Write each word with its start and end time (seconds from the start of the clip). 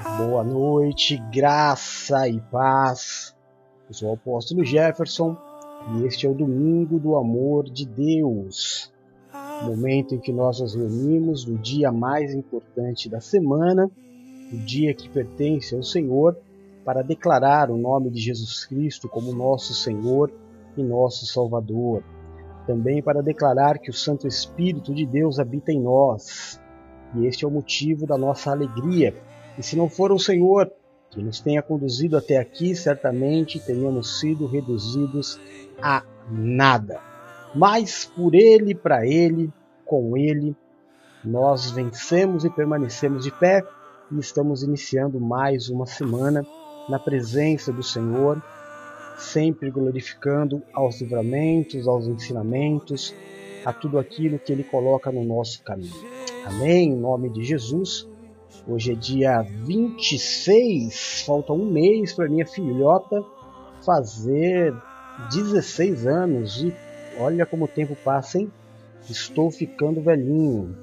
Boa 0.00 0.42
noite, 0.42 1.18
graça 1.30 2.26
e 2.26 2.40
paz. 2.40 3.36
Eu 3.86 3.94
sou 3.94 4.10
o 4.10 4.14
apóstolo 4.14 4.64
Jefferson 4.64 5.36
e 5.94 6.06
este 6.06 6.26
é 6.26 6.30
o 6.30 6.34
Domingo 6.34 6.98
do 6.98 7.14
Amor 7.14 7.70
de 7.70 7.86
Deus. 7.86 8.90
Momento 9.62 10.14
em 10.14 10.18
que 10.18 10.32
nós 10.32 10.60
nos 10.60 10.74
reunimos 10.74 11.44
no 11.44 11.58
dia 11.58 11.92
mais 11.92 12.34
importante 12.34 13.08
da 13.08 13.20
semana, 13.20 13.90
o 14.52 14.56
dia 14.56 14.94
que 14.94 15.08
pertence 15.08 15.74
ao 15.74 15.82
Senhor, 15.82 16.36
para 16.84 17.02
declarar 17.02 17.70
o 17.70 17.76
nome 17.76 18.10
de 18.10 18.20
Jesus 18.20 18.64
Cristo 18.64 19.08
como 19.08 19.32
nosso 19.32 19.74
Senhor 19.74 20.32
e 20.76 20.82
nosso 20.82 21.26
Salvador. 21.26 22.02
Também 22.66 23.02
para 23.02 23.22
declarar 23.22 23.78
que 23.78 23.90
o 23.90 23.94
Santo 23.94 24.26
Espírito 24.26 24.94
de 24.94 25.04
Deus 25.04 25.38
habita 25.38 25.70
em 25.70 25.80
nós. 25.80 26.60
E 27.14 27.26
este 27.26 27.44
é 27.44 27.48
o 27.48 27.50
motivo 27.50 28.06
da 28.06 28.16
nossa 28.16 28.50
alegria. 28.50 29.14
E 29.58 29.62
se 29.62 29.76
não 29.76 29.88
for 29.88 30.12
o 30.12 30.18
Senhor 30.18 30.70
que 31.10 31.22
nos 31.22 31.40
tenha 31.40 31.62
conduzido 31.62 32.16
até 32.16 32.38
aqui, 32.38 32.74
certamente 32.74 33.60
teríamos 33.60 34.18
sido 34.18 34.46
reduzidos 34.46 35.38
a 35.80 36.02
nada. 36.30 37.00
Mas 37.54 38.06
por 38.06 38.34
Ele, 38.34 38.74
para 38.74 39.06
Ele, 39.06 39.52
com 39.84 40.16
Ele, 40.16 40.56
nós 41.22 41.70
vencemos 41.70 42.44
e 42.44 42.50
permanecemos 42.50 43.24
de 43.24 43.30
pé 43.30 43.62
e 44.10 44.18
estamos 44.18 44.62
iniciando 44.62 45.20
mais 45.20 45.68
uma 45.68 45.86
semana 45.86 46.46
na 46.88 46.98
presença 46.98 47.72
do 47.72 47.82
Senhor, 47.82 48.42
sempre 49.18 49.70
glorificando 49.70 50.62
aos 50.72 51.00
livramentos, 51.00 51.86
aos 51.86 52.06
ensinamentos, 52.08 53.14
a 53.64 53.72
tudo 53.72 53.98
aquilo 53.98 54.38
que 54.38 54.52
Ele 54.52 54.64
coloca 54.64 55.12
no 55.12 55.22
nosso 55.22 55.62
caminho. 55.62 55.92
Amém? 56.44 56.88
Em 56.90 56.96
nome 56.96 57.30
de 57.30 57.44
Jesus. 57.44 58.08
Hoje 58.66 58.92
é 58.92 58.94
dia 58.94 59.42
26, 59.42 61.24
falta 61.26 61.52
um 61.52 61.70
mês 61.70 62.12
para 62.12 62.28
minha 62.28 62.46
filhota 62.46 63.24
fazer 63.84 64.72
16 65.32 66.06
anos 66.06 66.62
e 66.62 66.72
olha 67.18 67.44
como 67.44 67.64
o 67.64 67.68
tempo 67.68 67.96
passa, 68.04 68.38
hein? 68.38 68.50
Estou 69.08 69.50
ficando 69.50 70.00
velhinho. 70.00 70.76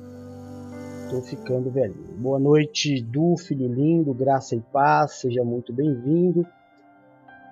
Estou 1.03 1.21
ficando 1.21 1.71
velhinho. 1.71 2.17
Boa 2.17 2.37
noite, 2.37 3.01
Du, 3.01 3.35
filho 3.37 3.67
lindo, 3.73 4.13
graça 4.13 4.55
e 4.55 4.59
paz, 4.59 5.13
seja 5.21 5.43
muito 5.43 5.71
bem-vindo. 5.71 6.45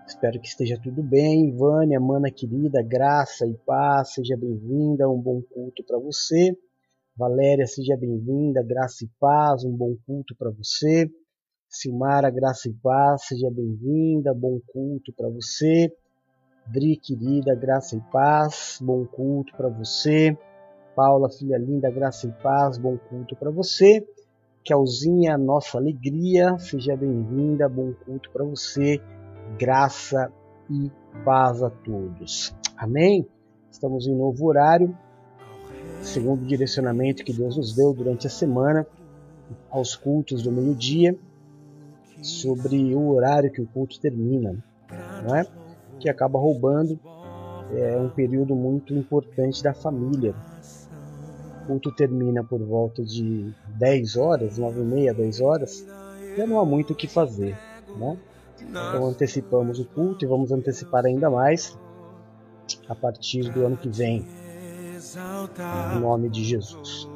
Espero 0.05 0.39
que 0.39 0.47
esteja 0.47 0.79
tudo 0.81 1.01
bem. 1.01 1.51
Vânia, 1.55 1.99
mana 1.99 2.29
querida, 2.29 2.81
graça 2.83 3.45
e 3.45 3.53
paz, 3.65 4.13
seja 4.13 4.37
bem-vinda, 4.37 5.09
um 5.09 5.19
bom 5.19 5.41
culto 5.41 5.83
para 5.83 5.97
você. 5.97 6.55
Valéria, 7.17 7.65
seja 7.65 7.97
bem-vinda, 7.97 8.61
graça 8.61 9.03
e 9.03 9.09
paz, 9.19 9.63
um 9.63 9.75
bom 9.75 9.95
culto 10.05 10.35
para 10.35 10.51
você. 10.51 11.09
Silmara, 11.67 12.29
graça 12.29 12.69
e 12.69 12.73
paz, 12.73 13.23
seja 13.23 13.49
bem-vinda, 13.49 14.35
bom 14.35 14.59
culto 14.67 15.11
para 15.17 15.27
você. 15.27 15.91
Dri, 16.67 16.95
querida, 16.95 17.55
graça 17.55 17.97
e 17.97 18.01
paz, 18.11 18.77
bom 18.79 19.03
culto 19.03 19.51
para 19.57 19.67
você. 19.67 20.37
Paula, 20.95 21.27
filha 21.27 21.57
linda, 21.57 21.89
graça 21.89 22.27
e 22.27 22.31
paz, 22.43 22.77
bom 22.77 22.99
culto 23.09 23.35
para 23.35 23.49
você. 23.49 24.07
Kelzinha, 24.63 25.39
nossa 25.39 25.79
alegria, 25.79 26.55
seja 26.59 26.95
bem-vinda, 26.95 27.67
bom 27.67 27.93
culto 28.05 28.29
para 28.29 28.45
você. 28.45 29.01
Graça 29.57 30.31
e 30.69 30.91
paz 31.25 31.63
a 31.63 31.71
todos. 31.71 32.55
Amém? 32.77 33.27
Estamos 33.71 34.05
em 34.05 34.15
novo 34.15 34.45
horário, 34.45 34.95
segundo 36.01 36.43
o 36.43 36.45
direcionamento 36.45 37.23
que 37.23 37.33
Deus 37.33 37.57
nos 37.57 37.75
deu 37.75 37.93
durante 37.93 38.27
a 38.27 38.29
semana, 38.29 38.85
aos 39.69 39.95
cultos 39.95 40.43
do 40.43 40.51
meio-dia, 40.51 41.17
sobre 42.21 42.95
o 42.95 43.09
horário 43.09 43.51
que 43.51 43.61
o 43.61 43.67
culto 43.67 43.99
termina, 43.99 44.55
não 45.23 45.35
é? 45.35 45.45
que 45.99 46.09
acaba 46.09 46.39
roubando 46.39 46.99
é, 47.73 47.97
um 47.97 48.09
período 48.09 48.55
muito 48.55 48.93
importante 48.93 49.63
da 49.63 49.73
família, 49.73 50.35
culto 51.67 51.91
termina 51.91 52.43
por 52.43 52.63
volta 52.63 53.03
de 53.03 53.53
10 53.77 54.15
horas, 54.15 54.57
9 54.57 54.79
e 54.79 54.83
meia, 54.83 55.13
10 55.13 55.41
horas, 55.41 55.85
já 56.35 56.47
não 56.47 56.59
há 56.59 56.65
muito 56.65 56.93
o 56.93 56.95
que 56.95 57.07
fazer. 57.07 57.57
Né? 57.97 58.17
Então 58.61 59.05
antecipamos 59.05 59.79
o 59.79 59.85
culto 59.85 60.23
e 60.23 60.27
vamos 60.27 60.51
antecipar 60.51 61.05
ainda 61.05 61.29
mais 61.29 61.77
a 62.87 62.95
partir 62.95 63.51
do 63.51 63.65
ano 63.65 63.75
que 63.75 63.89
vem. 63.89 64.25
Em 65.95 65.99
nome 65.99 66.29
de 66.29 66.43
Jesus. 66.43 67.09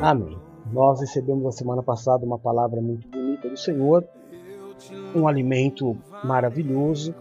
Amém. 0.00 0.38
Nós 0.72 1.00
recebemos 1.00 1.44
a 1.46 1.52
semana 1.52 1.82
passada 1.82 2.24
uma 2.24 2.38
palavra 2.38 2.80
muito 2.80 3.06
bonita 3.08 3.48
do 3.48 3.56
Senhor, 3.58 4.06
um 5.14 5.28
alimento 5.28 5.96
maravilhoso 6.24 7.14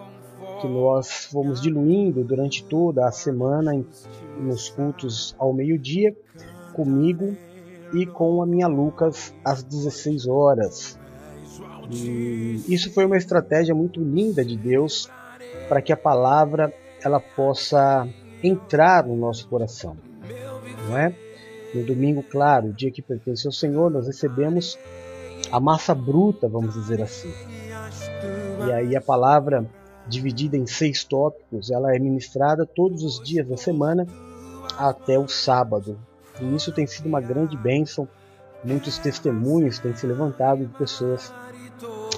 que 0.62 0.68
nós 0.68 1.26
fomos 1.26 1.62
diluindo 1.62 2.24
durante 2.24 2.64
toda 2.64 3.08
a 3.08 3.12
semana 3.12 3.72
nos 4.40 4.70
cultos 4.70 5.36
ao 5.38 5.54
meio-dia, 5.54 6.16
comigo 6.74 7.36
e 7.94 8.06
com 8.06 8.42
a 8.42 8.46
minha 8.46 8.68
Lucas 8.68 9.34
às 9.44 9.64
16 9.64 10.28
horas. 10.28 11.00
E 11.92 12.64
isso 12.68 12.94
foi 12.94 13.06
uma 13.06 13.18
estratégia 13.18 13.76
muito 13.76 14.02
linda 14.02 14.44
de 14.44 14.58
Deus 14.58 15.10
para 15.68 15.82
que 15.82 15.92
a 15.92 15.98
palavra 15.98 16.74
ela 17.04 17.20
possa 17.20 18.08
entrar 18.44 19.06
no 19.06 19.16
nosso 19.16 19.48
coração, 19.48 19.98
não 20.88 20.98
é? 20.98 21.14
No 21.74 21.84
domingo, 21.84 22.24
claro, 22.24 22.68
o 22.68 22.74
dia 22.74 22.92
que 22.92 23.02
pertence 23.02 23.46
ao 23.46 23.52
Senhor, 23.52 23.92
nós 23.92 24.08
recebemos 24.08 24.78
a 25.52 25.60
massa 25.60 25.94
bruta, 25.94 26.48
vamos 26.48 26.74
dizer 26.74 27.02
assim. 27.02 27.32
E 28.68 28.72
aí 28.72 28.96
a 28.96 29.02
palavra 29.02 29.66
dividida 30.08 30.58
em 30.58 30.66
seis 30.66 31.04
tópicos, 31.04 31.70
ela 31.70 31.94
é 31.96 32.00
ministrada 32.00 32.66
todos 32.66 33.04
os 33.04 33.22
dias 33.22 33.48
da 33.48 33.58
semana 33.58 34.08
até 34.78 35.20
o 35.20 35.28
sábado. 35.28 36.00
E 36.40 36.56
isso 36.56 36.72
tem 36.72 36.88
sido 36.88 37.08
uma 37.08 37.20
grande 37.20 37.58
bênção. 37.58 38.08
Muitos 38.64 38.98
testemunhos 38.98 39.80
têm 39.80 39.96
se 39.96 40.08
levantado 40.08 40.66
de 40.66 40.78
pessoas 40.78 41.34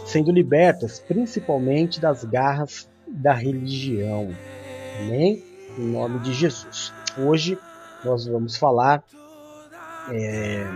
sendo 0.06 0.32
libertas, 0.32 1.00
principalmente 1.00 2.00
das 2.00 2.24
garras 2.24 2.90
da 3.08 3.34
religião. 3.34 4.30
Amém? 5.00 5.49
Em 5.80 5.94
nome 5.94 6.20
de 6.20 6.34
Jesus. 6.34 6.92
Hoje 7.18 7.58
nós 8.04 8.28
vamos 8.28 8.58
falar 8.58 9.02
é, 10.12 10.68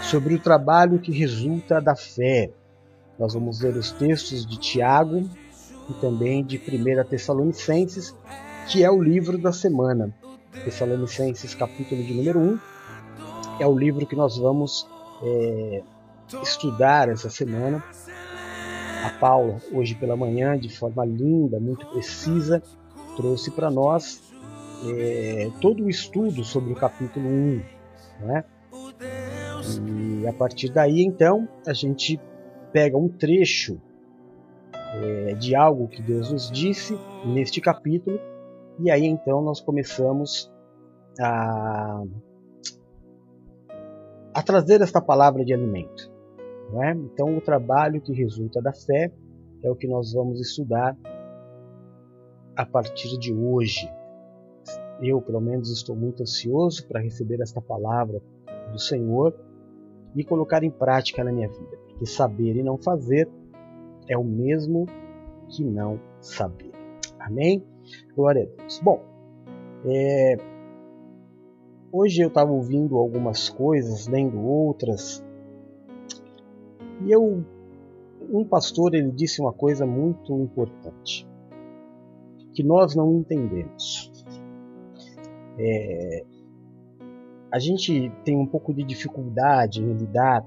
sobre 0.00 0.36
o 0.36 0.38
trabalho 0.38 0.98
que 0.98 1.12
resulta 1.12 1.82
da 1.82 1.94
fé. 1.94 2.50
Nós 3.18 3.34
vamos 3.34 3.60
ler 3.60 3.76
os 3.76 3.90
textos 3.90 4.46
de 4.46 4.58
Tiago, 4.58 5.28
e 5.90 5.92
também 6.00 6.42
de 6.42 6.56
1 6.56 7.04
Tessalonicenses, 7.10 8.16
que 8.68 8.82
é 8.82 8.90
o 8.90 9.02
livro 9.02 9.36
da 9.36 9.52
semana. 9.52 10.14
Tessalonicenses, 10.64 11.54
capítulo 11.54 12.02
de 12.02 12.14
número 12.14 12.38
1, 12.38 12.58
é 13.60 13.66
o 13.66 13.78
livro 13.78 14.06
que 14.06 14.16
nós 14.16 14.38
vamos 14.38 14.88
é, 15.22 15.82
estudar 16.42 17.10
essa 17.10 17.28
semana. 17.28 17.84
A 19.04 19.10
Paula, 19.20 19.60
hoje 19.70 19.94
pela 19.94 20.16
manhã, 20.16 20.58
de 20.58 20.74
forma 20.74 21.04
linda, 21.04 21.60
muito 21.60 21.84
precisa, 21.88 22.62
trouxe 23.14 23.50
para 23.50 23.70
nós 23.70 24.26
é, 24.86 25.50
todo 25.60 25.84
o 25.84 25.90
estudo 25.90 26.44
sobre 26.44 26.72
o 26.72 26.76
capítulo 26.76 27.28
1. 27.28 27.62
Né? 28.20 28.44
E 29.86 30.26
a 30.26 30.32
partir 30.32 30.70
daí, 30.70 31.02
então, 31.02 31.48
a 31.66 31.72
gente 31.72 32.20
pega 32.72 32.96
um 32.96 33.08
trecho 33.08 33.80
é, 34.72 35.34
de 35.34 35.54
algo 35.54 35.88
que 35.88 36.02
Deus 36.02 36.32
nos 36.32 36.50
disse 36.50 36.98
neste 37.24 37.60
capítulo, 37.60 38.18
e 38.78 38.90
aí 38.90 39.04
então 39.04 39.42
nós 39.42 39.60
começamos 39.60 40.50
a, 41.20 42.02
a 44.34 44.42
trazer 44.42 44.80
esta 44.80 45.00
palavra 45.00 45.44
de 45.44 45.52
alimento. 45.52 46.10
Não 46.72 46.82
é? 46.84 46.92
Então, 46.92 47.36
o 47.36 47.40
trabalho 47.40 48.00
que 48.00 48.12
resulta 48.12 48.60
da 48.60 48.72
fé 48.72 49.10
é 49.62 49.70
o 49.70 49.74
que 49.74 49.86
nós 49.86 50.12
vamos 50.12 50.40
estudar 50.40 50.96
a 52.54 52.66
partir 52.66 53.18
de 53.18 53.32
hoje. 53.32 53.90
Eu, 55.00 55.20
pelo 55.20 55.40
menos, 55.40 55.70
estou 55.70 55.94
muito 55.94 56.22
ansioso 56.22 56.86
para 56.86 57.00
receber 57.00 57.40
esta 57.40 57.60
palavra 57.60 58.20
do 58.72 58.78
Senhor 58.78 59.34
e 60.14 60.24
colocar 60.24 60.64
em 60.64 60.70
prática 60.70 61.22
na 61.22 61.32
minha 61.32 61.48
vida, 61.48 61.76
porque 61.86 62.06
saber 62.06 62.56
e 62.56 62.62
não 62.62 62.76
fazer 62.76 63.28
é 64.08 64.16
o 64.16 64.24
mesmo 64.24 64.86
que 65.48 65.64
não 65.64 66.00
saber. 66.20 66.72
Amém? 67.18 67.62
Glória 68.14 68.42
a 68.42 68.60
Deus. 68.60 68.80
Bom, 68.80 69.00
é, 69.84 70.36
hoje 71.92 72.22
eu 72.22 72.28
estava 72.28 72.50
ouvindo 72.50 72.96
algumas 72.96 73.48
coisas, 73.48 74.08
lendo 74.08 74.40
outras, 74.40 75.24
e 77.04 77.12
eu, 77.12 77.44
um 78.30 78.44
pastor 78.44 78.94
ele 78.94 79.10
disse 79.12 79.40
uma 79.40 79.52
coisa 79.52 79.86
muito 79.86 80.36
importante 80.40 81.28
que 82.52 82.62
nós 82.64 82.96
não 82.96 83.14
entendemos. 83.14 84.17
É, 85.58 86.24
a 87.50 87.58
gente 87.58 88.12
tem 88.24 88.36
um 88.36 88.46
pouco 88.46 88.72
de 88.72 88.84
dificuldade 88.84 89.82
em 89.82 89.92
lidar 89.92 90.46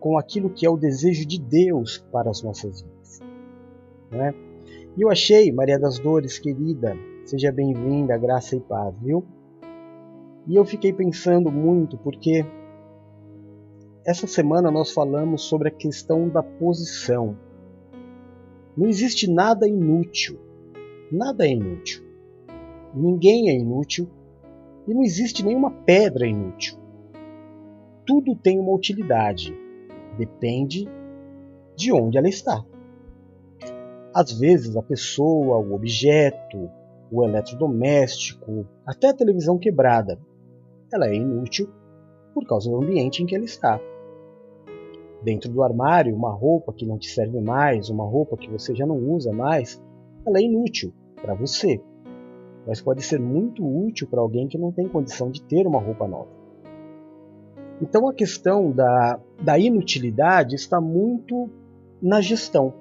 com 0.00 0.16
aquilo 0.16 0.50
que 0.50 0.64
é 0.64 0.70
o 0.70 0.76
desejo 0.76 1.26
de 1.26 1.40
Deus 1.40 1.98
para 2.10 2.30
as 2.30 2.42
nossas 2.42 2.82
vidas. 2.82 3.20
Não 4.10 4.24
é? 4.24 4.34
E 4.96 5.02
eu 5.02 5.10
achei, 5.10 5.50
Maria 5.52 5.78
das 5.78 5.98
Dores, 5.98 6.38
querida, 6.38 6.96
seja 7.24 7.50
bem-vinda, 7.50 8.16
graça 8.18 8.56
e 8.56 8.60
paz, 8.60 8.94
viu? 9.00 9.24
E 10.46 10.56
eu 10.56 10.64
fiquei 10.64 10.92
pensando 10.92 11.50
muito 11.50 11.96
porque 11.98 12.44
essa 14.04 14.26
semana 14.26 14.70
nós 14.70 14.92
falamos 14.92 15.42
sobre 15.42 15.68
a 15.68 15.72
questão 15.72 16.28
da 16.28 16.42
posição. 16.42 17.36
Não 18.76 18.88
existe 18.88 19.30
nada 19.30 19.68
inútil. 19.68 20.38
Nada 21.10 21.46
é 21.46 21.50
inútil. 21.50 22.02
Ninguém 22.94 23.50
é 23.50 23.54
inútil 23.54 24.08
e 24.86 24.94
não 24.94 25.02
existe 25.02 25.44
nenhuma 25.44 25.70
pedra 25.70 26.26
inútil. 26.26 26.78
Tudo 28.06 28.34
tem 28.34 28.58
uma 28.58 28.72
utilidade. 28.72 29.54
Depende 30.18 30.88
de 31.76 31.92
onde 31.92 32.18
ela 32.18 32.28
está. 32.28 32.64
Às 34.14 34.32
vezes 34.32 34.76
a 34.76 34.82
pessoa, 34.82 35.58
o 35.58 35.74
objeto, 35.74 36.70
o 37.10 37.24
eletrodoméstico, 37.24 38.66
até 38.86 39.08
a 39.08 39.14
televisão 39.14 39.58
quebrada, 39.58 40.18
ela 40.92 41.08
é 41.08 41.14
inútil 41.14 41.68
por 42.34 42.46
causa 42.46 42.70
do 42.70 42.76
ambiente 42.76 43.22
em 43.22 43.26
que 43.26 43.34
ela 43.34 43.44
está. 43.44 43.80
Dentro 45.22 45.50
do 45.50 45.62
armário, 45.62 46.14
uma 46.14 46.32
roupa 46.32 46.72
que 46.72 46.84
não 46.84 46.98
te 46.98 47.08
serve 47.08 47.40
mais, 47.40 47.88
uma 47.88 48.04
roupa 48.04 48.36
que 48.36 48.50
você 48.50 48.74
já 48.74 48.84
não 48.84 48.98
usa 48.98 49.32
mais, 49.32 49.80
ela 50.26 50.38
é 50.38 50.42
inútil 50.42 50.92
para 51.20 51.34
você, 51.34 51.80
mas 52.66 52.80
pode 52.80 53.02
ser 53.02 53.18
muito 53.18 53.64
útil 53.64 54.06
para 54.06 54.20
alguém 54.20 54.46
que 54.46 54.58
não 54.58 54.72
tem 54.72 54.88
condição 54.88 55.30
de 55.30 55.42
ter 55.42 55.66
uma 55.66 55.80
roupa 55.80 56.06
nova. 56.06 56.30
Então 57.80 58.08
a 58.08 58.14
questão 58.14 58.70
da, 58.70 59.18
da 59.42 59.58
inutilidade 59.58 60.54
está 60.54 60.80
muito 60.80 61.50
na 62.00 62.20
gestão. 62.20 62.72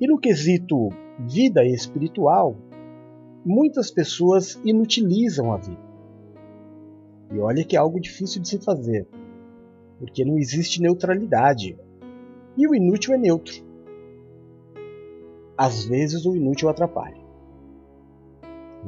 E 0.00 0.06
no 0.06 0.18
quesito 0.18 0.90
vida 1.18 1.64
espiritual, 1.64 2.56
muitas 3.44 3.90
pessoas 3.90 4.60
inutilizam 4.64 5.52
a 5.52 5.56
vida. 5.56 5.88
E 7.32 7.38
olha 7.40 7.64
que 7.64 7.76
é 7.76 7.78
algo 7.78 8.00
difícil 8.00 8.40
de 8.40 8.48
se 8.48 8.58
fazer, 8.58 9.06
porque 9.98 10.24
não 10.24 10.38
existe 10.38 10.80
neutralidade. 10.80 11.76
E 12.56 12.66
o 12.66 12.74
inútil 12.74 13.14
é 13.14 13.18
neutro. 13.18 13.66
Às 15.56 15.84
vezes 15.84 16.24
o 16.24 16.36
inútil 16.36 16.68
atrapalha. 16.68 17.17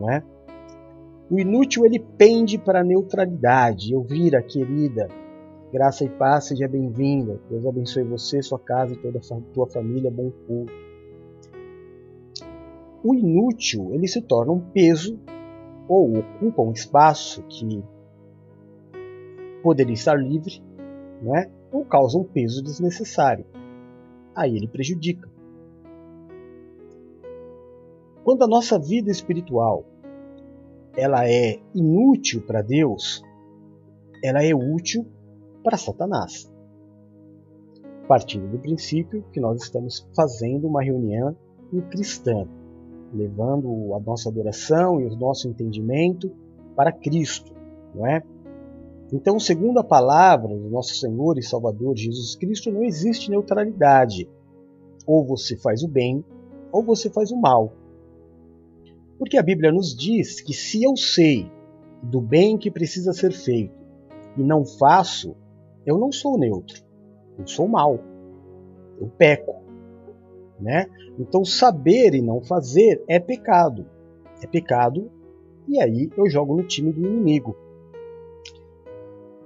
Não 0.00 0.10
é? 0.10 0.22
O 1.30 1.38
inútil 1.38 1.84
ele 1.84 1.98
pende 1.98 2.58
para 2.58 2.80
a 2.80 2.84
neutralidade. 2.84 3.94
Elvira, 3.94 4.42
querida, 4.42 5.06
graça 5.70 6.04
e 6.04 6.08
paz, 6.08 6.46
seja 6.46 6.66
bem-vinda. 6.66 7.38
Deus 7.50 7.66
abençoe 7.66 8.02
você, 8.02 8.42
sua 8.42 8.58
casa 8.58 8.96
toda 8.96 9.18
a 9.18 9.40
tua 9.52 9.66
família. 9.66 10.10
Bom 10.10 10.32
culto. 10.46 10.72
O 13.04 13.14
inútil 13.14 13.90
ele 13.92 14.08
se 14.08 14.20
torna 14.22 14.52
um 14.52 14.60
peso 14.60 15.18
ou 15.86 16.18
ocupa 16.18 16.62
um 16.62 16.72
espaço 16.72 17.42
que 17.48 17.82
poderia 19.62 19.94
estar 19.94 20.14
livre, 20.14 20.62
não 21.22 21.36
é? 21.36 21.50
ou 21.72 21.84
causa 21.84 22.18
um 22.18 22.24
peso 22.24 22.62
desnecessário. 22.62 23.44
Aí 24.34 24.56
ele 24.56 24.66
prejudica. 24.66 25.28
Quando 28.24 28.42
a 28.42 28.48
nossa 28.48 28.78
vida 28.78 29.10
espiritual 29.10 29.84
ela 30.96 31.28
é 31.28 31.60
inútil 31.74 32.42
para 32.42 32.62
Deus, 32.62 33.22
ela 34.22 34.44
é 34.44 34.54
útil 34.54 35.06
para 35.62 35.76
Satanás. 35.76 36.52
Partindo 38.08 38.48
do 38.48 38.58
princípio 38.58 39.24
que 39.32 39.40
nós 39.40 39.62
estamos 39.62 40.08
fazendo 40.14 40.66
uma 40.66 40.82
reunião 40.82 41.36
cristã, 41.90 42.46
levando 43.14 43.94
a 43.94 44.00
nossa 44.00 44.28
adoração 44.28 45.00
e 45.00 45.06
o 45.06 45.16
nosso 45.16 45.48
entendimento 45.48 46.30
para 46.74 46.92
Cristo, 46.92 47.52
não 47.94 48.06
é? 48.06 48.22
Então, 49.12 49.40
segundo 49.40 49.78
a 49.78 49.84
palavra 49.84 50.56
do 50.56 50.70
nosso 50.70 50.94
Senhor 50.94 51.36
e 51.36 51.42
Salvador 51.42 51.96
Jesus 51.96 52.36
Cristo, 52.36 52.70
não 52.70 52.84
existe 52.84 53.30
neutralidade. 53.30 54.28
Ou 55.04 55.26
você 55.26 55.56
faz 55.56 55.82
o 55.82 55.88
bem, 55.88 56.24
ou 56.70 56.84
você 56.84 57.10
faz 57.10 57.32
o 57.32 57.36
mal. 57.36 57.72
Porque 59.20 59.36
a 59.36 59.42
Bíblia 59.42 59.70
nos 59.70 59.94
diz 59.94 60.40
que 60.40 60.54
se 60.54 60.82
eu 60.82 60.96
sei 60.96 61.46
do 62.02 62.22
bem 62.22 62.56
que 62.56 62.70
precisa 62.70 63.12
ser 63.12 63.32
feito 63.32 63.78
e 64.34 64.42
não 64.42 64.64
faço, 64.64 65.36
eu 65.84 65.98
não 65.98 66.10
sou 66.10 66.38
neutro. 66.38 66.82
Eu 67.38 67.46
sou 67.46 67.68
mal. 67.68 68.00
Eu 68.98 69.08
peco. 69.18 69.60
Né? 70.58 70.86
Então, 71.18 71.44
saber 71.44 72.14
e 72.14 72.22
não 72.22 72.40
fazer 72.40 73.04
é 73.06 73.20
pecado. 73.20 73.84
É 74.42 74.46
pecado, 74.46 75.10
e 75.68 75.78
aí 75.78 76.10
eu 76.16 76.26
jogo 76.30 76.56
no 76.56 76.62
time 76.62 76.90
do 76.90 77.06
inimigo. 77.06 77.54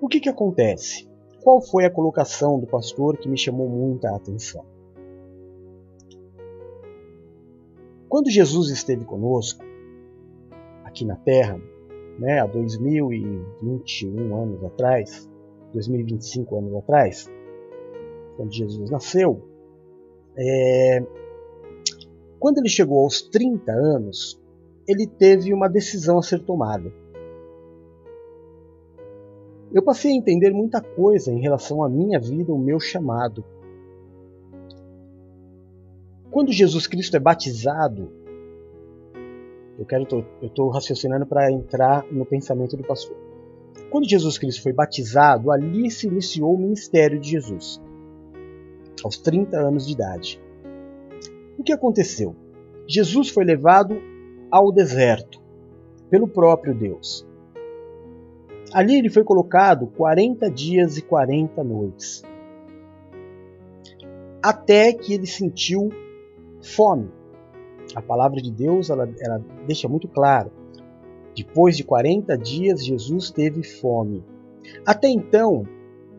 O 0.00 0.06
que, 0.06 0.20
que 0.20 0.28
acontece? 0.28 1.08
Qual 1.42 1.60
foi 1.60 1.84
a 1.84 1.90
colocação 1.90 2.60
do 2.60 2.66
pastor 2.68 3.16
que 3.16 3.28
me 3.28 3.36
chamou 3.36 3.68
muita 3.68 4.14
atenção? 4.14 4.64
Quando 8.08 8.30
Jesus 8.30 8.70
esteve 8.70 9.04
conosco, 9.04 9.63
aqui 10.94 11.04
na 11.04 11.16
Terra, 11.16 11.60
né, 12.20 12.40
há 12.40 12.46
2021 12.46 14.42
anos 14.42 14.64
atrás, 14.64 15.28
2025 15.72 16.56
anos 16.56 16.74
atrás, 16.76 17.30
quando 18.36 18.52
Jesus 18.52 18.88
nasceu, 18.90 19.42
é, 20.38 21.04
quando 22.38 22.58
ele 22.58 22.68
chegou 22.68 23.02
aos 23.02 23.20
30 23.22 23.72
anos, 23.72 24.40
ele 24.86 25.06
teve 25.06 25.52
uma 25.52 25.68
decisão 25.68 26.18
a 26.18 26.22
ser 26.22 26.40
tomada 26.40 26.92
eu 29.74 29.82
passei 29.82 30.12
a 30.12 30.14
entender 30.14 30.52
muita 30.52 30.80
coisa 30.80 31.32
em 31.32 31.40
relação 31.40 31.82
à 31.82 31.88
minha 31.88 32.20
vida, 32.20 32.52
o 32.52 32.58
meu 32.58 32.78
chamado. 32.78 33.44
Quando 36.30 36.52
Jesus 36.52 36.86
Cristo 36.86 37.16
é 37.16 37.18
batizado, 37.18 38.08
eu 39.78 39.84
quero 39.84 40.06
eu 40.40 40.48
estou 40.48 40.68
raciocinando 40.68 41.26
para 41.26 41.50
entrar 41.50 42.04
no 42.10 42.24
pensamento 42.24 42.76
do 42.76 42.84
pastor. 42.84 43.16
Quando 43.90 44.08
Jesus 44.08 44.38
Cristo 44.38 44.62
foi 44.62 44.72
batizado, 44.72 45.50
ali 45.50 45.90
se 45.90 46.06
iniciou 46.06 46.54
o 46.54 46.58
ministério 46.58 47.18
de 47.18 47.30
Jesus, 47.30 47.80
aos 49.02 49.18
30 49.18 49.56
anos 49.56 49.86
de 49.86 49.92
idade. 49.92 50.40
O 51.58 51.62
que 51.62 51.72
aconteceu? 51.72 52.34
Jesus 52.86 53.30
foi 53.30 53.44
levado 53.44 53.96
ao 54.50 54.72
deserto 54.72 55.40
pelo 56.10 56.28
próprio 56.28 56.74
Deus. 56.74 57.26
Ali 58.72 58.96
ele 58.96 59.08
foi 59.08 59.24
colocado 59.24 59.86
40 59.86 60.50
dias 60.50 60.96
e 60.96 61.02
40 61.02 61.62
noites. 61.62 62.22
Até 64.42 64.92
que 64.92 65.14
ele 65.14 65.26
sentiu 65.26 65.88
fome. 66.60 67.08
A 67.94 68.02
palavra 68.02 68.40
de 68.40 68.50
Deus 68.50 68.90
ela, 68.90 69.08
ela 69.20 69.44
deixa 69.66 69.88
muito 69.88 70.08
claro. 70.08 70.50
Depois 71.36 71.76
de 71.76 71.84
40 71.84 72.36
dias, 72.38 72.84
Jesus 72.84 73.30
teve 73.30 73.62
fome. 73.62 74.24
Até 74.86 75.08
então, 75.08 75.66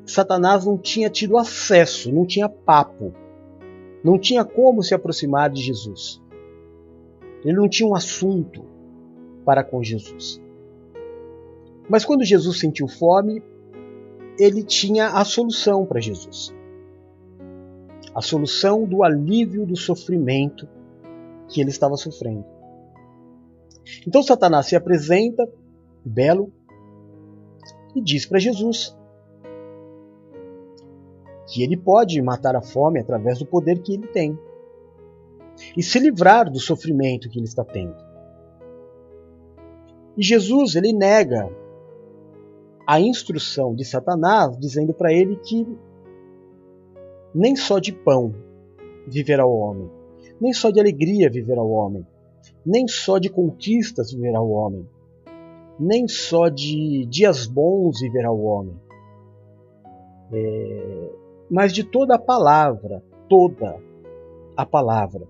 Satanás 0.05 0.65
não 0.65 0.77
tinha 0.77 1.09
tido 1.09 1.37
acesso, 1.37 2.11
não 2.11 2.25
tinha 2.25 2.47
papo, 2.47 3.13
não 4.03 4.19
tinha 4.19 4.45
como 4.45 4.83
se 4.83 4.93
aproximar 4.93 5.49
de 5.49 5.61
Jesus. 5.61 6.21
Ele 7.43 7.57
não 7.57 7.67
tinha 7.67 7.87
um 7.87 7.95
assunto 7.95 8.63
para 9.43 9.63
com 9.63 9.83
Jesus. 9.83 10.41
Mas 11.89 12.03
quando 12.03 12.23
Jesus 12.23 12.59
sentiu 12.59 12.87
fome, 12.87 13.43
ele 14.39 14.63
tinha 14.63 15.09
a 15.09 15.23
solução 15.23 15.85
para 15.85 16.01
Jesus. 16.01 16.53
A 18.13 18.21
solução 18.21 18.85
do 18.85 19.03
alívio 19.03 19.65
do 19.65 19.75
sofrimento 19.75 20.67
que 21.47 21.61
ele 21.61 21.69
estava 21.69 21.95
sofrendo. 21.95 22.45
Então 24.07 24.21
Satanás 24.23 24.67
se 24.67 24.75
apresenta, 24.75 25.47
belo, 26.03 26.51
e 27.95 28.01
diz 28.01 28.25
para 28.25 28.39
Jesus 28.39 28.95
que 31.47 31.63
ele 31.63 31.77
pode 31.77 32.21
matar 32.21 32.55
a 32.55 32.61
fome 32.61 32.99
através 32.99 33.39
do 33.39 33.45
poder 33.45 33.81
que 33.81 33.93
ele 33.93 34.07
tem 34.07 34.37
e 35.77 35.83
se 35.83 35.99
livrar 35.99 36.49
do 36.49 36.59
sofrimento 36.59 37.29
que 37.29 37.39
ele 37.39 37.45
está 37.45 37.63
tendo. 37.63 37.95
E 40.17 40.23
Jesus 40.23 40.75
ele 40.75 40.91
nega 40.91 41.49
a 42.87 42.99
instrução 42.99 43.73
de 43.73 43.83
Satanás, 43.83 44.57
dizendo 44.57 44.93
para 44.93 45.11
ele 45.11 45.35
que 45.37 45.67
nem 47.33 47.55
só 47.55 47.79
de 47.79 47.91
pão 47.91 48.33
viverá 49.07 49.45
o 49.45 49.57
homem, 49.57 49.89
nem 50.39 50.53
só 50.53 50.69
de 50.69 50.79
alegria 50.79 51.29
viverá 51.29 51.61
o 51.61 51.71
homem, 51.71 52.05
nem 52.65 52.87
só 52.87 53.17
de 53.17 53.29
conquistas 53.29 54.11
viverá 54.11 54.41
o 54.41 54.51
homem, 54.51 54.87
nem 55.79 56.07
só 56.07 56.49
de 56.49 57.05
dias 57.05 57.45
bons 57.45 57.99
viverá 58.01 58.31
o 58.31 58.43
homem, 58.43 58.75
é, 60.31 61.09
mas 61.49 61.73
de 61.73 61.83
toda 61.83 62.15
a 62.15 62.19
palavra, 62.19 63.03
toda 63.29 63.79
a 64.55 64.65
palavra 64.65 65.27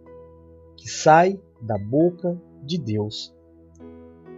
que 0.76 0.90
sai 0.90 1.40
da 1.62 1.78
boca 1.78 2.40
de 2.64 2.78
Deus, 2.78 3.34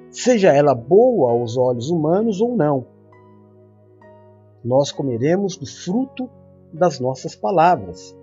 seja 0.09 0.53
ela 0.53 0.73
boa 0.73 1.31
aos 1.31 1.57
olhos 1.57 1.89
humanos 1.89 2.41
ou 2.41 2.55
não. 2.55 2.85
Nós 4.63 4.91
comeremos 4.91 5.55
do 5.55 5.65
fruto 5.65 6.29
das 6.73 6.99
nossas 6.99 7.35
palavras 7.35 8.16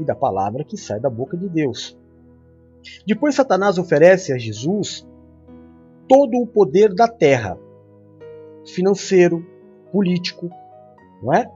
e 0.00 0.04
da 0.04 0.14
palavra 0.14 0.64
que 0.64 0.76
sai 0.76 0.98
da 0.98 1.10
boca 1.10 1.36
de 1.36 1.48
Deus. 1.48 1.98
Depois, 3.06 3.34
Satanás 3.34 3.78
oferece 3.78 4.32
a 4.32 4.38
Jesus 4.38 5.06
todo 6.08 6.38
o 6.38 6.46
poder 6.46 6.94
da 6.94 7.06
terra, 7.06 7.58
financeiro, 8.66 9.46
político, 9.92 10.50
não 11.22 11.32
é? 11.32 11.50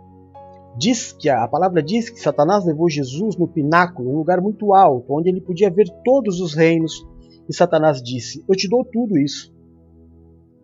Diz 0.76 1.12
que 1.12 1.28
a 1.28 1.46
palavra 1.46 1.82
diz 1.82 2.10
que 2.10 2.20
Satanás 2.20 2.64
levou 2.64 2.90
Jesus 2.90 3.36
no 3.36 3.48
pináculo, 3.48 4.10
um 4.10 4.18
lugar 4.18 4.40
muito 4.40 4.74
alto, 4.74 5.12
onde 5.12 5.28
ele 5.28 5.40
podia 5.40 5.70
ver 5.70 5.88
todos 6.04 6.40
os 6.40 6.54
reinos. 6.54 7.06
E 7.48 7.54
Satanás 7.54 8.02
disse: 8.02 8.44
Eu 8.48 8.56
te 8.56 8.68
dou 8.68 8.84
tudo 8.84 9.16
isso. 9.16 9.54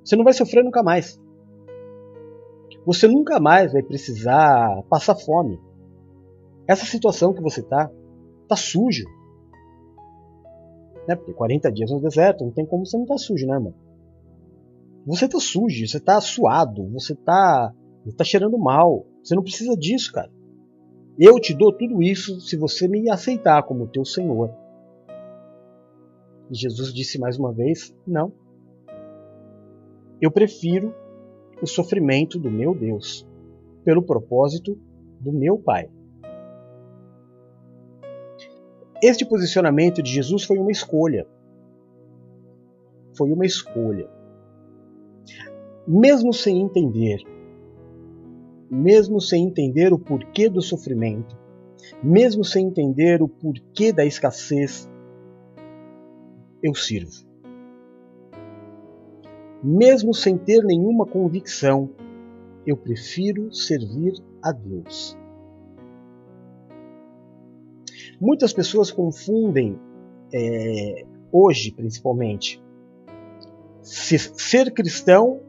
Você 0.05 0.17
não 0.17 0.25
vai 0.25 0.33
sofrer 0.33 0.65
nunca 0.65 0.83
mais. 0.83 1.21
Você 2.85 3.07
nunca 3.07 3.39
mais 3.39 3.73
vai 3.73 3.83
precisar 3.83 4.83
passar 4.89 5.15
fome. 5.15 5.61
Essa 6.71 6.87
situação 6.87 7.35
que 7.35 7.43
você 7.43 7.63
está, 7.63 7.91
está 8.43 8.55
sujo. 8.55 9.05
Né? 11.09 11.17
Porque 11.17 11.33
40 11.33 11.73
dias 11.73 11.91
no 11.91 12.01
deserto, 12.01 12.45
não 12.45 12.53
tem 12.53 12.65
como 12.65 12.87
você 12.87 12.97
não 12.97 13.07
tá 13.07 13.19
sujo, 13.19 13.45
né, 13.45 13.55
irmão? 13.55 13.75
Você 15.05 15.25
está 15.25 15.41
sujo, 15.41 15.85
você 15.85 15.97
está 15.97 16.21
suado, 16.21 16.89
você 16.93 17.15
está 17.15 17.75
tá 18.17 18.23
cheirando 18.23 18.57
mal. 18.57 19.05
Você 19.21 19.35
não 19.35 19.43
precisa 19.43 19.77
disso, 19.77 20.13
cara. 20.13 20.31
Eu 21.19 21.41
te 21.41 21.53
dou 21.53 21.73
tudo 21.73 22.01
isso 22.05 22.41
se 22.41 22.57
você 22.57 22.87
me 22.87 23.11
aceitar 23.11 23.65
como 23.65 23.89
teu 23.89 24.05
Senhor. 24.05 24.55
E 26.53 26.55
Jesus 26.55 26.95
disse 26.95 27.19
mais 27.19 27.37
uma 27.37 27.53
vez: 27.53 27.93
Não. 28.07 28.33
Eu 30.21 30.31
prefiro 30.31 30.95
o 31.61 31.67
sofrimento 31.67 32.39
do 32.39 32.49
meu 32.49 32.73
Deus, 32.77 33.27
pelo 33.83 34.05
propósito 34.05 34.79
do 35.19 35.33
meu 35.33 35.59
Pai. 35.59 35.91
Este 39.03 39.25
posicionamento 39.25 40.03
de 40.03 40.11
Jesus 40.11 40.45
foi 40.45 40.59
uma 40.59 40.71
escolha. 40.71 41.27
Foi 43.17 43.33
uma 43.33 43.47
escolha. 43.47 44.09
Mesmo 45.87 46.33
sem 46.33 46.61
entender 46.61 47.23
mesmo 48.71 49.21
sem 49.21 49.45
entender 49.47 49.93
o 49.93 49.99
porquê 49.99 50.49
do 50.49 50.63
sofrimento, 50.63 51.37
mesmo 52.03 52.45
sem 52.45 52.67
entender 52.67 53.21
o 53.21 53.29
porquê 53.29 53.93
da 53.93 54.05
escassez, 54.05 54.89
eu 56.63 56.75
sirvo. 56.75 57.29
Mesmo 59.63 60.15
sem 60.15 60.39
ter 60.39 60.63
nenhuma 60.63 61.05
convicção, 61.05 61.91
eu 62.65 62.77
prefiro 62.77 63.53
servir 63.53 64.13
a 64.43 64.53
Deus. 64.53 65.19
Muitas 68.21 68.53
pessoas 68.53 68.91
confundem, 68.91 69.79
é, 70.33 71.07
hoje 71.33 71.73
principalmente, 71.73 72.63
ser 73.83 74.73
cristão 74.73 75.41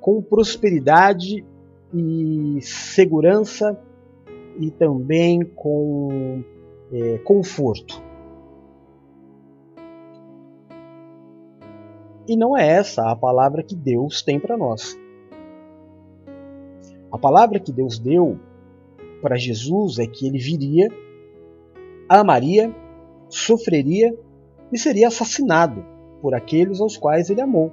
com 0.00 0.22
prosperidade 0.22 1.44
e 1.92 2.58
segurança 2.62 3.78
e 4.58 4.70
também 4.70 5.44
com 5.44 6.44
é, 6.92 7.18
conforto. 7.18 8.00
E 12.28 12.36
não 12.36 12.56
é 12.56 12.66
essa 12.66 13.10
a 13.10 13.16
palavra 13.16 13.62
que 13.62 13.74
Deus 13.74 14.22
tem 14.22 14.38
para 14.38 14.56
nós. 14.56 14.96
A 17.10 17.18
palavra 17.18 17.58
que 17.58 17.72
Deus 17.72 17.98
deu 17.98 18.38
para 19.20 19.36
Jesus 19.36 19.98
é 19.98 20.06
que 20.06 20.28
ele 20.28 20.38
viria, 20.38 20.88
amaria, 22.18 22.74
sofreria 23.28 24.16
e 24.72 24.78
seria 24.78 25.08
assassinado 25.08 25.84
por 26.20 26.34
aqueles 26.34 26.80
aos 26.80 26.96
quais 26.96 27.30
ele 27.30 27.40
amou 27.40 27.72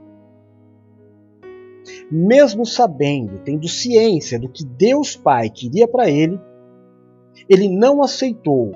mesmo 2.11 2.65
sabendo, 2.65 3.39
tendo 3.39 3.67
ciência 3.67 4.39
do 4.39 4.49
que 4.49 4.65
Deus 4.65 5.15
Pai 5.15 5.49
queria 5.49 5.87
para 5.87 6.09
ele, 6.09 6.39
ele 7.47 7.69
não 7.69 8.01
aceitou 8.01 8.73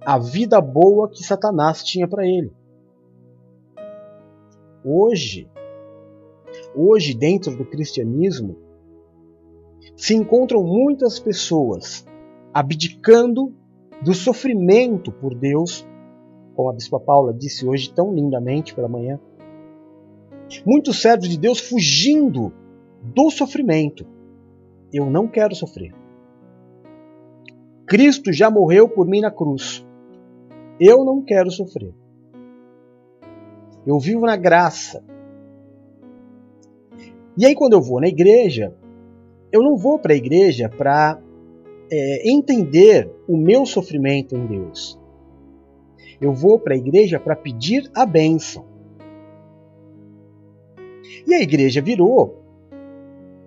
a 0.00 0.18
vida 0.18 0.60
boa 0.60 1.08
que 1.08 1.22
Satanás 1.22 1.82
tinha 1.82 2.08
para 2.08 2.26
ele. 2.26 2.50
Hoje, 4.84 5.48
hoje 6.74 7.14
dentro 7.14 7.54
do 7.54 7.64
cristianismo, 7.64 8.56
se 9.96 10.14
encontram 10.14 10.62
muitas 10.62 11.18
pessoas 11.18 12.06
abdicando 12.52 13.54
do 14.02 14.14
sofrimento 14.14 15.12
por 15.12 15.34
Deus, 15.34 15.86
como 16.54 16.70
a 16.70 16.72
bispa 16.72 16.98
Paula 16.98 17.32
disse 17.32 17.66
hoje 17.66 17.92
tão 17.92 18.14
lindamente 18.14 18.74
pela 18.74 18.88
manhã, 18.88 19.20
Muitos 20.66 21.00
servos 21.00 21.28
de 21.28 21.38
Deus 21.38 21.60
fugindo 21.60 22.52
do 23.02 23.30
sofrimento. 23.30 24.04
Eu 24.92 25.08
não 25.08 25.28
quero 25.28 25.54
sofrer. 25.54 25.94
Cristo 27.86 28.32
já 28.32 28.50
morreu 28.50 28.88
por 28.88 29.06
mim 29.06 29.20
na 29.20 29.30
cruz. 29.30 29.86
Eu 30.78 31.04
não 31.04 31.22
quero 31.22 31.50
sofrer. 31.50 31.94
Eu 33.86 33.98
vivo 33.98 34.26
na 34.26 34.36
graça. 34.36 35.04
E 37.36 37.46
aí, 37.46 37.54
quando 37.54 37.74
eu 37.74 37.80
vou 37.80 38.00
na 38.00 38.08
igreja, 38.08 38.74
eu 39.52 39.62
não 39.62 39.76
vou 39.76 39.98
para 39.98 40.12
a 40.12 40.16
igreja 40.16 40.68
para 40.68 41.20
é, 41.90 42.30
entender 42.30 43.10
o 43.26 43.36
meu 43.36 43.66
sofrimento 43.66 44.36
em 44.36 44.46
Deus. 44.46 44.98
Eu 46.20 46.32
vou 46.32 46.58
para 46.58 46.74
a 46.74 46.78
igreja 46.78 47.18
para 47.18 47.34
pedir 47.34 47.90
a 47.94 48.06
bênção. 48.06 48.64
E 51.26 51.34
a 51.34 51.40
igreja 51.40 51.80
virou 51.80 52.40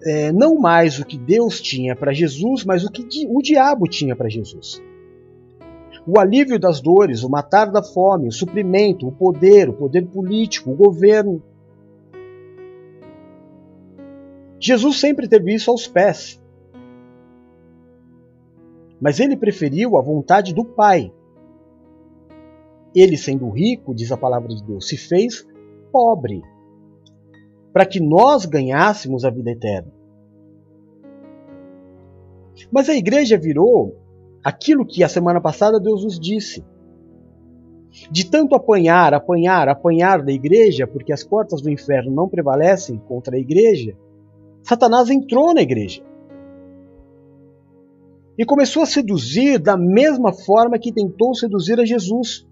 é, 0.06 0.32
não 0.32 0.56
mais 0.56 1.00
o 1.00 1.06
que 1.06 1.18
Deus 1.18 1.62
tinha 1.62 1.96
para 1.96 2.12
Jesus, 2.12 2.66
mas 2.66 2.84
o 2.84 2.92
que 2.92 3.06
o 3.30 3.42
diabo 3.42 3.88
tinha 3.88 4.16
para 4.16 4.30
Jesus. 4.30 4.82
O 6.06 6.20
alívio 6.20 6.60
das 6.60 6.82
dores, 6.82 7.24
o 7.24 7.30
matar 7.30 7.72
da 7.72 7.82
fome, 7.82 8.28
o 8.28 8.32
suprimento, 8.32 9.08
o 9.08 9.12
poder, 9.12 9.70
o 9.70 9.74
poder 9.74 10.06
político, 10.06 10.72
o 10.72 10.76
governo. 10.76 11.42
Jesus 14.60 15.00
sempre 15.00 15.28
teve 15.28 15.54
isso 15.54 15.72
aos 15.72 15.88
pés. 15.88 16.43
Mas 19.04 19.20
ele 19.20 19.36
preferiu 19.36 19.98
a 19.98 20.02
vontade 20.02 20.54
do 20.54 20.64
Pai. 20.64 21.14
Ele, 22.96 23.18
sendo 23.18 23.50
rico, 23.50 23.94
diz 23.94 24.10
a 24.14 24.18
palavra 24.18 24.48
de 24.48 24.64
Deus, 24.64 24.88
se 24.88 24.96
fez 24.96 25.46
pobre 25.92 26.42
para 27.74 27.86
que 27.86 28.00
nós 28.00 28.46
ganhássemos 28.46 29.26
a 29.26 29.30
vida 29.30 29.52
eterna. 29.52 29.92
Mas 32.72 32.88
a 32.88 32.96
igreja 32.96 33.38
virou 33.38 34.00
aquilo 34.42 34.86
que 34.86 35.04
a 35.04 35.10
semana 35.10 35.42
passada 35.42 35.82
Deus 35.82 36.06
nos 36.06 36.18
disse. 36.18 36.64
De 38.10 38.30
tanto 38.32 38.56
apanhar, 38.56 39.14
apanhar, 39.14 39.68
apanhar 39.68 40.24
da 40.24 40.32
igreja, 40.32 40.88
porque 40.88 41.12
as 41.12 41.26
portas 41.26 41.62
do 41.62 41.70
inferno 41.70 42.10
não 42.10 42.30
prevalecem 42.30 42.98
contra 43.00 43.36
a 43.36 43.40
igreja, 43.40 43.98
Satanás 44.64 45.10
entrou 45.10 45.54
na 45.54 45.62
igreja. 45.62 46.02
E 48.38 48.46
começou 48.46 48.82
a 48.82 48.88
seduzir 48.88 49.60
da 49.60 49.78
mesma 49.78 50.34
forma 50.34 50.80
que 50.80 50.92
tentou 50.92 51.36
seduzir 51.36 51.80
a 51.80 51.86
Jesus. 51.86 52.48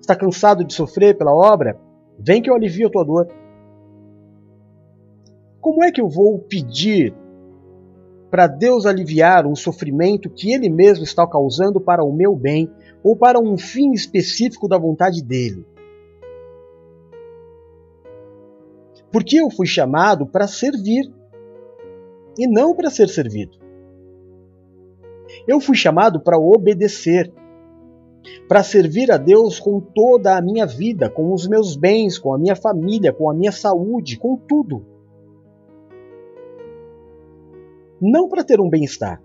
Está 0.00 0.16
cansado 0.16 0.64
de 0.64 0.72
sofrer 0.72 1.16
pela 1.16 1.34
obra? 1.34 1.78
Vem 2.18 2.40
que 2.40 2.48
eu 2.48 2.54
alivio 2.54 2.88
a 2.88 2.90
tua 2.90 3.04
dor. 3.04 3.28
Como 5.60 5.84
é 5.84 5.92
que 5.92 6.00
eu 6.00 6.08
vou 6.08 6.38
pedir 6.38 7.14
para 8.30 8.46
Deus 8.46 8.86
aliviar 8.86 9.46
um 9.46 9.54
sofrimento 9.54 10.30
que 10.30 10.50
Ele 10.52 10.70
mesmo 10.70 11.04
está 11.04 11.26
causando 11.26 11.80
para 11.80 12.02
o 12.02 12.12
meu 12.12 12.34
bem 12.34 12.70
ou 13.04 13.14
para 13.14 13.38
um 13.38 13.58
fim 13.58 13.92
específico 13.92 14.66
da 14.66 14.78
vontade 14.78 15.22
dele? 15.22 15.64
Porque 19.12 19.36
eu 19.36 19.50
fui 19.50 19.66
chamado 19.66 20.26
para 20.26 20.48
servir 20.48 21.04
e 22.38 22.48
não 22.48 22.74
para 22.74 22.88
ser 22.88 23.10
servido. 23.10 23.61
Eu 25.46 25.60
fui 25.60 25.76
chamado 25.76 26.20
para 26.20 26.38
obedecer, 26.38 27.32
para 28.48 28.62
servir 28.62 29.10
a 29.10 29.16
Deus 29.16 29.58
com 29.58 29.80
toda 29.80 30.36
a 30.36 30.42
minha 30.42 30.66
vida, 30.66 31.10
com 31.10 31.32
os 31.32 31.48
meus 31.48 31.76
bens, 31.76 32.18
com 32.18 32.32
a 32.32 32.38
minha 32.38 32.56
família, 32.56 33.12
com 33.12 33.30
a 33.30 33.34
minha 33.34 33.52
saúde, 33.52 34.18
com 34.18 34.36
tudo. 34.36 34.92
não 38.02 38.28
para 38.28 38.42
ter 38.42 38.60
um 38.60 38.68
bem-estar. 38.68 39.22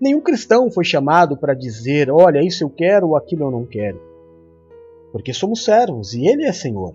Nenhum 0.00 0.20
cristão 0.20 0.68
foi 0.68 0.84
chamado 0.84 1.36
para 1.36 1.54
dizer: 1.54 2.10
olha, 2.10 2.42
isso 2.44 2.64
eu 2.64 2.70
quero 2.70 3.10
ou 3.10 3.16
aquilo 3.16 3.44
eu 3.44 3.50
não 3.52 3.64
quero. 3.64 4.00
Porque 5.12 5.32
somos 5.32 5.64
servos 5.64 6.12
e 6.12 6.26
Ele 6.26 6.44
é 6.44 6.52
Senhor. 6.52 6.92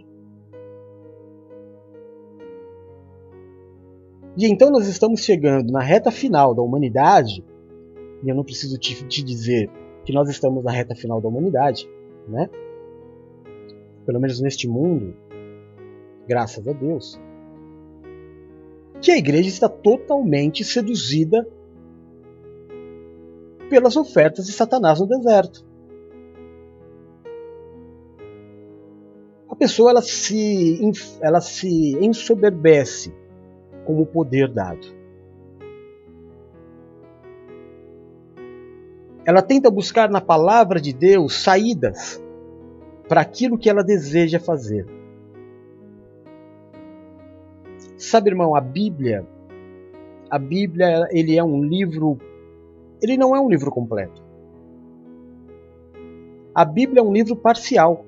E 4.38 4.46
então 4.46 4.70
nós 4.70 4.88
estamos 4.88 5.22
chegando 5.22 5.74
na 5.74 5.82
reta 5.82 6.12
final 6.12 6.54
da 6.54 6.62
humanidade, 6.62 7.44
e 8.24 8.30
eu 8.30 8.36
não 8.36 8.44
preciso 8.44 8.78
te, 8.78 9.04
te 9.06 9.24
dizer 9.24 9.68
que 10.06 10.14
nós 10.14 10.30
estamos 10.30 10.64
na 10.64 10.72
reta 10.72 10.94
final 10.94 11.20
da 11.20 11.28
humanidade, 11.28 11.90
né? 12.28 12.48
Pelo 14.06 14.20
menos 14.20 14.40
neste 14.40 14.68
mundo, 14.68 15.16
graças 16.28 16.68
a 16.68 16.72
Deus, 16.72 17.20
que 19.02 19.10
a 19.10 19.18
igreja 19.18 19.50
está 19.50 19.68
totalmente 19.68 20.64
seduzida 20.64 21.48
pelas 23.72 23.98
ofertas 23.98 24.46
de 24.46 24.52
Satanás 24.52 25.00
no 25.00 25.08
deserto. 25.08 25.66
A 29.50 29.56
pessoa 29.56 29.90
ela 29.90 30.02
se, 30.04 30.80
ela 31.24 31.42
se 31.42 31.98
ensoberbece 32.00 33.12
com 33.88 34.02
o 34.02 34.06
poder 34.06 34.52
dado. 34.52 34.86
Ela 39.26 39.42
tenta 39.42 39.72
buscar 39.72 40.10
na 40.10 40.20
palavra 40.20 40.82
de 40.82 40.92
Deus 40.92 41.42
saídas 41.42 42.22
para 43.08 43.22
aquilo 43.22 43.58
que 43.58 43.70
ela 43.70 43.84
deseja 43.84 44.42
fazer. 44.42 44.86
Sabe, 47.98 48.30
irmão, 48.30 48.54
a 48.54 48.60
Bíblia, 48.62 49.26
a 50.30 50.38
Bíblia, 50.38 51.08
ele 51.12 51.38
é 51.38 51.44
um 51.44 51.64
livro, 51.64 52.18
ele 53.02 53.16
não 53.16 53.34
é 53.34 53.40
um 53.40 53.50
livro 53.50 53.72
completo. 53.72 54.22
A 56.54 56.66
Bíblia 56.66 57.00
é 57.00 57.04
um 57.04 57.14
livro 57.14 57.38
parcial. 57.38 58.06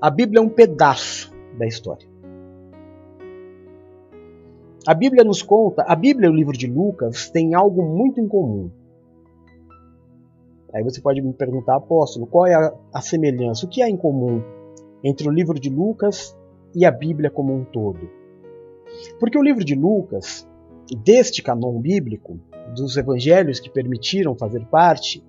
A 0.00 0.10
Bíblia 0.10 0.40
é 0.40 0.42
um 0.42 0.48
pedaço 0.48 1.32
da 1.56 1.66
história. 1.66 2.11
A 4.86 4.94
Bíblia 4.94 5.22
nos 5.22 5.42
conta, 5.42 5.84
a 5.86 5.94
Bíblia 5.94 6.28
e 6.28 6.30
o 6.30 6.34
livro 6.34 6.56
de 6.56 6.66
Lucas 6.66 7.30
têm 7.30 7.54
algo 7.54 7.82
muito 7.82 8.20
em 8.20 8.26
comum. 8.26 8.68
Aí 10.74 10.82
você 10.82 11.00
pode 11.00 11.20
me 11.20 11.32
perguntar, 11.32 11.76
apóstolo, 11.76 12.26
qual 12.26 12.46
é 12.46 12.54
a, 12.54 12.74
a 12.92 13.00
semelhança? 13.00 13.64
O 13.64 13.68
que 13.68 13.80
há 13.80 13.88
em 13.88 13.96
comum 13.96 14.42
entre 15.04 15.28
o 15.28 15.30
livro 15.30 15.60
de 15.60 15.70
Lucas 15.70 16.36
e 16.74 16.84
a 16.84 16.90
Bíblia 16.90 17.30
como 17.30 17.54
um 17.54 17.64
todo? 17.64 18.10
Porque 19.20 19.38
o 19.38 19.42
livro 19.42 19.64
de 19.64 19.76
Lucas, 19.76 20.48
deste 21.04 21.42
canon 21.42 21.78
bíblico, 21.80 22.40
dos 22.74 22.96
evangelhos 22.96 23.60
que 23.60 23.70
permitiram 23.70 24.34
fazer 24.34 24.66
parte, 24.66 25.22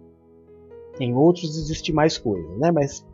em 1.00 1.14
outros 1.14 1.58
existe 1.58 1.94
mais 1.94 2.18
coisas, 2.18 2.58
né? 2.58 2.72
Mas 2.72 3.06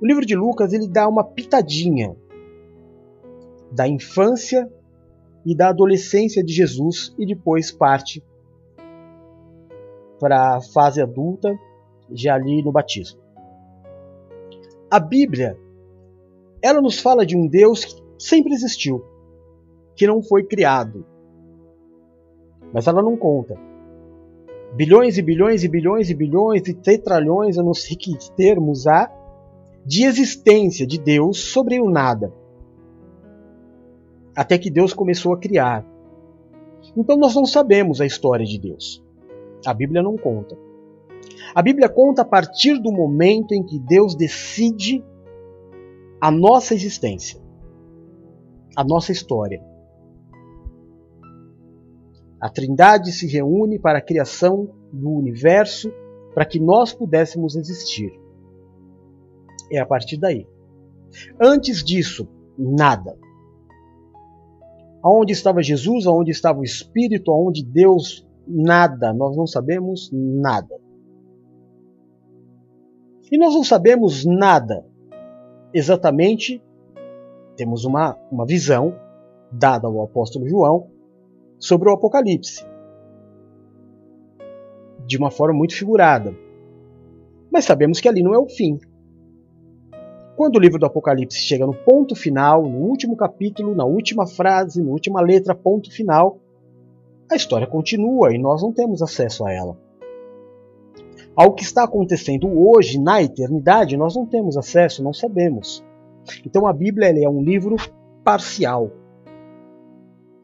o 0.00 0.06
livro 0.06 0.24
de 0.24 0.36
Lucas 0.36 0.72
ele 0.72 0.86
dá 0.86 1.08
uma 1.08 1.24
pitadinha 1.24 2.14
da 3.70 3.86
infância 3.86 4.68
e 5.44 5.54
da 5.54 5.68
adolescência 5.68 6.42
de 6.42 6.52
Jesus 6.52 7.14
e 7.18 7.24
depois 7.24 7.70
parte 7.70 8.22
para 10.18 10.56
a 10.56 10.60
fase 10.60 11.00
adulta, 11.00 11.58
já 12.12 12.34
ali 12.34 12.62
no 12.62 12.72
batismo. 12.72 13.20
A 14.90 15.00
Bíblia, 15.00 15.56
ela 16.60 16.82
nos 16.82 17.00
fala 17.00 17.24
de 17.24 17.36
um 17.36 17.46
Deus 17.46 17.84
que 17.84 18.02
sempre 18.18 18.52
existiu, 18.52 19.02
que 19.96 20.06
não 20.06 20.22
foi 20.22 20.44
criado. 20.44 21.06
Mas 22.72 22.86
ela 22.86 23.02
não 23.02 23.16
conta. 23.16 23.54
Bilhões 24.74 25.16
e 25.16 25.22
bilhões 25.22 25.64
e 25.64 25.68
bilhões 25.68 26.10
e 26.10 26.14
bilhões 26.14 26.68
e 26.68 26.74
tetralhões, 26.74 27.56
eu 27.56 27.64
não 27.64 27.74
sei 27.74 27.96
que 27.96 28.12
termos 28.36 28.86
há, 28.86 29.10
de 29.86 30.04
existência 30.04 30.86
de 30.86 30.98
Deus 30.98 31.50
sobre 31.50 31.80
o 31.80 31.88
nada 31.88 32.39
até 34.40 34.56
que 34.56 34.70
Deus 34.70 34.94
começou 34.94 35.34
a 35.34 35.38
criar. 35.38 35.84
Então 36.96 37.14
nós 37.14 37.34
não 37.34 37.44
sabemos 37.44 38.00
a 38.00 38.06
história 38.06 38.46
de 38.46 38.58
Deus. 38.58 39.04
A 39.66 39.74
Bíblia 39.74 40.02
não 40.02 40.16
conta. 40.16 40.56
A 41.54 41.60
Bíblia 41.60 41.90
conta 41.90 42.22
a 42.22 42.24
partir 42.24 42.80
do 42.80 42.90
momento 42.90 43.52
em 43.52 43.62
que 43.62 43.78
Deus 43.78 44.14
decide 44.14 45.04
a 46.18 46.30
nossa 46.30 46.72
existência, 46.72 47.38
a 48.74 48.82
nossa 48.82 49.12
história. 49.12 49.62
A 52.40 52.48
Trindade 52.48 53.12
se 53.12 53.26
reúne 53.26 53.78
para 53.78 53.98
a 53.98 54.02
criação 54.02 54.70
do 54.90 55.10
universo 55.10 55.92
para 56.32 56.46
que 56.46 56.58
nós 56.58 56.94
pudéssemos 56.94 57.56
existir. 57.56 58.10
É 59.70 59.78
a 59.78 59.84
partir 59.84 60.16
daí. 60.16 60.46
Antes 61.38 61.84
disso, 61.84 62.26
nada. 62.56 63.18
Aonde 65.02 65.32
estava 65.32 65.62
Jesus? 65.62 66.06
Aonde 66.06 66.30
estava 66.30 66.60
o 66.60 66.64
Espírito? 66.64 67.30
Aonde 67.30 67.64
Deus? 67.64 68.26
Nada. 68.46 69.12
Nós 69.12 69.36
não 69.36 69.46
sabemos 69.46 70.10
nada. 70.12 70.78
E 73.30 73.38
nós 73.38 73.54
não 73.54 73.62
sabemos 73.62 74.24
nada 74.24 74.84
exatamente. 75.72 76.62
Temos 77.56 77.84
uma, 77.84 78.16
uma 78.30 78.44
visão 78.44 78.94
dada 79.52 79.86
ao 79.86 80.02
apóstolo 80.02 80.48
João 80.48 80.88
sobre 81.58 81.88
o 81.88 81.92
Apocalipse. 81.92 82.66
De 85.06 85.16
uma 85.16 85.30
forma 85.30 85.56
muito 85.56 85.74
figurada. 85.74 86.34
Mas 87.50 87.64
sabemos 87.64 88.00
que 88.00 88.08
ali 88.08 88.22
não 88.22 88.34
é 88.34 88.38
o 88.38 88.48
fim. 88.48 88.78
Quando 90.40 90.56
o 90.56 90.58
livro 90.58 90.78
do 90.78 90.86
Apocalipse 90.86 91.36
chega 91.36 91.66
no 91.66 91.74
ponto 91.74 92.16
final, 92.16 92.62
no 92.62 92.78
último 92.78 93.14
capítulo, 93.14 93.74
na 93.74 93.84
última 93.84 94.26
frase, 94.26 94.82
na 94.82 94.90
última 94.90 95.20
letra, 95.20 95.54
ponto 95.54 95.92
final, 95.92 96.38
a 97.30 97.36
história 97.36 97.66
continua 97.66 98.34
e 98.34 98.38
nós 98.38 98.62
não 98.62 98.72
temos 98.72 99.02
acesso 99.02 99.44
a 99.44 99.52
ela. 99.52 99.76
Ao 101.36 101.52
que 101.52 101.62
está 101.62 101.84
acontecendo 101.84 102.48
hoje, 102.58 102.98
na 102.98 103.22
eternidade, 103.22 103.98
nós 103.98 104.16
não 104.16 104.24
temos 104.24 104.56
acesso, 104.56 105.04
não 105.04 105.12
sabemos. 105.12 105.84
Então 106.42 106.66
a 106.66 106.72
Bíblia 106.72 107.08
é 107.22 107.28
um 107.28 107.42
livro 107.42 107.76
parcial. 108.24 108.90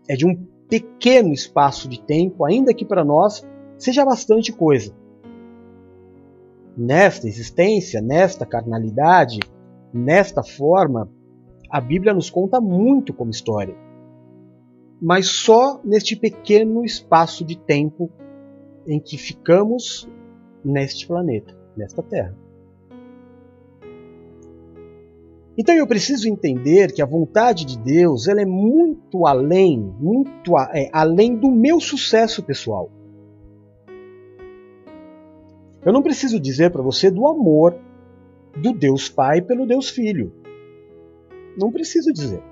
É 0.06 0.14
de 0.14 0.26
um 0.26 0.37
pequeno 0.68 1.32
espaço 1.32 1.88
de 1.88 2.02
tempo, 2.02 2.44
ainda 2.44 2.74
que 2.74 2.85
para 2.85 3.02
nós 3.02 3.48
seja 3.78 4.04
bastante 4.04 4.52
coisa. 4.52 4.92
Nesta 6.76 7.26
existência, 7.26 8.02
nesta 8.02 8.44
carnalidade, 8.44 9.40
Nesta 9.96 10.42
forma, 10.42 11.11
a 11.70 11.80
Bíblia 11.80 12.12
nos 12.12 12.28
conta 12.28 12.61
muito 12.61 13.14
como 13.14 13.30
história, 13.30 13.74
mas 15.00 15.26
só 15.26 15.80
neste 15.82 16.14
pequeno 16.14 16.85
espaço 16.85 17.42
de 17.42 17.59
tempo 17.59 18.11
em 18.87 19.00
que 19.00 19.16
ficamos 19.16 20.06
neste 20.62 21.06
planeta, 21.06 21.56
nesta 21.74 22.02
Terra. 22.02 22.37
Então 25.56 25.74
eu 25.74 25.87
preciso 25.87 26.28
entender 26.28 26.92
que 26.92 27.00
a 27.00 27.06
vontade 27.06 27.64
de 27.64 27.78
Deus 27.78 28.28
ela 28.28 28.42
é 28.42 28.46
muito 28.46 29.26
além, 29.26 29.78
muito 29.98 30.59
é, 30.74 30.90
além 30.92 31.35
do 31.35 31.50
meu 31.50 31.80
sucesso 31.80 32.42
pessoal. 32.42 32.90
Eu 35.82 35.90
não 35.90 36.02
preciso 36.02 36.38
dizer 36.38 36.70
para 36.70 36.82
você 36.82 37.11
do 37.11 37.26
amor 37.26 37.86
do 38.56 38.72
Deus 38.72 39.08
Pai 39.08 39.42
pelo 39.42 39.66
Deus 39.66 39.90
Filho. 39.90 40.32
Não 41.58 41.70
preciso 41.70 42.12
dizer. 42.12 42.42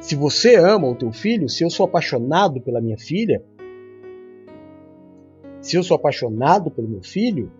Se 0.00 0.14
você 0.14 0.56
ama 0.56 0.88
o 0.88 0.94
teu 0.94 1.12
filho, 1.12 1.48
se 1.48 1.64
eu 1.64 1.70
sou 1.70 1.86
apaixonado 1.86 2.60
pela 2.60 2.80
minha 2.80 2.98
filha, 2.98 3.42
se 5.60 5.76
eu 5.76 5.82
sou 5.82 5.94
apaixonado 5.94 6.70
pelo 6.70 6.88
meu 6.88 7.02
filho, 7.02 7.50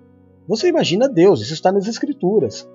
você 0.47 0.69
imagina 0.69 1.09
Deus, 1.09 1.41
isso 1.41 1.55
está 1.55 1.73
nas 1.73 1.87
Escrituras. 1.87 2.69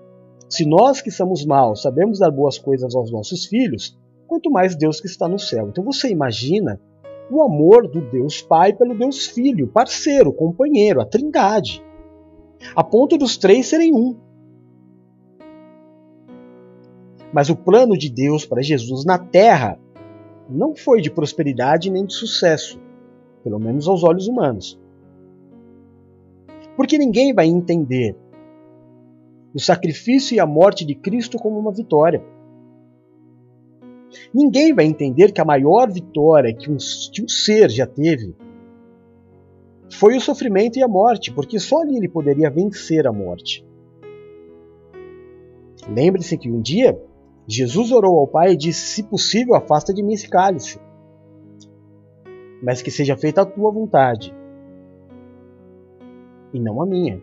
Se 0.49 0.65
nós 0.65 1.01
que 1.01 1.11
somos 1.11 1.45
maus 1.45 1.83
sabemos 1.83 2.17
dar 2.17 2.31
boas 2.31 2.57
coisas 2.57 2.95
aos 2.95 3.11
nossos 3.11 3.45
filhos, 3.45 3.95
quanto 4.27 4.49
mais 4.49 4.75
Deus 4.75 4.99
que 4.99 5.05
está 5.05 5.27
no 5.27 5.37
céu. 5.37 5.67
Então 5.67 5.83
você 5.83 6.09
imagina 6.09 6.81
o 7.29 7.43
amor 7.43 7.87
do 7.87 8.01
Deus 8.01 8.41
Pai 8.41 8.73
pelo 8.73 8.97
Deus 8.97 9.27
Filho, 9.27 9.67
parceiro, 9.67 10.33
companheiro, 10.33 10.99
a 10.99 11.05
trindade 11.05 11.83
a 12.75 12.83
ponto 12.83 13.17
dos 13.17 13.37
três 13.37 13.67
serem 13.67 13.93
um. 13.93 14.15
Mas 17.33 17.49
o 17.49 17.55
plano 17.55 17.97
de 17.97 18.09
Deus 18.09 18.45
para 18.45 18.61
Jesus 18.61 19.05
na 19.05 19.17
terra 19.17 19.79
não 20.49 20.75
foi 20.75 21.01
de 21.01 21.11
prosperidade 21.11 21.91
nem 21.91 22.05
de 22.05 22.13
sucesso, 22.13 22.79
pelo 23.43 23.59
menos 23.59 23.87
aos 23.87 24.03
olhos 24.03 24.27
humanos. 24.27 24.79
Porque 26.75 26.97
ninguém 26.97 27.33
vai 27.33 27.45
entender 27.45 28.15
o 29.53 29.59
sacrifício 29.59 30.35
e 30.35 30.39
a 30.39 30.45
morte 30.45 30.85
de 30.85 30.95
Cristo 30.95 31.37
como 31.37 31.59
uma 31.59 31.71
vitória. 31.71 32.23
Ninguém 34.33 34.73
vai 34.73 34.85
entender 34.85 35.31
que 35.31 35.41
a 35.41 35.45
maior 35.45 35.91
vitória 35.91 36.53
que 36.53 36.69
um, 36.69 36.77
que 37.11 37.23
um 37.23 37.27
ser 37.27 37.69
já 37.69 37.85
teve 37.85 38.35
foi 39.91 40.15
o 40.15 40.21
sofrimento 40.21 40.77
e 40.77 40.83
a 40.83 40.87
morte, 40.87 41.33
porque 41.33 41.59
só 41.59 41.81
ali 41.81 41.97
ele 41.97 42.09
poderia 42.09 42.49
vencer 42.49 43.07
a 43.07 43.11
morte. 43.11 43.65
Lembre-se 45.87 46.37
que 46.37 46.51
um 46.51 46.61
dia 46.61 46.99
Jesus 47.47 47.91
orou 47.91 48.19
ao 48.19 48.27
Pai 48.27 48.51
e 48.51 48.57
disse: 48.57 48.95
Se 48.95 49.03
possível, 49.03 49.55
afasta 49.55 49.93
de 49.93 50.03
mim 50.03 50.13
esse 50.13 50.29
cálice, 50.29 50.79
mas 52.61 52.81
que 52.81 52.91
seja 52.91 53.17
feita 53.17 53.41
a 53.41 53.45
tua 53.45 53.71
vontade 53.71 54.33
e 56.53 56.59
não 56.59 56.81
a 56.81 56.85
minha. 56.85 57.21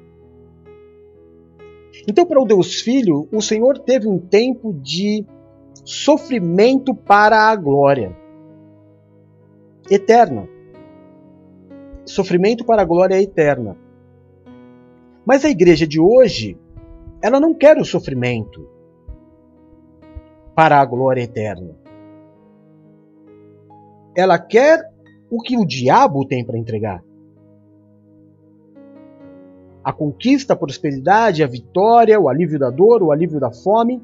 Então, 2.08 2.26
para 2.26 2.40
o 2.40 2.44
Deus 2.44 2.80
Filho, 2.80 3.28
o 3.32 3.40
Senhor 3.40 3.78
teve 3.78 4.08
um 4.08 4.18
tempo 4.18 4.72
de 4.72 5.24
sofrimento 5.84 6.94
para 6.94 7.50
a 7.50 7.56
glória 7.56 8.16
eterna. 9.90 10.55
Sofrimento 12.06 12.64
para 12.64 12.82
a 12.82 12.84
glória 12.84 13.20
eterna. 13.20 13.76
Mas 15.24 15.44
a 15.44 15.50
igreja 15.50 15.86
de 15.86 16.00
hoje, 16.00 16.56
ela 17.20 17.40
não 17.40 17.52
quer 17.52 17.76
o 17.78 17.84
sofrimento 17.84 18.68
para 20.54 20.80
a 20.80 20.84
glória 20.84 21.22
eterna. 21.22 21.76
Ela 24.16 24.38
quer 24.38 24.88
o 25.28 25.42
que 25.42 25.58
o 25.58 25.66
diabo 25.66 26.24
tem 26.26 26.44
para 26.44 26.56
entregar. 26.56 27.04
A 29.82 29.92
conquista, 29.92 30.54
a 30.54 30.56
prosperidade, 30.56 31.42
a 31.42 31.46
vitória, 31.46 32.18
o 32.18 32.28
alívio 32.28 32.58
da 32.58 32.70
dor, 32.70 33.02
o 33.02 33.12
alívio 33.12 33.38
da 33.38 33.52
fome. 33.52 34.02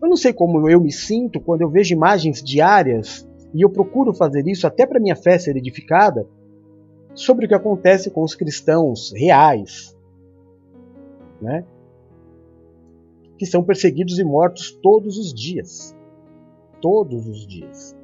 Eu 0.00 0.08
não 0.08 0.16
sei 0.16 0.32
como 0.32 0.70
eu 0.70 0.80
me 0.80 0.92
sinto 0.92 1.40
quando 1.40 1.62
eu 1.62 1.68
vejo 1.68 1.92
imagens 1.92 2.42
diárias, 2.42 3.27
e 3.54 3.62
eu 3.62 3.70
procuro 3.70 4.14
fazer 4.14 4.46
isso 4.46 4.66
até 4.66 4.86
para 4.86 5.00
minha 5.00 5.16
fé 5.16 5.38
ser 5.38 5.56
edificada, 5.56 6.26
sobre 7.14 7.46
o 7.46 7.48
que 7.48 7.54
acontece 7.54 8.10
com 8.10 8.22
os 8.22 8.34
cristãos 8.34 9.12
reais, 9.12 9.96
né? 11.40 11.64
que 13.38 13.46
são 13.46 13.62
perseguidos 13.62 14.18
e 14.18 14.24
mortos 14.24 14.72
todos 14.82 15.16
os 15.16 15.32
dias. 15.32 15.96
Todos 16.80 17.26
os 17.26 17.46
dias. 17.46 17.96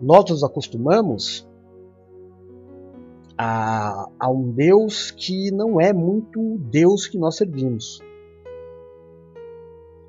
Nós 0.00 0.30
nos 0.30 0.44
acostumamos 0.44 1.48
a, 3.36 4.08
a 4.18 4.30
um 4.30 4.50
Deus 4.50 5.10
que 5.10 5.50
não 5.50 5.80
é 5.80 5.92
muito 5.92 6.58
Deus 6.58 7.06
que 7.06 7.18
nós 7.18 7.36
servimos. 7.36 8.02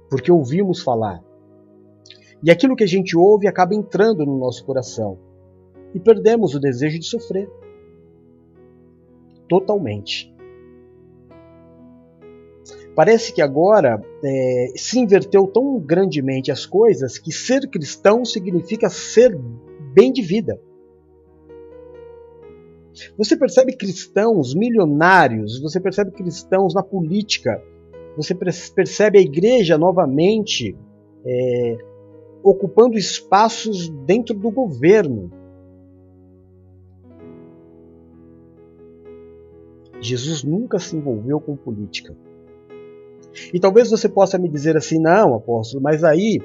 Porque 0.09 0.31
ouvimos 0.31 0.81
falar. 0.81 1.23
E 2.43 2.51
aquilo 2.51 2.75
que 2.75 2.83
a 2.83 2.87
gente 2.87 3.17
ouve 3.17 3.47
acaba 3.47 3.73
entrando 3.73 4.25
no 4.25 4.37
nosso 4.37 4.63
coração. 4.65 5.17
E 5.93 5.99
perdemos 5.99 6.53
o 6.53 6.59
desejo 6.59 6.99
de 6.99 7.05
sofrer 7.05 7.49
totalmente. 9.47 10.33
Parece 12.95 13.31
que 13.31 13.41
agora 13.41 14.01
é, 14.23 14.71
se 14.75 14.99
inverteu 14.99 15.45
tão 15.47 15.79
grandemente 15.79 16.51
as 16.51 16.65
coisas 16.65 17.17
que 17.17 17.31
ser 17.31 17.69
cristão 17.69 18.25
significa 18.25 18.89
ser 18.89 19.37
bem 19.93 20.11
de 20.11 20.21
vida. 20.21 20.59
Você 23.15 23.37
percebe 23.37 23.75
cristãos 23.75 24.55
milionários, 24.55 25.61
você 25.61 25.79
percebe 25.79 26.11
cristãos 26.11 26.73
na 26.73 26.81
política, 26.81 27.61
você 28.17 28.33
percebe 28.33 29.19
a 29.19 29.21
igreja 29.21 29.77
novamente 29.77 30.75
é, 31.23 31.77
ocupando 32.41 32.97
espaços 32.97 33.89
dentro 33.89 34.35
do 34.35 34.49
governo. 34.49 35.31
Jesus 40.01 40.43
nunca 40.43 40.79
se 40.79 40.95
envolveu 40.95 41.39
com 41.39 41.55
política. 41.55 42.15
E 43.53 43.59
talvez 43.59 43.91
você 43.91 44.09
possa 44.09 44.39
me 44.39 44.49
dizer 44.49 44.75
assim: 44.75 44.99
não, 44.99 45.35
apóstolo, 45.35 45.83
mas 45.83 46.03
aí 46.03 46.39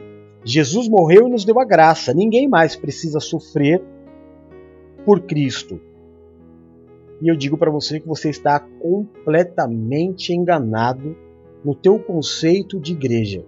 Jesus 0.45 0.89
morreu 0.89 1.27
e 1.27 1.31
nos 1.31 1.45
deu 1.45 1.59
a 1.59 1.65
graça. 1.65 2.13
Ninguém 2.13 2.47
mais 2.47 2.77
precisa 2.77 3.19
sofrer 3.19 3.83
por 5.07 5.21
Cristo. 5.21 5.81
E 7.23 7.29
eu 7.29 7.37
digo 7.37 7.57
para 7.57 7.71
você 7.71 7.99
que 7.99 8.07
você 8.07 8.29
está 8.29 8.61
completamente 8.61 10.35
enganado 10.35 11.17
no 11.65 11.75
teu 11.75 11.99
conceito 11.99 12.81
de 12.81 12.93
igreja. 12.93 13.45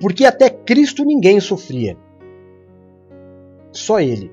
Porque 0.00 0.24
até 0.24 0.50
Cristo 0.50 1.04
ninguém 1.04 1.40
sofria. 1.40 1.96
Só 3.72 4.00
ele. 4.00 4.30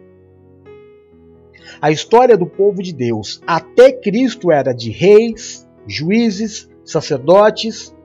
A 1.82 1.92
história 1.92 2.38
do 2.38 2.46
povo 2.46 2.82
de 2.82 2.94
Deus 2.94 3.42
até 3.48 3.92
Cristo 3.92 4.52
era 4.52 4.74
de 4.74 4.90
reis, 4.90 5.68
juízes, 5.88 6.70
sacerdotes, 6.86 7.96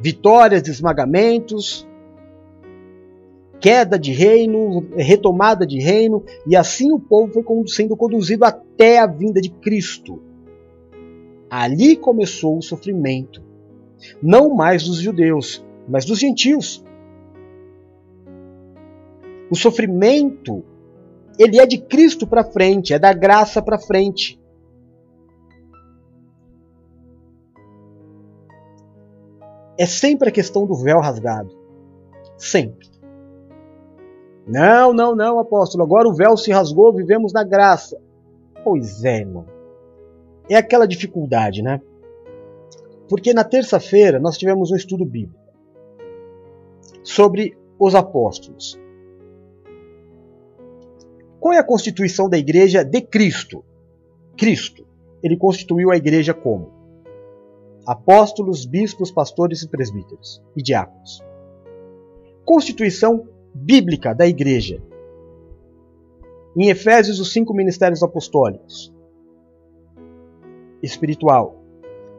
vitórias, 0.00 0.66
esmagamentos, 0.68 1.86
queda 3.60 3.98
de 3.98 4.12
reino, 4.12 4.86
retomada 4.96 5.66
de 5.66 5.78
reino, 5.80 6.24
e 6.46 6.54
assim 6.54 6.92
o 6.92 7.00
povo 7.00 7.32
foi 7.32 7.44
sendo 7.66 7.96
conduzido 7.96 8.44
até 8.44 8.98
a 8.98 9.06
vinda 9.06 9.40
de 9.40 9.50
Cristo. 9.50 10.22
Ali 11.50 11.96
começou 11.96 12.58
o 12.58 12.62
sofrimento, 12.62 13.42
não 14.22 14.54
mais 14.54 14.84
dos 14.84 14.98
judeus, 14.98 15.64
mas 15.88 16.04
dos 16.04 16.18
gentios. 16.18 16.84
O 19.50 19.54
sofrimento 19.54 20.64
ele 21.38 21.60
é 21.60 21.66
de 21.66 21.78
Cristo 21.78 22.26
para 22.26 22.44
frente, 22.44 22.94
é 22.94 22.98
da 22.98 23.12
graça 23.12 23.62
para 23.62 23.78
frente. 23.78 24.40
É 29.78 29.84
sempre 29.84 30.30
a 30.30 30.32
questão 30.32 30.66
do 30.66 30.74
véu 30.74 31.00
rasgado. 31.00 31.54
Sempre. 32.38 32.88
Não, 34.46 34.92
não, 34.92 35.14
não, 35.14 35.38
apóstolo. 35.38 35.84
Agora 35.84 36.08
o 36.08 36.14
véu 36.14 36.36
se 36.36 36.50
rasgou, 36.50 36.94
vivemos 36.94 37.32
na 37.32 37.44
graça. 37.44 38.00
Pois 38.64 39.04
é, 39.04 39.18
irmão. 39.18 39.55
É 40.48 40.56
aquela 40.56 40.86
dificuldade, 40.86 41.62
né? 41.62 41.80
Porque 43.08 43.32
na 43.32 43.44
terça-feira 43.44 44.18
nós 44.18 44.36
tivemos 44.36 44.70
um 44.70 44.76
estudo 44.76 45.04
bíblico 45.04 45.46
sobre 47.02 47.56
os 47.78 47.94
apóstolos. 47.94 48.80
Qual 51.38 51.54
é 51.54 51.58
a 51.58 51.64
constituição 51.64 52.28
da 52.28 52.36
igreja 52.36 52.84
de 52.84 53.00
Cristo? 53.00 53.64
Cristo. 54.36 54.86
Ele 55.22 55.36
constituiu 55.36 55.90
a 55.90 55.96
igreja 55.96 56.34
como? 56.34 56.72
Apóstolos, 57.86 58.66
bispos, 58.66 59.12
pastores 59.12 59.62
e 59.62 59.68
presbíteros 59.68 60.42
e 60.56 60.62
diáconos. 60.62 61.22
Constituição 62.44 63.28
bíblica 63.54 64.12
da 64.12 64.26
igreja. 64.26 64.82
Em 66.56 66.68
Efésios, 66.68 67.20
os 67.20 67.32
cinco 67.32 67.54
ministérios 67.54 68.02
apostólicos. 68.02 68.92
Espiritual. 70.86 71.62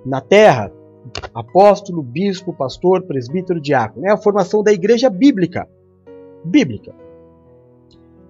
Na 0.06 0.21
terra, 0.21 0.71
apóstolo, 1.34 2.03
bispo, 2.03 2.53
pastor, 2.53 3.03
presbítero, 3.03 3.62
diácono. 3.62 4.06
É 4.06 4.12
a 4.12 4.17
formação 4.17 4.62
da 4.62 4.71
igreja 4.71 5.10
bíblica. 5.10 5.67
Bíblica. 6.43 6.93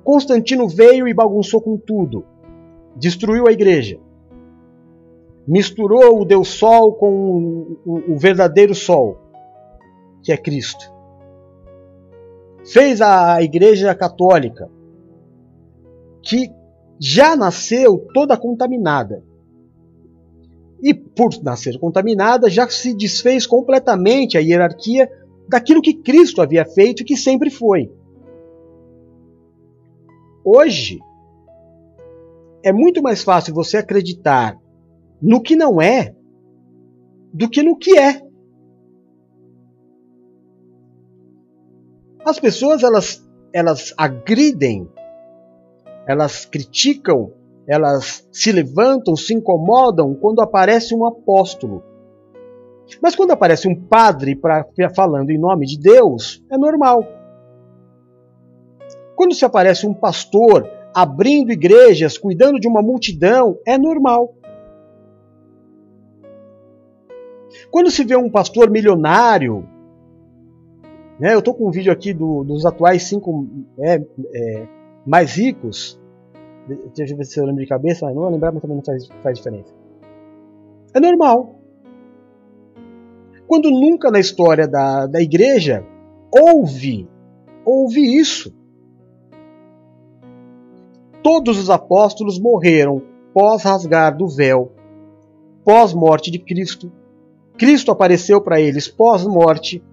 Constantino 0.03 0.67
veio 0.67 1.07
e 1.07 1.13
bagunçou 1.13 1.59
com 1.59 1.77
tudo. 1.77 2.23
Destruiu 2.95 3.47
a 3.47 3.51
igreja. 3.51 3.99
Misturou 5.47 6.21
o 6.21 6.25
Deus 6.25 6.49
Sol 6.49 6.93
com 6.93 7.77
o 7.85 8.17
verdadeiro 8.17 8.75
Sol, 8.75 9.17
que 10.21 10.31
é 10.31 10.37
Cristo. 10.37 10.91
Fez 12.65 13.01
a 13.01 13.41
igreja 13.41 13.95
católica, 13.95 14.69
que 16.21 16.51
já 16.99 17.35
nasceu 17.35 17.97
toda 18.13 18.37
contaminada. 18.37 19.23
Por 21.17 21.31
nascer 21.43 21.79
contaminada, 21.79 22.49
já 22.49 22.69
se 22.69 22.93
desfez 22.93 23.47
completamente 23.47 24.37
a 24.37 24.41
hierarquia 24.41 25.09
daquilo 25.49 25.81
que 25.81 25.95
Cristo 25.95 26.41
havia 26.41 26.63
feito 26.63 27.01
e 27.01 27.05
que 27.05 27.17
sempre 27.17 27.49
foi. 27.49 27.91
Hoje, 30.45 30.99
é 32.63 32.71
muito 32.71 33.01
mais 33.01 33.23
fácil 33.23 33.53
você 33.53 33.77
acreditar 33.77 34.57
no 35.21 35.41
que 35.41 35.55
não 35.55 35.81
é 35.81 36.15
do 37.33 37.49
que 37.49 37.63
no 37.63 37.75
que 37.75 37.97
é. 37.97 38.21
As 42.23 42.39
pessoas 42.39 42.83
elas, 42.83 43.27
elas 43.51 43.93
agridem 43.97 44.87
elas 46.07 46.45
criticam, 46.45 47.33
elas 47.67 48.27
se 48.31 48.51
levantam, 48.51 49.15
se 49.15 49.33
incomodam 49.33 50.15
quando 50.15 50.41
aparece 50.41 50.95
um 50.95 51.05
apóstolo. 51.05 51.83
Mas 53.01 53.15
quando 53.15 53.31
aparece 53.31 53.67
um 53.67 53.75
padre 53.75 54.35
pra, 54.35 54.65
falando 54.95 55.29
em 55.29 55.37
nome 55.37 55.65
de 55.65 55.77
Deus, 55.77 56.41
é 56.49 56.57
normal. 56.57 57.03
Quando 59.15 59.35
se 59.35 59.43
aparece 59.43 59.85
um 59.85 59.93
pastor 59.93 60.69
abrindo 60.93 61.51
igrejas, 61.51 62.17
cuidando 62.17 62.59
de 62.59 62.67
uma 62.67 62.81
multidão, 62.81 63.59
é 63.67 63.77
normal. 63.77 64.33
Quando 67.69 67.91
se 67.91 68.03
vê 68.05 68.15
um 68.15 68.29
pastor 68.29 68.69
milionário, 68.69 69.67
né, 71.19 71.33
eu 71.33 71.39
estou 71.39 71.53
com 71.53 71.67
um 71.67 71.71
vídeo 71.71 71.91
aqui 71.91 72.13
do, 72.13 72.43
dos 72.43 72.65
atuais 72.65 73.03
cinco 73.03 73.47
é, 73.79 74.01
é, 74.33 74.67
mais 75.05 75.35
ricos, 75.35 75.99
deixa 76.95 77.13
eu 77.13 77.17
ver 77.17 77.25
se 77.25 77.39
eu 77.39 77.45
lembro 77.45 77.61
de 77.61 77.69
cabeça, 77.69 78.05
mas 78.05 78.15
não 78.15 78.23
vou 78.23 78.31
lembrar, 78.31 78.51
mas 78.51 78.61
também 78.61 78.77
não 78.77 78.83
faz, 78.83 79.07
faz 79.23 79.37
diferença. 79.37 79.73
É 80.93 80.99
normal. 80.99 81.55
Quando 83.47 83.71
nunca 83.71 84.11
na 84.11 84.19
história 84.19 84.67
da, 84.67 85.07
da 85.07 85.21
igreja 85.21 85.85
houve, 86.31 87.07
houve 87.63 88.01
isso. 88.19 88.53
Todos 91.23 91.57
os 91.57 91.69
apóstolos 91.69 92.39
morreram 92.39 93.01
pós 93.33 93.63
rasgar 93.63 94.15
do 94.15 94.27
véu, 94.27 94.71
pós 95.63 95.93
morte 95.93 96.29
de 96.29 96.39
Cristo. 96.39 96.91
Cristo 97.57 97.91
apareceu 97.91 98.41
para 98.41 98.59
eles 98.59 98.87
pós 98.87 99.25
morte. 99.25 99.83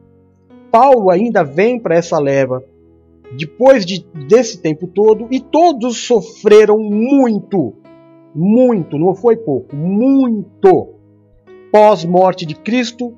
Paulo 0.71 1.11
ainda 1.11 1.45
vem 1.45 1.79
para 1.79 1.95
essa 1.95 2.19
leva 2.19 2.65
depois 3.37 3.85
de, 3.85 4.07
desse 4.29 4.61
tempo 4.61 4.87
todo 4.87 5.29
e 5.31 5.41
todos 5.41 6.07
sofreram 6.07 6.79
muito, 6.79 7.75
muito, 8.35 8.99
não 8.99 9.15
foi 9.15 9.37
pouco, 9.37 9.75
muito 9.75 10.95
pós 11.73 12.05
morte 12.05 12.47
de 12.47 12.55
Cristo 12.55 13.17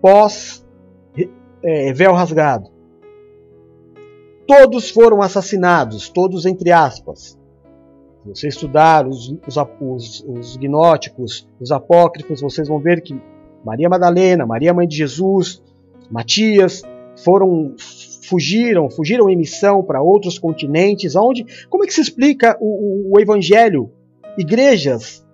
pós 0.00 0.64
é, 1.62 1.92
véu 1.92 2.12
rasgado. 2.12 2.70
Todos 4.46 4.90
foram 4.90 5.20
assassinados, 5.20 6.08
todos 6.08 6.46
entre 6.46 6.70
aspas. 6.70 7.36
Você 8.24 8.48
estudar 8.48 9.06
os, 9.06 9.34
os, 9.46 9.56
os, 9.80 10.24
os 10.28 10.56
gnóticos, 10.56 11.48
os 11.60 11.72
apócrifos, 11.72 12.40
vocês 12.40 12.68
vão 12.68 12.78
ver 12.78 13.00
que 13.00 13.20
Maria 13.64 13.88
Madalena, 13.88 14.46
Maria 14.46 14.72
Mãe 14.72 14.86
de 14.86 14.96
Jesus, 14.96 15.62
Matias, 16.10 16.82
foram 17.24 17.74
fugiram, 18.28 18.90
fugiram 18.90 19.30
em 19.30 19.36
missão 19.36 19.82
para 19.82 20.02
outros 20.02 20.38
continentes, 20.38 21.14
onde, 21.14 21.46
como 21.68 21.84
é 21.84 21.86
que 21.86 21.94
se 21.94 22.00
explica 22.00 22.56
o, 22.60 23.10
o, 23.10 23.14
o 23.14 23.20
evangelho? 23.20 23.90
Igrejas 24.36 25.24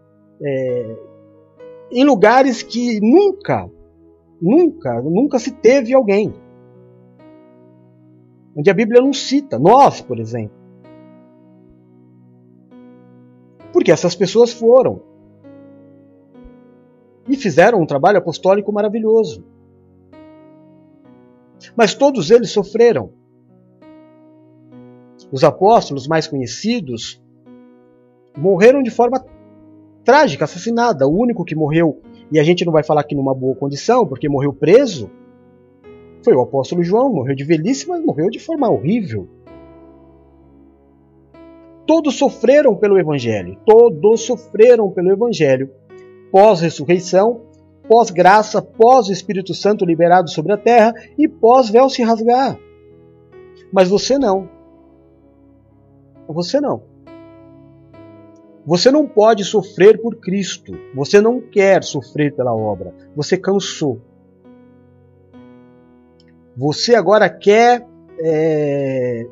é, 0.43 0.97
em 1.91 2.05
lugares 2.05 2.63
que 2.63 3.01
nunca 3.01 3.69
Nunca, 4.43 5.01
nunca 5.01 5.39
se 5.39 5.53
teve 5.53 5.95
alguém. 5.95 6.35
Onde 8.57 8.69
a 8.69 8.75
Bíblia 8.75 9.01
não 9.01 9.13
cita, 9.13 9.57
nós, 9.57 10.01
por 10.01 10.19
exemplo. 10.19 10.57
Porque 13.73 13.93
essas 13.93 14.17
pessoas 14.17 14.53
foram. 14.53 15.01
E 17.29 17.37
fizeram 17.37 17.81
um 17.81 17.87
trabalho 17.87 18.19
apostólico 18.19 18.73
maravilhoso. 18.73 19.45
Mas 21.77 21.95
todos 21.95 22.31
eles 22.31 22.51
sofreram. 22.51 23.11
Os 25.31 25.45
apóstolos 25.45 26.07
mais 26.07 26.27
conhecidos 26.27 27.23
morreram 28.37 28.83
de 28.83 28.91
forma 28.91 29.25
trágica, 30.05 30.45
assassinada. 30.45 31.07
O 31.07 31.19
único 31.19 31.45
que 31.45 31.55
morreu 31.55 32.01
e 32.33 32.41
a 32.41 32.43
gente 32.43 32.65
não 32.65 32.73
vai 32.73 32.83
falar 32.83 33.05
que 33.05 33.15
numa 33.15 33.35
boa 33.35 33.55
condição, 33.55 34.07
porque 34.07 34.27
morreu 34.27 34.55
preso, 34.55 35.11
foi 36.25 36.35
o 36.35 36.41
apóstolo 36.41 36.83
João, 36.83 37.13
morreu 37.13 37.35
de 37.35 37.45
velhice, 37.45 37.87
mas 37.87 38.03
morreu 38.03 38.31
de 38.31 38.39
forma 38.39 38.71
horrível. 38.71 39.29
Todos 41.87 42.15
sofreram 42.15 42.75
pelo 42.75 42.99
Evangelho, 42.99 43.59
todos 43.67 44.23
sofreram 44.23 44.91
pelo 44.91 45.13
Evangelho, 45.13 45.71
pós-ressurreição, 46.31 47.43
pós-graça, 47.93 48.63
pós-Espírito 48.63 49.53
Santo 49.53 49.85
liberado 49.85 50.31
sobre 50.31 50.51
a 50.51 50.57
terra 50.57 50.95
e 51.19 51.29
pós-véu 51.29 51.91
se 51.91 52.03
rasgar. 52.03 52.59
Mas 53.71 53.87
você 53.87 54.19
não. 54.19 54.49
Você 56.27 56.59
não. 56.59 56.85
Você 58.65 58.91
não 58.91 59.07
pode 59.07 59.45
sofrer 59.45 60.01
por 60.01 60.17
Cristo. 60.17 60.73
Você 60.95 61.21
não 61.21 61.39
quer 61.39 61.85
sofrer 61.85 62.35
pela 62.35 62.55
obra. 62.55 62.95
Você 63.15 63.37
cansou. 63.37 64.01
Você 66.57 66.95
agora 66.95 67.29
quer 67.29 67.87
é, 68.25 69.27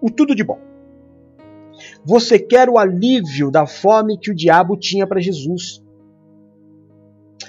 o 0.00 0.10
tudo 0.10 0.34
de 0.34 0.42
bom. 0.42 0.58
Você 2.04 2.36
quer 2.36 2.68
o 2.68 2.78
alívio 2.78 3.48
da 3.48 3.64
fome 3.64 4.18
que 4.18 4.32
o 4.32 4.34
diabo 4.34 4.76
tinha 4.76 5.06
para 5.06 5.20
Jesus. 5.20 5.86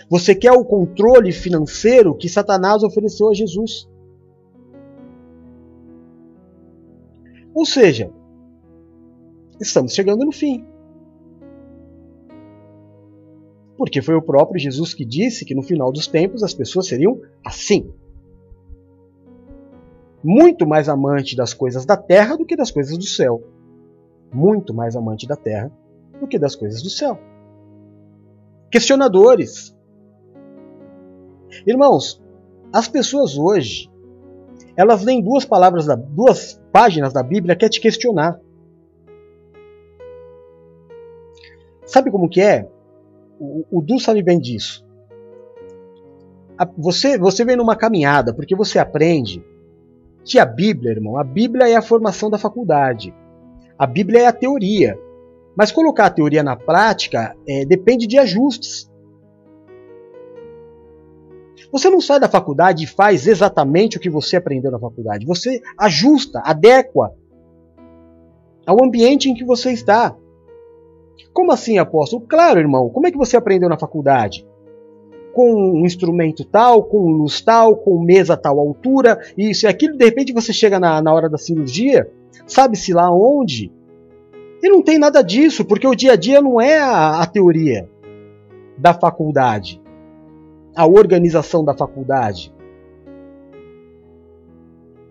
Você 0.09 0.33
quer 0.33 0.51
o 0.51 0.65
controle 0.65 1.31
financeiro 1.31 2.15
que 2.15 2.27
Satanás 2.27 2.83
ofereceu 2.83 3.29
a 3.29 3.33
Jesus. 3.33 3.87
Ou 7.53 7.65
seja, 7.65 8.11
estamos 9.61 9.93
chegando 9.93 10.25
no 10.25 10.31
fim. 10.31 10.65
Porque 13.77 14.01
foi 14.01 14.15
o 14.15 14.21
próprio 14.21 14.59
Jesus 14.59 14.93
que 14.93 15.05
disse 15.05 15.45
que 15.45 15.55
no 15.55 15.61
final 15.61 15.91
dos 15.91 16.07
tempos 16.07 16.43
as 16.43 16.53
pessoas 16.53 16.87
seriam 16.87 17.21
assim. 17.45 17.93
Muito 20.23 20.67
mais 20.67 20.89
amante 20.89 21.35
das 21.35 21.53
coisas 21.53 21.85
da 21.85 21.95
terra 21.95 22.35
do 22.35 22.45
que 22.45 22.55
das 22.55 22.71
coisas 22.71 22.97
do 22.97 23.05
céu. 23.05 23.43
Muito 24.33 24.73
mais 24.73 24.95
amante 24.95 25.27
da 25.27 25.35
terra 25.35 25.71
do 26.19 26.27
que 26.27 26.37
das 26.37 26.55
coisas 26.55 26.81
do 26.81 26.89
céu. 26.89 27.17
Questionadores. 28.71 29.77
Irmãos, 31.65 32.21
as 32.71 32.87
pessoas 32.87 33.37
hoje, 33.37 33.89
elas 34.75 35.03
leem 35.03 35.21
duas 35.21 35.45
palavras, 35.45 35.85
da, 35.85 35.95
duas 35.95 36.61
páginas 36.71 37.13
da 37.13 37.23
Bíblia 37.23 37.55
que 37.55 37.65
é 37.65 37.69
te 37.69 37.81
questionar. 37.81 38.39
Sabe 41.85 42.11
como 42.11 42.29
que 42.29 42.41
é? 42.41 42.69
O, 43.39 43.65
o 43.71 43.81
Du 43.81 43.99
sabe 43.99 44.21
bem 44.21 44.39
disso. 44.39 44.85
você, 46.77 47.17
você 47.17 47.43
vem 47.43 47.55
numa 47.55 47.75
caminhada 47.75 48.33
porque 48.33 48.55
você 48.55 48.77
aprende 48.77 49.43
que 50.23 50.37
a 50.37 50.45
Bíblia, 50.45 50.91
irmão, 50.91 51.17
a 51.17 51.23
Bíblia 51.23 51.67
é 51.67 51.75
a 51.75 51.81
formação 51.81 52.29
da 52.29 52.37
faculdade. 52.37 53.13
A 53.77 53.87
Bíblia 53.87 54.21
é 54.21 54.25
a 54.27 54.33
teoria. 54.33 54.99
Mas 55.55 55.71
colocar 55.71 56.05
a 56.05 56.09
teoria 56.09 56.43
na 56.43 56.55
prática 56.55 57.35
é, 57.47 57.65
depende 57.65 58.05
de 58.05 58.17
ajustes. 58.17 58.88
Você 61.71 61.89
não 61.89 62.01
sai 62.01 62.19
da 62.19 62.27
faculdade 62.27 62.83
e 62.83 62.87
faz 62.87 63.27
exatamente 63.27 63.97
o 63.97 63.99
que 63.99 64.09
você 64.09 64.35
aprendeu 64.35 64.71
na 64.71 64.79
faculdade. 64.79 65.25
Você 65.25 65.61
ajusta, 65.77 66.41
adequa 66.43 67.13
ao 68.65 68.83
ambiente 68.83 69.29
em 69.29 69.33
que 69.33 69.43
você 69.43 69.71
está. 69.71 70.15
Como 71.33 71.51
assim, 71.51 71.77
apóstolo? 71.77 72.25
Claro, 72.27 72.59
irmão. 72.59 72.89
Como 72.89 73.07
é 73.07 73.11
que 73.11 73.17
você 73.17 73.37
aprendeu 73.37 73.69
na 73.69 73.77
faculdade? 73.77 74.47
Com 75.33 75.53
um 75.53 75.85
instrumento 75.85 76.43
tal, 76.43 76.83
com 76.83 77.11
luz 77.11 77.39
tal, 77.41 77.75
com 77.75 78.01
mesa 78.01 78.35
tal 78.35 78.59
altura, 78.59 79.19
isso 79.37 79.65
e 79.65 79.67
aquilo. 79.67 79.95
De 79.95 80.05
repente 80.05 80.33
você 80.33 80.51
chega 80.51 80.79
na, 80.79 81.01
na 81.01 81.13
hora 81.13 81.29
da 81.29 81.37
cirurgia, 81.37 82.09
sabe-se 82.47 82.93
lá 82.93 83.11
onde, 83.11 83.71
e 84.61 84.69
não 84.69 84.81
tem 84.81 84.97
nada 84.97 85.21
disso, 85.21 85.63
porque 85.63 85.87
o 85.87 85.95
dia 85.95 86.13
a 86.13 86.15
dia 86.15 86.41
não 86.41 86.59
é 86.59 86.79
a, 86.79 87.21
a 87.21 87.25
teoria 87.25 87.89
da 88.77 88.93
faculdade, 88.93 89.81
a 90.79 90.87
organização 90.87 91.61
da 91.65 91.73
faculdade 91.73 92.53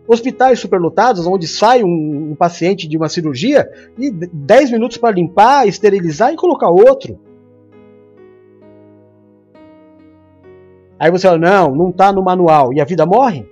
hospitais 0.07 0.59
superlotados, 0.59 1.27
onde 1.27 1.47
sai 1.47 1.85
um, 1.85 2.31
um 2.31 2.35
paciente 2.35 2.89
de 2.89 2.97
uma 2.97 3.11
cirurgia 3.11 3.71
e 3.99 4.11
10 4.11 4.71
minutos 4.71 4.97
para 4.97 5.15
limpar, 5.15 5.69
esterilizar 5.69 6.33
e 6.33 6.37
colocar 6.37 6.71
outro. 6.71 7.21
Aí 10.99 11.11
você 11.11 11.29
fala, 11.29 11.37
não, 11.37 11.77
não 11.77 11.91
está 11.91 12.11
no 12.11 12.25
manual. 12.25 12.73
E 12.73 12.81
a 12.81 12.87
vida 12.87 13.05
morre? 13.05 13.47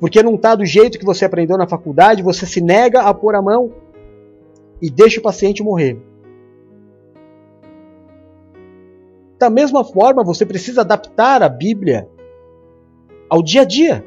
Porque 0.00 0.22
não 0.22 0.36
está 0.36 0.54
do 0.54 0.64
jeito 0.64 0.98
que 0.98 1.04
você 1.04 1.26
aprendeu 1.26 1.58
na 1.58 1.66
faculdade, 1.66 2.22
você 2.22 2.46
se 2.46 2.62
nega 2.62 3.02
a 3.02 3.12
pôr 3.12 3.34
a 3.34 3.42
mão 3.42 3.70
e 4.80 4.88
deixa 4.88 5.20
o 5.20 5.22
paciente 5.22 5.62
morrer. 5.62 6.00
Da 9.38 9.50
mesma 9.50 9.84
forma, 9.84 10.24
você 10.24 10.46
precisa 10.46 10.80
adaptar 10.80 11.42
a 11.42 11.48
Bíblia 11.48 12.08
ao 13.28 13.42
dia 13.42 13.62
a 13.62 13.64
dia. 13.64 14.04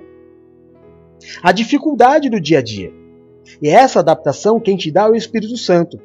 a 1.44 1.52
dificuldade 1.52 2.30
do 2.30 2.40
dia 2.40 2.60
a 2.60 2.62
dia. 2.62 2.94
E 3.62 3.68
essa 3.68 4.00
adaptação 4.00 4.60
quem 4.60 4.78
te 4.78 4.92
dá 4.92 5.04
é 5.04 5.10
o 5.10 5.16
Espírito 5.16 5.58
Santo. 5.58 6.00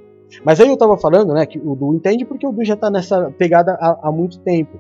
Mas 0.44 0.60
aí 0.60 0.66
eu 0.66 0.74
estava 0.74 0.96
falando, 0.96 1.32
né, 1.34 1.46
que 1.46 1.58
o 1.58 1.76
Du 1.76 1.94
entende 1.94 2.24
porque 2.24 2.46
o 2.46 2.52
Du 2.52 2.64
já 2.64 2.74
está 2.74 2.90
nessa 2.90 3.30
pegada 3.32 3.72
há, 3.80 4.08
há, 4.08 4.12
muito 4.12 4.38
tempo. 4.40 4.78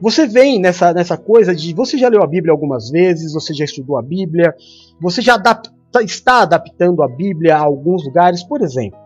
Você 0.00 0.26
vem 0.26 0.60
nessa, 0.60 0.92
nessa 0.92 1.16
coisa 1.16 1.54
de 1.54 1.74
você 1.74 1.96
já 1.96 2.08
leu 2.08 2.22
a 2.22 2.26
Bíblia 2.26 2.52
algumas 2.52 2.90
vezes, 2.90 3.32
você 3.32 3.54
já 3.54 3.64
estudou 3.64 3.98
a 3.98 4.02
Bíblia, 4.02 4.54
você 5.00 5.22
já 5.22 5.34
adapta, 5.34 5.72
está 6.02 6.42
adaptando 6.42 7.02
a 7.02 7.08
Bíblia 7.08 7.56
a 7.56 7.60
alguns 7.60 8.04
lugares, 8.04 8.42
por 8.44 8.60
exemplo. 8.60 8.98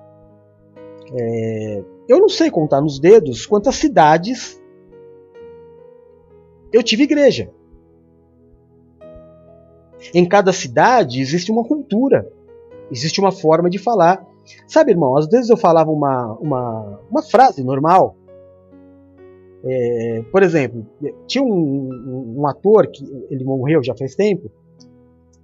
É, 1.16 1.83
eu 2.11 2.18
não 2.18 2.29
sei 2.29 2.51
contar 2.51 2.81
nos 2.81 2.99
dedos 2.99 3.46
quantas 3.46 3.77
cidades 3.77 4.61
eu 6.73 6.83
tive 6.83 7.05
igreja. 7.05 7.53
Em 10.12 10.29
cada 10.29 10.53
cidade 10.53 11.20
existe 11.20 11.53
uma 11.53 11.62
cultura, 11.62 12.29
existe 12.90 13.20
uma 13.20 13.31
forma 13.31 13.70
de 13.70 13.79
falar. 13.79 14.27
Sabe, 14.66 14.90
irmão, 14.90 15.16
às 15.16 15.29
vezes 15.29 15.51
eu 15.51 15.57
falava 15.57 15.92
uma, 15.92 16.37
uma, 16.40 17.01
uma 17.09 17.23
frase 17.23 17.62
normal. 17.62 18.16
É, 19.62 20.25
por 20.33 20.42
exemplo, 20.42 20.85
tinha 21.29 21.44
um, 21.44 21.53
um, 21.53 22.40
um, 22.40 22.46
ator 22.49 22.88
que 22.88 23.05
ele 23.31 23.44
morreu 23.44 23.85
já 23.85 23.94
faz 23.94 24.16
tempo 24.16 24.51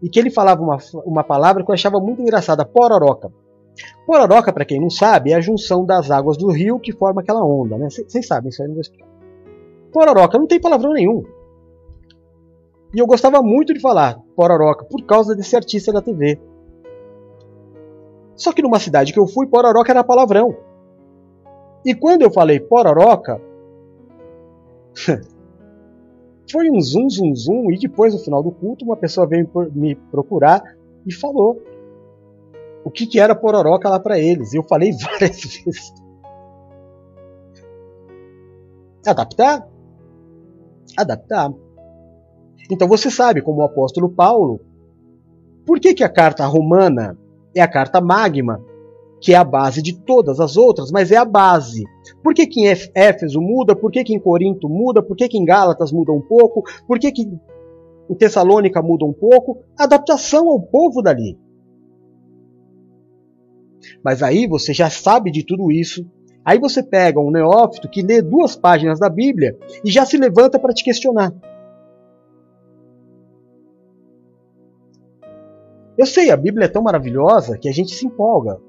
e 0.03 0.09
que 0.09 0.19
ele 0.19 0.31
falava 0.31 0.63
uma, 0.63 0.79
uma 1.05 1.23
palavra 1.23 1.65
que 1.65 1.71
eu 1.71 1.75
achava 1.75 2.01
muito 2.01 2.23
engraçada, 2.23 2.65
pororoca. 2.65 3.31
Pororoca, 4.07 4.53
para 4.53 4.65
quem 4.65 4.81
não 4.81 4.91
sabe, 4.91 5.33
é 5.33 5.35
a 5.35 5.41
junção 5.41 5.85
das 5.85 6.11
águas 6.11 6.37
do 6.37 6.51
rio 6.51 6.79
que 6.79 6.93
forma 6.93 7.21
aquela 7.21 7.45
onda, 7.45 7.77
né? 7.77 7.89
Vocês 7.91 8.27
sabem, 8.27 8.51
isso 8.51 8.63
aí 8.63 8.69
não 8.69 8.75
vou 8.75 8.81
explicar. 8.81 9.09
Pororoca 9.93 10.39
não 10.39 10.47
tem 10.47 10.61
palavrão 10.61 10.93
nenhum. 10.93 11.25
E 12.95 12.99
eu 12.99 13.07
gostava 13.07 13.43
muito 13.43 13.75
de 13.75 13.81
falar 13.81 14.19
Pororoca 14.35 14.85
por 14.85 15.05
causa 15.05 15.35
desse 15.35 15.57
artista 15.57 15.93
da 15.93 16.01
TV. 16.01 16.39
Só 18.35 18.53
que 18.53 18.63
numa 18.63 18.79
cidade 18.79 19.13
que 19.13 19.19
eu 19.19 19.27
fui, 19.27 19.47
Pororoca 19.47 19.91
era 19.91 20.05
palavrão. 20.05 20.57
E 21.85 21.95
quando 21.95 22.23
eu 22.23 22.31
falei 22.31 22.61
Pororoca, 22.61 23.41
foi 26.51 26.71
um 26.71 26.81
zoom, 26.81 27.09
zoom, 27.09 27.35
zoom, 27.35 27.71
e 27.71 27.79
depois 27.79 28.15
no 28.15 28.21
final 28.21 28.43
do 28.43 28.51
culto 28.51 28.85
uma 28.85 28.97
pessoa 28.97 29.27
veio 29.27 29.49
me 29.75 29.95
procurar 29.95 30.63
e 31.07 31.13
falou 31.13 31.61
o 32.87 32.91
que, 32.91 33.05
que 33.05 33.19
era 33.19 33.35
Pororoca 33.35 33.89
lá 33.89 33.99
para 33.99 34.17
eles. 34.17 34.55
Eu 34.55 34.63
falei 34.63 34.93
várias 35.03 35.43
vezes. 35.43 35.93
Adaptar? 39.05 39.69
Adaptar. 40.97 41.53
Então 42.71 42.87
você 42.87 43.11
sabe, 43.11 43.43
como 43.43 43.61
o 43.61 43.65
apóstolo 43.65 44.09
Paulo, 44.09 44.61
por 45.67 45.81
que, 45.81 45.95
que 45.95 46.05
a 46.05 46.09
carta 46.09 46.47
romana 46.47 47.19
é 47.57 47.61
a 47.61 47.67
carta 47.67 48.01
magma, 48.01 48.65
que 49.21 49.33
é 49.33 49.37
a 49.37 49.43
base 49.43 49.83
de 49.83 49.93
todas 49.93 50.39
as 50.39 50.57
outras, 50.57 50.93
mas 50.93 51.11
é 51.11 51.17
a 51.17 51.25
base. 51.25 51.83
Por 52.23 52.35
que, 52.35 52.47
que 52.47 52.61
em 52.61 52.73
Éfeso 52.95 53.41
muda? 53.41 53.75
Por 53.75 53.91
que, 53.91 54.05
que 54.05 54.15
em 54.15 54.21
Corinto 54.21 54.69
muda? 54.69 55.03
Por 55.03 55.17
que, 55.17 55.29
que 55.29 55.39
em 55.39 55.45
Gálatas 55.45 55.91
muda 55.91 56.13
um 56.13 56.21
pouco? 56.21 56.63
Por 56.87 57.01
que, 57.01 57.11
que 57.11 57.23
em 58.09 58.15
Tessalônica 58.15 58.81
muda 58.81 59.05
um 59.05 59.13
pouco? 59.13 59.65
Adaptação 59.77 60.49
ao 60.49 60.61
povo 60.61 61.03
dali. 61.03 61.37
Mas 64.03 64.23
aí 64.23 64.47
você 64.47 64.73
já 64.73 64.91
sabe 64.91 65.31
de 65.31 65.45
tudo 65.45 65.71
isso. 65.71 66.09
Aí 66.45 66.59
você 66.59 66.83
pega 66.83 67.21
um 67.21 67.31
neófito 67.31 67.89
que 67.89 68.03
lê 68.03 68.23
duas 68.23 68.55
páginas 68.55 69.01
da 69.01 69.09
Bíblia 69.09 69.59
e 69.85 69.91
já 69.91 70.05
se 70.05 70.17
levanta 70.17 70.59
para 70.59 70.73
te 70.73 70.85
questionar. 70.85 71.35
Eu 75.99 76.07
sei, 76.07 76.31
a 76.31 76.37
Bíblia 76.37 76.67
é 76.67 76.69
tão 76.69 76.83
maravilhosa 76.83 77.57
que 77.59 77.69
a 77.69 77.73
gente 77.73 77.95
se 77.95 78.07
empolga 78.07 78.61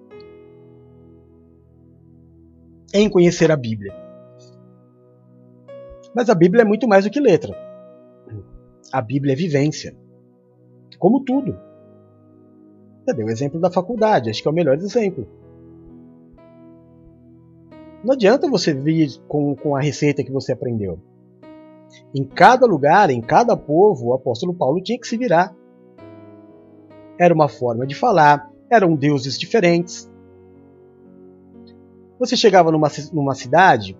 em 2.94 3.10
conhecer 3.10 3.52
a 3.52 3.56
Bíblia. 3.58 3.94
Mas 6.16 6.30
a 6.30 6.36
Bíblia 6.36 6.62
é 6.62 6.66
muito 6.66 6.88
mais 6.88 7.04
do 7.04 7.12
que 7.12 7.20
letra. 7.20 7.56
A 8.92 9.02
Bíblia 9.02 9.34
é 9.34 9.36
vivência. 9.36 9.96
Como 10.98 11.24
tudo. 11.24 11.67
Eu 13.08 13.16
dei 13.16 13.26
o 13.26 13.30
exemplo 13.30 13.60
da 13.60 13.72
faculdade, 13.72 14.30
acho 14.30 14.42
que 14.42 14.48
é 14.48 14.52
o 14.52 14.54
melhor 14.54 14.76
exemplo. 14.76 15.26
Não 18.04 18.14
adianta 18.14 18.50
você 18.50 18.74
vir 18.74 19.18
com, 19.28 19.56
com 19.56 19.76
a 19.76 19.82
receita 19.82 20.24
que 20.24 20.32
você 20.32 20.52
aprendeu. 20.52 21.00
Em 22.14 22.26
cada 22.26 22.66
lugar, 22.66 23.10
em 23.10 23.22
cada 23.22 23.56
povo, 23.56 24.08
o 24.08 24.14
apóstolo 24.14 24.54
Paulo 24.54 24.84
tinha 24.84 25.00
que 25.00 25.08
se 25.08 25.18
virar 25.18 25.56
era 27.18 27.34
uma 27.34 27.48
forma 27.48 27.88
de 27.88 27.96
falar, 27.96 28.52
eram 28.70 28.96
deuses 28.96 29.40
diferentes. 29.40 30.12
Você 32.20 32.36
chegava 32.36 32.72
numa, 32.72 32.90
numa 33.12 33.34
cidade, 33.34 33.98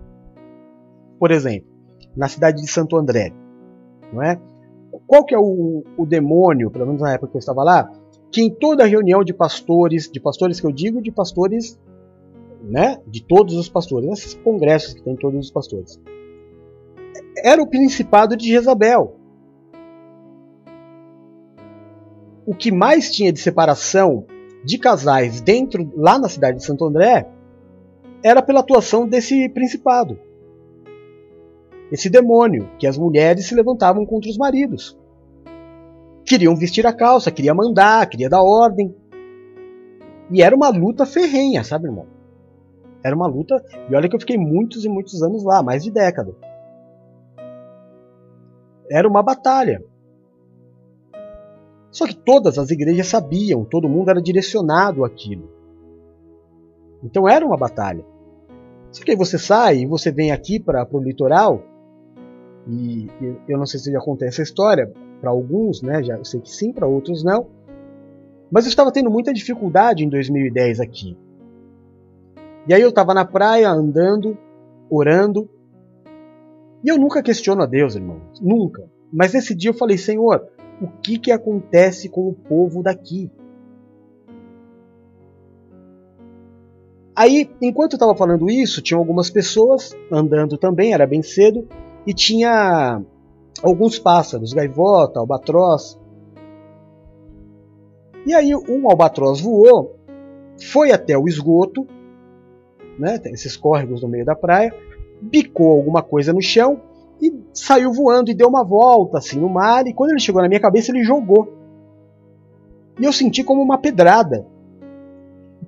por 1.18 1.30
exemplo, 1.30 1.68
na 2.16 2.28
cidade 2.28 2.60
de 2.60 2.70
Santo 2.70 2.96
André, 2.96 3.32
não 4.12 4.22
é? 4.22 4.40
Qual 5.06 5.24
que 5.24 5.34
é 5.34 5.38
o, 5.38 5.82
o 5.96 6.06
demônio, 6.06 6.70
pelo 6.70 6.86
menos 6.86 7.00
na 7.00 7.12
época 7.12 7.32
que 7.32 7.36
eu 7.36 7.40
estava 7.40 7.62
lá, 7.64 7.90
que 8.30 8.42
em 8.42 8.50
toda 8.50 8.84
reunião 8.84 9.24
de 9.24 9.32
pastores, 9.32 10.10
de 10.10 10.20
pastores 10.20 10.60
que 10.60 10.66
eu 10.66 10.72
digo, 10.72 11.00
de 11.00 11.10
pastores, 11.10 11.78
né, 12.62 13.00
de 13.06 13.22
todos 13.24 13.54
os 13.54 13.68
pastores, 13.68 14.08
nesses 14.08 14.34
congressos 14.34 14.94
que 14.94 15.02
tem 15.02 15.16
todos 15.16 15.46
os 15.46 15.50
pastores, 15.50 16.00
era 17.42 17.62
o 17.62 17.66
principado 17.66 18.36
de 18.36 18.48
Jezabel. 18.48 19.18
o 22.48 22.54
que 22.54 22.72
mais 22.72 23.10
tinha 23.10 23.30
de 23.30 23.38
separação 23.38 24.24
de 24.64 24.78
casais 24.78 25.38
dentro 25.42 25.92
lá 25.94 26.18
na 26.18 26.30
cidade 26.30 26.56
de 26.56 26.64
Santo 26.64 26.82
André 26.86 27.28
era 28.24 28.40
pela 28.40 28.60
atuação 28.60 29.06
desse 29.06 29.50
principado. 29.50 30.18
Esse 31.92 32.08
demônio, 32.08 32.70
que 32.78 32.86
as 32.86 32.96
mulheres 32.96 33.44
se 33.44 33.54
levantavam 33.54 34.06
contra 34.06 34.30
os 34.30 34.38
maridos. 34.38 34.97
Queriam 36.28 36.54
vestir 36.54 36.86
a 36.86 36.92
calça, 36.92 37.30
queria 37.30 37.54
mandar, 37.54 38.06
queria 38.06 38.28
dar 38.28 38.42
ordem. 38.42 38.94
E 40.30 40.42
era 40.42 40.54
uma 40.54 40.68
luta 40.68 41.06
ferrenha, 41.06 41.64
sabe, 41.64 41.86
irmão? 41.86 42.06
Era 43.02 43.16
uma 43.16 43.26
luta. 43.26 43.64
E 43.88 43.94
olha 43.94 44.10
que 44.10 44.14
eu 44.14 44.20
fiquei 44.20 44.36
muitos 44.36 44.84
e 44.84 44.90
muitos 44.90 45.22
anos 45.22 45.42
lá, 45.42 45.62
mais 45.62 45.82
de 45.82 45.90
década. 45.90 46.36
Era 48.90 49.08
uma 49.08 49.22
batalha. 49.22 49.82
Só 51.90 52.06
que 52.06 52.14
todas 52.14 52.58
as 52.58 52.70
igrejas 52.70 53.06
sabiam, 53.06 53.64
todo 53.64 53.88
mundo 53.88 54.10
era 54.10 54.20
direcionado 54.20 55.06
àquilo. 55.06 55.50
Então 57.02 57.26
era 57.26 57.46
uma 57.46 57.56
batalha. 57.56 58.04
Só 58.92 59.02
que 59.02 59.12
aí 59.12 59.16
você 59.16 59.38
sai 59.38 59.78
e 59.78 59.86
você 59.86 60.12
vem 60.12 60.30
aqui 60.30 60.60
para 60.60 60.86
o 60.92 61.02
litoral, 61.02 61.62
e 62.66 63.06
eu 63.48 63.56
não 63.56 63.64
sei 63.64 63.80
se 63.80 63.90
já 63.90 64.00
contei 64.00 64.28
essa 64.28 64.42
história, 64.42 64.92
para 65.20 65.30
alguns, 65.30 65.82
né, 65.82 66.02
já 66.02 66.22
sei 66.24 66.40
que 66.40 66.50
sim, 66.50 66.72
para 66.72 66.86
outros 66.86 67.24
não. 67.24 67.46
Mas 68.50 68.64
eu 68.64 68.70
estava 68.70 68.92
tendo 68.92 69.10
muita 69.10 69.32
dificuldade 69.32 70.04
em 70.04 70.08
2010 70.08 70.80
aqui. 70.80 71.16
E 72.66 72.74
aí 72.74 72.80
eu 72.80 72.90
estava 72.90 73.14
na 73.14 73.24
praia 73.24 73.70
andando, 73.70 74.36
orando, 74.90 75.48
e 76.82 76.88
eu 76.88 76.98
nunca 76.98 77.22
questiono 77.22 77.62
a 77.62 77.66
Deus, 77.66 77.96
irmão, 77.96 78.20
nunca. 78.40 78.88
Mas 79.12 79.32
nesse 79.32 79.54
dia 79.54 79.70
eu 79.70 79.74
falei, 79.74 79.98
Senhor, 79.98 80.48
o 80.80 80.86
que, 80.86 81.18
que 81.18 81.32
acontece 81.32 82.08
com 82.08 82.28
o 82.28 82.34
povo 82.34 82.82
daqui. 82.82 83.30
Aí, 87.16 87.50
enquanto 87.60 87.94
eu 87.94 87.96
estava 87.96 88.14
falando 88.14 88.48
isso, 88.48 88.80
tinha 88.80 88.96
algumas 88.96 89.28
pessoas 89.28 89.96
andando 90.10 90.56
também, 90.56 90.94
era 90.94 91.04
bem 91.04 91.20
cedo, 91.20 91.66
e 92.06 92.14
tinha 92.14 93.02
alguns 93.62 93.98
pássaros, 93.98 94.52
gaivota, 94.52 95.20
albatroz. 95.20 95.98
E 98.26 98.34
aí 98.34 98.54
um 98.54 98.88
albatroz 98.90 99.40
voou, 99.40 99.96
foi 100.70 100.92
até 100.92 101.16
o 101.16 101.26
esgoto, 101.26 101.86
né, 102.98 103.20
esses 103.26 103.56
córregos 103.56 104.02
no 104.02 104.08
meio 104.08 104.24
da 104.24 104.34
praia, 104.34 104.74
bicou 105.20 105.70
alguma 105.70 106.02
coisa 106.02 106.32
no 106.32 106.42
chão 106.42 106.80
e 107.20 107.32
saiu 107.52 107.92
voando 107.92 108.30
e 108.30 108.34
deu 108.34 108.48
uma 108.48 108.64
volta 108.64 109.18
assim 109.18 109.38
no 109.38 109.48
mar. 109.48 109.86
E 109.86 109.92
quando 109.92 110.10
ele 110.10 110.20
chegou 110.20 110.42
na 110.42 110.48
minha 110.48 110.60
cabeça, 110.60 110.90
ele 110.90 111.02
jogou. 111.02 111.52
E 112.98 113.04
eu 113.04 113.12
senti 113.12 113.42
como 113.42 113.62
uma 113.62 113.78
pedrada. 113.78 114.46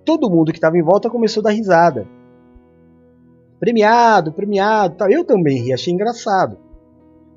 Todo 0.04 0.30
mundo 0.30 0.52
que 0.52 0.58
estava 0.58 0.78
em 0.78 0.82
volta 0.82 1.10
começou 1.10 1.40
a 1.40 1.44
dar 1.44 1.50
risada. 1.50 2.06
Premiado, 3.58 4.32
premiado. 4.32 4.96
Eu 5.08 5.24
também 5.24 5.58
ri, 5.60 5.72
achei 5.72 5.92
engraçado. 5.92 6.56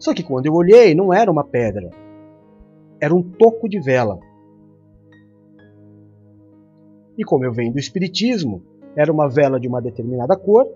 Só 0.04 0.14
que 0.14 0.22
quando 0.22 0.48
eu 0.48 0.54
olhei, 0.54 0.94
não 0.94 1.14
era 1.14 1.32
uma 1.32 1.46
pedra. 1.46 1.90
Era 3.00 3.16
um 3.16 3.24
toco 3.24 3.70
de 3.70 3.80
vela. 3.80 4.20
E 7.18 7.24
como 7.24 7.46
eu 7.46 7.54
venho 7.54 7.72
do 7.72 7.80
Espiritismo, 7.80 8.62
era 8.98 9.10
uma 9.10 9.30
vela 9.30 9.58
de 9.58 9.66
uma 9.66 9.82
determinada 9.82 10.36
cor 10.36 10.68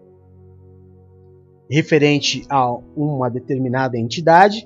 referente 1.69 2.45
a 2.49 2.71
uma 2.95 3.28
determinada 3.28 3.97
entidade, 3.97 4.65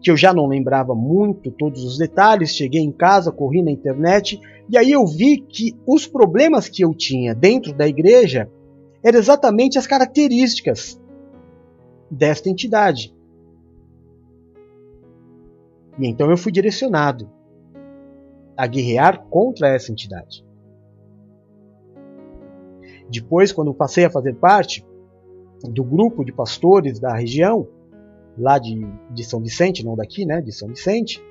que 0.00 0.10
eu 0.10 0.16
já 0.16 0.34
não 0.34 0.48
lembrava 0.48 0.92
muito 0.92 1.52
todos 1.52 1.84
os 1.84 1.96
detalhes. 1.96 2.56
Cheguei 2.56 2.80
em 2.80 2.90
casa, 2.90 3.30
corri 3.30 3.62
na 3.62 3.70
internet 3.70 4.40
e 4.68 4.76
aí 4.76 4.90
eu 4.90 5.06
vi 5.06 5.38
que 5.40 5.72
os 5.86 6.04
problemas 6.04 6.68
que 6.68 6.84
eu 6.84 6.92
tinha 6.92 7.32
dentro 7.32 7.72
da 7.72 7.86
igreja 7.86 8.50
eram 9.04 9.20
exatamente 9.20 9.78
as 9.78 9.86
características 9.86 11.00
desta 12.10 12.50
entidade. 12.50 13.14
E 15.98 16.06
então 16.06 16.30
eu 16.30 16.36
fui 16.36 16.50
direcionado 16.50 17.28
a 18.56 18.66
guerrear 18.66 19.24
contra 19.24 19.68
essa 19.68 19.90
entidade. 19.90 20.44
Depois, 23.10 23.52
quando 23.52 23.74
passei 23.74 24.04
a 24.04 24.10
fazer 24.10 24.34
parte 24.34 24.86
do 25.64 25.84
grupo 25.84 26.24
de 26.24 26.32
pastores 26.32 26.98
da 26.98 27.14
região, 27.14 27.68
lá 28.38 28.58
de, 28.58 28.80
de 29.10 29.24
São 29.24 29.40
Vicente, 29.40 29.84
não 29.84 29.94
daqui, 29.94 30.24
né, 30.24 30.40
de 30.40 30.52
São 30.52 30.68
Vicente, 30.68 31.22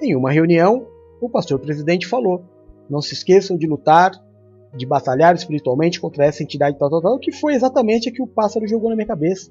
em 0.00 0.16
uma 0.16 0.32
reunião, 0.32 0.86
o 1.20 1.28
pastor 1.28 1.58
presidente 1.58 2.06
falou: 2.06 2.42
não 2.90 3.00
se 3.00 3.14
esqueçam 3.14 3.56
de 3.56 3.66
lutar, 3.66 4.12
de 4.76 4.84
batalhar 4.84 5.34
espiritualmente 5.34 6.00
contra 6.00 6.26
essa 6.26 6.42
entidade 6.42 6.78
tal, 6.78 6.90
tal, 6.90 7.00
tal, 7.00 7.18
que 7.18 7.30
foi 7.30 7.54
exatamente 7.54 8.08
a 8.08 8.12
que 8.12 8.22
o 8.22 8.26
pássaro 8.26 8.66
jogou 8.66 8.90
na 8.90 8.96
minha 8.96 9.06
cabeça. 9.06 9.50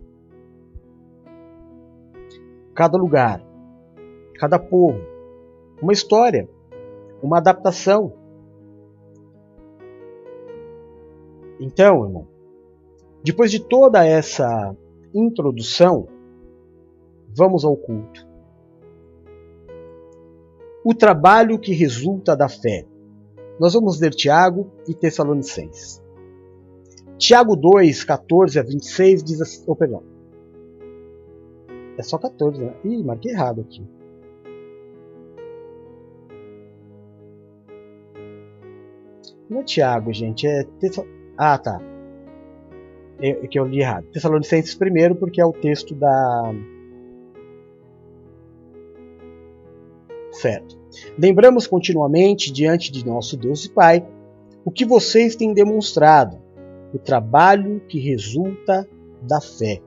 Cada 2.75 2.97
lugar, 2.97 3.41
cada 4.43 4.59
povo, 4.59 4.99
uma 5.81 5.93
história, 5.93 6.49
uma 7.21 7.37
adaptação. 7.37 8.11
Então, 11.57 12.03
irmão, 12.03 12.27
depois 13.23 13.49
de 13.49 13.61
toda 13.61 14.05
essa 14.05 14.75
introdução, 15.13 16.09
vamos 17.33 17.63
ao 17.63 17.77
culto. 17.77 18.27
O 20.83 20.93
trabalho 20.93 21.57
que 21.57 21.73
resulta 21.73 22.35
da 22.35 22.49
fé. 22.49 22.85
Nós 23.57 23.73
vamos 23.75 23.97
ler 24.01 24.09
Tiago 24.09 24.69
e 24.85 24.93
Tessalonicenses. 24.93 26.03
Tiago 27.17 27.55
2, 27.55 28.03
14 28.03 28.59
a 28.59 28.63
26 28.63 29.23
diz 29.23 29.39
assim. 29.39 29.63
Oh, 29.65 29.73
perdão. 29.73 30.03
É 31.97 32.03
só 32.03 32.17
14, 32.17 32.61
né? 32.61 32.75
Ih, 32.83 33.01
marquei 33.05 33.31
errado 33.31 33.61
aqui. 33.61 33.81
Não 39.53 39.61
é 39.61 39.63
Tiago, 39.63 40.11
gente. 40.11 40.47
É 40.47 40.63
Tessa... 40.79 41.05
Ah, 41.37 41.57
tá. 41.59 41.79
É, 43.21 43.29
é 43.29 43.47
que 43.47 43.59
eu 43.59 43.65
li 43.65 43.81
errado. 43.81 44.07
Tessalonicenses 44.11 44.73
primeiro, 44.73 45.15
porque 45.15 45.39
é 45.39 45.45
o 45.45 45.53
texto 45.53 45.93
da. 45.93 46.53
Certo. 50.31 50.75
Lembramos 51.17 51.67
continuamente 51.67 52.51
diante 52.51 52.91
de 52.91 53.05
nosso 53.05 53.37
Deus 53.37 53.65
e 53.65 53.69
Pai 53.69 54.05
o 54.65 54.71
que 54.71 54.85
vocês 54.85 55.35
têm 55.35 55.53
demonstrado, 55.53 56.41
o 56.93 56.97
trabalho 56.97 57.81
que 57.87 57.99
resulta 57.99 58.87
da 59.21 59.39
fé, 59.41 59.81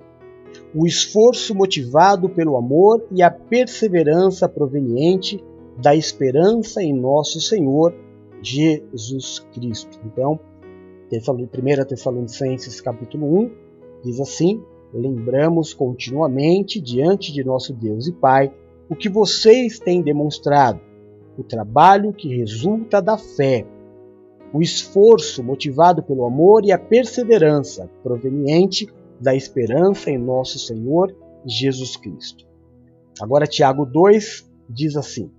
o 0.75 0.87
esforço 0.87 1.55
motivado 1.55 2.29
pelo 2.29 2.57
amor 2.57 3.05
e 3.11 3.23
a 3.23 3.31
perseverança 3.31 4.49
proveniente 4.49 5.43
da 5.79 5.95
esperança 5.95 6.83
em 6.83 6.93
nosso 6.93 7.41
Senhor 7.41 7.95
Jesus 8.47 9.41
Cristo. 9.53 9.99
Então, 10.05 10.39
1 11.13 11.85
Tessalonicenses 11.85 12.81
capítulo 12.81 13.41
1 13.41 13.51
diz 14.05 14.21
assim: 14.21 14.63
Lembramos 14.95 15.75
continuamente 15.75 16.81
diante 16.81 17.33
de 17.33 17.43
nosso 17.43 17.73
Deus 17.73 18.07
e 18.07 18.13
Pai 18.13 18.53
o 18.89 18.95
que 18.95 19.09
vocês 19.09 19.81
têm 19.81 20.01
demonstrado, 20.01 20.81
o 21.37 21.43
trabalho 21.43 22.13
que 22.13 22.37
resulta 22.37 23.03
da 23.03 23.19
fé, 23.19 23.67
o 24.53 24.63
esforço 24.63 25.43
motivado 25.43 26.01
pelo 26.05 26.25
amor 26.25 26.65
e 26.65 26.71
a 26.71 26.79
perseverança 26.79 27.91
proveniente 28.01 28.87
da 29.21 29.35
esperança 29.35 30.09
em 30.09 30.19
nosso 30.19 30.57
Senhor 30.61 31.13
Jesus 31.45 31.97
Cristo. 31.97 32.47
Agora, 33.21 33.47
Tiago 33.47 33.85
2 33.85 34.49
diz 34.71 34.97
assim: 34.97 35.33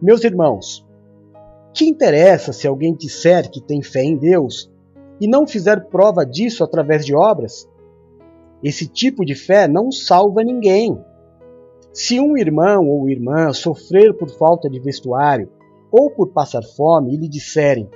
Meus 0.00 0.24
irmãos, 0.24 0.88
que 1.72 1.84
interessa 1.86 2.52
se 2.52 2.66
alguém 2.66 2.94
disser 2.94 3.50
que 3.50 3.60
tem 3.60 3.82
fé 3.82 4.02
em 4.02 4.16
Deus 4.16 4.70
e 5.20 5.26
não 5.26 5.46
fizer 5.46 5.86
prova 5.86 6.24
disso 6.24 6.64
através 6.64 7.04
de 7.04 7.14
obras? 7.14 7.68
Esse 8.62 8.86
tipo 8.86 9.24
de 9.24 9.34
fé 9.34 9.66
não 9.66 9.90
salva 9.90 10.42
ninguém. 10.42 10.98
Se 11.92 12.20
um 12.20 12.36
irmão 12.36 12.88
ou 12.88 13.08
irmã 13.08 13.52
sofrer 13.52 14.14
por 14.14 14.28
falta 14.28 14.68
de 14.68 14.78
vestuário 14.78 15.48
ou 15.90 16.10
por 16.10 16.28
passar 16.28 16.62
fome 16.62 17.14
e 17.14 17.16
lhe 17.16 17.28
disserem: 17.28 17.88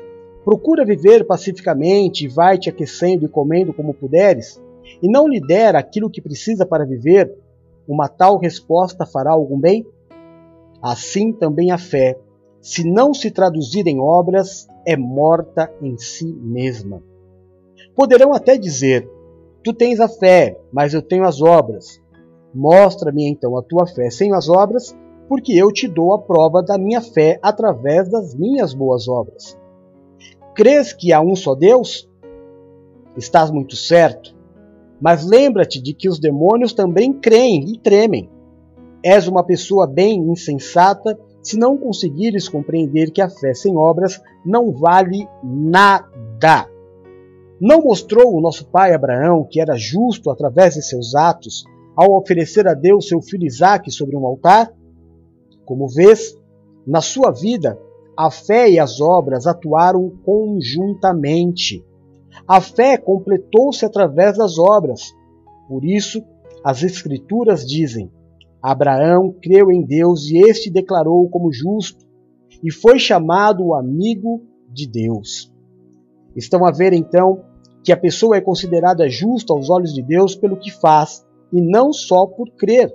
Procura 0.45 0.85
viver 0.85 1.27
pacificamente 1.27 2.25
e 2.25 2.29
vai 2.29 2.59
te 2.59 2.68
aquecendo 2.68 3.25
e 3.25 3.29
comendo 3.29 3.72
como 3.72 3.95
puderes, 3.95 4.61
e 5.03 5.09
não 5.09 5.29
lhe 5.29 5.41
der 5.41 5.77
aquilo 5.77 6.11
que 6.11 6.20
precisa 6.20 6.66
para 6.66 6.85
viver, 6.85 7.33
uma 7.87 8.09
tal 8.09 8.39
resposta 8.39 9.07
fará 9.07 9.33
algum 9.33 9.59
bem? 9.59 9.87
Assim 10.83 11.33
também 11.33 11.70
a 11.70 11.79
fé, 11.79 12.18
se 12.65 12.83
não 12.83 13.12
se 13.12 13.31
traduzir 13.31 13.87
em 13.87 14.01
obras, 14.01 14.67
é 14.87 14.97
morta 14.97 15.71
em 15.83 15.99
si 15.99 16.25
mesma. 16.25 17.03
Poderão 17.95 18.33
até 18.33 18.57
dizer: 18.57 19.07
Tu 19.62 19.75
tens 19.75 20.01
a 20.01 20.09
fé, 20.09 20.59
mas 20.73 20.95
eu 20.95 21.03
tenho 21.03 21.25
as 21.25 21.43
obras. 21.43 22.01
Mostra-me 22.55 23.29
então 23.29 23.55
a 23.59 23.62
tua 23.62 23.87
fé 23.87 24.09
sem 24.09 24.33
as 24.33 24.49
obras, 24.49 24.97
porque 25.29 25.53
eu 25.53 25.71
te 25.71 25.87
dou 25.87 26.15
a 26.15 26.19
prova 26.19 26.62
da 26.62 26.79
minha 26.79 27.03
fé 27.03 27.39
através 27.43 28.09
das 28.09 28.35
minhas 28.35 28.73
boas 28.73 29.09
obras. 29.09 29.59
Crês 30.55 30.91
que 30.95 31.12
há 31.12 31.21
um 31.21 31.37
só 31.37 31.55
Deus? 31.55 32.09
Estás 33.15 33.51
muito 33.51 33.77
certo. 33.77 34.35
Mas 34.99 35.23
lembra-te 35.27 35.83
de 35.83 35.93
que 35.93 36.09
os 36.09 36.19
demônios 36.19 36.73
também 36.73 37.12
creem 37.12 37.75
e 37.75 37.79
tremem. 37.79 38.31
És 39.03 39.29
uma 39.29 39.45
pessoa 39.45 39.87
bem 39.87 40.19
insensata 40.31 41.19
se 41.45 41.59
não 41.59 41.77
conseguires 41.77 42.49
compreender 42.49 43.11
que 43.11 43.21
a 43.21 43.29
fé 43.29 43.53
sem 43.53 43.77
obras 43.77 44.21
não 44.45 44.73
vale 44.73 45.29
nada. 45.43 46.67
Não 47.61 47.83
mostrou 47.83 48.35
o 48.35 48.41
nosso 48.41 48.67
pai 48.67 48.95
Abraão 48.95 49.47
que 49.49 49.61
era 49.61 49.77
justo 49.77 50.31
através 50.31 50.75
de 50.75 50.83
seus 50.83 51.15
atos 51.15 51.65
ao 51.95 52.17
oferecer 52.17 52.67
a 52.67 52.75
Deus 52.75 53.07
seu 53.07 53.21
filho 53.21 53.47
Isaque 53.47 53.91
sobre 53.91 54.17
um 54.17 54.27
altar? 54.27 54.73
Como 55.67 55.87
vês, 55.87 56.37
na 56.87 57.01
sua 57.01 57.31
vida, 57.31 57.79
a 58.17 58.31
fé 58.31 58.71
e 58.71 58.79
as 58.79 59.01
obras 59.01 59.47
atuaram 59.47 60.11
conjuntamente. 60.25 61.85
A 62.49 62.61
fé 62.61 62.97
completou-se 62.97 63.85
através 63.85 64.39
das 64.39 64.59
obras. 64.59 65.15
Por 65.69 65.85
isso, 65.85 66.23
as 66.65 66.83
Escrituras 66.83 67.65
dizem: 67.67 68.11
Abraão 68.67 69.31
creu 69.43 69.71
em 69.71 69.83
Deus 69.83 70.31
e 70.31 70.39
este 70.39 70.71
declarou 70.71 71.29
como 71.29 71.53
justo, 71.53 72.03
e 72.62 72.73
foi 72.73 72.99
chamado 72.99 73.62
o 73.62 73.75
amigo 73.75 74.41
de 74.73 74.89
Deus. 74.89 75.53
Estão 76.35 76.65
a 76.65 76.71
ver 76.71 76.95
então 76.95 77.45
que 77.83 77.93
a 77.93 77.97
pessoa 77.97 78.39
é 78.39 78.41
considerada 78.41 79.07
justa 79.07 79.53
aos 79.53 79.69
olhos 79.69 79.93
de 79.93 80.01
Deus 80.01 80.35
pelo 80.35 80.57
que 80.57 80.71
faz, 80.71 81.27
e 81.53 81.61
não 81.61 81.93
só 81.93 82.27
por 82.27 82.49
crer. 82.53 82.91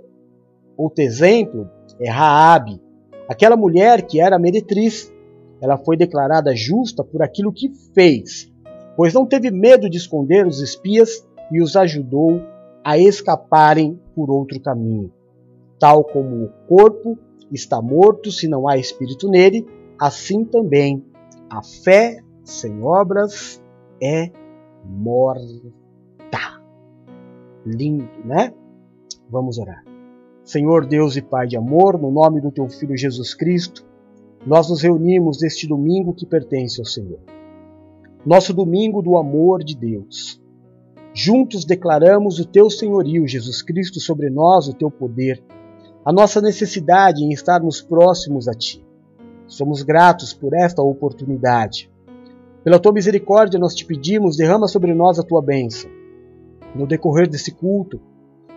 Outro 0.76 1.03
exemplo 1.03 1.70
é 2.01 2.09
Raabe, 2.09 2.82
aquela 3.28 3.55
mulher 3.55 4.07
que 4.07 4.20
era 4.20 4.39
meretriz. 4.39 5.13
Ela 5.61 5.78
foi 5.78 5.95
declarada 5.95 6.55
justa 6.55 7.03
por 7.03 7.22
aquilo 7.22 7.53
que 7.53 7.70
fez, 7.93 8.51
pois 8.97 9.13
não 9.13 9.24
teve 9.24 9.51
medo 9.51 9.88
de 9.88 9.97
esconder 9.97 10.47
os 10.47 10.61
espias 10.61 11.24
e 11.51 11.61
os 11.61 11.76
ajudou 11.76 12.41
a 12.84 12.97
escaparem 12.97 13.99
por 14.15 14.32
outro 14.32 14.59
caminho. 14.59 15.13
Tal 15.80 16.03
como 16.03 16.43
o 16.43 16.49
corpo 16.67 17.17
está 17.51 17.82
morto 17.82 18.32
se 18.32 18.47
não 18.47 18.67
há 18.67 18.77
espírito 18.77 19.30
nele, 19.30 19.65
assim 19.99 20.43
também 20.43 21.03
a 21.49 21.63
fé 21.63 22.19
sem 22.43 22.82
obras 22.84 23.61
é 24.01 24.32
morta. 24.86 26.61
Lindo, 27.65 28.07
né? 28.25 28.53
Vamos 29.30 29.57
orar. 29.57 29.84
Senhor 30.43 30.86
Deus 30.86 31.15
e 31.15 31.21
Pai 31.21 31.47
de 31.47 31.57
amor, 31.57 31.99
no 31.99 32.11
nome 32.11 32.41
do 32.41 32.51
teu 32.51 32.67
Filho 32.67 32.97
Jesus 32.97 33.34
Cristo, 33.34 33.86
nós 34.45 34.69
nos 34.69 34.82
reunimos 34.82 35.41
neste 35.41 35.67
domingo 35.67 36.13
que 36.13 36.25
pertence 36.25 36.80
ao 36.80 36.86
Senhor. 36.86 37.19
Nosso 38.25 38.53
domingo 38.53 39.01
do 39.01 39.17
amor 39.17 39.63
de 39.63 39.77
Deus. 39.77 40.41
Juntos 41.13 41.65
declaramos 41.65 42.39
o 42.39 42.45
teu 42.45 42.69
senhorio, 42.69 43.27
Jesus 43.27 43.61
Cristo, 43.61 43.99
sobre 43.99 44.30
nós, 44.30 44.67
o 44.67 44.73
teu 44.73 44.89
poder 44.89 45.43
a 46.06 46.14
nossa 46.14 46.41
necessidade 46.41 47.24
em 47.24 47.32
estarmos 47.32 47.82
próximos 47.82 48.47
a 48.47 48.54
Ti. 48.54 48.84
Somos 49.47 49.82
gratos 49.82 50.34
por 50.34 50.54
esta 50.54 50.82
oportunidade. 50.82 51.91
Pela 52.64 52.80
Tua 52.80 52.93
misericórdia, 52.93 53.60
nós 53.60 53.76
te 53.76 53.86
pedimos, 53.86 54.38
derrama 54.38 54.68
sobre 54.68 54.93
nós 54.93 55.20
a 55.20 55.24
Tua 55.24 55.41
bênção. 55.41 55.89
No 56.76 56.86
decorrer 56.86 57.28
desse 57.28 57.52
culto, 57.52 58.00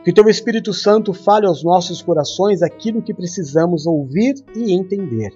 Que 0.04 0.12
Teu 0.12 0.28
Espírito 0.28 0.72
Santo 0.72 1.12
fale 1.12 1.46
aos 1.46 1.62
nossos 1.62 2.02
corações 2.02 2.60
aquilo 2.60 3.02
que 3.02 3.14
precisamos 3.14 3.86
ouvir 3.86 4.34
e 4.54 4.72
entender. 4.72 5.32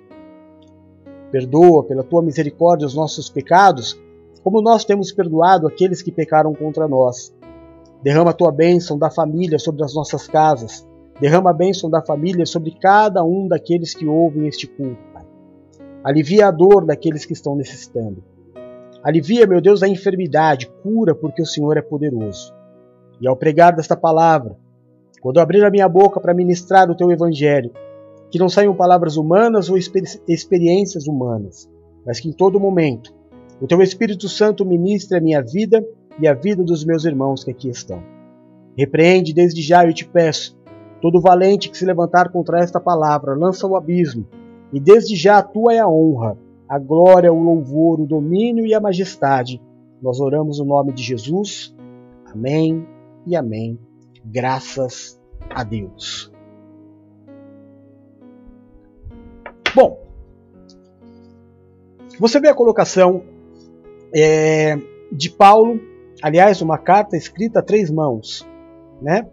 Perdoa 1.30 1.84
pela 1.84 2.02
Tua 2.02 2.22
misericórdia 2.22 2.86
os 2.86 2.94
nossos 2.94 3.28
pecados, 3.28 4.00
como 4.42 4.62
nós 4.62 4.84
temos 4.84 5.10
perdoado 5.10 5.66
aqueles 5.66 6.02
que 6.02 6.12
pecaram 6.12 6.54
contra 6.54 6.86
nós. 6.86 7.34
Derrama 8.02 8.30
a 8.30 8.34
Tua 8.34 8.52
bênção 8.52 8.98
da 8.98 9.10
família 9.10 9.58
sobre 9.58 9.84
as 9.84 9.94
nossas 9.94 10.26
casas. 10.26 10.85
Derrama 11.20 11.50
a 11.50 11.54
bênção 11.54 11.88
da 11.88 12.02
família 12.02 12.44
sobre 12.44 12.72
cada 12.72 13.24
um 13.24 13.48
daqueles 13.48 13.94
que 13.94 14.06
ouvem 14.06 14.46
este 14.46 14.66
culto, 14.66 15.02
Pai. 15.12 15.24
Alivia 16.04 16.48
a 16.48 16.50
dor 16.50 16.84
daqueles 16.84 17.24
que 17.24 17.32
estão 17.32 17.56
necessitando. 17.56 18.22
Alivia, 19.02 19.46
meu 19.46 19.60
Deus, 19.60 19.82
a 19.82 19.88
enfermidade, 19.88 20.68
cura, 20.82 21.14
porque 21.14 21.40
o 21.40 21.46
Senhor 21.46 21.76
é 21.76 21.82
poderoso. 21.82 22.54
E 23.20 23.26
ao 23.26 23.36
pregar 23.36 23.74
desta 23.74 23.96
palavra, 23.96 24.56
quando 25.20 25.36
eu 25.36 25.42
abrir 25.42 25.64
a 25.64 25.70
minha 25.70 25.88
boca 25.88 26.20
para 26.20 26.34
ministrar 26.34 26.90
o 26.90 26.94
teu 26.94 27.10
evangelho, 27.10 27.70
que 28.30 28.38
não 28.38 28.48
saiam 28.48 28.74
palavras 28.74 29.16
humanas 29.16 29.70
ou 29.70 29.76
experiências 29.76 31.06
humanas, 31.06 31.70
mas 32.04 32.20
que 32.20 32.28
em 32.28 32.32
todo 32.32 32.60
momento 32.60 33.14
o 33.60 33.66
teu 33.66 33.80
Espírito 33.80 34.28
Santo 34.28 34.66
ministre 34.66 35.16
a 35.16 35.20
minha 35.20 35.40
vida 35.40 35.84
e 36.20 36.28
a 36.28 36.34
vida 36.34 36.62
dos 36.62 36.84
meus 36.84 37.04
irmãos 37.04 37.42
que 37.42 37.50
aqui 37.50 37.68
estão. 37.68 38.02
Repreende 38.76 39.32
desde 39.32 39.62
já, 39.62 39.86
eu 39.86 39.94
te 39.94 40.06
peço, 40.06 40.55
todo 41.06 41.20
valente 41.20 41.70
que 41.70 41.78
se 41.78 41.84
levantar 41.84 42.30
contra 42.32 42.58
esta 42.58 42.80
palavra, 42.80 43.36
lança 43.36 43.64
o 43.64 43.76
abismo, 43.76 44.26
e 44.72 44.80
desde 44.80 45.14
já 45.14 45.40
tua 45.40 45.72
é 45.72 45.78
a 45.78 45.88
honra, 45.88 46.36
a 46.68 46.80
glória, 46.80 47.32
o 47.32 47.40
louvor, 47.40 48.00
o 48.00 48.06
domínio 48.06 48.66
e 48.66 48.74
a 48.74 48.80
majestade. 48.80 49.62
Nós 50.02 50.18
oramos 50.18 50.58
no 50.58 50.64
nome 50.64 50.92
de 50.92 51.04
Jesus. 51.04 51.72
Amém 52.24 52.84
e 53.24 53.36
amém. 53.36 53.78
Graças 54.24 55.16
a 55.48 55.62
Deus. 55.62 56.32
Bom, 59.76 60.00
você 62.18 62.40
vê 62.40 62.48
a 62.48 62.54
colocação 62.54 63.22
é, 64.12 64.76
de 65.12 65.30
Paulo, 65.30 65.80
aliás, 66.20 66.60
uma 66.60 66.78
carta 66.78 67.16
escrita 67.16 67.60
a 67.60 67.62
três 67.62 67.92
mãos, 67.92 68.44
né? 69.00 69.30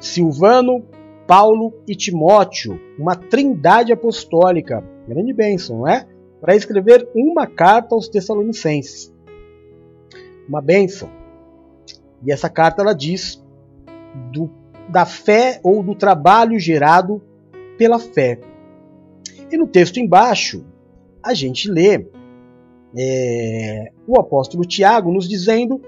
Silvano, 0.00 0.84
Paulo 1.26 1.72
e 1.86 1.94
Timóteo, 1.94 2.80
uma 2.98 3.14
trindade 3.14 3.92
apostólica, 3.92 4.82
grande 5.06 5.32
bênção, 5.32 5.78
não 5.78 5.88
é? 5.88 6.06
Para 6.40 6.56
escrever 6.56 7.08
uma 7.14 7.46
carta 7.46 7.94
aos 7.94 8.08
Tessalonicenses. 8.08 9.14
Uma 10.48 10.60
bênção. 10.60 11.08
E 12.26 12.32
essa 12.32 12.48
carta 12.48 12.82
ela 12.82 12.94
diz 12.94 13.44
do, 14.32 14.50
da 14.88 15.06
fé 15.06 15.60
ou 15.62 15.82
do 15.82 15.94
trabalho 15.94 16.58
gerado 16.58 17.22
pela 17.78 17.98
fé. 17.98 18.40
E 19.52 19.56
no 19.56 19.66
texto 19.66 19.98
embaixo, 19.98 20.64
a 21.22 21.34
gente 21.34 21.70
lê 21.70 22.06
é, 22.96 23.92
o 24.06 24.18
apóstolo 24.18 24.64
Tiago 24.64 25.12
nos 25.12 25.28
dizendo 25.28 25.80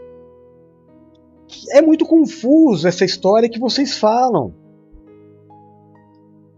é 1.71 1.83
muito 1.83 2.07
confuso 2.07 2.87
essa 2.87 3.05
história 3.05 3.49
que 3.49 3.59
vocês 3.59 3.99
falam. 3.99 4.55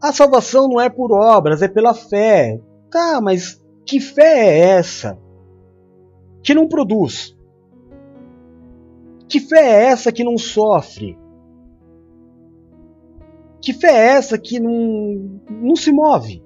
A 0.01 0.13
salvação 0.13 0.69
não 0.69 0.81
é 0.81 0.89
por 0.89 1.13
obras, 1.13 1.63
é 1.63 1.69
pela 1.69 1.95
fé. 1.95 2.61
Tá, 2.91 3.21
mas 3.21 3.63
que 3.87 4.01
fé 4.01 4.47
é 4.47 4.59
essa? 4.79 5.19
Que 6.43 6.55
não 6.55 6.69
produz, 6.69 7.35
que 9.35 9.41
fé 9.41 9.59
é 9.59 9.85
essa 9.87 10.13
que 10.13 10.23
não 10.23 10.39
sofre? 10.39 11.19
Que 13.61 13.73
fé 13.73 13.89
é 13.89 14.07
essa 14.17 14.39
que 14.39 14.61
não, 14.61 15.41
não 15.51 15.75
se 15.75 15.91
move? 15.91 16.41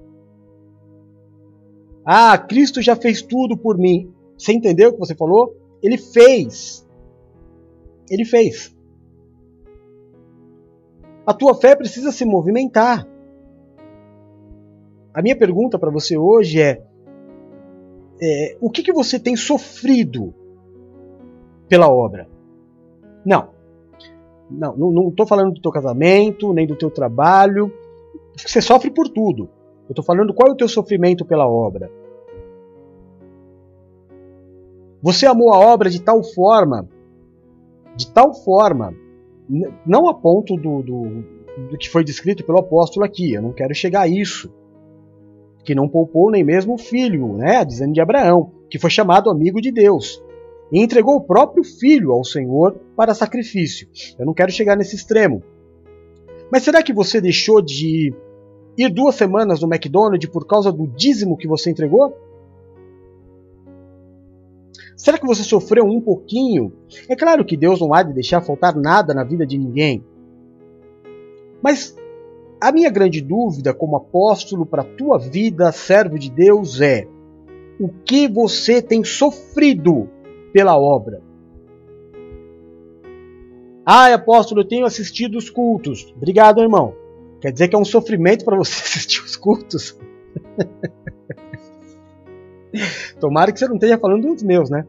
Ah, 2.03 2.38
Cristo 2.38 2.80
já 2.80 2.96
fez 2.96 3.20
tudo 3.20 3.59
por 3.59 3.76
mim. 3.76 4.11
Você 4.38 4.53
entendeu 4.53 4.88
o 4.88 4.92
que 4.94 4.99
você 5.01 5.14
falou? 5.14 5.55
Ele 5.82 5.99
fez. 5.99 6.88
Ele 8.11 8.24
fez. 8.24 8.74
A 11.26 11.34
tua 11.34 11.54
fé 11.54 11.76
precisa 11.76 12.11
se 12.11 12.24
movimentar. 12.24 13.06
A 15.12 15.20
minha 15.20 15.36
pergunta 15.36 15.78
para 15.78 15.90
você 15.90 16.16
hoje 16.16 16.61
é, 16.61 16.82
é 18.20 18.56
o 18.61 18.70
que, 18.70 18.82
que 18.82 18.92
você 18.92 19.18
tem 19.18 19.36
sofrido 19.36 20.34
pela 21.68 21.88
obra? 21.88 22.28
Não. 23.24 23.50
Não, 24.50 24.74
não 24.76 25.09
estou 25.09 25.26
falando 25.26 25.52
do 25.52 25.61
teu 25.61 25.70
casamento, 25.70 26.54
nem 26.54 26.66
do 26.66 26.76
teu 26.76 26.90
trabalho. 26.90 27.70
Você 28.34 28.62
sofre 28.62 28.90
por 28.90 29.09
tudo. 29.09 29.50
Eu 29.88 29.92
estou 29.92 30.04
falando 30.04 30.32
qual 30.32 30.48
é 30.48 30.52
o 30.52 30.56
teu 30.56 30.68
sofrimento 30.68 31.24
pela 31.24 31.46
obra. 31.46 31.90
Você 35.02 35.26
amou 35.26 35.52
a 35.52 35.59
obra 35.59 35.90
de 35.90 36.00
tal 36.00 36.22
forma, 36.22 36.88
de 37.99 38.07
tal 38.12 38.32
forma, 38.32 38.94
não 39.84 40.09
a 40.09 40.14
ponto 40.14 40.55
do, 40.55 40.82
do, 40.82 41.03
do 41.70 41.76
que 41.76 41.90
foi 41.90 42.05
descrito 42.05 42.44
pelo 42.44 42.61
apóstolo 42.61 43.05
aqui. 43.05 43.34
Eu 43.34 43.42
não 43.42 43.53
quero 43.53 43.74
chegar 43.74 44.03
a 44.03 44.09
isso. 44.09 44.49
Que 45.64 45.74
não 45.74 45.88
poupou 45.88 46.30
nem 46.30 46.44
mesmo 46.44 46.74
o 46.74 46.78
filho, 46.78 47.36
né, 47.36 47.64
dizendo 47.64 47.92
de 47.92 48.01
Abraão, 48.01 48.53
que 48.70 48.78
foi 48.78 48.88
chamado 48.88 49.28
amigo 49.28 49.61
de 49.61 49.72
Deus 49.72 50.22
e 50.70 50.80
entregou 50.80 51.16
o 51.16 51.20
próprio 51.22 51.64
filho 51.64 52.12
ao 52.12 52.22
Senhor 52.22 52.78
para 52.94 53.14
sacrifício. 53.14 53.88
Eu 54.18 54.26
não 54.26 54.34
quero 54.34 54.53
chegar 54.53 54.76
nesse 54.76 54.94
extremo. 54.94 55.42
Mas 56.53 56.62
será 56.62 56.82
que 56.82 56.92
você 56.92 57.20
deixou 57.20 57.61
de 57.61 58.14
ir 58.76 58.88
duas 58.90 59.14
semanas 59.14 59.61
no 59.61 59.68
McDonald's 59.68 60.30
por 60.30 60.46
causa 60.46 60.70
do 60.70 60.86
dízimo 60.86 61.36
que 61.36 61.49
você 61.49 61.70
entregou? 61.70 62.16
Será 64.96 65.18
que 65.18 65.26
você 65.26 65.42
sofreu 65.42 65.84
um 65.84 66.00
pouquinho? 66.00 66.72
É 67.08 67.16
claro 67.16 67.44
que 67.44 67.56
Deus 67.56 67.80
não 67.80 67.94
há 67.94 68.02
de 68.02 68.12
deixar 68.12 68.40
faltar 68.40 68.74
nada 68.74 69.14
na 69.14 69.24
vida 69.24 69.46
de 69.46 69.58
ninguém. 69.58 70.04
Mas 71.62 71.96
a 72.60 72.72
minha 72.72 72.90
grande 72.90 73.20
dúvida 73.20 73.72
como 73.72 73.96
apóstolo 73.96 74.66
para 74.66 74.82
a 74.82 74.96
tua 74.96 75.18
vida, 75.18 75.70
servo 75.72 76.18
de 76.18 76.30
Deus, 76.30 76.80
é: 76.80 77.06
o 77.78 77.88
que 77.88 78.28
você 78.28 78.82
tem 78.82 79.04
sofrido 79.04 80.08
pela 80.52 80.78
obra. 80.78 81.22
Ah, 83.84 84.12
apóstolo, 84.12 84.60
eu 84.60 84.68
tenho 84.68 84.84
assistido 84.84 85.38
os 85.38 85.48
cultos. 85.48 86.12
Obrigado, 86.14 86.60
irmão. 86.60 86.94
Quer 87.40 87.52
dizer 87.52 87.68
que 87.68 87.76
é 87.76 87.78
um 87.78 87.84
sofrimento 87.84 88.44
para 88.44 88.56
você 88.56 88.74
assistir 88.84 89.22
os 89.22 89.36
cultos? 89.36 89.98
Tomara 93.20 93.52
que 93.52 93.58
você 93.58 93.66
não 93.66 93.74
esteja 93.74 93.98
falando 93.98 94.34
dos 94.34 94.42
meus, 94.42 94.70
né? 94.70 94.86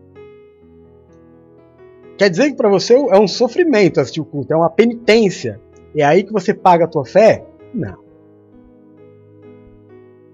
Quer 2.17 2.29
dizer 2.29 2.51
que 2.51 2.57
para 2.57 2.69
você 2.69 2.93
é 2.93 3.17
um 3.17 3.27
sofrimento 3.27 3.99
assistir 3.99 4.19
o 4.19 4.25
culto, 4.25 4.53
é 4.53 4.57
uma 4.57 4.69
penitência. 4.69 5.61
É 5.95 6.03
aí 6.03 6.23
que 6.23 6.33
você 6.33 6.53
paga 6.53 6.85
a 6.85 6.87
tua 6.87 7.05
fé? 7.05 7.45
Não. 7.73 7.97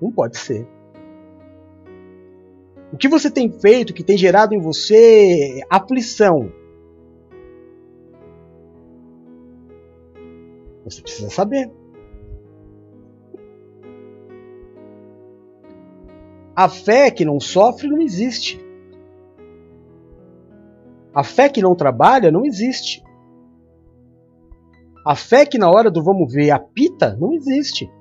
Não 0.01 0.11
pode 0.11 0.37
ser. 0.37 0.67
O 2.91 2.97
que 2.97 3.07
você 3.07 3.29
tem 3.29 3.51
feito 3.51 3.93
que 3.93 4.03
tem 4.03 4.17
gerado 4.17 4.53
em 4.53 4.59
você 4.59 5.61
aflição? 5.69 6.51
Você 10.85 11.01
precisa 11.01 11.29
saber. 11.29 11.71
A 16.55 16.69
fé 16.69 17.11
que 17.11 17.25
não 17.25 17.39
sofre 17.39 17.89
não 17.89 18.01
existe. 18.01 18.63
A 21.13 21.23
fé 21.23 21.49
que 21.49 21.61
não 21.61 21.75
trabalha 21.75 22.31
não 22.31 22.45
existe. 22.45 23.03
A 25.05 25.15
fé 25.15 25.45
que 25.45 25.57
na 25.57 25.69
hora 25.69 25.91
do 25.91 26.01
vamos 26.01 26.31
ver 26.33 26.51
apita 26.51 27.15
não 27.19 27.33
existe. 27.33 27.91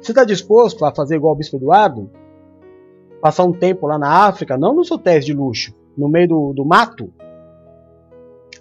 Você 0.00 0.12
está 0.12 0.24
disposto 0.24 0.84
a 0.84 0.94
fazer 0.94 1.16
igual 1.16 1.32
o 1.32 1.36
Bispo 1.36 1.56
Eduardo? 1.56 2.10
Passar 3.20 3.44
um 3.44 3.52
tempo 3.52 3.86
lá 3.86 3.98
na 3.98 4.26
África, 4.26 4.56
não 4.56 4.74
nos 4.74 4.90
hotéis 4.90 5.24
de 5.24 5.32
luxo, 5.32 5.74
no 5.96 6.08
meio 6.08 6.28
do, 6.28 6.52
do 6.52 6.64
mato? 6.64 7.12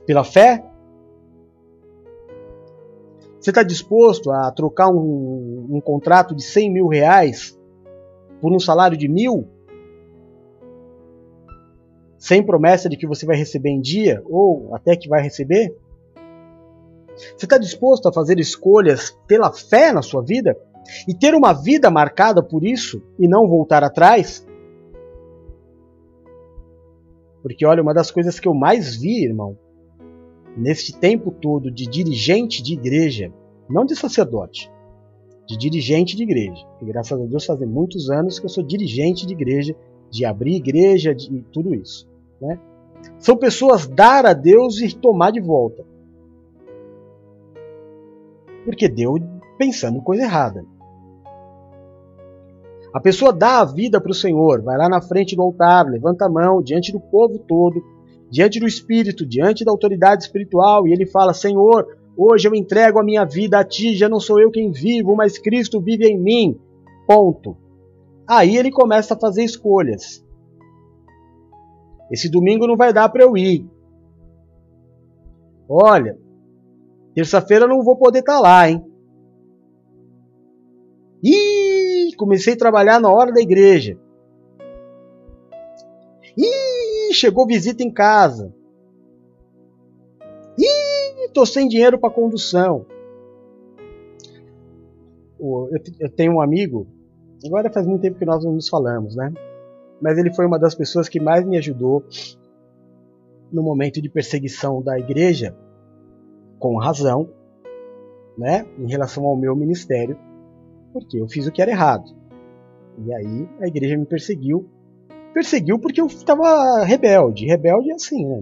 Pela 0.08 0.24
fé? 0.24 0.66
Você 3.46 3.52
está 3.52 3.62
disposto 3.62 4.32
a 4.32 4.50
trocar 4.50 4.90
um, 4.90 5.68
um 5.70 5.80
contrato 5.80 6.34
de 6.34 6.42
100 6.42 6.74
mil 6.74 6.88
reais 6.88 7.56
por 8.42 8.52
um 8.52 8.60
salário 8.60 8.98
de 8.98 9.08
mil? 9.08 9.48
Sem 12.18 12.44
promessa 12.44 12.90
de 12.90 12.98
que 12.98 13.06
você 13.06 13.24
vai 13.24 13.38
receber 13.38 13.70
em 13.70 13.80
dia 13.80 14.20
ou 14.26 14.74
até 14.74 14.96
que 14.96 15.08
vai 15.08 15.22
receber? 15.22 15.78
Você 17.16 17.46
está 17.46 17.60
disposto 17.60 18.10
a 18.10 18.12
fazer 18.12 18.40
escolhas 18.40 19.16
pela 19.28 19.54
fé 19.54 19.92
na 19.92 20.02
sua 20.02 20.24
vida? 20.24 20.58
e 21.08 21.14
ter 21.14 21.36
uma 21.36 21.54
vida 21.54 21.92
marcada 21.92 22.42
por 22.42 22.64
isso 22.64 23.02
e 23.20 23.28
não 23.28 23.48
voltar 23.48 23.84
atrás? 23.84 24.44
Porque 27.44 27.64
olha, 27.64 27.84
uma 27.84 27.94
das 27.94 28.10
coisas 28.10 28.40
que 28.40 28.48
eu 28.48 28.56
mais 28.56 28.96
vi, 28.96 29.24
irmão, 29.24 29.56
neste 30.56 30.98
tempo 30.98 31.32
todo 31.32 31.70
de 31.70 31.86
dirigente 31.86 32.64
de 32.64 32.74
igreja, 32.74 33.32
não 33.70 33.86
de 33.86 33.96
sacerdote, 33.96 34.72
de 35.48 35.58
dirigente 35.58 36.16
de 36.16 36.24
igreja. 36.24 36.66
E 36.82 36.86
graças 36.86 37.20
a 37.20 37.26
Deus 37.26 37.46
fazem 37.46 37.68
muitos 37.68 38.10
anos 38.10 38.40
que 38.40 38.46
eu 38.46 38.50
sou 38.50 38.64
dirigente 38.64 39.26
de 39.26 39.34
igreja, 39.34 39.76
de 40.10 40.26
abrir 40.26 40.56
igreja, 40.56 41.14
de 41.14 41.42
tudo 41.52 41.74
isso. 41.74 42.08
Né? 42.42 42.60
São 43.20 43.36
pessoas 43.38 43.88
dar 43.88 44.26
a 44.26 44.34
Deus 44.34 44.80
e 44.80 44.96
tomar 44.96 45.32
de 45.32 45.42
volta. 45.42 45.84
Porque 48.64 48.88
deu 48.88 49.16
pensando 49.58 50.02
coisa 50.02 50.24
errada. 50.24 50.66
A 52.94 53.00
pessoa 53.00 53.34
dá 53.34 53.60
a 53.60 53.66
vida 53.66 54.00
para 54.00 54.12
o 54.12 54.16
Senhor, 54.16 54.62
vai 54.62 54.78
lá 54.78 54.88
na 54.88 55.02
frente 55.02 55.36
do 55.36 55.42
altar, 55.42 55.86
levanta 55.86 56.26
a 56.26 56.30
mão 56.30 56.62
diante 56.62 56.94
do 56.94 57.00
povo 57.00 57.38
todo, 57.40 57.84
diante 58.36 58.60
do 58.60 58.68
Espírito, 58.68 59.26
diante 59.26 59.64
da 59.64 59.72
autoridade 59.72 60.24
espiritual, 60.24 60.86
e 60.86 60.92
ele 60.92 61.06
fala: 61.06 61.34
Senhor, 61.34 61.88
hoje 62.18 62.46
eu 62.46 62.54
entrego 62.54 63.00
a 63.00 63.04
minha 63.04 63.24
vida 63.24 63.58
a 63.58 63.64
ti, 63.64 63.96
já 63.96 64.10
não 64.10 64.20
sou 64.20 64.42
eu 64.42 64.52
quem 64.52 64.74
vivo, 64.74 65.16
mas 65.16 65.38
Cristo 65.38 65.80
vive 65.80 66.06
em 66.06 66.20
mim. 66.20 66.60
Ponto. 67.08 67.56
Aí 68.28 68.58
ele 68.58 68.70
começa 68.70 69.14
a 69.14 69.18
fazer 69.18 69.46
escolhas. 69.46 70.22
Esse 72.12 72.30
domingo 72.30 72.68
não 72.68 72.76
vai 72.76 72.92
dar 72.92 73.08
para 73.08 73.24
eu 73.24 73.38
ir. 73.38 73.66
Olha, 75.70 76.20
terça-feira 77.14 77.66
não 77.66 77.84
vou 77.84 77.96
poder 77.96 78.20
estar 78.20 78.36
tá 78.36 78.40
lá, 78.42 78.70
hein? 78.70 78.84
Ih, 81.24 82.14
comecei 82.18 82.54
a 82.54 82.58
trabalhar 82.58 83.00
na 83.00 83.10
hora 83.10 83.32
da 83.32 83.40
igreja. 83.40 83.98
Chegou 87.16 87.48
visita 87.48 87.84
em 87.84 87.92
casa. 87.92 88.54
Ih, 90.58 91.30
tô 91.34 91.46
sem 91.46 91.68
dinheiro 91.68 92.00
para 92.00 92.14
condução. 92.14 92.86
Eu 96.00 96.10
tenho 96.10 96.34
um 96.34 96.42
amigo, 96.42 96.88
agora 97.46 97.72
faz 97.72 97.86
muito 97.86 98.02
tempo 98.02 98.18
que 98.18 98.26
nós 98.26 98.44
não 98.44 98.54
nos 98.54 98.70
falamos, 98.70 99.16
né? 99.16 99.34
Mas 100.02 100.18
ele 100.18 100.34
foi 100.34 100.46
uma 100.46 100.58
das 100.58 100.74
pessoas 100.74 101.08
que 101.08 101.20
mais 101.20 101.46
me 101.46 101.58
ajudou 101.58 102.04
no 103.52 103.62
momento 103.62 104.02
de 104.02 104.10
perseguição 104.10 104.82
da 104.82 104.98
igreja, 104.98 105.56
com 106.58 106.78
razão, 106.78 107.30
né, 108.38 108.66
em 108.78 108.90
relação 108.90 109.26
ao 109.26 109.36
meu 109.36 109.56
ministério 109.56 110.18
porque 110.96 111.20
eu 111.20 111.28
fiz 111.28 111.46
o 111.46 111.52
que 111.52 111.62
era 111.62 111.72
errado. 111.72 112.06
E 113.06 113.14
aí 113.14 113.50
a 113.60 113.68
igreja 113.68 113.98
me 113.98 114.06
perseguiu. 114.06 114.66
Perseguiu 115.36 115.78
porque 115.78 116.00
eu 116.00 116.06
estava 116.06 116.86
rebelde. 116.86 117.46
Rebelde 117.46 117.92
é 117.92 117.96
assim, 117.96 118.26
né? 118.26 118.42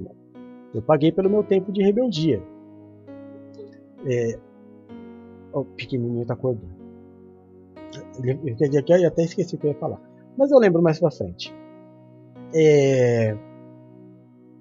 Eu 0.75 0.81
paguei 0.83 1.11
pelo 1.11 1.27
meu 1.27 1.43
tempo 1.43 1.71
de 1.71 1.81
rebeldia. 1.81 2.39
É... 4.05 4.37
O 5.51 5.65
pequenininho 5.65 6.21
está 6.21 6.35
acordando. 6.35 6.71
Eu 8.23 9.07
até 9.07 9.23
esqueci 9.23 9.55
o 9.55 9.57
que 9.57 9.65
eu 9.65 9.71
ia 9.71 9.79
falar. 9.79 9.99
Mas 10.37 10.51
eu 10.51 10.59
lembro 10.59 10.83
mais 10.83 10.99
pra 10.99 11.09
frente. 11.09 11.51
É... 12.53 13.35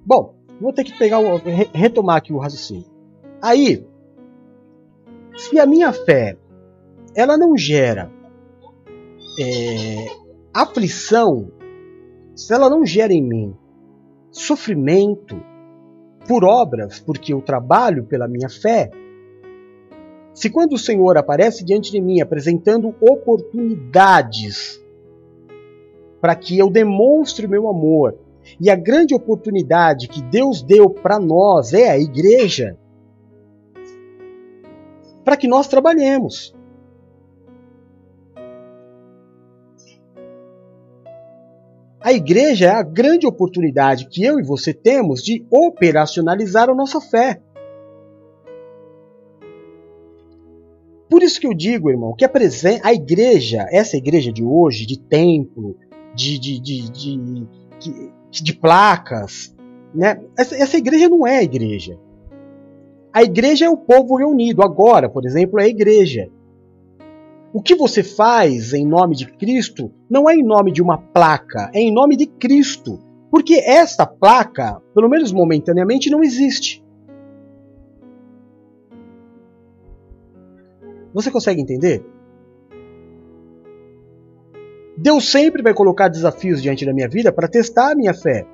Bom, 0.07 0.35
vou 0.59 0.73
ter 0.73 0.85
que 0.85 0.97
pegar 0.99 1.19
o... 1.19 1.37
retomar 1.75 2.17
aqui 2.17 2.33
o 2.33 2.39
raciocínio. 2.39 2.87
Aí, 3.43 3.87
se 5.37 5.61
a 5.61 5.67
minha 5.67 5.93
fé 5.93 6.39
ela 7.15 7.37
não 7.37 7.59
gera 7.59 8.11
é, 9.39 10.07
aflição, 10.55 11.53
se 12.35 12.53
ela 12.53 12.69
não 12.71 12.85
gera 12.85 13.13
em 13.13 13.23
mim 13.23 13.55
sofrimento 14.31 15.41
por 16.27 16.45
obras, 16.45 17.01
porque 17.01 17.33
eu 17.33 17.43
trabalho 17.43 18.05
pela 18.05 18.29
minha 18.29 18.49
fé, 18.49 18.91
se 20.33 20.49
quando 20.49 20.73
o 20.73 20.79
Senhor 20.79 21.19
aparece 21.19 21.65
diante 21.65 21.93
de 21.93 22.01
mim 22.01 22.21
apresentando 22.21 22.95
oportunidades 23.01 24.83
para 26.21 26.35
que 26.35 26.59
eu 26.59 26.71
demonstre 26.71 27.47
meu 27.47 27.69
amor, 27.69 28.17
e 28.61 28.71
a 28.71 28.77
grande 28.77 29.15
oportunidade 29.15 30.09
que 30.09 30.23
Deus 30.23 30.63
deu 30.63 30.89
para 30.89 31.19
nós 31.19 31.73
é 31.73 31.91
a 31.91 31.99
igreja, 31.99 32.79
para 35.25 35.37
que 35.37 35.47
nós 35.47 35.69
trabalhemos. 35.69 36.55
A 42.05 42.13
igreja 42.13 42.67
é 42.67 42.71
a 42.71 42.83
grande 42.83 43.27
oportunidade 43.27 44.09
que 44.09 44.25
eu 44.25 44.41
e 44.41 44.43
você 44.43 44.75
temos 44.75 45.23
de 45.23 45.47
operacionalizar 45.51 46.69
a 46.69 46.75
nossa 46.75 47.01
fé. 47.01 47.41
Por 51.09 51.23
isso 51.23 51.41
que 51.41 51.47
eu 51.47 51.55
digo, 51.55 51.91
irmão, 51.91 52.15
que 52.17 52.25
a, 52.25 52.31
a 52.83 52.93
igreja, 52.93 53.69
essa 53.71 53.97
igreja 53.97 54.33
de 54.33 54.43
hoje, 54.43 54.87
de 54.87 54.99
templo, 54.99 55.77
de, 56.15 56.39
de, 56.39 56.61
de, 56.61 56.91
de, 56.91 57.47
de 58.31 58.55
placas, 58.55 59.55
né? 59.95 60.21
Essa, 60.37 60.57
essa 60.57 60.77
igreja 60.79 61.09
não 61.09 61.27
é 61.27 61.39
a 61.39 61.43
igreja. 61.43 61.99
A 63.13 63.23
igreja 63.23 63.67
é 63.67 63.71
o 63.71 63.77
povo 63.77 64.17
reunido. 64.17 64.63
Agora, 64.63 65.09
por 65.09 65.25
exemplo, 65.27 65.61
é 65.61 65.65
a 65.65 65.69
igreja. 65.69 66.31
O 67.53 67.61
que 67.61 67.75
você 67.75 68.03
faz 68.03 68.73
em 68.73 68.87
nome 68.87 69.15
de 69.15 69.27
Cristo 69.27 69.93
não 70.09 70.29
é 70.29 70.35
em 70.35 70.43
nome 70.43 70.73
de 70.73 70.81
uma 70.81 70.97
placa, 70.97 71.71
é 71.75 71.81
em 71.81 71.93
nome 71.93 72.17
de 72.17 72.27
Cristo. 72.27 72.99
Porque 73.31 73.55
esta 73.55 74.07
placa, 74.07 74.81
pelo 74.95 75.09
menos 75.09 75.33
momentaneamente, 75.33 76.11
não 76.11 76.23
existe. 76.23 76.83
Você 81.13 81.31
consegue 81.31 81.61
entender? 81.61 82.05
Deus 84.97 85.31
sempre 85.31 85.63
vai 85.63 85.75
colocar 85.75 86.09
desafios 86.09 86.63
diante 86.63 86.87
da 86.87 86.93
minha 86.93 87.09
vida 87.09 87.33
para 87.33 87.49
testar 87.49 87.93
a 87.93 87.95
minha 87.95 88.15
fé. 88.15 88.47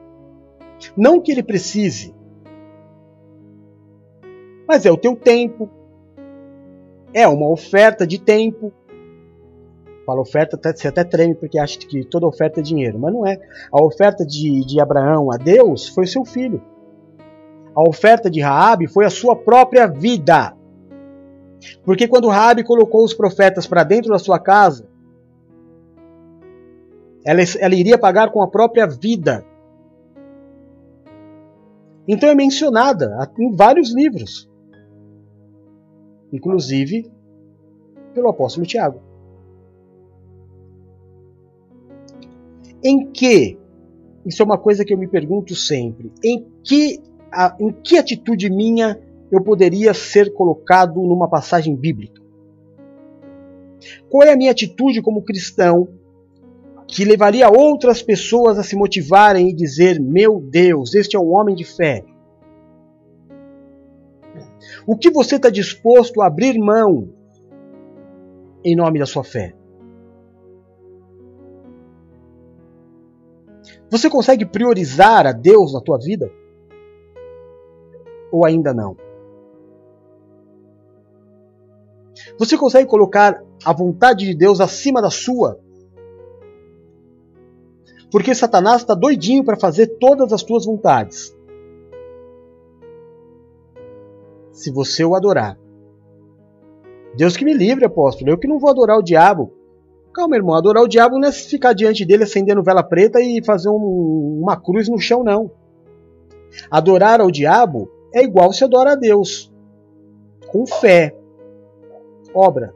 Não 0.97 1.21
que 1.21 1.31
ele 1.31 1.43
precise, 1.43 2.15
mas 4.67 4.87
é 4.87 4.91
o 4.91 4.97
teu 4.97 5.17
tempo, 5.17 5.69
é 7.13 7.27
uma 7.27 7.51
oferta 7.51 8.07
de 8.07 8.21
tempo, 8.21 8.73
fala 10.09 10.23
oferta, 10.23 10.57
até, 10.57 10.75
você 10.75 10.89
até 10.89 11.05
treme 11.05 11.35
porque 11.35 11.59
acha 11.59 11.79
que 11.79 12.03
toda 12.03 12.27
oferta 12.27 12.61
é 12.61 12.63
dinheiro, 12.63 12.99
mas 12.99 13.13
não 13.13 13.27
é. 13.27 13.39
A 13.71 13.85
oferta 13.85 14.25
de, 14.25 14.65
de 14.65 14.81
Abraão 14.81 15.31
a 15.31 15.37
Deus 15.37 15.87
foi 15.87 16.07
seu 16.07 16.25
filho. 16.25 16.63
A 17.75 17.87
oferta 17.87 18.31
de 18.31 18.41
Raabe 18.41 18.87
foi 18.89 19.05
a 19.05 19.11
sua 19.11 19.37
própria 19.37 19.87
vida. 19.87 20.57
Porque 21.85 22.09
quando 22.09 22.29
Raabe 22.29 22.65
colocou 22.65 23.05
os 23.05 23.13
profetas 23.13 23.67
para 23.67 23.85
dentro 23.85 24.11
da 24.11 24.19
sua 24.19 24.39
casa, 24.39 24.89
ela, 27.23 27.41
ela 27.61 27.75
iria 27.75 27.99
pagar 27.99 28.33
com 28.33 28.41
a 28.41 28.49
própria 28.49 28.87
vida. 28.87 29.45
Então 32.09 32.31
é 32.31 32.35
mencionada 32.35 33.31
em 33.39 33.55
vários 33.55 33.95
livros, 33.95 34.49
inclusive 36.33 37.13
pelo 38.15 38.31
apóstolo 38.31 38.65
Tiago. 38.65 39.08
Em 42.83 43.11
que, 43.11 43.59
isso 44.25 44.43
é 44.43 44.45
uma 44.45 44.59
coisa 44.59 44.85
que 44.85 44.95
eu 44.95 44.99
me 44.99 45.09
pergunto 45.09 45.55
sempre, 45.55 46.13
em 46.23 46.47
que, 46.63 47.01
a, 47.33 47.57
em 47.59 47.73
que 47.73 47.99
atitude 47.99 48.51
minha 48.51 48.99
eu 49.31 49.43
poderia 49.43 49.93
ser 49.93 50.33
colocado 50.33 51.01
numa 51.03 51.29
passagem 51.29 51.75
bíblica? 51.75 52.23
Qual 54.09 54.23
é 54.23 54.33
a 54.33 54.37
minha 54.37 54.51
atitude 54.51 55.03
como 55.03 55.23
cristão 55.23 55.89
que 56.87 57.05
levaria 57.05 57.51
outras 57.51 58.03
pessoas 58.03 58.59
a 58.59 58.63
se 58.63 58.75
motivarem 58.75 59.51
e 59.51 59.55
dizer: 59.55 60.01
Meu 60.01 60.41
Deus, 60.41 60.95
este 60.95 61.17
é 61.17 61.21
um 61.21 61.33
homem 61.35 61.55
de 61.55 61.65
fé? 61.65 62.05
O 64.87 64.97
que 64.97 65.11
você 65.11 65.37
está 65.37 65.51
disposto 65.51 66.21
a 66.23 66.27
abrir 66.27 66.59
mão 66.59 67.11
em 68.65 68.75
nome 68.75 68.99
da 68.99 69.07
sua 69.07 69.23
fé? 69.23 69.55
Você 73.91 74.11
consegue 74.11 74.45
priorizar 74.45 75.27
a 75.27 75.33
Deus 75.33 75.73
na 75.73 75.81
tua 75.81 75.99
vida? 75.99 76.31
Ou 78.31 78.45
ainda 78.45 78.75
não? 78.75 78.97
Você 82.39 82.59
consegue 82.59 82.89
colocar 82.89 83.43
a 83.65 83.73
vontade 83.73 84.27
de 84.27 84.35
Deus 84.35 84.61
acima 84.61 85.01
da 85.01 85.11
sua? 85.11 85.59
Porque 88.11 88.35
Satanás 88.35 88.83
está 88.83 88.95
doidinho 88.95 89.45
para 89.45 89.57
fazer 89.57 89.99
todas 89.99 90.33
as 90.33 90.43
tuas 90.43 90.65
vontades. 90.65 91.37
Se 94.53 94.71
você 94.71 95.05
o 95.05 95.15
adorar. 95.15 95.59
Deus 97.15 97.37
que 97.37 97.45
me 97.45 97.55
livre, 97.55 97.85
apóstolo. 97.85 98.31
Eu 98.31 98.39
que 98.39 98.49
não 98.49 98.59
vou 98.59 98.71
adorar 98.71 98.99
o 98.99 99.03
diabo. 99.03 99.53
Calma, 100.19 100.35
irmão. 100.35 100.57
Adorar 100.57 100.83
o 100.83 100.89
diabo 100.89 101.17
não 101.17 101.29
é 101.29 101.33
ficar 101.33 101.73
diante 101.73 102.05
dele 102.05 102.25
acendendo 102.25 102.61
vela 102.61 102.83
preta 102.83 103.21
e 103.21 103.41
fazer 103.45 103.69
um, 103.69 104.41
uma 104.43 104.61
cruz 104.61 104.89
no 104.89 104.99
chão, 104.99 105.23
não. 105.23 105.49
Adorar 106.69 107.21
ao 107.21 107.31
diabo 107.31 107.89
é 108.13 108.25
igual 108.25 108.53
se 108.53 108.65
adora 108.65 108.95
a 108.95 108.97
Deus. 108.97 109.49
Com 110.49 110.67
fé. 110.67 111.17
Obra. 112.35 112.75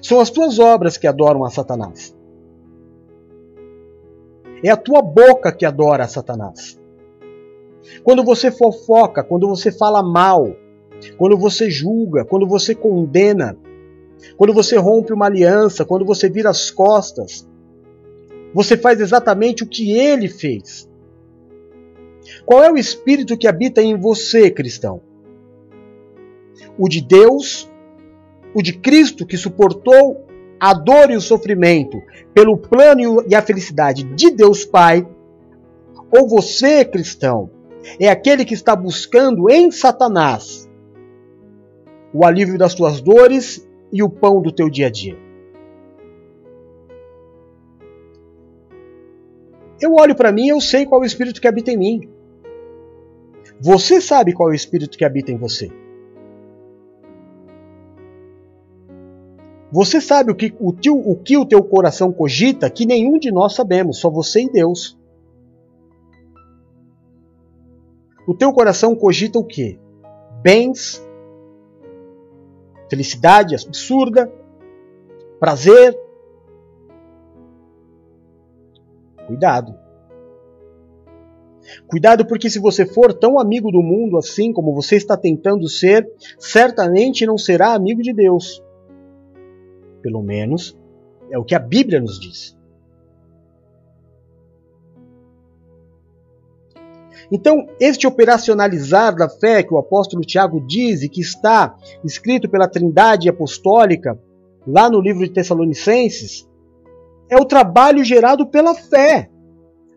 São 0.00 0.20
as 0.20 0.30
tuas 0.30 0.60
obras 0.60 0.96
que 0.96 1.08
adoram 1.08 1.44
a 1.44 1.50
Satanás. 1.50 2.16
É 4.62 4.70
a 4.70 4.76
tua 4.76 5.02
boca 5.02 5.50
que 5.50 5.66
adora 5.66 6.04
a 6.04 6.08
Satanás. 6.08 6.78
Quando 8.04 8.22
você 8.22 8.52
fofoca, 8.52 9.24
quando 9.24 9.48
você 9.48 9.72
fala 9.72 10.04
mal, 10.04 10.54
quando 11.18 11.36
você 11.36 11.68
julga, 11.68 12.24
quando 12.24 12.46
você 12.46 12.76
condena, 12.76 13.58
quando 14.36 14.52
você 14.52 14.76
rompe 14.76 15.12
uma 15.12 15.26
aliança, 15.26 15.84
quando 15.84 16.04
você 16.04 16.28
vira 16.28 16.50
as 16.50 16.70
costas, 16.70 17.46
você 18.54 18.76
faz 18.76 19.00
exatamente 19.00 19.62
o 19.62 19.66
que 19.66 19.92
ele 19.92 20.28
fez. 20.28 20.88
Qual 22.44 22.62
é 22.62 22.70
o 22.70 22.76
espírito 22.76 23.36
que 23.36 23.46
habita 23.46 23.82
em 23.82 23.96
você, 23.98 24.50
cristão? 24.50 25.00
O 26.78 26.88
de 26.88 27.00
Deus, 27.00 27.70
o 28.54 28.62
de 28.62 28.72
Cristo 28.72 29.26
que 29.26 29.36
suportou 29.36 30.26
a 30.58 30.74
dor 30.74 31.10
e 31.10 31.16
o 31.16 31.20
sofrimento 31.20 32.02
pelo 32.34 32.56
plano 32.56 33.24
e 33.26 33.34
a 33.34 33.42
felicidade 33.42 34.04
de 34.04 34.30
Deus 34.30 34.64
Pai? 34.64 35.06
Ou 36.10 36.28
você, 36.28 36.84
cristão, 36.84 37.50
é 37.98 38.08
aquele 38.08 38.44
que 38.44 38.54
está 38.54 38.74
buscando 38.74 39.48
em 39.48 39.70
Satanás 39.70 40.68
o 42.12 42.24
alívio 42.24 42.58
das 42.58 42.74
tuas 42.74 43.00
dores 43.00 43.66
e 43.92 44.02
o 44.02 44.08
pão 44.08 44.40
do 44.40 44.52
teu 44.52 44.68
dia 44.68 44.86
a 44.86 44.90
dia? 44.90 45.16
Eu 49.80 49.94
olho 49.94 50.14
para 50.14 50.30
mim 50.30 50.46
e 50.46 50.50
eu 50.50 50.60
sei 50.60 50.84
qual 50.84 51.00
é 51.00 51.04
o 51.04 51.06
espírito 51.06 51.40
que 51.40 51.48
habita 51.48 51.70
em 51.70 51.76
mim. 51.76 52.08
Você 53.60 54.00
sabe 54.00 54.32
qual 54.32 54.50
é 54.50 54.52
o 54.52 54.54
espírito 54.54 54.96
que 54.96 55.04
habita 55.04 55.32
em 55.32 55.36
você. 55.36 55.70
Você 59.72 60.00
sabe 60.00 60.32
o 60.32 60.34
que 60.34 60.54
o, 60.58 60.72
teu, 60.72 60.94
o 60.98 61.16
que 61.16 61.36
o 61.36 61.46
teu 61.46 61.62
coração 61.62 62.12
cogita 62.12 62.68
que 62.68 62.84
nenhum 62.84 63.18
de 63.18 63.30
nós 63.30 63.54
sabemos, 63.54 63.98
só 63.98 64.10
você 64.10 64.42
e 64.42 64.50
Deus. 64.50 64.98
O 68.26 68.34
teu 68.34 68.52
coração 68.52 68.94
cogita 68.96 69.38
o 69.38 69.44
quê? 69.44 69.78
Bens, 70.42 71.02
felicidade 72.90 73.54
absurda, 73.54 74.30
prazer. 75.38 75.96
Cuidado. 79.26 79.78
Cuidado, 81.86 82.26
porque 82.26 82.50
se 82.50 82.58
você 82.58 82.84
for 82.84 83.12
tão 83.12 83.38
amigo 83.38 83.70
do 83.70 83.80
mundo 83.80 84.18
assim 84.18 84.52
como 84.52 84.74
você 84.74 84.96
está 84.96 85.16
tentando 85.16 85.68
ser, 85.68 86.10
certamente 86.38 87.24
não 87.24 87.38
será 87.38 87.74
amigo 87.74 88.02
de 88.02 88.12
Deus. 88.12 88.62
Pelo 90.02 90.22
menos 90.22 90.76
é 91.30 91.38
o 91.38 91.44
que 91.44 91.54
a 91.54 91.60
Bíblia 91.60 92.00
nos 92.00 92.18
diz. 92.18 92.58
Então, 97.32 97.68
este 97.78 98.06
operacionalizar 98.06 99.14
da 99.14 99.28
fé 99.28 99.62
que 99.62 99.72
o 99.72 99.78
apóstolo 99.78 100.22
Tiago 100.22 100.60
diz 100.66 101.02
e 101.02 101.08
que 101.08 101.20
está 101.20 101.76
escrito 102.02 102.48
pela 102.48 102.66
Trindade 102.66 103.28
Apostólica, 103.28 104.18
lá 104.66 104.90
no 104.90 105.00
livro 105.00 105.22
de 105.22 105.30
Tessalonicenses, 105.30 106.48
é 107.28 107.36
o 107.36 107.44
trabalho 107.44 108.04
gerado 108.04 108.46
pela 108.46 108.74
fé, 108.74 109.30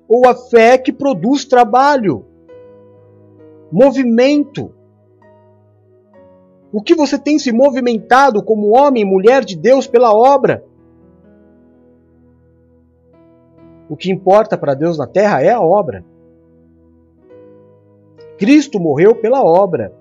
ou 0.07 0.27
a 0.27 0.36
fé 0.36 0.77
que 0.77 0.93
produz 0.93 1.43
trabalho, 1.43 2.23
movimento. 3.71 4.71
O 6.71 6.81
que 6.81 6.93
você 6.93 7.17
tem 7.17 7.39
se 7.39 7.51
movimentado 7.51 8.43
como 8.43 8.77
homem 8.77 9.01
e 9.01 9.05
mulher 9.05 9.43
de 9.43 9.55
Deus 9.55 9.88
pela 9.88 10.13
obra? 10.13 10.63
O 13.89 13.97
que 13.97 14.11
importa 14.11 14.55
para 14.55 14.75
Deus 14.75 14.97
na 14.97 15.07
terra 15.07 15.41
é 15.41 15.49
a 15.49 15.61
obra. 15.61 16.05
Cristo 18.38 18.79
morreu 18.79 19.15
pela 19.15 19.43
obra. 19.43 19.93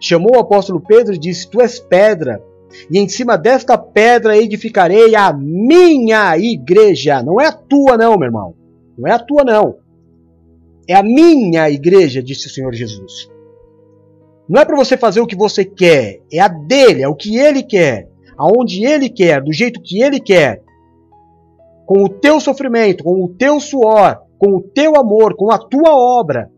Chamou 0.00 0.36
o 0.36 0.40
apóstolo 0.40 0.80
Pedro 0.80 1.14
e 1.14 1.18
disse: 1.18 1.50
Tu 1.50 1.60
és 1.60 1.78
pedra, 1.78 2.42
e 2.90 2.98
em 2.98 3.08
cima 3.08 3.36
desta 3.36 3.76
pedra 3.76 4.36
edificarei 4.36 5.14
a 5.14 5.32
minha 5.32 6.36
igreja. 6.38 7.22
Não 7.22 7.40
é 7.40 7.46
a 7.46 7.52
tua, 7.52 7.96
não, 7.96 8.16
meu 8.16 8.26
irmão. 8.26 8.54
Não 8.96 9.08
é 9.08 9.12
a 9.12 9.18
tua, 9.18 9.44
não. 9.44 9.76
É 10.88 10.94
a 10.94 11.02
minha 11.02 11.70
igreja, 11.70 12.22
disse 12.22 12.46
o 12.46 12.50
Senhor 12.50 12.72
Jesus. 12.74 13.30
Não 14.48 14.60
é 14.60 14.64
para 14.64 14.76
você 14.76 14.96
fazer 14.96 15.20
o 15.20 15.26
que 15.26 15.36
você 15.36 15.64
quer, 15.64 16.20
é 16.32 16.40
a 16.40 16.48
dele, 16.48 17.02
é 17.02 17.08
o 17.08 17.14
que 17.14 17.36
ele 17.36 17.62
quer, 17.62 18.08
aonde 18.36 18.84
ele 18.84 19.08
quer, 19.08 19.40
do 19.40 19.52
jeito 19.52 19.80
que 19.80 20.02
ele 20.02 20.18
quer. 20.18 20.60
Com 21.86 22.02
o 22.02 22.08
teu 22.08 22.40
sofrimento, 22.40 23.04
com 23.04 23.24
o 23.24 23.28
teu 23.28 23.60
suor, 23.60 24.20
com 24.38 24.56
o 24.56 24.60
teu 24.60 24.96
amor, 24.96 25.36
com 25.36 25.52
a 25.52 25.58
tua 25.58 25.94
obra. 25.94 26.50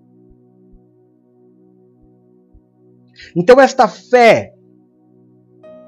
Então, 3.36 3.60
esta 3.60 3.88
fé 3.88 4.54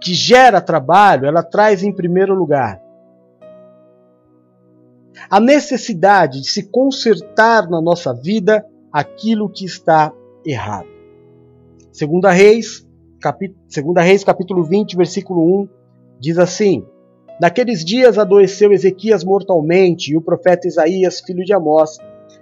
que 0.00 0.12
gera 0.12 0.60
trabalho, 0.60 1.26
ela 1.26 1.42
traz 1.42 1.82
em 1.82 1.92
primeiro 1.92 2.34
lugar 2.34 2.84
a 5.30 5.40
necessidade 5.40 6.40
de 6.40 6.48
se 6.48 6.64
consertar 6.64 7.68
na 7.68 7.80
nossa 7.80 8.12
vida 8.12 8.64
aquilo 8.92 9.48
que 9.48 9.64
está 9.64 10.12
errado. 10.44 10.88
Segunda 11.92 12.30
Reis, 12.30 12.86
capi... 13.20 13.54
Segunda 13.68 14.00
Reis 14.02 14.24
capítulo 14.24 14.64
20, 14.64 14.96
versículo 14.96 15.62
1, 15.62 15.68
diz 16.20 16.38
assim: 16.38 16.84
Naqueles 17.40 17.84
dias 17.84 18.18
adoeceu 18.18 18.72
Ezequias 18.72 19.24
mortalmente, 19.24 20.12
e 20.12 20.16
o 20.16 20.20
profeta 20.20 20.68
Isaías, 20.68 21.20
filho 21.20 21.44
de 21.44 21.52
Amós, 21.52 21.98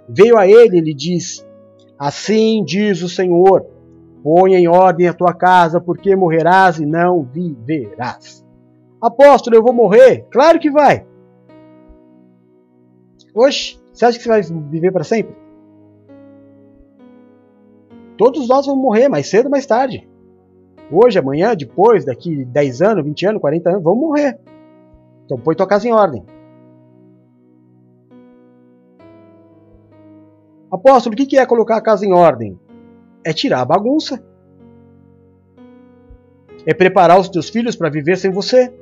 veio 0.07 0.37
a 0.37 0.47
ele 0.47 0.77
e 0.77 0.81
lhe 0.81 0.93
disse: 0.93 1.45
Assim 1.97 2.63
diz 2.63 3.01
o 3.01 3.09
Senhor: 3.09 3.65
Põe 4.23 4.55
em 4.55 4.69
ordem 4.69 5.07
a 5.09 5.13
tua 5.13 5.33
casa, 5.33 5.81
porque 5.81 6.15
morrerás 6.15 6.79
e 6.79 6.85
não 6.85 7.23
viverás. 7.23 8.45
Apóstolo, 9.01 9.57
eu 9.57 9.61
vou 9.61 9.73
morrer? 9.73 10.25
Claro 10.31 10.59
que 10.59 10.71
vai. 10.71 11.05
Oxe, 13.35 13.77
você 13.91 14.05
acha 14.05 14.17
que 14.17 14.23
você 14.23 14.29
vai 14.29 14.41
viver 14.41 14.93
para 14.93 15.03
sempre? 15.03 15.35
Todos 18.17 18.47
nós 18.47 18.65
vamos 18.65 18.81
morrer, 18.81 19.09
mais 19.09 19.27
cedo 19.27 19.45
ou 19.45 19.51
mais 19.51 19.65
tarde. 19.65 20.07
Hoje, 20.89 21.19
amanhã, 21.19 21.53
depois, 21.55 22.05
daqui 22.05 22.45
10 22.45 22.81
anos, 22.81 23.03
20 23.03 23.25
anos, 23.25 23.41
40 23.41 23.69
anos, 23.71 23.83
vamos 23.83 23.99
morrer. 23.99 24.39
Então 25.25 25.37
põe 25.37 25.55
tua 25.55 25.67
casa 25.67 25.87
em 25.87 25.91
ordem. 25.91 26.23
Apóstolo, 30.71 31.13
o 31.13 31.17
que 31.17 31.37
é 31.37 31.45
colocar 31.45 31.75
a 31.77 31.81
casa 31.81 32.05
em 32.05 32.13
ordem? 32.13 32.57
É 33.25 33.33
tirar 33.33 33.61
a 33.61 33.65
bagunça. 33.65 34.23
É 36.65 36.73
preparar 36.73 37.19
os 37.19 37.29
teus 37.29 37.49
filhos 37.49 37.75
para 37.75 37.89
viver 37.89 38.17
sem 38.17 38.31
você. 38.31 38.73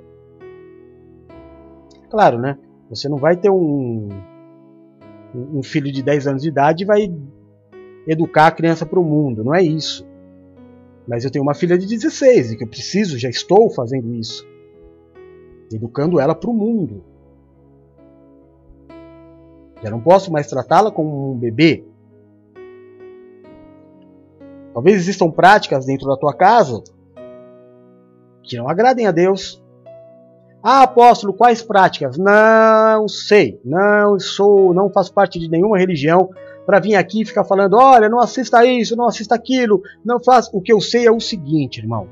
Claro, 2.10 2.38
né? 2.39 2.58
Você 2.89 3.08
não 3.08 3.18
vai 3.18 3.38
ter 3.38 3.50
um, 3.50 4.10
um 5.34 5.64
filho 5.64 5.92
de 5.92 6.04
10 6.04 6.28
anos 6.28 6.42
de 6.42 6.50
idade 6.50 6.84
e 6.84 6.86
vai 6.88 7.14
educar 8.08 8.48
a 8.48 8.52
criança 8.52 8.86
para 8.86 9.00
o 9.00 9.04
mundo, 9.04 9.44
não 9.44 9.56
é 9.56 9.64
isso. 9.64 10.08
Mas 11.08 11.24
eu 11.24 11.32
tenho 11.32 11.44
uma 11.44 11.54
filha 11.54 11.78
de 11.78 11.88
16 11.88 12.52
e 12.52 12.58
que 12.58 12.64
eu 12.64 12.68
preciso, 12.68 13.18
já 13.18 13.30
estou 13.30 13.70
fazendo 13.70 14.14
isso. 14.14 14.48
Educando 15.74 16.20
ela 16.20 16.36
para 16.36 16.50
o 16.50 16.54
mundo. 16.54 17.04
Já 19.82 19.89
não 19.89 20.00
posso 20.00 20.32
mais 20.32 20.48
tratá-la 20.48 20.92
como 20.92 21.32
um 21.32 21.38
bebê. 21.38 21.84
Talvez 24.74 24.97
existam 24.97 25.30
práticas 25.30 25.86
dentro 25.86 26.07
da 26.07 26.17
tua 26.17 26.34
casa 26.34 26.82
que 28.43 28.57
não 28.57 28.67
agradem 28.67 29.07
a 29.07 29.11
Deus. 29.11 29.61
Ah, 30.63 30.84
apóstolo, 30.84 31.34
quais 31.34 31.61
práticas? 31.61 32.17
Não 32.17 33.07
sei, 33.07 33.59
não 33.65 34.19
sou, 34.19 34.74
não 34.74 34.91
faço 34.91 35.13
parte 35.13 35.39
de 35.39 35.49
nenhuma 35.49 35.78
religião 35.78 36.30
para 36.65 36.80
vir 36.80 36.95
aqui 36.95 37.22
e 37.22 37.26
ficar 37.26 37.43
falando, 37.43 37.76
olha, 37.76 38.07
não 38.07 38.19
assista 38.19 38.63
isso, 38.65 38.95
não 38.95 39.07
assista 39.07 39.36
aquilo, 39.36 39.82
não 40.05 40.19
faz. 40.19 40.49
O 40.53 40.61
que 40.61 40.72
eu 40.72 40.80
sei 40.80 41.07
é 41.07 41.11
o 41.11 41.19
seguinte, 41.19 41.80
irmão. 41.80 42.07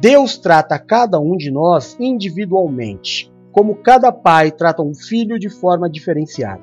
Deus 0.00 0.38
trata 0.38 0.78
cada 0.78 1.18
um 1.18 1.36
de 1.36 1.50
nós 1.50 1.96
individualmente, 2.00 3.32
como 3.52 3.76
cada 3.76 4.10
pai 4.12 4.50
trata 4.50 4.82
um 4.82 4.94
filho 4.94 5.38
de 5.38 5.50
forma 5.50 5.90
diferenciada. 5.90 6.62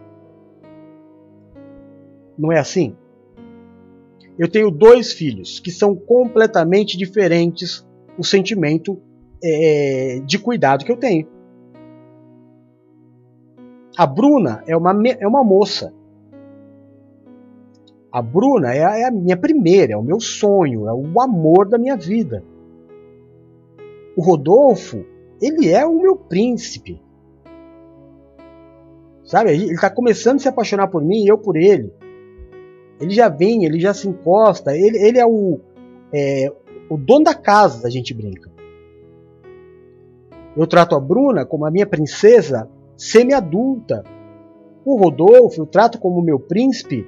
Não 2.38 2.52
é 2.52 2.60
assim? 2.60 2.96
Eu 4.38 4.50
tenho 4.50 4.70
dois 4.70 5.14
filhos 5.14 5.60
que 5.60 5.72
são 5.72 5.96
completamente 5.96 6.98
diferentes 6.98 7.86
o 8.18 8.24
sentimento 8.24 9.02
é, 9.44 10.22
de 10.26 10.38
cuidado 10.38 10.84
que 10.84 10.92
eu 10.92 10.98
tenho. 10.98 11.28
A 13.98 14.06
Bruna 14.06 14.64
é 14.68 14.76
uma, 14.76 14.94
é 15.08 15.28
uma 15.28 15.44
moça. 15.44 15.94
A 18.12 18.22
Bruna 18.22 18.74
é 18.74 18.84
a, 18.84 18.98
é 18.98 19.04
a 19.06 19.12
minha 19.12 19.38
primeira, 19.38 19.94
é 19.94 19.98
o 19.98 20.04
meu 20.04 20.20
sonho, 20.20 20.88
é 20.88 20.94
o 20.94 21.22
amor 21.22 21.68
da 21.70 21.78
minha 21.78 21.96
vida. 21.96 22.44
O 24.18 24.22
Rodolfo, 24.22 25.06
ele 25.42 25.70
é 25.70 25.86
o 25.86 26.02
meu 26.02 26.16
príncipe. 26.16 27.02
Sabe? 29.24 29.52
Ele 29.52 29.74
está 29.74 29.90
começando 29.90 30.38
a 30.38 30.40
se 30.40 30.48
apaixonar 30.48 30.88
por 30.88 31.04
mim 31.04 31.24
e 31.24 31.28
eu 31.28 31.38
por 31.38 31.56
ele. 31.56 31.92
Ele 33.00 33.12
já 33.12 33.30
vem, 33.30 33.66
ele 33.66 33.80
já 33.80 33.94
se 33.94 34.08
encosta, 34.08 34.76
ele, 34.76 34.98
ele 34.98 35.20
é, 35.20 35.26
o, 35.26 35.60
é 36.14 36.52
o 36.90 36.98
dono 36.98 37.26
da 37.26 37.34
casa, 37.34 37.88
a 37.88 37.90
gente 37.90 38.14
brinca. 38.14 38.50
Eu 40.56 40.66
trato 40.66 40.96
a 40.96 41.00
Bruna 41.00 41.46
como 41.46 41.66
a 41.66 41.72
minha 41.72 41.86
princesa 41.86 42.70
semi-adulta. 42.96 44.04
O 44.86 44.98
Rodolfo 44.98 45.62
eu 45.62 45.66
trato 45.66 46.00
como 46.00 46.22
meu 46.22 46.40
príncipe 46.40 47.06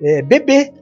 é, 0.00 0.22
bebê. 0.22 0.72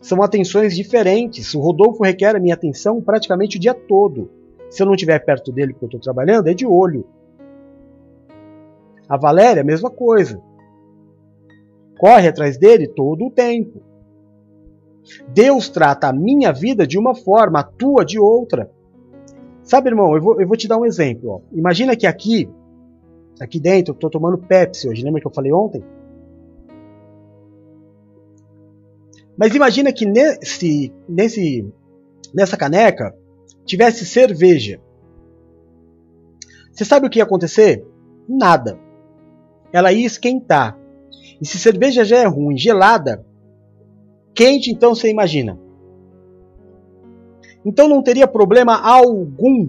São 0.00 0.22
atenções 0.22 0.74
diferentes. 0.74 1.54
O 1.54 1.60
Rodolfo 1.60 2.02
requer 2.02 2.34
a 2.34 2.40
minha 2.40 2.54
atenção 2.54 3.02
praticamente 3.02 3.58
o 3.58 3.60
dia 3.60 3.74
todo. 3.74 4.30
Se 4.70 4.82
eu 4.82 4.86
não 4.86 4.94
estiver 4.94 5.18
perto 5.18 5.52
dele 5.52 5.72
porque 5.72 5.84
eu 5.84 5.88
estou 5.88 6.00
trabalhando, 6.00 6.48
é 6.48 6.54
de 6.54 6.64
olho. 6.64 7.04
A 9.08 9.16
Valéria, 9.16 9.62
a 9.62 9.64
mesma 9.64 9.90
coisa. 9.90 10.40
Corre 12.00 12.28
atrás 12.28 12.56
dele 12.56 12.88
todo 12.88 13.26
o 13.26 13.30
tempo. 13.30 13.82
Deus 15.28 15.68
trata 15.68 16.08
a 16.08 16.12
minha 16.14 16.50
vida 16.50 16.86
de 16.86 16.98
uma 16.98 17.14
forma, 17.14 17.60
a 17.60 17.62
tua 17.62 18.06
de 18.06 18.18
outra. 18.18 18.70
Sabe, 19.62 19.90
irmão, 19.90 20.14
eu 20.16 20.22
vou, 20.22 20.40
eu 20.40 20.48
vou 20.48 20.56
te 20.56 20.66
dar 20.66 20.78
um 20.78 20.86
exemplo. 20.86 21.28
Ó. 21.28 21.40
Imagina 21.52 21.94
que 21.94 22.06
aqui, 22.06 22.48
aqui 23.38 23.60
dentro, 23.60 23.92
eu 23.92 23.94
estou 23.94 24.08
tomando 24.08 24.38
Pepsi 24.38 24.88
hoje. 24.88 25.04
Lembra 25.04 25.20
que 25.20 25.26
eu 25.26 25.34
falei 25.34 25.52
ontem? 25.52 25.84
Mas 29.36 29.54
imagina 29.54 29.92
que 29.92 30.06
nesse, 30.06 30.90
nesse, 31.06 31.70
nessa 32.32 32.56
caneca 32.56 33.14
tivesse 33.66 34.06
cerveja. 34.06 34.80
Você 36.72 36.82
sabe 36.82 37.06
o 37.06 37.10
que 37.10 37.18
ia 37.18 37.24
acontecer? 37.24 37.84
Nada 38.26 38.78
ela 39.72 39.92
ia 39.92 40.06
esquentar. 40.06 40.79
E 41.40 41.46
se 41.46 41.58
cerveja 41.58 42.04
já 42.04 42.18
é 42.18 42.26
ruim, 42.26 42.56
gelada, 42.56 43.24
quente 44.34 44.70
então 44.70 44.94
você 44.94 45.10
imagina. 45.10 45.58
Então 47.64 47.88
não 47.88 48.02
teria 48.02 48.26
problema 48.26 48.80
algum 48.80 49.68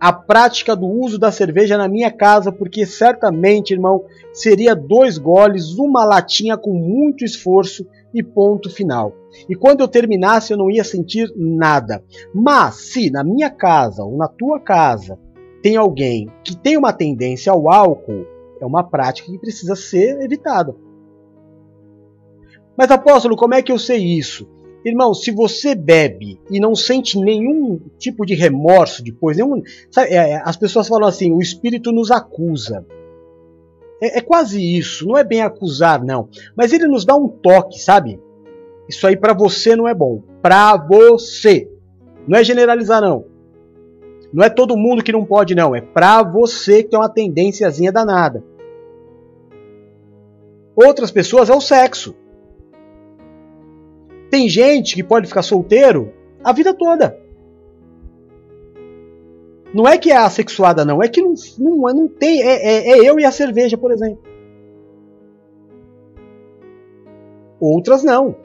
a 0.00 0.12
prática 0.12 0.76
do 0.76 0.86
uso 0.86 1.18
da 1.18 1.32
cerveja 1.32 1.78
na 1.78 1.88
minha 1.88 2.10
casa, 2.10 2.52
porque 2.52 2.84
certamente, 2.84 3.72
irmão, 3.72 4.04
seria 4.34 4.74
dois 4.74 5.16
goles, 5.16 5.78
uma 5.78 6.04
latinha 6.04 6.58
com 6.58 6.74
muito 6.74 7.24
esforço 7.24 7.86
e 8.12 8.22
ponto 8.22 8.68
final. 8.68 9.14
E 9.48 9.54
quando 9.54 9.80
eu 9.80 9.88
terminasse, 9.88 10.52
eu 10.52 10.58
não 10.58 10.70
ia 10.70 10.84
sentir 10.84 11.32
nada. 11.34 12.04
Mas 12.34 12.74
se 12.92 13.10
na 13.10 13.24
minha 13.24 13.48
casa 13.48 14.04
ou 14.04 14.16
na 14.16 14.28
tua 14.28 14.60
casa 14.60 15.18
tem 15.62 15.76
alguém 15.76 16.28
que 16.44 16.54
tem 16.54 16.76
uma 16.76 16.92
tendência 16.92 17.50
ao 17.50 17.70
álcool, 17.70 18.26
é 18.64 18.68
uma 18.68 18.82
prática 18.82 19.30
que 19.30 19.38
precisa 19.38 19.76
ser 19.76 20.20
evitada. 20.22 20.74
Mas 22.76 22.90
apóstolo, 22.90 23.36
como 23.36 23.54
é 23.54 23.62
que 23.62 23.70
eu 23.70 23.78
sei 23.78 23.98
isso? 23.98 24.48
Irmão, 24.84 25.14
se 25.14 25.30
você 25.30 25.74
bebe 25.74 26.38
e 26.50 26.60
não 26.60 26.74
sente 26.74 27.18
nenhum 27.18 27.80
tipo 27.98 28.26
de 28.26 28.34
remorso 28.34 29.02
depois, 29.02 29.36
nenhum, 29.36 29.62
sabe, 29.90 30.10
é, 30.10 30.32
é, 30.32 30.42
as 30.44 30.56
pessoas 30.56 30.88
falam 30.88 31.08
assim: 31.08 31.32
o 31.32 31.40
espírito 31.40 31.90
nos 31.90 32.10
acusa. 32.10 32.84
É, 34.02 34.18
é, 34.18 34.20
quase 34.20 34.60
isso, 34.60 35.06
não 35.06 35.16
é 35.16 35.24
bem 35.24 35.40
acusar, 35.40 36.04
não. 36.04 36.28
Mas 36.54 36.72
ele 36.72 36.86
nos 36.86 37.04
dá 37.04 37.16
um 37.16 37.28
toque, 37.28 37.78
sabe? 37.78 38.20
Isso 38.86 39.06
aí 39.06 39.16
para 39.16 39.32
você 39.32 39.74
não 39.74 39.88
é 39.88 39.94
bom. 39.94 40.22
Para 40.42 40.76
você. 40.76 41.70
Não 42.28 42.38
é 42.38 42.44
generalizar, 42.44 43.00
não. 43.00 43.24
Não 44.32 44.44
é 44.44 44.50
todo 44.50 44.76
mundo 44.76 45.02
que 45.02 45.12
não 45.12 45.24
pode, 45.24 45.54
não. 45.54 45.74
É 45.74 45.80
pra 45.80 46.22
você 46.22 46.82
que 46.82 46.90
tem 46.90 46.98
uma 46.98 47.08
tendênciazinha 47.08 47.92
danada. 47.92 48.44
Outras 50.76 51.10
pessoas 51.10 51.48
é 51.48 51.54
o 51.54 51.60
sexo. 51.60 52.14
Tem 54.30 54.48
gente 54.48 54.94
que 54.94 55.02
pode 55.02 55.28
ficar 55.28 55.42
solteiro 55.42 56.12
a 56.42 56.52
vida 56.52 56.74
toda. 56.74 57.18
Não 59.72 59.88
é 59.88 59.98
que 59.98 60.10
é 60.10 60.16
assexuada, 60.16 60.84
não. 60.84 61.02
É 61.02 61.08
que 61.08 61.20
não, 61.20 61.34
não, 61.58 61.76
não 61.94 62.08
tem. 62.08 62.42
É, 62.42 62.54
é, 62.54 62.90
é 62.90 63.08
eu 63.08 63.18
e 63.18 63.24
a 63.24 63.30
cerveja, 63.32 63.76
por 63.76 63.92
exemplo. 63.92 64.22
Outras 67.60 68.02
não. 68.02 68.36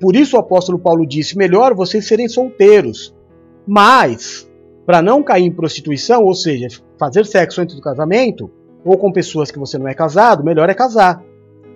Por 0.00 0.16
isso 0.16 0.36
o 0.36 0.40
apóstolo 0.40 0.78
Paulo 0.78 1.06
disse: 1.06 1.36
melhor 1.36 1.74
vocês 1.74 2.06
serem 2.06 2.28
solteiros. 2.28 3.14
Mas 3.66 4.50
para 4.84 5.00
não 5.00 5.22
cair 5.22 5.44
em 5.44 5.52
prostituição, 5.52 6.24
ou 6.24 6.34
seja, 6.34 6.68
fazer 6.98 7.24
sexo 7.24 7.60
antes 7.60 7.74
do 7.74 7.80
casamento, 7.80 8.50
ou 8.84 8.98
com 8.98 9.10
pessoas 9.10 9.50
que 9.50 9.58
você 9.58 9.78
não 9.78 9.88
é 9.88 9.94
casado, 9.94 10.44
melhor 10.44 10.68
é 10.68 10.74
casar. 10.74 11.22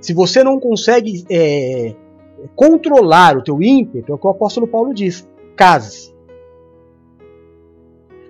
Se 0.00 0.14
você 0.14 0.44
não 0.44 0.60
consegue 0.60 1.24
é, 1.30 1.94
controlar 2.54 3.36
o 3.36 3.42
teu 3.42 3.62
ímpeto, 3.62 4.12
é 4.12 4.14
o 4.14 4.18
que 4.18 4.26
o 4.26 4.30
apóstolo 4.30 4.66
Paulo 4.66 4.94
diz, 4.94 5.28
case-se. 5.56 6.14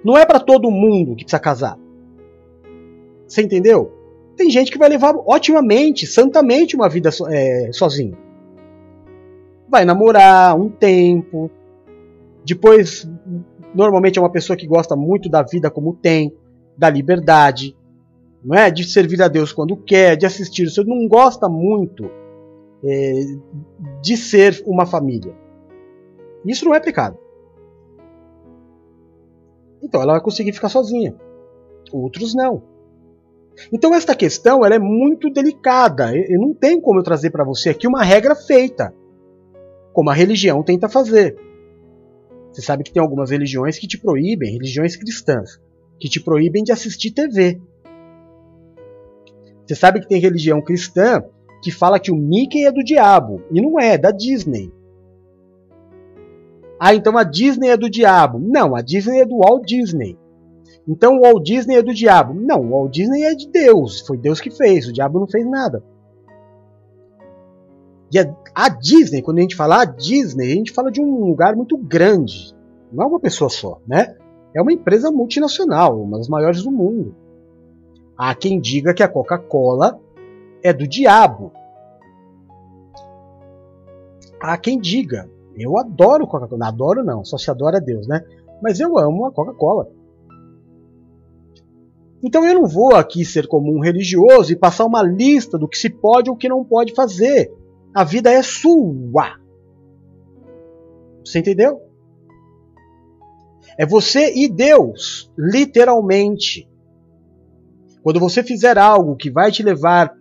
Não 0.04 0.16
é 0.16 0.24
para 0.24 0.40
todo 0.40 0.70
mundo 0.70 1.14
que 1.14 1.24
precisa 1.24 1.40
casar. 1.40 1.78
Você 3.26 3.42
entendeu? 3.42 3.92
Tem 4.36 4.50
gente 4.50 4.70
que 4.70 4.78
vai 4.78 4.88
levar 4.88 5.14
otimamente, 5.26 6.06
santamente, 6.06 6.76
uma 6.76 6.88
vida 6.88 7.10
é, 7.28 7.70
sozinho. 7.72 8.16
Vai 9.68 9.84
namorar 9.84 10.58
um 10.58 10.70
tempo, 10.70 11.50
depois 12.44 13.06
Normalmente 13.74 14.18
é 14.18 14.22
uma 14.22 14.30
pessoa 14.30 14.56
que 14.56 14.66
gosta 14.66 14.96
muito 14.96 15.28
da 15.28 15.42
vida 15.42 15.70
como 15.70 15.94
tem, 15.94 16.34
da 16.76 16.88
liberdade, 16.88 17.76
não 18.42 18.56
é? 18.56 18.70
De 18.70 18.84
servir 18.84 19.22
a 19.22 19.28
Deus 19.28 19.52
quando 19.52 19.76
quer, 19.76 20.16
de 20.16 20.26
assistir. 20.26 20.68
Você 20.68 20.82
não 20.84 21.06
gosta 21.08 21.48
muito 21.48 22.10
é, 22.84 23.20
de 24.02 24.16
ser 24.16 24.62
uma 24.66 24.86
família. 24.86 25.34
Isso 26.44 26.64
não 26.64 26.74
é 26.74 26.80
pecado. 26.80 27.18
Então 29.82 30.02
ela 30.02 30.14
vai 30.14 30.22
conseguir 30.22 30.52
ficar 30.52 30.68
sozinha. 30.68 31.14
Outros 31.92 32.34
não. 32.34 32.62
Então 33.72 33.94
esta 33.94 34.14
questão 34.14 34.64
ela 34.64 34.74
é 34.74 34.78
muito 34.78 35.30
delicada. 35.30 36.16
Eu 36.16 36.40
não 36.40 36.54
tenho 36.54 36.80
como 36.80 37.00
eu 37.00 37.04
trazer 37.04 37.30
para 37.30 37.44
você 37.44 37.70
aqui 37.70 37.86
uma 37.86 38.02
regra 38.02 38.34
feita, 38.34 38.94
como 39.92 40.10
a 40.10 40.14
religião 40.14 40.62
tenta 40.62 40.88
fazer. 40.88 41.36
Você 42.52 42.62
sabe 42.62 42.84
que 42.84 42.92
tem 42.92 43.02
algumas 43.02 43.30
religiões 43.30 43.78
que 43.78 43.86
te 43.86 43.98
proíbem, 43.98 44.52
religiões 44.52 44.96
cristãs, 44.96 45.60
que 45.98 46.08
te 46.08 46.20
proíbem 46.20 46.62
de 46.62 46.72
assistir 46.72 47.10
TV. 47.10 47.60
Você 49.68 49.74
sabe 49.74 50.00
que 50.00 50.08
tem 50.08 50.18
religião 50.18 50.62
cristã 50.62 51.22
que 51.62 51.70
fala 51.70 52.00
que 52.00 52.10
o 52.10 52.16
Mickey 52.16 52.64
é 52.64 52.72
do 52.72 52.82
diabo, 52.82 53.42
e 53.52 53.60
não 53.60 53.78
é, 53.78 53.94
é 53.94 53.98
da 53.98 54.10
Disney. 54.10 54.72
Ah, 56.80 56.94
então 56.94 57.18
a 57.18 57.24
Disney 57.24 57.68
é 57.68 57.76
do 57.76 57.90
diabo. 57.90 58.38
Não, 58.38 58.74
a 58.74 58.80
Disney 58.80 59.20
é 59.20 59.26
do 59.26 59.38
Walt 59.38 59.66
Disney. 59.66 60.16
Então 60.86 61.18
o 61.18 61.20
Walt 61.22 61.44
Disney 61.44 61.76
é 61.76 61.82
do 61.82 61.92
diabo. 61.92 62.32
Não, 62.32 62.62
o 62.62 62.70
Walt 62.70 62.92
Disney 62.92 63.24
é 63.24 63.34
de 63.34 63.48
Deus. 63.48 64.00
Foi 64.00 64.16
Deus 64.16 64.40
que 64.40 64.50
fez, 64.50 64.88
o 64.88 64.92
diabo 64.92 65.20
não 65.20 65.26
fez 65.26 65.44
nada. 65.44 65.82
E 68.10 68.18
a, 68.18 68.34
a, 68.54 68.70
Disney, 68.70 69.20
quando 69.20 69.38
a 69.38 69.42
gente 69.42 69.56
fala 69.56 69.82
a 69.82 69.84
Disney, 69.84 70.52
a 70.52 70.54
gente 70.54 70.72
fala 70.72 70.90
de 70.90 71.00
um 71.00 71.26
lugar 71.26 71.54
muito 71.54 71.76
grande. 71.76 72.54
Não 72.90 73.04
é 73.04 73.06
uma 73.06 73.20
pessoa 73.20 73.50
só, 73.50 73.82
né? 73.86 74.16
É 74.54 74.62
uma 74.62 74.72
empresa 74.72 75.10
multinacional, 75.10 76.00
uma 76.00 76.16
das 76.16 76.28
maiores 76.28 76.62
do 76.62 76.70
mundo. 76.70 77.14
Há 78.18 78.34
quem 78.34 78.60
diga 78.60 78.92
que 78.92 79.02
a 79.04 79.08
Coca-Cola 79.08 80.00
é 80.60 80.72
do 80.72 80.88
diabo. 80.88 81.52
Há 84.40 84.58
quem 84.58 84.80
diga. 84.80 85.30
Eu 85.56 85.78
adoro 85.78 86.26
Coca-Cola. 86.26 86.66
Adoro 86.66 87.04
não, 87.04 87.24
só 87.24 87.38
se 87.38 87.48
adora 87.48 87.80
Deus, 87.80 88.08
né? 88.08 88.24
Mas 88.60 88.80
eu 88.80 88.98
amo 88.98 89.26
a 89.26 89.32
Coca-Cola. 89.32 89.88
Então 92.20 92.44
eu 92.44 92.54
não 92.54 92.66
vou 92.66 92.96
aqui 92.96 93.24
ser 93.24 93.46
como 93.46 93.72
um 93.72 93.80
religioso 93.80 94.52
e 94.52 94.56
passar 94.56 94.84
uma 94.84 95.02
lista 95.02 95.56
do 95.56 95.68
que 95.68 95.78
se 95.78 95.88
pode 95.88 96.28
ou 96.28 96.36
que 96.36 96.48
não 96.48 96.64
pode 96.64 96.92
fazer. 96.94 97.52
A 97.94 98.02
vida 98.02 98.32
é 98.32 98.42
sua. 98.42 99.38
Você 101.24 101.38
entendeu? 101.38 101.80
É 103.78 103.86
você 103.86 104.34
e 104.34 104.48
Deus, 104.48 105.30
literalmente. 105.38 106.68
Quando 108.02 108.20
você 108.20 108.42
fizer 108.42 108.78
algo 108.78 109.16
que 109.16 109.30
vai 109.30 109.50
te 109.50 109.62
levar 109.62 110.14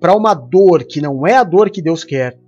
para 0.00 0.16
uma 0.16 0.34
dor 0.34 0.84
que 0.84 1.00
não 1.00 1.26
é 1.26 1.34
a 1.34 1.44
dor 1.44 1.70
que 1.70 1.82
Deus 1.82 2.04
quer, 2.04 2.38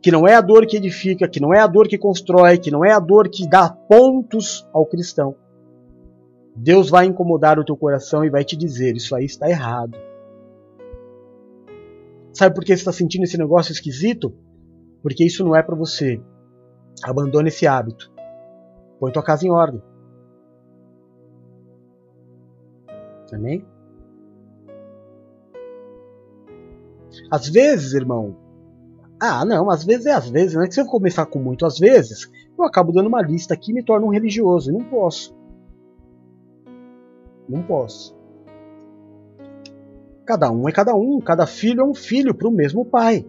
que 0.00 0.10
não 0.10 0.26
é 0.26 0.34
a 0.34 0.40
dor 0.40 0.66
que 0.66 0.76
edifica, 0.76 1.28
que 1.28 1.40
não 1.40 1.52
é 1.52 1.60
a 1.60 1.66
dor 1.66 1.88
que 1.88 1.98
constrói, 1.98 2.58
que 2.58 2.70
não 2.70 2.84
é 2.84 2.92
a 2.92 3.00
dor 3.00 3.28
que 3.28 3.48
dá 3.48 3.68
pontos 3.68 4.66
ao 4.72 4.86
cristão, 4.86 5.36
Deus 6.54 6.90
vai 6.90 7.06
incomodar 7.06 7.58
o 7.58 7.64
teu 7.64 7.76
coração 7.76 8.24
e 8.24 8.30
vai 8.30 8.44
te 8.44 8.56
dizer: 8.56 8.94
Isso 8.94 9.14
aí 9.14 9.24
está 9.24 9.48
errado. 9.48 9.96
Sabe 12.32 12.54
por 12.54 12.64
que 12.64 12.74
você 12.74 12.80
está 12.80 12.92
sentindo 12.92 13.24
esse 13.24 13.38
negócio 13.38 13.72
esquisito? 13.72 14.34
Porque 15.02 15.24
isso 15.24 15.44
não 15.44 15.56
é 15.56 15.62
para 15.62 15.74
você. 15.74 16.20
Abandone 17.02 17.48
esse 17.48 17.66
hábito. 17.66 18.12
Põe 18.98 19.12
tua 19.12 19.22
casa 19.22 19.46
em 19.46 19.50
ordem. 19.50 19.82
Amém? 23.32 23.64
Às 27.30 27.48
vezes, 27.48 27.94
irmão. 27.94 28.36
Ah, 29.20 29.44
não, 29.44 29.70
às 29.70 29.84
vezes 29.84 30.06
é 30.06 30.12
às 30.12 30.28
vezes. 30.28 30.54
Não 30.54 30.62
é 30.62 30.68
que 30.68 30.74
se 30.74 30.80
eu 30.80 30.86
começar 30.86 31.26
com 31.26 31.38
muito 31.38 31.64
às 31.64 31.78
vezes, 31.78 32.30
eu 32.58 32.64
acabo 32.64 32.92
dando 32.92 33.06
uma 33.06 33.22
lista 33.22 33.54
aqui 33.54 33.70
e 33.70 33.74
me 33.74 33.84
torno 33.84 34.06
um 34.06 34.10
religioso. 34.10 34.70
E 34.70 34.72
não 34.72 34.84
posso. 34.84 35.34
Não 37.48 37.62
posso. 37.62 38.16
Cada 40.24 40.50
um 40.50 40.68
é 40.68 40.72
cada 40.72 40.94
um, 40.94 41.20
cada 41.20 41.46
filho 41.46 41.80
é 41.80 41.84
um 41.84 41.94
filho 41.94 42.34
para 42.34 42.48
o 42.48 42.52
mesmo 42.52 42.84
pai. 42.84 43.26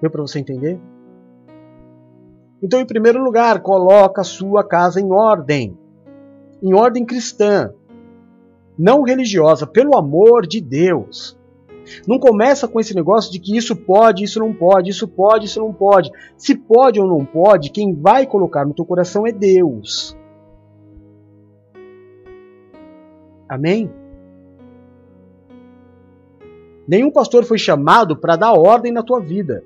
Deu 0.00 0.10
para 0.10 0.22
você 0.22 0.38
entender? 0.38 0.80
Então, 2.62 2.80
em 2.80 2.86
primeiro 2.86 3.22
lugar, 3.22 3.60
coloca 3.60 4.20
a 4.20 4.24
sua 4.24 4.62
casa 4.62 5.00
em 5.00 5.12
ordem. 5.12 5.76
Em 6.62 6.74
ordem 6.74 7.04
cristã, 7.04 7.72
não 8.78 9.02
religiosa, 9.02 9.66
pelo 9.66 9.96
amor 9.96 10.46
de 10.46 10.60
Deus. 10.60 11.38
Não 12.06 12.18
começa 12.18 12.66
com 12.68 12.80
esse 12.80 12.94
negócio 12.94 13.30
de 13.30 13.38
que 13.38 13.56
isso 13.56 13.74
pode, 13.76 14.24
isso 14.24 14.38
não 14.38 14.52
pode, 14.52 14.90
isso 14.90 15.06
pode, 15.06 15.46
isso 15.46 15.60
não 15.60 15.72
pode. 15.72 16.10
Se 16.36 16.54
pode 16.54 17.00
ou 17.00 17.06
não 17.06 17.24
pode, 17.24 17.70
quem 17.70 17.94
vai 17.94 18.26
colocar 18.26 18.64
no 18.64 18.74
teu 18.74 18.84
coração 18.84 19.26
é 19.26 19.32
Deus. 19.32 20.16
Amém? 23.48 23.90
Nenhum 26.86 27.10
pastor 27.10 27.44
foi 27.44 27.58
chamado 27.58 28.16
para 28.16 28.36
dar 28.36 28.52
ordem 28.52 28.92
na 28.92 29.02
tua 29.02 29.20
vida. 29.20 29.62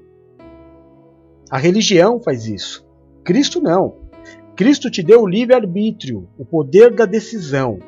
A 1.50 1.58
religião 1.58 2.20
faz 2.20 2.46
isso. 2.46 2.84
Cristo 3.22 3.60
não. 3.60 3.96
Cristo 4.56 4.90
te 4.90 5.02
deu 5.02 5.22
o 5.22 5.28
livre-arbítrio, 5.28 6.28
o 6.36 6.44
poder 6.44 6.92
da 6.92 7.04
decisão. 7.04 7.78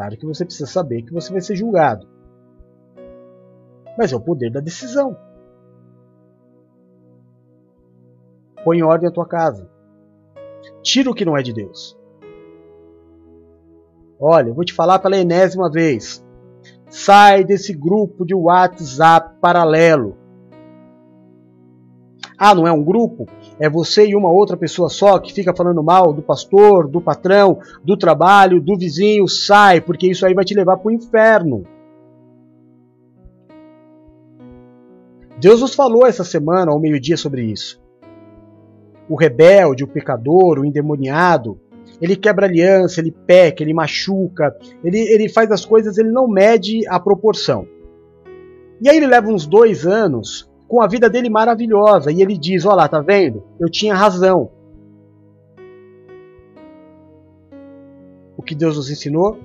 Claro 0.00 0.16
que 0.16 0.24
você 0.24 0.46
precisa 0.46 0.66
saber 0.66 1.02
que 1.02 1.12
você 1.12 1.30
vai 1.30 1.42
ser 1.42 1.54
julgado. 1.54 2.08
Mas 3.98 4.10
é 4.10 4.16
o 4.16 4.20
poder 4.20 4.50
da 4.50 4.58
decisão. 4.58 5.14
Põe 8.64 8.78
em 8.78 8.82
ordem 8.82 9.10
a 9.10 9.12
tua 9.12 9.28
casa. 9.28 9.70
Tira 10.82 11.10
o 11.10 11.14
que 11.14 11.26
não 11.26 11.36
é 11.36 11.42
de 11.42 11.52
Deus. 11.52 11.98
Olha, 14.18 14.48
eu 14.48 14.54
vou 14.54 14.64
te 14.64 14.72
falar 14.72 15.00
pela 15.00 15.18
enésima 15.18 15.70
vez. 15.70 16.24
Sai 16.88 17.44
desse 17.44 17.74
grupo 17.74 18.24
de 18.24 18.34
WhatsApp 18.34 19.38
paralelo. 19.38 20.16
Ah, 22.38 22.54
não 22.54 22.66
é 22.66 22.72
um 22.72 22.82
grupo? 22.82 23.26
É 23.60 23.68
você 23.68 24.06
e 24.06 24.16
uma 24.16 24.30
outra 24.30 24.56
pessoa 24.56 24.88
só 24.88 25.18
que 25.18 25.34
fica 25.34 25.54
falando 25.54 25.82
mal 25.82 26.14
do 26.14 26.22
pastor, 26.22 26.88
do 26.88 26.98
patrão, 26.98 27.58
do 27.84 27.94
trabalho, 27.94 28.58
do 28.58 28.78
vizinho. 28.78 29.28
Sai, 29.28 29.82
porque 29.82 30.06
isso 30.06 30.24
aí 30.24 30.32
vai 30.32 30.46
te 30.46 30.54
levar 30.54 30.78
para 30.78 30.88
o 30.88 30.90
inferno. 30.90 31.64
Deus 35.38 35.60
nos 35.60 35.74
falou 35.74 36.06
essa 36.06 36.24
semana, 36.24 36.72
ao 36.72 36.80
meio-dia, 36.80 37.18
sobre 37.18 37.44
isso. 37.44 37.78
O 39.08 39.14
rebelde, 39.14 39.84
o 39.84 39.88
pecador, 39.88 40.58
o 40.58 40.64
endemoniado, 40.64 41.60
ele 42.00 42.16
quebra 42.16 42.46
aliança, 42.46 43.00
ele 43.00 43.10
peca, 43.10 43.62
ele 43.62 43.74
machuca, 43.74 44.56
ele, 44.82 44.98
ele 45.00 45.28
faz 45.28 45.50
as 45.50 45.66
coisas, 45.66 45.98
ele 45.98 46.10
não 46.10 46.26
mede 46.26 46.86
a 46.88 46.98
proporção. 46.98 47.66
E 48.80 48.88
aí 48.88 48.96
ele 48.96 49.06
leva 49.06 49.28
uns 49.28 49.46
dois 49.46 49.86
anos 49.86 50.49
com 50.70 50.80
a 50.80 50.86
vida 50.86 51.10
dele 51.10 51.28
maravilhosa 51.28 52.12
e 52.12 52.22
ele 52.22 52.38
diz: 52.38 52.64
Olha 52.64 52.76
lá, 52.76 52.88
tá 52.88 53.00
vendo? 53.00 53.42
Eu 53.58 53.68
tinha 53.68 53.92
razão. 53.92 54.52
O 58.36 58.42
que 58.42 58.54
Deus 58.54 58.76
nos 58.76 58.88
ensinou? 58.88 59.36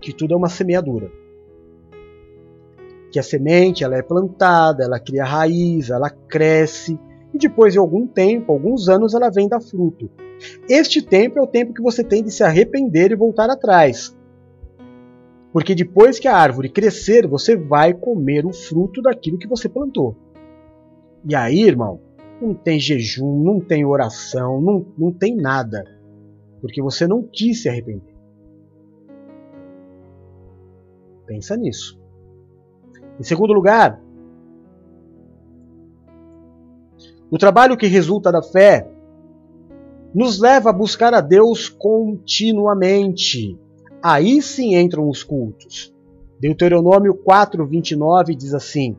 Que 0.00 0.10
tudo 0.10 0.32
é 0.32 0.36
uma 0.36 0.48
semeadura. 0.48 1.12
Que 3.12 3.18
a 3.18 3.22
semente 3.22 3.84
ela 3.84 3.96
é 3.96 4.02
plantada, 4.02 4.84
ela 4.84 4.98
cria 4.98 5.24
raiz, 5.24 5.90
ela 5.90 6.08
cresce 6.08 6.98
e 7.32 7.38
depois 7.38 7.74
de 7.74 7.78
algum 7.78 8.06
tempo, 8.06 8.50
alguns 8.50 8.88
anos, 8.88 9.12
ela 9.12 9.30
vem 9.30 9.48
dar 9.48 9.60
fruto. 9.60 10.10
Este 10.66 11.02
tempo 11.02 11.38
é 11.38 11.42
o 11.42 11.46
tempo 11.46 11.74
que 11.74 11.82
você 11.82 12.02
tem 12.02 12.24
de 12.24 12.30
se 12.30 12.42
arrepender 12.42 13.12
e 13.12 13.16
voltar 13.16 13.50
atrás. 13.50 14.16
Porque 15.52 15.74
depois 15.74 16.18
que 16.18 16.28
a 16.28 16.36
árvore 16.36 16.70
crescer, 16.70 17.26
você 17.26 17.54
vai 17.54 17.92
comer 17.92 18.46
o 18.46 18.52
fruto 18.52 19.02
daquilo 19.02 19.38
que 19.38 19.46
você 19.48 19.68
plantou. 19.68 20.16
E 21.24 21.34
aí, 21.34 21.62
irmão, 21.62 22.00
não 22.40 22.54
tem 22.54 22.78
jejum, 22.78 23.42
não 23.42 23.60
tem 23.60 23.84
oração, 23.84 24.60
não, 24.60 24.86
não 24.96 25.12
tem 25.12 25.36
nada. 25.36 25.84
Porque 26.60 26.82
você 26.82 27.06
não 27.06 27.22
quis 27.22 27.62
se 27.62 27.68
arrepender. 27.68 28.14
Pensa 31.26 31.56
nisso. 31.56 32.00
Em 33.20 33.22
segundo 33.22 33.52
lugar, 33.52 34.00
o 37.30 37.36
trabalho 37.36 37.76
que 37.76 37.86
resulta 37.86 38.32
da 38.32 38.42
fé 38.42 38.88
nos 40.14 40.40
leva 40.40 40.70
a 40.70 40.72
buscar 40.72 41.12
a 41.12 41.20
Deus 41.20 41.68
continuamente. 41.68 43.58
Aí 44.02 44.40
sim 44.40 44.74
entram 44.76 45.08
os 45.08 45.22
cultos. 45.22 45.94
Deuteronômio 46.40 47.14
4, 47.14 47.66
29 47.66 48.34
diz 48.34 48.54
assim: 48.54 48.96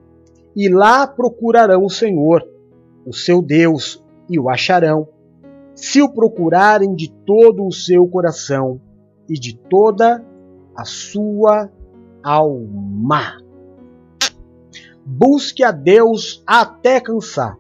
E 0.60 0.68
lá 0.68 1.08
procurarão 1.08 1.86
o 1.86 1.90
Senhor, 1.90 2.46
o 3.06 3.14
seu 3.14 3.42
Deus, 3.42 4.04
e 4.30 4.38
o 4.38 4.50
acharão, 4.50 5.08
se 5.74 6.02
o 6.02 6.12
procurarem 6.12 6.94
de 6.94 7.10
todo 7.10 7.66
o 7.66 7.72
seu 7.72 8.06
coração 8.10 8.82
e 9.30 9.36
de 9.36 9.58
toda 9.58 10.22
a 10.76 10.84
sua 10.84 11.72
alma. 12.22 13.38
Busque 15.06 15.64
a 15.64 15.72
Deus 15.72 16.44
até 16.46 17.00
cansar. 17.00 17.58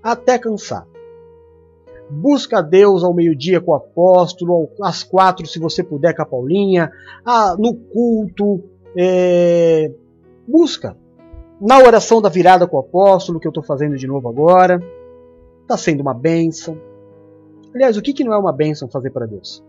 Até 0.00 0.38
cansar. 0.38 0.86
Busca 2.08 2.62
Deus 2.62 3.02
ao 3.02 3.12
meio-dia 3.12 3.60
com 3.60 3.72
o 3.72 3.74
apóstolo, 3.74 4.70
às 4.80 5.02
quatro, 5.02 5.48
se 5.48 5.58
você 5.58 5.82
puder, 5.82 6.14
com 6.14 6.22
a 6.22 6.26
Paulinha, 6.26 6.92
no 7.58 7.74
culto. 7.74 8.62
É... 8.96 9.92
Busca. 10.46 10.96
Na 11.60 11.78
oração 11.78 12.20
da 12.20 12.28
virada 12.28 12.66
com 12.66 12.76
o 12.76 12.80
apóstolo, 12.80 13.38
que 13.38 13.46
eu 13.46 13.50
estou 13.50 13.62
fazendo 13.62 13.96
de 13.96 14.06
novo 14.06 14.28
agora. 14.28 14.82
Está 15.62 15.76
sendo 15.76 16.00
uma 16.00 16.14
bênção. 16.14 16.78
Aliás, 17.74 17.96
o 17.96 18.02
que, 18.02 18.12
que 18.12 18.24
não 18.24 18.34
é 18.34 18.38
uma 18.38 18.52
bênção 18.52 18.88
fazer 18.88 19.10
para 19.10 19.26
Deus? 19.26 19.64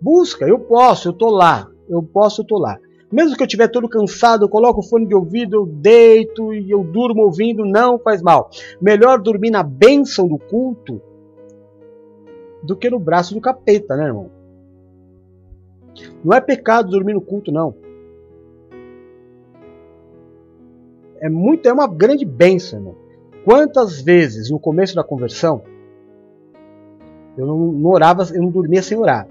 Busca, 0.00 0.46
eu 0.46 0.58
posso, 0.58 1.08
eu 1.08 1.12
estou 1.12 1.30
lá. 1.30 1.70
Eu 1.88 2.02
posso, 2.02 2.40
eu 2.40 2.42
estou 2.42 2.58
lá. 2.58 2.78
Mesmo 3.10 3.36
que 3.36 3.42
eu 3.42 3.46
estiver 3.46 3.68
todo 3.68 3.88
cansado, 3.88 4.44
eu 4.44 4.48
coloco 4.48 4.80
o 4.80 4.82
fone 4.82 5.06
de 5.06 5.14
ouvido, 5.14 5.56
eu 5.56 5.66
deito 5.66 6.52
e 6.52 6.70
eu 6.70 6.82
durmo 6.82 7.22
ouvindo, 7.22 7.64
não 7.64 7.98
faz 7.98 8.20
mal. 8.20 8.50
Melhor 8.80 9.20
dormir 9.20 9.50
na 9.50 9.62
bênção 9.62 10.26
do 10.26 10.36
culto 10.36 11.00
do 12.62 12.74
que 12.74 12.90
no 12.90 12.98
braço 12.98 13.34
do 13.34 13.40
capeta, 13.40 13.94
né, 13.94 14.06
irmão? 14.06 14.30
Não 16.24 16.34
é 16.34 16.40
pecado 16.40 16.90
dormir 16.90 17.14
no 17.14 17.20
culto, 17.20 17.52
não. 17.52 17.74
É 21.24 21.28
muito, 21.30 21.66
é 21.66 21.72
uma 21.72 21.88
grande 21.88 22.22
bênção, 22.22 22.78
irmão. 22.78 22.96
Quantas 23.46 23.98
vezes 23.98 24.50
no 24.50 24.60
começo 24.60 24.94
da 24.94 25.02
conversão 25.02 25.62
eu 27.34 27.46
não, 27.46 27.72
não 27.72 27.90
orava, 27.90 28.28
eu 28.34 28.42
não 28.42 28.50
dormia 28.50 28.82
sem 28.82 28.98
orar. 28.98 29.26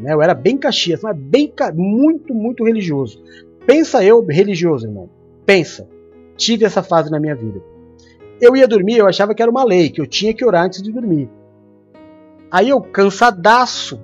Né? 0.00 0.12
Eu 0.12 0.20
era 0.20 0.34
bem 0.34 0.58
caxias, 0.58 1.00
mas 1.00 1.16
bem 1.16 1.52
muito, 1.76 2.34
muito 2.34 2.64
religioso. 2.64 3.22
Pensa 3.64 4.02
eu 4.02 4.24
religioso, 4.26 4.88
irmão. 4.88 5.08
Pensa. 5.46 5.88
Tive 6.36 6.64
essa 6.64 6.82
fase 6.82 7.08
na 7.08 7.20
minha 7.20 7.36
vida. 7.36 7.62
Eu 8.40 8.56
ia 8.56 8.66
dormir, 8.66 8.96
eu 8.96 9.06
achava 9.06 9.32
que 9.32 9.40
era 9.40 9.50
uma 9.50 9.62
lei, 9.62 9.90
que 9.90 10.00
eu 10.00 10.08
tinha 10.08 10.34
que 10.34 10.44
orar 10.44 10.64
antes 10.64 10.82
de 10.82 10.90
dormir. 10.90 11.30
Aí 12.50 12.68
eu, 12.68 12.80
cansadaço, 12.80 14.02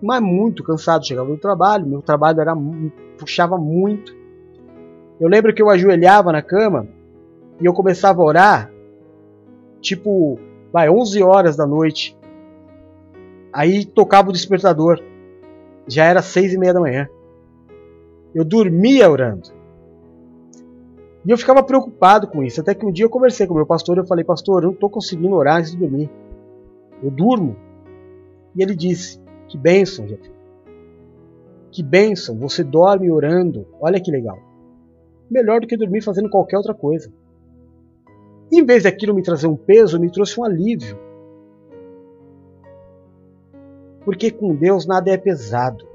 mas 0.00 0.22
muito 0.22 0.62
cansado, 0.62 1.04
chegava 1.04 1.28
do 1.28 1.36
trabalho, 1.36 1.84
meu 1.84 2.00
trabalho 2.00 2.40
era 2.40 2.54
puxava 3.18 3.58
muito. 3.58 4.14
Eu 5.20 5.28
lembro 5.28 5.54
que 5.54 5.62
eu 5.62 5.70
ajoelhava 5.70 6.32
na 6.32 6.42
cama 6.42 6.86
e 7.60 7.64
eu 7.64 7.72
começava 7.72 8.20
a 8.20 8.24
orar, 8.24 8.70
tipo, 9.80 10.38
vai, 10.72 10.90
11 10.90 11.22
horas 11.22 11.56
da 11.56 11.66
noite. 11.66 12.16
Aí 13.52 13.84
tocava 13.84 14.28
o 14.28 14.32
despertador 14.32 15.02
já 15.88 16.04
era 16.04 16.20
seis 16.20 16.52
e 16.52 16.58
meia 16.58 16.74
da 16.74 16.80
manhã. 16.80 17.08
Eu 18.34 18.44
dormia 18.44 19.10
orando. 19.10 19.48
E 21.24 21.30
eu 21.30 21.38
ficava 21.38 21.62
preocupado 21.62 22.26
com 22.26 22.42
isso. 22.42 22.60
Até 22.60 22.74
que 22.74 22.84
um 22.84 22.92
dia 22.92 23.04
eu 23.04 23.10
conversei 23.10 23.46
com 23.46 23.54
o 23.54 23.56
meu 23.56 23.66
pastor 23.66 23.96
e 23.96 24.00
eu 24.00 24.06
falei, 24.06 24.24
pastor, 24.24 24.62
eu 24.62 24.66
não 24.66 24.74
estou 24.74 24.90
conseguindo 24.90 25.34
orar 25.34 25.58
antes 25.58 25.72
de 25.72 25.78
dormir. 25.78 26.10
Eu 27.02 27.10
durmo. 27.10 27.56
E 28.54 28.62
ele 28.62 28.74
disse: 28.74 29.20
Que 29.48 29.56
bênção, 29.56 30.06
Jefferson. 30.08 30.34
Que 31.70 31.82
bênção, 31.82 32.38
você 32.38 32.64
dorme 32.64 33.10
orando. 33.10 33.66
Olha 33.80 34.00
que 34.00 34.10
legal. 34.10 34.38
Melhor 35.30 35.60
do 35.60 35.66
que 35.66 35.76
dormir 35.76 36.02
fazendo 36.02 36.30
qualquer 36.30 36.56
outra 36.56 36.74
coisa. 36.74 37.12
Em 38.50 38.64
vez 38.64 38.84
daquilo 38.84 39.14
me 39.14 39.22
trazer 39.22 39.48
um 39.48 39.56
peso, 39.56 39.98
me 39.98 40.10
trouxe 40.10 40.38
um 40.38 40.44
alívio. 40.44 40.98
Porque 44.04 44.30
com 44.30 44.54
Deus 44.54 44.86
nada 44.86 45.10
é 45.10 45.16
pesado. 45.16 45.86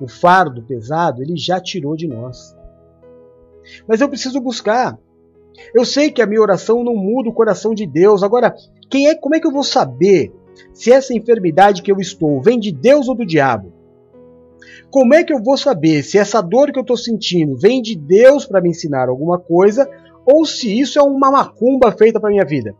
O 0.00 0.08
fardo 0.08 0.62
pesado 0.62 1.22
ele 1.22 1.36
já 1.36 1.60
tirou 1.60 1.96
de 1.96 2.06
nós. 2.06 2.56
Mas 3.86 4.00
eu 4.00 4.08
preciso 4.08 4.40
buscar. 4.40 4.98
Eu 5.74 5.84
sei 5.84 6.10
que 6.10 6.22
a 6.22 6.26
minha 6.26 6.40
oração 6.40 6.84
não 6.84 6.94
muda 6.94 7.28
o 7.28 7.34
coração 7.34 7.74
de 7.74 7.86
Deus. 7.86 8.22
Agora, 8.22 8.54
quem 8.88 9.08
é, 9.08 9.14
como 9.14 9.34
é 9.34 9.40
que 9.40 9.46
eu 9.46 9.52
vou 9.52 9.64
saber 9.64 10.32
se 10.72 10.92
essa 10.92 11.12
enfermidade 11.12 11.82
que 11.82 11.90
eu 11.90 11.98
estou 11.98 12.40
vem 12.40 12.58
de 12.58 12.72
Deus 12.72 13.08
ou 13.08 13.14
do 13.14 13.26
diabo? 13.26 13.79
Como 14.90 15.14
é 15.14 15.24
que 15.24 15.32
eu 15.32 15.42
vou 15.42 15.56
saber 15.56 16.02
se 16.02 16.18
essa 16.18 16.40
dor 16.40 16.72
que 16.72 16.78
eu 16.78 16.82
estou 16.82 16.96
sentindo 16.96 17.56
vem 17.56 17.80
de 17.80 17.96
Deus 17.96 18.44
para 18.46 18.60
me 18.60 18.70
ensinar 18.70 19.08
alguma 19.08 19.38
coisa 19.38 19.88
ou 20.24 20.44
se 20.44 20.78
isso 20.78 20.98
é 20.98 21.02
uma 21.02 21.30
macumba 21.30 21.92
feita 21.92 22.20
para 22.20 22.30
minha 22.30 22.44
vida? 22.44 22.74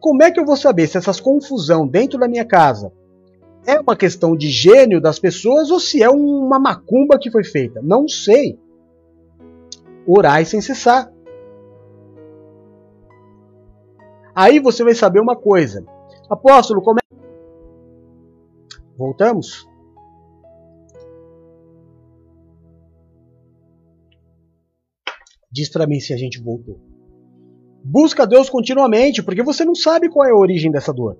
Como 0.00 0.22
é 0.22 0.30
que 0.30 0.38
eu 0.38 0.44
vou 0.44 0.56
saber 0.56 0.86
se 0.86 0.96
essas 0.96 1.20
confusão 1.20 1.86
dentro 1.86 2.18
da 2.18 2.28
minha 2.28 2.44
casa 2.44 2.92
é 3.66 3.78
uma 3.78 3.96
questão 3.96 4.36
de 4.36 4.48
gênio 4.48 5.00
das 5.00 5.18
pessoas 5.18 5.70
ou 5.70 5.78
se 5.78 6.02
é 6.02 6.08
uma 6.08 6.58
macumba 6.58 7.18
que 7.18 7.30
foi 7.30 7.44
feita? 7.44 7.80
Não 7.82 8.08
sei. 8.08 8.58
Orai 10.06 10.44
sem 10.44 10.60
cessar. 10.60 11.12
Aí 14.34 14.60
você 14.60 14.84
vai 14.84 14.94
saber 14.94 15.20
uma 15.20 15.36
coisa. 15.36 15.84
Apóstolo, 16.30 16.80
como 16.80 16.98
é. 17.00 17.16
Voltamos? 18.96 19.68
Diz 25.58 25.68
para 25.68 25.88
mim 25.88 25.98
se 25.98 26.14
a 26.14 26.16
gente 26.16 26.40
voltou. 26.40 26.78
Busca 27.82 28.24
Deus 28.24 28.48
continuamente, 28.48 29.24
porque 29.24 29.42
você 29.42 29.64
não 29.64 29.74
sabe 29.74 30.08
qual 30.08 30.24
é 30.24 30.30
a 30.30 30.36
origem 30.36 30.70
dessa 30.70 30.92
dor. 30.92 31.18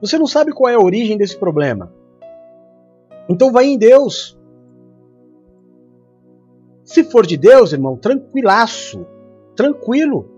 Você 0.00 0.16
não 0.16 0.26
sabe 0.26 0.50
qual 0.50 0.72
é 0.72 0.76
a 0.76 0.80
origem 0.80 1.18
desse 1.18 1.36
problema. 1.36 1.92
Então 3.28 3.52
vai 3.52 3.66
em 3.66 3.76
Deus. 3.76 4.38
Se 6.84 7.04
for 7.04 7.26
de 7.26 7.36
Deus, 7.36 7.74
irmão, 7.74 7.98
tranquilaço, 7.98 9.06
tranquilo. 9.54 10.30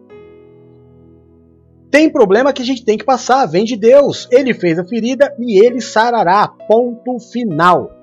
Tem 1.92 2.10
problema 2.10 2.52
que 2.52 2.62
a 2.62 2.64
gente 2.64 2.84
tem 2.84 2.98
que 2.98 3.04
passar, 3.04 3.46
vem 3.46 3.64
de 3.64 3.76
Deus. 3.76 4.26
Ele 4.32 4.52
fez 4.52 4.80
a 4.80 4.84
ferida 4.84 5.32
e 5.38 5.64
ele 5.64 5.80
sarará. 5.80 6.48
Ponto 6.48 7.20
final. 7.20 7.97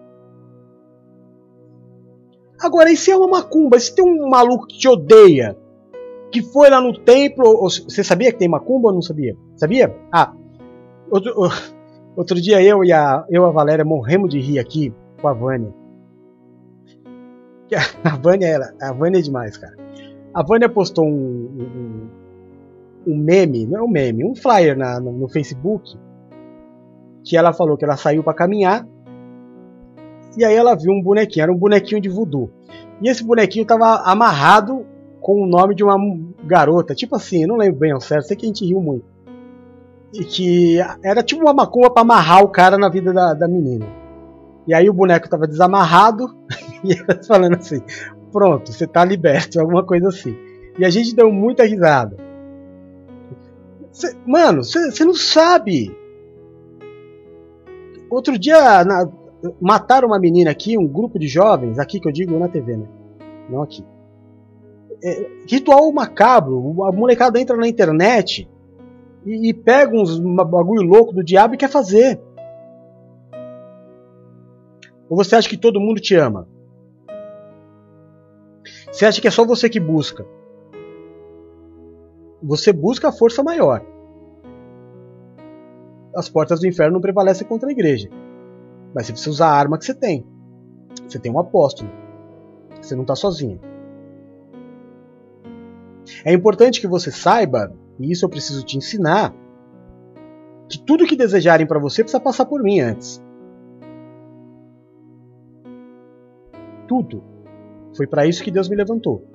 Agora, 2.60 2.92
e 2.92 2.98
se 2.98 3.12
é 3.12 3.18
uma 3.18 3.28
macumba? 3.28 3.80
Se 3.80 3.94
tem 3.94 4.06
um 4.06 4.30
maluco 4.30 4.68
que 4.68 4.78
te 4.78 4.88
odeia, 4.88 5.58
que 6.32 6.42
foi 6.42 6.70
lá 6.70 6.82
no 6.82 6.98
templo. 6.98 7.62
Você 7.62 8.04
sabia 8.04 8.32
que 8.32 8.40
tem 8.40 8.48
macumba 8.48 8.90
ou 8.90 8.94
não 8.94 9.02
sabia? 9.02 9.36
Sabia? 9.56 9.96
Ah, 10.12 10.34
outro, 11.10 11.34
outro 12.16 12.42
dia 12.42 12.62
eu 12.62 12.84
e 12.84 12.92
a, 12.92 13.26
eu 13.30 13.44
e 13.44 13.46
a 13.46 13.52
Valéria 13.52 13.86
morremos 13.86 14.30
de 14.30 14.40
rir 14.40 14.60
aqui 14.60 14.94
com 15.22 15.28
a 15.28 15.34
Vânia. 15.34 15.74
A 18.04 18.16
Vânia, 18.16 18.46
ela, 18.46 18.74
a 18.80 18.94
Vânia 18.94 19.18
é 19.18 19.22
demais, 19.22 19.58
cara. 19.58 19.76
A 20.34 20.44
Vânia 20.44 20.70
postou 20.70 21.04
um, 21.04 21.10
um, 21.10 22.10
um 23.08 23.18
meme, 23.18 23.66
não 23.66 23.80
é 23.80 23.84
um 23.84 23.88
meme, 23.88 24.24
um 24.24 24.36
flyer 24.36 24.78
na, 24.78 25.00
no, 25.00 25.12
no 25.12 25.28
Facebook 25.28 25.98
que 27.24 27.36
ela 27.36 27.52
falou 27.52 27.76
que 27.76 27.84
ela 27.84 27.98
saiu 27.98 28.24
para 28.24 28.36
caminhar 28.36 28.88
e 30.38 30.44
aí 30.44 30.56
ela 30.56 30.76
viu 30.76 30.92
um 30.92 31.02
bonequinho, 31.02 31.44
era 31.44 31.52
um 31.52 31.58
bonequinho 31.58 32.02
de 32.02 32.10
voodoo. 32.10 32.50
E 33.02 33.10
esse 33.10 33.24
bonequinho 33.24 33.64
estava 33.64 34.02
amarrado 34.10 34.86
com 35.22 35.42
o 35.42 35.48
nome 35.48 35.76
de 35.76 35.84
uma 35.84 35.98
garota, 36.44 36.94
tipo 36.94 37.16
assim, 37.16 37.46
não 37.46 37.58
lembro 37.58 37.80
bem 37.80 37.92
ao 37.92 38.02
certo, 38.02 38.28
sei 38.28 38.38
que 38.38 38.46
a 38.46 38.50
gente 38.50 38.66
riu 38.66 38.80
muito. 38.80 39.06
E 40.14 40.24
que 40.24 40.78
era 41.04 41.24
tipo 41.24 41.42
uma 41.42 41.54
macumba 41.54 41.90
para 41.90 42.02
amarrar 42.02 42.44
o 42.44 42.50
cara 42.50 42.78
na 42.78 42.90
vida 42.90 43.12
da, 43.12 43.34
da 43.34 43.48
menina. 43.48 43.86
E 44.68 44.74
aí 44.74 44.90
o 44.90 44.94
boneco 44.94 45.26
estava 45.26 45.48
desamarrado 45.48 46.36
e 46.84 46.94
ela 46.94 47.24
falando 47.24 47.56
assim: 47.56 47.82
pronto, 48.32 48.72
você 48.72 48.86
está 48.86 49.04
liberto, 49.04 49.60
alguma 49.60 49.84
coisa 49.84 50.10
assim. 50.10 50.36
E 50.78 50.86
a 50.86 50.90
gente 50.90 51.16
deu 51.16 51.32
muita 51.32 51.66
risada. 51.66 52.18
Cê, 53.92 54.16
mano, 54.26 54.64
você 54.64 55.06
não 55.06 55.16
sabe. 55.16 55.96
Outro 58.10 58.38
dia 58.38 58.84
na, 58.84 59.10
mataram 59.62 60.08
uma 60.08 60.20
menina 60.20 60.52
aqui, 60.52 60.78
um 60.78 60.88
grupo 60.88 61.20
de 61.20 61.28
jovens, 61.28 61.80
aqui 61.80 62.00
que 62.00 62.08
eu 62.08 62.12
digo 62.12 62.38
na 62.38 62.48
TV, 62.48 62.78
né? 62.78 62.88
Não 63.50 63.62
aqui 63.62 63.84
é, 65.04 65.30
ritual 65.48 65.92
macabro. 65.92 66.84
A 66.84 66.92
molecada 66.92 67.40
entra 67.40 67.56
na 67.56 67.68
internet 67.68 68.50
e, 69.26 69.50
e 69.50 69.54
pega 69.54 69.96
uns 69.96 70.20
bagulho 70.20 70.82
louco 70.82 71.14
do 71.14 71.24
diabo 71.24 71.54
e 71.54 71.58
quer 71.58 71.70
fazer. 71.70 72.20
Ou 75.08 75.16
você 75.16 75.36
acha 75.36 75.48
que 75.48 75.58
todo 75.58 75.80
mundo 75.80 76.02
te 76.02 76.16
ama? 76.16 76.48
Você 78.92 79.06
acha 79.06 79.22
que 79.22 79.28
é 79.28 79.32
só 79.32 79.46
você 79.46 79.70
que 79.70 79.80
busca? 79.80 80.26
Você 82.42 82.74
busca 82.74 83.10
a 83.10 83.12
força 83.12 83.44
maior. 83.44 83.86
As 86.16 86.30
portas 86.30 86.62
do 86.62 86.68
inferno 86.68 86.94
não 86.94 87.02
prevalecem 87.02 87.46
contra 87.46 87.70
a 87.70 87.72
igreja. 87.72 88.10
Mas 88.96 89.08
você 89.08 89.12
precisa 89.12 89.32
usar 89.32 89.48
a 89.48 89.54
arma 89.54 89.78
que 89.78 89.84
você 89.84 89.94
tem. 89.94 90.26
Você 91.06 91.20
tem 91.20 91.30
um 91.30 91.38
apóstolo. 91.38 91.90
Você 92.82 92.96
não 92.96 93.02
está 93.02 93.14
sozinho. 93.14 93.60
É 96.24 96.32
importante 96.32 96.80
que 96.80 96.88
você 96.88 97.12
saiba, 97.12 97.74
e 98.00 98.10
isso 98.10 98.24
eu 98.24 98.30
preciso 98.30 98.64
te 98.64 98.78
ensinar, 98.78 99.36
que 100.70 100.80
tudo 100.80 101.06
que 101.06 101.16
desejarem 101.16 101.68
para 101.68 101.80
você 101.80 102.04
precisa 102.04 102.22
passar 102.22 102.46
por 102.46 102.64
mim 102.64 102.80
antes. 102.80 103.22
Tudo. 106.88 107.22
Foi 107.98 108.08
para 108.08 108.26
isso 108.26 108.44
que 108.44 108.52
Deus 108.52 108.70
me 108.70 108.76
levantou. 108.76 109.28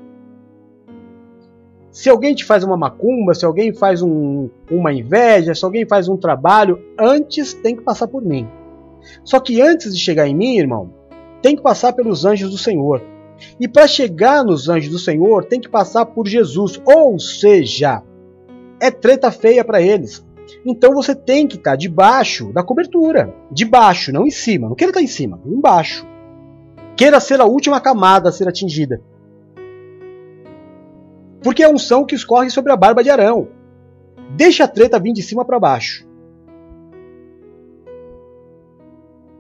Se 1.91 2.09
alguém 2.09 2.35
te 2.35 2.45
faz 2.45 2.63
uma 2.63 2.77
macumba, 2.77 3.35
se 3.35 3.45
alguém 3.45 3.75
faz 3.75 4.01
um, 4.01 4.49
uma 4.71 4.93
inveja, 4.93 5.55
se 5.55 5.65
alguém 5.65 5.87
faz 5.87 6.09
um 6.09 6.16
trabalho, 6.16 6.81
antes 6.99 7.53
tem 7.53 7.77
que 7.77 7.82
passar 7.82 8.07
por 8.07 8.23
mim. 8.23 8.49
Só 9.24 9.41
que 9.41 9.61
antes 9.61 9.95
de 9.95 10.01
chegar 10.01 10.27
em 10.27 10.35
mim, 10.35 10.59
irmão, 10.59 10.93
tem 11.43 11.57
que 11.57 11.62
passar 11.62 11.93
pelos 11.93 12.24
anjos 12.24 12.51
do 12.51 12.59
Senhor. 12.59 13.03
E 13.59 13.66
para 13.66 13.87
chegar 13.87 14.45
nos 14.45 14.69
anjos 14.69 14.91
do 14.91 14.99
Senhor, 14.99 15.45
tem 15.45 15.61
que 15.61 15.69
passar 15.69 16.05
por 16.07 16.27
Jesus. 16.27 16.81
Ou 16.85 17.19
seja, 17.19 18.03
é 18.81 18.91
treta 18.91 19.31
feia 19.31 19.65
para 19.65 19.81
eles. 19.81 20.24
Então 20.65 20.93
você 20.93 21.15
tem 21.15 21.47
que 21.47 21.57
estar 21.57 21.73
tá 21.73 21.77
debaixo 21.77 22.53
da 22.53 22.62
cobertura. 22.62 23.35
Debaixo, 23.51 24.12
não 24.12 24.27
em 24.27 24.31
cima. 24.31 24.69
Não 24.69 24.74
queira 24.74 24.91
estar 24.91 25.01
tá 25.01 25.05
em 25.05 25.09
cima, 25.09 25.41
embaixo. 25.47 26.07
Queira 26.97 27.20
ser 27.20 27.41
a 27.41 27.47
última 27.47 27.81
camada 27.81 28.28
a 28.28 28.32
ser 28.32 28.49
atingida. 28.49 29.01
Porque 31.43 31.62
é 31.62 31.66
a 31.66 31.70
unção 31.70 32.05
que 32.05 32.15
escorre 32.15 32.51
sobre 32.51 32.73
a 32.73 32.77
barba 32.77 33.03
de 33.03 33.09
Arão. 33.09 33.49
Deixa 34.37 34.65
a 34.65 34.69
treta 34.69 35.01
vir 35.01 35.12
de 35.12 35.23
cima 35.23 35.45
para 35.45 35.59
baixo. 35.59 36.07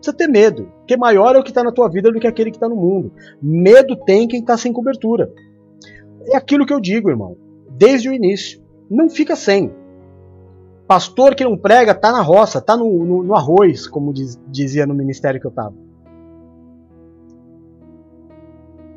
Precisa 0.00 0.16
ter 0.16 0.26
medo, 0.26 0.72
porque 0.78 0.96
maior 0.96 1.36
é 1.36 1.38
o 1.38 1.42
que 1.42 1.50
está 1.50 1.62
na 1.62 1.70
tua 1.70 1.88
vida 1.88 2.10
do 2.10 2.18
que 2.18 2.26
aquele 2.26 2.50
que 2.50 2.56
está 2.56 2.68
no 2.68 2.76
mundo. 2.76 3.12
Medo 3.40 3.94
tem 3.94 4.26
quem 4.26 4.40
está 4.40 4.56
sem 4.56 4.72
cobertura. 4.72 5.32
É 6.26 6.36
aquilo 6.36 6.66
que 6.66 6.72
eu 6.72 6.80
digo, 6.80 7.10
irmão, 7.10 7.36
desde 7.70 8.08
o 8.08 8.12
início. 8.12 8.60
Não 8.90 9.08
fica 9.08 9.36
sem. 9.36 9.72
Pastor 10.86 11.34
que 11.34 11.44
não 11.44 11.56
prega 11.56 11.92
está 11.92 12.10
na 12.10 12.20
roça, 12.20 12.58
está 12.58 12.76
no, 12.76 13.04
no, 13.04 13.22
no, 13.22 13.36
arroz, 13.36 13.86
como 13.86 14.12
diz, 14.12 14.40
dizia 14.48 14.86
no 14.86 14.94
ministério 14.94 15.40
que 15.40 15.46
eu 15.46 15.50
estava. 15.50 15.74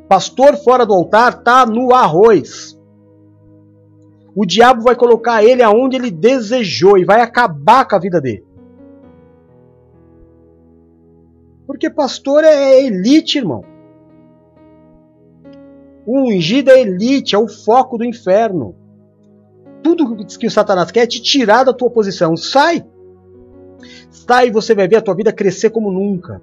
Pastor 0.08 0.56
fora 0.56 0.84
do 0.84 0.92
altar 0.92 1.38
está 1.38 1.64
no 1.64 1.94
arroz. 1.94 2.78
O 4.34 4.44
diabo 4.44 4.82
vai 4.82 4.96
colocar 4.96 5.44
ele 5.44 5.62
aonde 5.62 5.96
ele 5.96 6.10
desejou 6.10 6.98
e 6.98 7.04
vai 7.04 7.20
acabar 7.20 7.86
com 7.86 7.94
a 7.94 8.00
vida 8.00 8.20
dele. 8.20 8.44
Porque 11.66 11.88
pastor 11.88 12.44
é 12.44 12.82
elite, 12.82 13.38
irmão. 13.38 13.64
O 16.06 16.20
ungido 16.20 16.70
é 16.70 16.80
elite, 16.80 17.34
é 17.34 17.38
o 17.38 17.48
foco 17.48 17.96
do 17.96 18.04
inferno. 18.04 18.74
Tudo 19.82 20.16
que 20.38 20.46
o 20.46 20.50
Satanás 20.50 20.90
quer 20.90 21.04
é 21.04 21.06
te 21.06 21.22
tirar 21.22 21.64
da 21.64 21.72
tua 21.72 21.90
posição. 21.90 22.36
Sai! 22.36 22.84
Sai 24.10 24.48
e 24.48 24.50
você 24.50 24.74
vai 24.74 24.86
ver 24.86 24.96
a 24.96 25.02
tua 25.02 25.14
vida 25.14 25.32
crescer 25.32 25.70
como 25.70 25.90
nunca. 25.90 26.42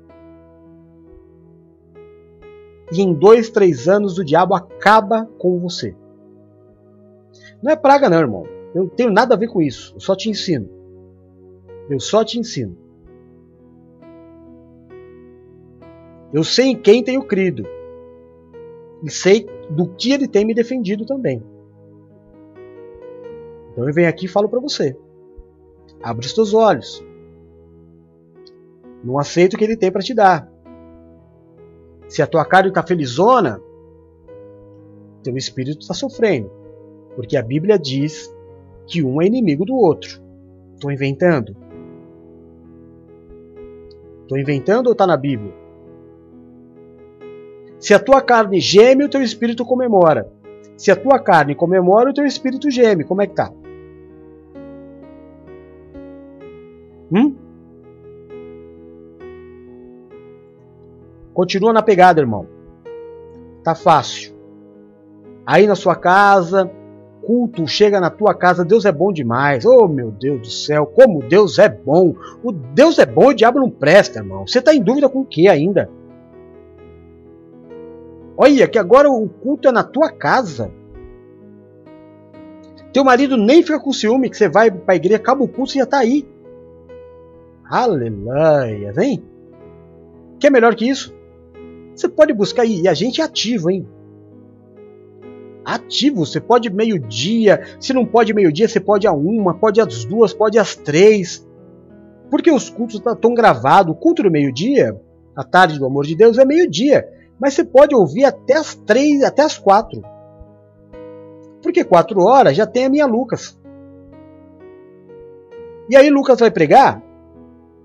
E 2.92 3.02
em 3.02 3.14
dois, 3.14 3.50
três 3.50 3.88
anos 3.88 4.18
o 4.18 4.26
diabo 4.26 4.54
acaba 4.54 5.26
com 5.38 5.60
você. 5.60 5.96
Não 7.62 7.72
é 7.72 7.76
praga, 7.76 8.10
não, 8.10 8.20
irmão. 8.20 8.46
Eu 8.74 8.84
não 8.84 8.90
tenho 8.90 9.12
nada 9.12 9.36
a 9.36 9.38
ver 9.38 9.48
com 9.48 9.62
isso. 9.62 9.94
Eu 9.96 10.02
só 10.02 10.16
te 10.16 10.30
ensino. 10.30 10.70
Eu 11.90 12.00
só 12.00 12.24
te 12.24 12.40
ensino. 12.40 12.78
Eu 16.34 16.44
sei 16.44 16.68
em 16.68 16.76
quem 16.76 17.04
tenho 17.04 17.24
crido. 17.24 17.66
E 19.04 19.10
sei 19.10 19.48
do 19.70 19.88
que 19.88 20.12
ele 20.12 20.28
tem 20.28 20.46
me 20.46 20.54
defendido 20.54 21.06
também. 21.06 21.44
Então 23.72 23.88
eu 23.88 23.94
venho 23.94 24.10
aqui 24.10 24.26
e 24.26 24.30
falo 24.30 24.48
para 24.48 24.60
você. 24.60 24.98
Abre 26.02 26.26
os 26.26 26.34
teus 26.34 26.54
olhos. 26.54 27.04
Não 29.04 29.18
aceita 29.18 29.56
o 29.56 29.60
que 29.60 29.66
ele 29.66 29.78
tem 29.78 29.92
para 29.92 30.02
te 30.02 30.14
dar. 30.14 30.52
Se 32.08 32.22
a 32.22 32.28
tua 32.28 32.46
carne 32.46 32.70
está 32.70 32.84
felizona, 32.84 33.62
teu 35.24 35.36
espírito 35.38 35.82
está 35.82 35.94
sofrendo. 35.94 36.52
Porque 37.16 37.36
a 37.38 37.42
Bíblia 37.42 37.78
diz 37.80 38.34
que 38.86 39.04
um 39.04 39.22
é 39.22 39.26
inimigo 39.26 39.66
do 39.66 39.76
outro. 39.76 40.22
Estou 40.76 40.92
inventando? 40.92 41.56
Estou 44.24 44.38
inventando 44.38 44.88
ou 44.88 44.94
está 44.94 45.06
na 45.06 45.18
Bíblia? 45.18 45.61
Se 47.82 47.96
a 47.96 48.00
tua 48.00 48.22
carne 48.22 48.62
geme, 48.62 49.04
o 49.04 49.10
teu 49.10 49.24
espírito 49.24 49.66
comemora. 49.66 50.32
Se 50.78 50.92
a 50.92 50.96
tua 50.96 51.18
carne 51.18 51.56
comemora, 51.56 52.12
o 52.12 52.14
teu 52.14 52.26
espírito 52.26 52.70
geme. 52.70 53.04
Como 53.04 53.24
é 53.24 53.28
que 53.28 53.34
tá? 53.34 53.52
Hum? 57.12 57.36
Continua 61.34 61.74
na 61.74 61.82
pegada, 61.82 62.22
irmão. 62.22 62.46
Tá 63.64 63.74
fácil. 63.74 64.36
Aí 65.44 65.66
na 65.66 65.76
sua 65.76 65.96
casa, 65.96 66.70
culto 67.26 67.68
chega 67.68 68.00
na 68.00 68.12
tua 68.12 68.36
casa, 68.36 68.64
Deus 68.64 68.86
é 68.86 68.92
bom 68.92 69.12
demais. 69.12 69.66
Oh, 69.66 69.88
meu 69.88 70.12
Deus 70.12 70.42
do 70.42 70.52
céu, 70.52 70.86
como 70.86 71.24
Deus 71.24 71.58
é 71.58 71.68
bom. 71.68 72.14
O 72.44 72.52
Deus 72.52 73.00
é 73.00 73.08
bom 73.08 73.30
o 73.30 73.34
diabo 73.34 73.60
não 73.60 73.72
presta, 73.72 74.20
irmão. 74.20 74.46
Você 74.46 74.60
está 74.60 74.72
em 74.72 74.84
dúvida 74.84 75.10
com 75.10 75.22
o 75.22 75.26
que 75.26 75.48
ainda? 75.48 75.90
Olha, 78.44 78.68
que 78.68 78.80
agora 78.80 79.08
o 79.08 79.30
culto 79.30 79.68
é 79.68 79.72
na 79.72 79.84
tua 79.84 80.12
casa. 80.12 80.72
Teu 82.92 83.04
marido 83.04 83.38
nem 83.38 83.62
fica 83.62 83.80
com 83.80 83.94
ciúme 83.94 84.32
que 84.32 84.36
você 84.36 84.50
vai 84.50 84.72
para 84.72 84.96
a 84.96 84.98
igreja, 84.98 85.18
acaba 85.18 85.44
o 85.44 85.48
culto 85.48 85.74
e 85.74 85.78
já 85.78 85.84
está 85.84 86.00
aí. 86.00 86.28
Aleluia, 87.64 88.92
vem. 88.94 89.24
Que 90.40 90.48
é 90.48 90.50
melhor 90.50 90.74
que 90.74 90.90
isso? 90.90 91.16
Você 91.96 92.10
pode 92.10 92.34
buscar 92.34 92.66
e 92.66 92.88
a 92.88 92.96
gente 92.96 93.22
é 93.22 93.24
ativo, 93.24 93.70
hein? 93.70 93.88
Ativo, 95.64 96.26
você 96.26 96.42
pode 96.42 96.68
meio-dia, 96.72 97.62
se 97.80 97.94
não 97.94 98.08
pode 98.08 98.34
meio-dia, 98.34 98.68
você 98.68 98.80
pode 98.80 99.06
a 99.06 99.14
uma, 99.14 99.54
pode 99.54 99.80
às 99.80 100.04
duas, 100.04 100.34
pode 100.34 100.58
às 100.58 100.76
três. 100.76 101.48
Porque 102.32 102.50
os 102.50 102.72
cultos 102.72 102.96
estão 102.96 103.16
tá 103.16 103.36
gravados. 103.36 103.94
O 103.94 104.00
culto 104.00 104.24
do 104.24 104.32
meio-dia, 104.32 105.00
a 105.36 105.44
tarde 105.44 105.78
do 105.78 105.86
amor 105.86 106.08
de 106.08 106.16
Deus, 106.16 106.40
é 106.40 106.44
meio-dia. 106.44 107.21
Mas 107.42 107.56
você 107.56 107.66
pode 107.66 107.96
ouvir 107.96 108.26
até 108.26 108.54
as 108.54 108.76
três, 108.76 109.24
até 109.24 109.42
as 109.42 109.58
quatro. 109.58 110.04
Porque 111.64 111.84
quatro 111.84 112.22
horas 112.22 112.56
já 112.56 112.68
tem 112.68 112.86
a 112.86 112.90
minha 112.90 113.08
Lucas. 113.08 113.60
E 115.90 115.96
aí 115.96 116.12
Lucas 116.12 116.40
vai 116.40 116.52
pregar 116.52 117.02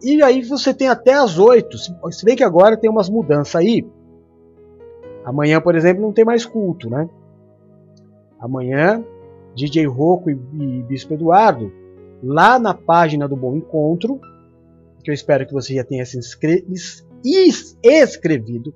e 0.03 0.23
aí 0.23 0.43
você 0.43 0.75
tem 0.75 0.89
até 0.89 1.15
as 1.15 1.39
8. 1.39 1.77
Se 2.13 2.25
bem 2.25 2.37
que 2.37 2.45
agora 2.45 2.77
tem 2.77 2.91
umas 2.91 3.09
mudanças 3.09 3.57
aí. 3.57 3.87
Amanhã, 5.25 5.61
por 5.61 5.75
exemplo, 5.75 6.03
não 6.03 6.13
tem 6.13 6.25
mais 6.25 6.45
culto, 6.45 6.89
né? 6.89 7.09
Amanhã, 8.39 9.03
DJ 9.55 9.87
Rocco 9.87 10.31
e, 10.31 10.35
e 10.35 10.83
Bispo 10.83 11.15
Eduardo, 11.15 11.73
lá 12.23 12.59
na 12.59 12.75
página 12.75 13.27
do 13.27 13.35
Bom 13.35 13.57
Encontro, 13.57 14.21
que 15.03 15.11
eu 15.11 15.15
espero 15.15 15.47
que 15.47 15.53
você 15.53 15.75
já 15.75 15.83
tenha 15.83 16.05
se 16.05 16.19
inscrevido, 16.19 18.75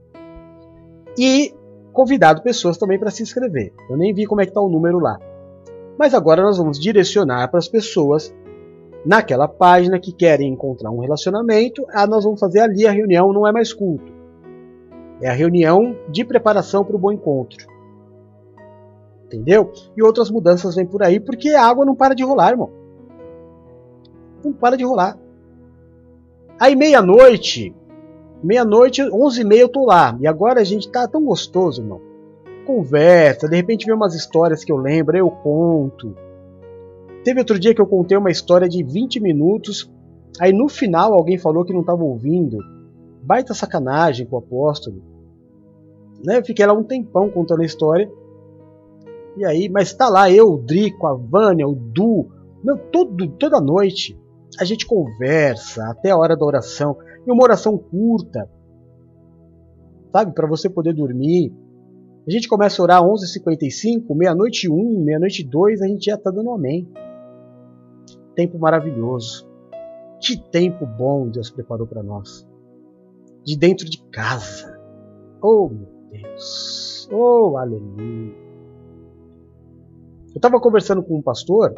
e 1.18 1.54
convidado 1.92 2.42
pessoas 2.42 2.78
também 2.78 2.98
para 2.98 3.10
se 3.10 3.22
inscrever. 3.22 3.72
Eu 3.88 3.96
nem 3.96 4.14
vi 4.14 4.26
como 4.26 4.40
é 4.40 4.44
que 4.44 4.50
está 4.50 4.60
o 4.60 4.68
número 4.68 4.98
lá. 4.98 5.18
Mas 5.98 6.14
agora 6.14 6.42
nós 6.42 6.58
vamos 6.58 6.78
direcionar 6.78 7.48
para 7.48 7.58
as 7.58 7.68
pessoas 7.68 8.34
naquela 9.04 9.48
página 9.48 9.98
que 9.98 10.12
querem 10.12 10.52
encontrar 10.52 10.90
um 10.90 11.00
relacionamento, 11.00 11.86
ah, 11.92 12.06
nós 12.06 12.24
vamos 12.24 12.40
fazer 12.40 12.60
ali 12.60 12.86
a 12.86 12.90
reunião, 12.90 13.32
não 13.32 13.46
é 13.46 13.52
mais 13.52 13.72
culto. 13.72 14.12
É 15.20 15.28
a 15.28 15.34
reunião 15.34 15.96
de 16.08 16.24
preparação 16.24 16.84
para 16.84 16.96
o 16.96 16.98
bom 16.98 17.12
encontro. 17.12 17.66
Entendeu? 19.26 19.72
E 19.96 20.02
outras 20.02 20.30
mudanças 20.30 20.74
vêm 20.74 20.86
por 20.86 21.02
aí, 21.02 21.20
porque 21.20 21.50
a 21.50 21.64
água 21.64 21.84
não 21.84 21.94
para 21.94 22.14
de 22.14 22.24
rolar, 22.24 22.50
irmão. 22.50 22.70
Não 24.44 24.52
para 24.52 24.76
de 24.76 24.84
rolar. 24.84 25.18
Aí 26.58 26.74
meia-noite, 26.74 27.74
meia-noite, 28.42 29.02
onze 29.12 29.42
e 29.42 29.44
meia 29.44 29.62
eu 29.62 29.68
tô 29.68 29.84
lá. 29.84 30.16
E 30.20 30.26
agora 30.26 30.60
a 30.60 30.64
gente 30.64 30.90
tá 30.90 31.06
tão 31.06 31.24
gostoso, 31.24 31.82
irmão. 31.82 32.00
Conversa, 32.66 33.48
de 33.48 33.56
repente 33.56 33.86
vem 33.86 33.94
umas 33.94 34.14
histórias 34.14 34.64
que 34.64 34.70
eu 34.70 34.76
lembro, 34.76 35.16
eu 35.16 35.30
conto 35.30 36.14
Teve 37.22 37.40
outro 37.40 37.58
dia 37.58 37.74
que 37.74 37.80
eu 37.80 37.86
contei 37.86 38.16
uma 38.16 38.30
história 38.30 38.68
de 38.68 38.82
20 38.82 39.20
minutos, 39.20 39.90
aí 40.40 40.52
no 40.52 40.68
final 40.68 41.12
alguém 41.12 41.36
falou 41.36 41.64
que 41.64 41.72
não 41.72 41.80
estava 41.80 42.02
ouvindo. 42.02 42.58
Baita 43.22 43.52
sacanagem 43.52 44.26
com 44.26 44.36
o 44.36 44.38
apóstolo. 44.38 45.02
Né? 46.24 46.38
Eu 46.38 46.44
fiquei 46.44 46.64
lá 46.64 46.72
um 46.72 46.82
tempão 46.82 47.28
contando 47.28 47.60
a 47.60 47.66
história. 47.66 48.10
E 49.36 49.44
aí, 49.44 49.68
mas 49.68 49.92
tá 49.92 50.08
lá 50.08 50.30
eu, 50.30 50.54
o 50.54 50.58
Drico, 50.58 51.06
a 51.06 51.14
Vânia, 51.14 51.68
o 51.68 51.74
Du, 51.74 52.28
meu, 52.64 52.78
todo, 52.78 53.28
toda 53.32 53.60
noite 53.60 54.18
a 54.58 54.64
gente 54.64 54.86
conversa 54.86 55.88
até 55.88 56.10
a 56.10 56.16
hora 56.16 56.36
da 56.36 56.44
oração. 56.44 56.96
E 57.30 57.32
uma 57.32 57.44
oração 57.44 57.78
curta, 57.78 58.50
sabe, 60.12 60.34
para 60.34 60.48
você 60.48 60.68
poder 60.68 60.92
dormir. 60.92 61.54
A 62.26 62.30
gente 62.30 62.48
começa 62.48 62.82
a 62.82 62.84
orar 62.84 63.02
11h55, 63.02 64.14
meia-noite 64.14 64.68
1, 64.70 65.04
meia-noite 65.04 65.44
2, 65.44 65.80
a 65.80 65.86
gente 65.86 66.04
já 66.06 66.16
está 66.16 66.30
dando 66.30 66.50
amém 66.50 66.86
tempo 68.40 68.58
maravilhoso. 68.58 69.48
Que 70.20 70.36
tempo 70.50 70.86
bom 70.86 71.28
Deus 71.28 71.50
preparou 71.50 71.86
para 71.86 72.02
nós. 72.02 72.46
De 73.44 73.56
dentro 73.56 73.88
de 73.88 74.02
casa. 74.10 74.78
Oh, 75.42 75.68
meu 75.68 75.88
Deus. 76.10 77.08
Oh, 77.12 77.56
aleluia. 77.56 78.34
Eu 80.28 80.36
estava 80.36 80.60
conversando 80.60 81.02
com 81.02 81.18
um 81.18 81.22
pastor. 81.22 81.74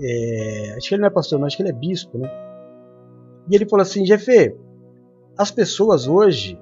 É, 0.00 0.74
acho 0.76 0.88
que 0.88 0.94
ele 0.94 1.02
não 1.02 1.08
é 1.08 1.10
pastor, 1.10 1.38
não, 1.38 1.46
acho 1.46 1.56
que 1.56 1.62
ele 1.62 1.70
é 1.70 1.74
bispo, 1.74 2.18
né? 2.18 2.28
E 3.48 3.54
ele 3.54 3.66
falou 3.66 3.82
assim: 3.82 4.04
Jefe, 4.04 4.56
as 5.36 5.50
pessoas 5.50 6.06
hoje, 6.06 6.58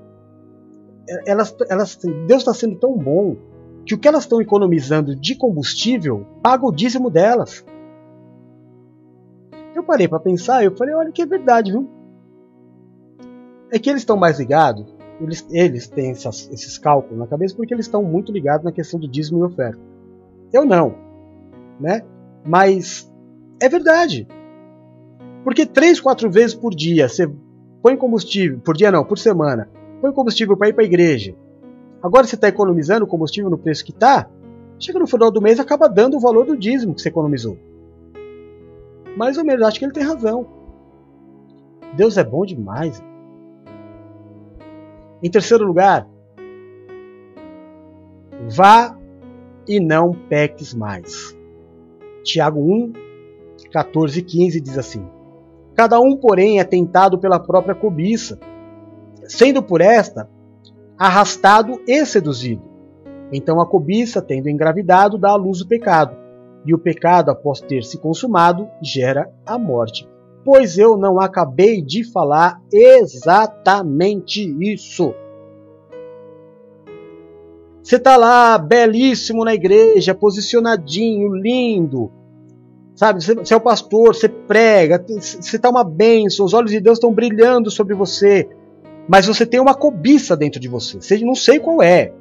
elas, 1.26 1.54
elas, 1.68 1.96
Deus 2.26 2.42
está 2.42 2.54
sendo 2.54 2.76
tão 2.76 2.96
bom 2.96 3.36
que 3.84 3.94
o 3.94 3.98
que 3.98 4.08
elas 4.08 4.24
estão 4.24 4.40
economizando 4.40 5.16
de 5.16 5.34
combustível 5.34 6.26
paga 6.42 6.66
o 6.66 6.72
dízimo 6.72 7.10
delas. 7.10 7.64
Eu 9.74 9.82
parei 9.82 10.06
para 10.06 10.20
pensar, 10.20 10.64
eu 10.64 10.76
falei, 10.76 10.94
olha 10.94 11.10
que 11.10 11.22
é 11.22 11.26
verdade, 11.26 11.72
viu? 11.72 11.88
É 13.70 13.78
que 13.78 13.88
eles 13.88 14.02
estão 14.02 14.16
mais 14.16 14.38
ligados, 14.38 14.94
eles, 15.20 15.46
eles 15.50 15.88
têm 15.88 16.10
essas, 16.10 16.48
esses 16.52 16.76
cálculos 16.76 17.18
na 17.18 17.26
cabeça 17.26 17.56
porque 17.56 17.72
eles 17.72 17.86
estão 17.86 18.02
muito 18.02 18.30
ligados 18.30 18.64
na 18.64 18.72
questão 18.72 19.00
do 19.00 19.08
dízimo 19.08 19.40
e 19.40 19.42
oferta. 19.44 19.80
Eu 20.52 20.64
não, 20.64 20.94
né? 21.80 22.02
Mas 22.44 23.10
é 23.60 23.68
verdade. 23.68 24.28
Porque 25.44 25.66
três, 25.66 26.00
quatro 26.00 26.30
vezes 26.30 26.54
por 26.54 26.74
dia 26.74 27.08
você 27.08 27.30
põe 27.82 27.96
combustível, 27.96 28.60
por 28.60 28.76
dia 28.76 28.90
não, 28.90 29.04
por 29.04 29.18
semana, 29.18 29.68
põe 30.00 30.12
combustível 30.12 30.56
para 30.56 30.68
ir 30.68 30.72
para 30.72 30.84
a 30.84 30.86
igreja. 30.86 31.34
Agora 32.02 32.26
você 32.26 32.34
está 32.34 32.48
economizando 32.48 33.06
combustível 33.06 33.50
no 33.50 33.58
preço 33.58 33.84
que 33.84 33.92
está, 33.92 34.28
chega 34.78 34.98
no 34.98 35.06
final 35.06 35.30
do 35.30 35.40
mês 35.42 35.60
acaba 35.60 35.88
dando 35.88 36.16
o 36.16 36.20
valor 36.20 36.46
do 36.46 36.56
dízimo 36.56 36.94
que 36.94 37.02
você 37.02 37.08
economizou. 37.08 37.56
Mais 39.16 39.36
ou 39.36 39.44
menos, 39.44 39.62
acho 39.66 39.78
que 39.78 39.84
ele 39.84 39.92
tem 39.92 40.02
razão. 40.02 40.46
Deus 41.94 42.16
é 42.16 42.24
bom 42.24 42.44
demais. 42.44 43.02
Em 45.22 45.30
terceiro 45.30 45.64
lugar, 45.64 46.08
vá 48.48 48.96
e 49.68 49.78
não 49.78 50.12
peques 50.12 50.74
mais. 50.74 51.36
Tiago 52.24 52.60
1, 52.60 52.92
14 53.70 54.18
e 54.18 54.22
15 54.22 54.60
diz 54.60 54.78
assim: 54.78 55.06
Cada 55.74 55.98
um, 55.98 56.16
porém, 56.16 56.60
é 56.60 56.64
tentado 56.64 57.18
pela 57.18 57.40
própria 57.40 57.74
cobiça, 57.74 58.38
sendo 59.24 59.62
por 59.62 59.80
esta 59.80 60.28
arrastado 60.98 61.80
e 61.86 62.04
seduzido. 62.04 62.62
Então 63.32 63.60
a 63.60 63.66
cobiça, 63.66 64.20
tendo 64.20 64.48
engravidado, 64.48 65.18
dá 65.18 65.30
à 65.30 65.36
luz 65.36 65.60
o 65.60 65.66
pecado 65.68 66.22
e 66.64 66.74
o 66.74 66.78
pecado, 66.78 67.30
após 67.30 67.60
ter 67.60 67.82
se 67.82 67.98
consumado, 67.98 68.68
gera 68.80 69.32
a 69.44 69.58
morte. 69.58 70.08
Pois 70.44 70.78
eu 70.78 70.96
não 70.96 71.20
acabei 71.20 71.82
de 71.82 72.04
falar 72.04 72.60
exatamente 72.72 74.42
isso. 74.60 75.14
Você 77.82 77.96
está 77.96 78.16
lá, 78.16 78.56
belíssimo 78.58 79.44
na 79.44 79.54
igreja, 79.54 80.14
posicionadinho, 80.14 81.34
lindo. 81.34 82.12
Sabe, 82.94 83.22
você, 83.22 83.54
é 83.54 83.56
o 83.56 83.60
pastor, 83.60 84.14
você 84.14 84.28
prega, 84.28 85.02
você 85.08 85.56
está 85.56 85.70
uma 85.70 85.82
bênção, 85.82 86.44
os 86.44 86.52
olhos 86.52 86.70
de 86.70 86.80
Deus 86.80 86.98
estão 86.98 87.12
brilhando 87.12 87.70
sobre 87.70 87.94
você, 87.94 88.48
mas 89.08 89.26
você 89.26 89.46
tem 89.46 89.60
uma 89.60 89.74
cobiça 89.74 90.36
dentro 90.36 90.60
de 90.60 90.68
você, 90.68 91.00
você 91.00 91.18
não 91.20 91.34
sei 91.34 91.58
qual 91.58 91.82
é. 91.82 92.12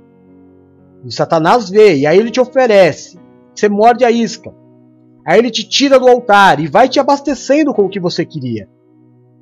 E 1.04 1.12
Satanás 1.12 1.70
vê, 1.70 1.98
e 1.98 2.08
aí 2.08 2.18
ele 2.18 2.32
te 2.32 2.40
oferece, 2.40 3.20
você 3.54 3.68
morde 3.68 4.06
a 4.06 4.12
isca, 4.12 4.54
aí 5.26 5.40
ele 5.40 5.52
te 5.52 5.68
tira 5.68 6.00
do 6.00 6.08
altar 6.08 6.60
e 6.62 6.68
vai 6.68 6.88
te 6.88 7.00
abastecendo 7.00 7.74
com 7.74 7.84
o 7.84 7.90
que 7.90 8.00
você 8.00 8.26
queria. 8.26 8.70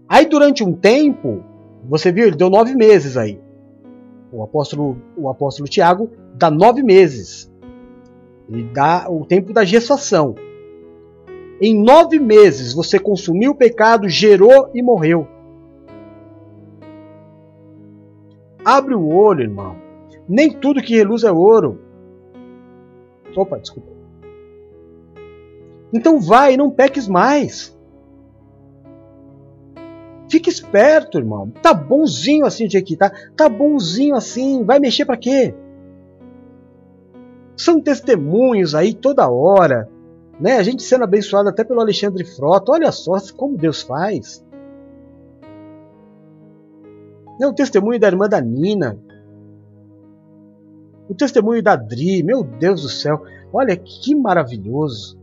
Aí 0.07 0.25
durante 0.25 0.63
um 0.63 0.73
tempo, 0.73 1.43
você 1.87 2.11
viu, 2.11 2.25
ele 2.25 2.35
deu 2.35 2.49
nove 2.49 2.73
meses 2.73 3.15
aí. 3.15 3.39
O 4.31 4.43
apóstolo, 4.43 4.97
o 5.15 5.29
apóstolo 5.29 5.69
Tiago 5.69 6.09
dá 6.35 6.49
nove 6.49 6.81
meses. 6.81 7.51
Ele 8.49 8.63
dá 8.73 9.07
o 9.07 9.25
tempo 9.25 9.53
da 9.53 9.63
gestação. 9.63 10.33
Em 11.61 11.77
nove 11.77 12.19
meses 12.19 12.73
você 12.73 12.97
consumiu 12.97 13.51
o 13.51 13.55
pecado, 13.55 14.07
gerou 14.07 14.69
e 14.73 14.81
morreu. 14.81 15.27
Abre 18.63 18.95
o 18.95 19.07
olho, 19.07 19.41
irmão. 19.41 19.75
Nem 20.27 20.51
tudo 20.51 20.81
que 20.81 20.95
reluz 20.95 21.23
é 21.23 21.31
ouro. 21.31 21.81
Opa, 23.35 23.57
desculpa. 23.57 23.89
Então 25.91 26.19
vai, 26.19 26.55
não 26.55 26.69
peques 26.69 27.07
mais. 27.07 27.77
Fique 30.29 30.49
esperto, 30.49 31.17
irmão. 31.17 31.49
Tá 31.61 31.73
bonzinho 31.73 32.45
assim 32.45 32.67
o 32.67 32.77
aqui, 32.77 32.95
tá? 32.95 33.11
Tá 33.35 33.49
bonzinho 33.49 34.15
assim. 34.15 34.63
Vai 34.63 34.79
mexer 34.79 35.05
para 35.05 35.17
quê? 35.17 35.55
São 37.57 37.81
testemunhos 37.81 38.75
aí 38.75 38.93
toda 38.93 39.29
hora 39.29 39.89
né? 40.39 40.57
A 40.57 40.63
gente 40.63 40.83
sendo 40.83 41.03
abençoado 41.03 41.49
até 41.49 41.63
pelo 41.63 41.81
Alexandre 41.81 42.23
Frota. 42.23 42.71
Olha 42.71 42.91
só 42.91 43.17
como 43.35 43.57
Deus 43.57 43.81
faz. 43.81 44.43
É 47.41 47.47
o 47.47 47.53
testemunho 47.53 47.99
da 47.99 48.07
irmã 48.07 48.27
da 48.27 48.39
Nina. 48.39 48.97
O 51.09 51.13
testemunho 51.13 51.61
da 51.61 51.75
Dri. 51.75 52.23
Meu 52.23 52.43
Deus 52.43 52.81
do 52.81 52.89
céu. 52.89 53.21
Olha 53.51 53.75
que 53.75 54.15
maravilhoso. 54.15 55.19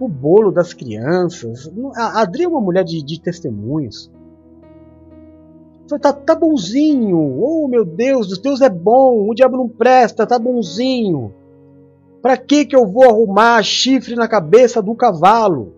O 0.00 0.08
bolo 0.08 0.50
das 0.50 0.74
crianças. 0.74 1.70
A 1.96 2.20
Adri 2.20 2.44
é 2.44 2.48
uma 2.48 2.60
mulher 2.60 2.84
de, 2.84 3.02
de 3.02 3.20
testemunhos. 3.20 4.10
Tá, 6.00 6.12
tá 6.12 6.34
bonzinho. 6.34 7.16
Oh, 7.40 7.68
meu 7.68 7.84
Deus, 7.84 8.38
Deus 8.38 8.60
é 8.60 8.68
bom. 8.68 9.28
O 9.28 9.34
diabo 9.34 9.56
não 9.56 9.68
presta, 9.68 10.26
tá 10.26 10.38
bonzinho. 10.38 11.32
Para 12.26 12.36
que 12.36 12.64
que 12.64 12.74
eu 12.74 12.84
vou 12.84 13.04
arrumar 13.04 13.62
chifre 13.62 14.16
na 14.16 14.26
cabeça 14.26 14.82
do 14.82 14.96
cavalo? 14.96 15.72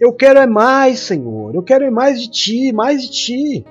Eu 0.00 0.12
quero 0.12 0.40
é 0.40 0.46
mais, 0.48 0.98
Senhor. 0.98 1.54
Eu 1.54 1.62
quero 1.62 1.84
é 1.84 1.90
mais 1.90 2.20
de 2.20 2.28
ti, 2.28 2.72
mais 2.72 3.02
de 3.02 3.10
ti. 3.12 3.66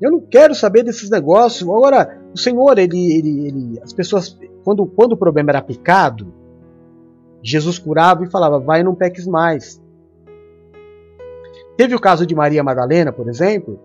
Eu 0.00 0.12
não 0.12 0.20
quero 0.20 0.54
saber 0.54 0.84
desses 0.84 1.10
negócios. 1.10 1.68
Agora, 1.68 2.16
o 2.32 2.38
Senhor, 2.38 2.78
ele, 2.78 3.12
ele, 3.12 3.48
ele, 3.48 3.80
as 3.82 3.92
pessoas, 3.92 4.38
quando, 4.62 4.86
quando 4.86 5.14
o 5.14 5.16
problema 5.16 5.50
era 5.50 5.62
pecado, 5.62 6.32
Jesus 7.42 7.80
curava 7.80 8.22
e 8.22 8.30
falava: 8.30 8.60
vai, 8.60 8.84
não 8.84 8.94
peques 8.94 9.26
mais. 9.26 9.82
Teve 11.76 11.92
o 11.96 12.00
caso 12.00 12.24
de 12.24 12.36
Maria 12.36 12.62
Madalena, 12.62 13.10
por 13.12 13.28
exemplo, 13.28 13.80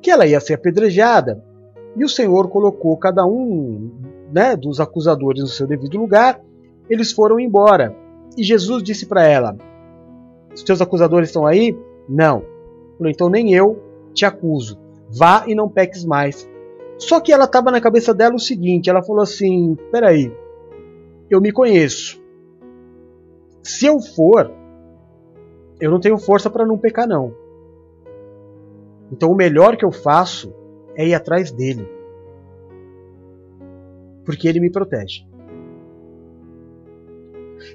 que 0.00 0.10
ela 0.10 0.26
ia 0.26 0.40
ser 0.40 0.54
apedrejada 0.54 1.44
e 1.94 2.02
o 2.02 2.08
Senhor 2.08 2.48
colocou 2.48 2.96
cada 2.96 3.26
um 3.26 4.11
né, 4.32 4.56
dos 4.56 4.80
acusadores 4.80 5.42
no 5.42 5.48
seu 5.48 5.66
devido 5.66 5.98
lugar, 5.98 6.40
eles 6.88 7.12
foram 7.12 7.38
embora. 7.38 7.94
E 8.36 8.42
Jesus 8.42 8.82
disse 8.82 9.06
para 9.06 9.24
ela: 9.24 9.56
Os 10.54 10.62
teus 10.62 10.80
acusadores 10.80 11.28
estão 11.28 11.46
aí? 11.46 11.76
Não. 12.08 12.42
Então 13.04 13.28
nem 13.28 13.52
eu 13.52 13.80
te 14.14 14.24
acuso. 14.24 14.78
Vá 15.10 15.44
e 15.46 15.54
não 15.54 15.68
peques 15.68 16.04
mais. 16.04 16.48
Só 16.96 17.20
que 17.20 17.32
ela 17.32 17.44
estava 17.44 17.70
na 17.70 17.80
cabeça 17.80 18.14
dela 18.14 18.34
o 18.34 18.40
seguinte: 18.40 18.88
ela 18.88 19.02
falou 19.02 19.22
assim: 19.22 19.76
peraí, 19.90 20.32
eu 21.28 21.40
me 21.40 21.52
conheço. 21.52 22.22
Se 23.62 23.86
eu 23.86 24.00
for, 24.00 24.50
eu 25.80 25.90
não 25.90 26.00
tenho 26.00 26.18
força 26.18 26.48
para 26.48 26.66
não 26.66 26.78
pecar, 26.78 27.06
não. 27.06 27.34
Então 29.10 29.30
o 29.30 29.36
melhor 29.36 29.76
que 29.76 29.84
eu 29.84 29.92
faço 29.92 30.54
é 30.96 31.06
ir 31.06 31.14
atrás 31.14 31.52
dele 31.52 32.01
porque 34.24 34.48
ele 34.48 34.60
me 34.60 34.70
protege. 34.70 35.24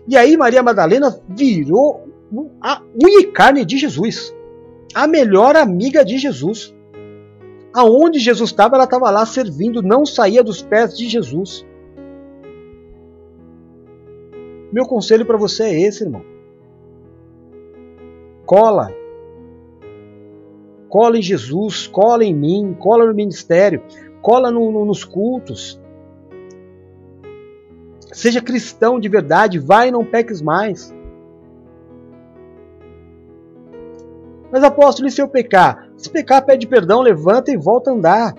E 0.07 0.15
aí 0.15 0.37
Maria 0.37 0.63
Madalena 0.63 1.19
virou 1.29 2.07
a 2.61 2.81
unha 2.81 3.21
e 3.21 3.27
carne 3.27 3.65
de 3.65 3.77
Jesus, 3.77 4.35
a 4.93 5.07
melhor 5.07 5.55
amiga 5.55 6.03
de 6.03 6.17
Jesus. 6.17 6.75
Aonde 7.73 8.19
Jesus 8.19 8.49
estava, 8.49 8.75
ela 8.75 8.85
estava 8.85 9.11
lá 9.11 9.25
servindo, 9.25 9.83
não 9.83 10.05
saía 10.05 10.43
dos 10.43 10.61
pés 10.61 10.97
de 10.97 11.07
Jesus. 11.07 11.65
Meu 14.71 14.85
conselho 14.85 15.25
para 15.25 15.37
você 15.37 15.63
é 15.63 15.81
esse, 15.81 16.03
irmão. 16.03 16.23
Cola. 18.45 18.89
Cola 20.89 21.17
em 21.17 21.21
Jesus, 21.21 21.85
cola 21.85 22.23
em 22.23 22.33
mim, 22.33 22.75
cola 22.79 23.05
no 23.05 23.13
ministério, 23.13 23.83
cola 24.21 24.49
no, 24.49 24.71
no, 24.71 24.85
nos 24.85 25.03
cultos. 25.03 25.79
Seja 28.11 28.41
cristão 28.41 28.99
de 28.99 29.09
verdade, 29.09 29.59
vai 29.59 29.89
e 29.89 29.91
não 29.91 30.05
peques 30.05 30.41
mais. 30.41 30.93
Mas 34.51 34.63
apóstolo, 34.63 35.07
e 35.07 35.11
se 35.11 35.21
eu 35.21 35.27
pecar? 35.27 35.89
Se 35.97 36.09
pecar, 36.09 36.45
pede 36.45 36.67
perdão, 36.67 37.01
levanta 37.01 37.51
e 37.51 37.57
volta 37.57 37.91
a 37.91 37.93
andar. 37.93 38.35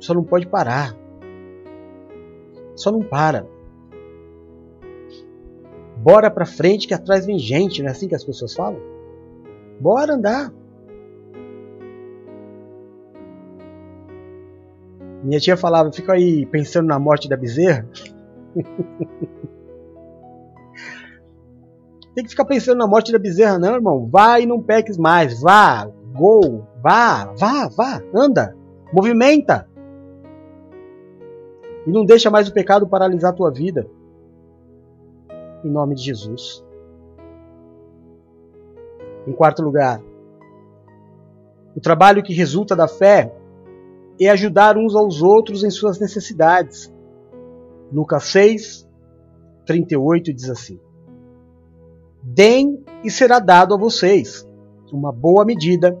Só 0.00 0.14
não 0.14 0.24
pode 0.24 0.46
parar. 0.46 0.96
Só 2.74 2.90
não 2.90 3.02
para. 3.02 3.46
Bora 5.96 6.30
pra 6.30 6.46
frente 6.46 6.86
que 6.86 6.94
atrás 6.94 7.26
vem 7.26 7.38
gente, 7.38 7.82
não 7.82 7.88
é 7.88 7.92
assim 7.92 8.08
que 8.08 8.14
as 8.14 8.24
pessoas 8.24 8.54
falam? 8.54 8.80
Bora 9.80 10.14
andar. 10.14 10.52
Minha 15.22 15.40
tia 15.40 15.56
falava, 15.56 15.92
fica 15.92 16.12
aí 16.12 16.46
pensando 16.46 16.86
na 16.86 16.98
morte 16.98 17.28
da 17.28 17.36
bezerra. 17.36 17.88
Tem 22.14 22.24
que 22.24 22.30
ficar 22.30 22.46
pensando 22.46 22.78
na 22.78 22.86
morte 22.86 23.12
da 23.12 23.18
bezerra, 23.18 23.58
não, 23.58 23.74
irmão. 23.74 24.08
Vai 24.10 24.42
e 24.42 24.46
não 24.46 24.62
peques 24.62 24.96
mais. 24.96 25.40
Vá, 25.42 25.86
go, 26.14 26.64
vá, 26.82 27.26
vá, 27.38 27.68
vá, 27.68 28.02
anda, 28.14 28.56
movimenta. 28.90 29.68
E 31.86 31.90
não 31.92 32.06
deixa 32.06 32.30
mais 32.30 32.48
o 32.48 32.54
pecado 32.54 32.88
paralisar 32.88 33.32
a 33.32 33.34
tua 33.34 33.50
vida. 33.50 33.86
Em 35.62 35.70
nome 35.70 35.94
de 35.94 36.02
Jesus. 36.04 36.64
Em 39.26 39.32
quarto 39.32 39.60
lugar, 39.62 40.00
o 41.76 41.80
trabalho 41.80 42.22
que 42.22 42.32
resulta 42.32 42.74
da 42.74 42.88
fé 42.88 43.35
é 44.24 44.30
ajudar 44.30 44.76
uns 44.78 44.94
aos 44.94 45.20
outros 45.20 45.62
em 45.62 45.70
suas 45.70 45.98
necessidades. 45.98 46.92
Lucas 47.92 48.24
6, 48.24 48.88
38 49.66 50.32
diz 50.32 50.48
assim: 50.48 50.80
Deem 52.22 52.82
e 53.04 53.10
será 53.10 53.38
dado 53.38 53.74
a 53.74 53.78
vocês 53.78 54.46
uma 54.96 55.12
boa 55.12 55.44
medida, 55.44 55.98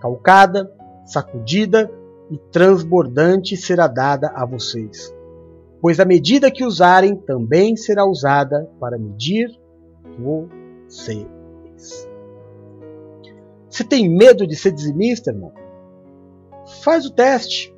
calcada, 0.00 0.72
sacudida 1.04 1.90
e 2.30 2.38
transbordante 2.52 3.56
será 3.56 3.88
dada 3.88 4.28
a 4.34 4.46
vocês. 4.46 5.14
Pois 5.80 5.98
a 5.98 6.04
medida 6.04 6.50
que 6.50 6.64
usarem 6.64 7.16
também 7.16 7.76
será 7.76 8.04
usada 8.04 8.70
para 8.78 8.98
medir 8.98 9.48
vocês. 10.18 11.26
Você 13.68 13.84
tem 13.84 14.08
medo 14.08 14.46
de 14.46 14.54
ser 14.54 14.72
dizimista, 14.72 15.30
irmão? 15.30 15.52
Faz 16.82 17.04
o 17.06 17.12
teste. 17.12 17.74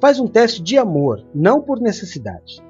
Faz 0.00 0.18
um 0.18 0.26
teste 0.26 0.62
de 0.62 0.76
amor, 0.78 1.24
não 1.34 1.60
por 1.60 1.80
necessidade. 1.80 2.60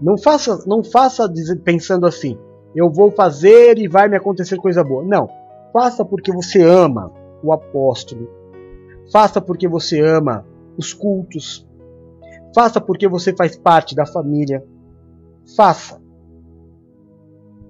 Não 0.00 0.16
faça, 0.16 0.64
não 0.66 0.82
faça 0.82 1.30
pensando 1.64 2.06
assim, 2.06 2.38
eu 2.74 2.90
vou 2.90 3.10
fazer 3.10 3.78
e 3.78 3.88
vai 3.88 4.08
me 4.08 4.16
acontecer 4.16 4.56
coisa 4.56 4.84
boa. 4.84 5.04
Não. 5.04 5.28
Faça 5.72 6.04
porque 6.04 6.32
você 6.32 6.62
ama 6.62 7.12
o 7.42 7.52
apóstolo. 7.52 8.28
Faça 9.12 9.40
porque 9.40 9.68
você 9.68 10.00
ama 10.00 10.46
os 10.76 10.92
cultos. 10.92 11.66
Faça 12.54 12.80
porque 12.80 13.08
você 13.08 13.34
faz 13.34 13.56
parte 13.56 13.94
da 13.94 14.06
família. 14.06 14.64
Faça. 15.56 16.00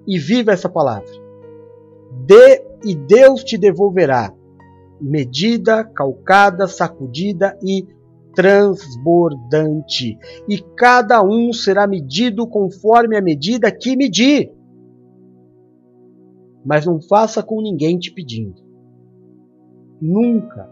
E 0.06 0.18
viva 0.18 0.52
essa 0.52 0.68
palavra. 0.68 1.08
Dê 2.26 2.67
e 2.84 2.94
Deus 2.94 3.42
te 3.44 3.58
devolverá 3.58 4.32
medida, 5.00 5.84
calcada, 5.84 6.66
sacudida 6.66 7.56
e 7.62 7.86
transbordante, 8.34 10.18
e 10.48 10.58
cada 10.76 11.22
um 11.22 11.52
será 11.52 11.86
medido 11.86 12.46
conforme 12.46 13.16
a 13.16 13.22
medida 13.22 13.70
que 13.70 13.96
medir. 13.96 14.52
Mas 16.64 16.84
não 16.86 17.00
faça 17.00 17.42
com 17.42 17.62
ninguém 17.62 17.98
te 17.98 18.12
pedindo. 18.12 18.62
Nunca, 20.00 20.70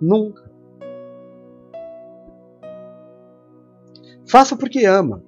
nunca. 0.00 0.50
Faça 4.26 4.56
porque 4.56 4.86
ama. 4.86 5.22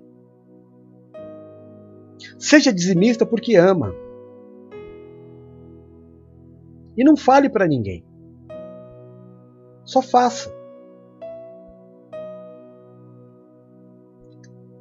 Seja 2.38 2.72
dizimista 2.72 3.26
porque 3.26 3.56
ama. 3.56 3.94
E 6.96 7.04
não 7.04 7.16
fale 7.16 7.48
para 7.48 7.66
ninguém. 7.66 8.04
Só 9.84 10.00
faça. 10.00 10.52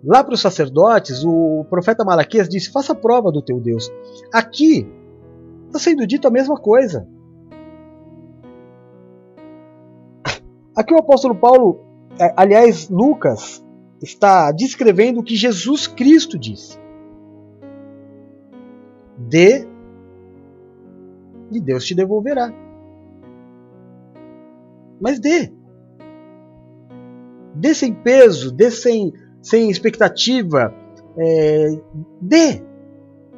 Lá 0.03 0.23
para 0.23 0.33
os 0.33 0.41
sacerdotes, 0.41 1.23
o 1.23 1.65
profeta 1.69 2.03
Malaquias 2.03 2.49
disse: 2.49 2.71
faça 2.71 2.93
prova 2.93 3.31
do 3.31 3.41
teu 3.41 3.59
Deus. 3.59 3.91
Aqui 4.33 4.87
está 5.67 5.79
sendo 5.79 6.05
dito 6.05 6.27
a 6.27 6.31
mesma 6.31 6.55
coisa. 6.55 7.07
Aqui 10.75 10.93
o 10.93 10.97
apóstolo 10.97 11.35
Paulo, 11.35 11.81
é, 12.19 12.33
aliás, 12.35 12.89
Lucas, 12.89 13.63
está 14.01 14.51
descrevendo 14.51 15.19
o 15.19 15.23
que 15.23 15.35
Jesus 15.35 15.87
Cristo 15.87 16.37
disse. 16.37 16.77
Dê 19.17 19.67
e 21.57 21.61
Deus 21.61 21.85
te 21.85 21.95
devolverá. 21.95 22.53
Mas 24.99 25.19
dê. 25.19 25.51
Dê 27.55 27.73
sem 27.73 27.93
peso, 27.93 28.51
dê 28.51 28.71
sem, 28.71 29.13
sem 29.41 29.69
expectativa. 29.69 30.73
É, 31.17 31.67
dê. 32.21 32.61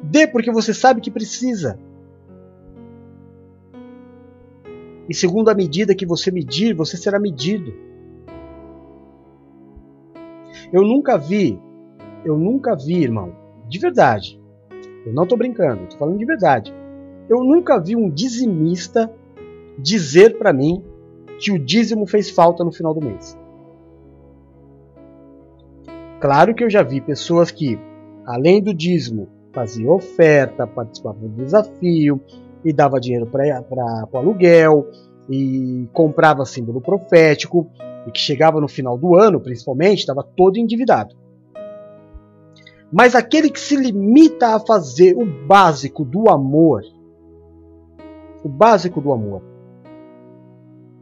Dê 0.02 0.26
porque 0.26 0.52
você 0.52 0.72
sabe 0.72 1.00
que 1.00 1.10
precisa. 1.10 1.78
E 5.08 5.14
segundo 5.14 5.48
a 5.48 5.54
medida 5.54 5.94
que 5.94 6.06
você 6.06 6.30
medir, 6.30 6.74
você 6.74 6.96
será 6.96 7.18
medido. 7.18 7.72
Eu 10.72 10.82
nunca 10.82 11.16
vi, 11.16 11.60
eu 12.24 12.36
nunca 12.36 12.74
vi, 12.74 13.02
irmão, 13.02 13.32
de 13.68 13.78
verdade. 13.78 14.40
Eu 15.04 15.12
não 15.12 15.22
estou 15.22 15.38
brincando, 15.38 15.84
estou 15.84 15.98
falando 15.98 16.18
de 16.18 16.24
verdade. 16.24 16.74
Eu 17.28 17.42
nunca 17.42 17.78
vi 17.80 17.96
um 17.96 18.08
dizimista 18.08 19.12
dizer 19.78 20.38
para 20.38 20.52
mim 20.52 20.84
que 21.38 21.52
o 21.52 21.58
dízimo 21.58 22.06
fez 22.06 22.30
falta 22.30 22.64
no 22.64 22.72
final 22.72 22.94
do 22.94 23.04
mês. 23.04 23.36
Claro 26.20 26.54
que 26.54 26.64
eu 26.64 26.70
já 26.70 26.82
vi 26.82 27.00
pessoas 27.00 27.50
que, 27.50 27.78
além 28.24 28.62
do 28.62 28.72
dízimo, 28.72 29.28
faziam 29.52 29.94
oferta, 29.94 30.66
participavam 30.66 31.28
do 31.28 31.44
desafio 31.44 32.20
e 32.64 32.72
dava 32.72 33.00
dinheiro 33.00 33.26
para 33.26 34.08
o 34.12 34.16
aluguel 34.16 34.86
e 35.28 35.88
comprava 35.92 36.44
símbolo 36.44 36.80
profético 36.80 37.68
e 38.06 38.10
que 38.10 38.20
chegava 38.20 38.60
no 38.60 38.68
final 38.68 38.96
do 38.96 39.14
ano, 39.16 39.40
principalmente, 39.40 40.00
estava 40.00 40.22
todo 40.22 40.56
endividado. 40.56 41.14
Mas 42.90 43.14
aquele 43.14 43.50
que 43.50 43.60
se 43.60 43.76
limita 43.76 44.54
a 44.54 44.60
fazer 44.60 45.16
o 45.16 45.26
básico 45.26 46.04
do 46.04 46.30
amor, 46.30 46.82
o 48.46 48.48
básico 48.48 49.00
do 49.00 49.12
amor, 49.12 49.42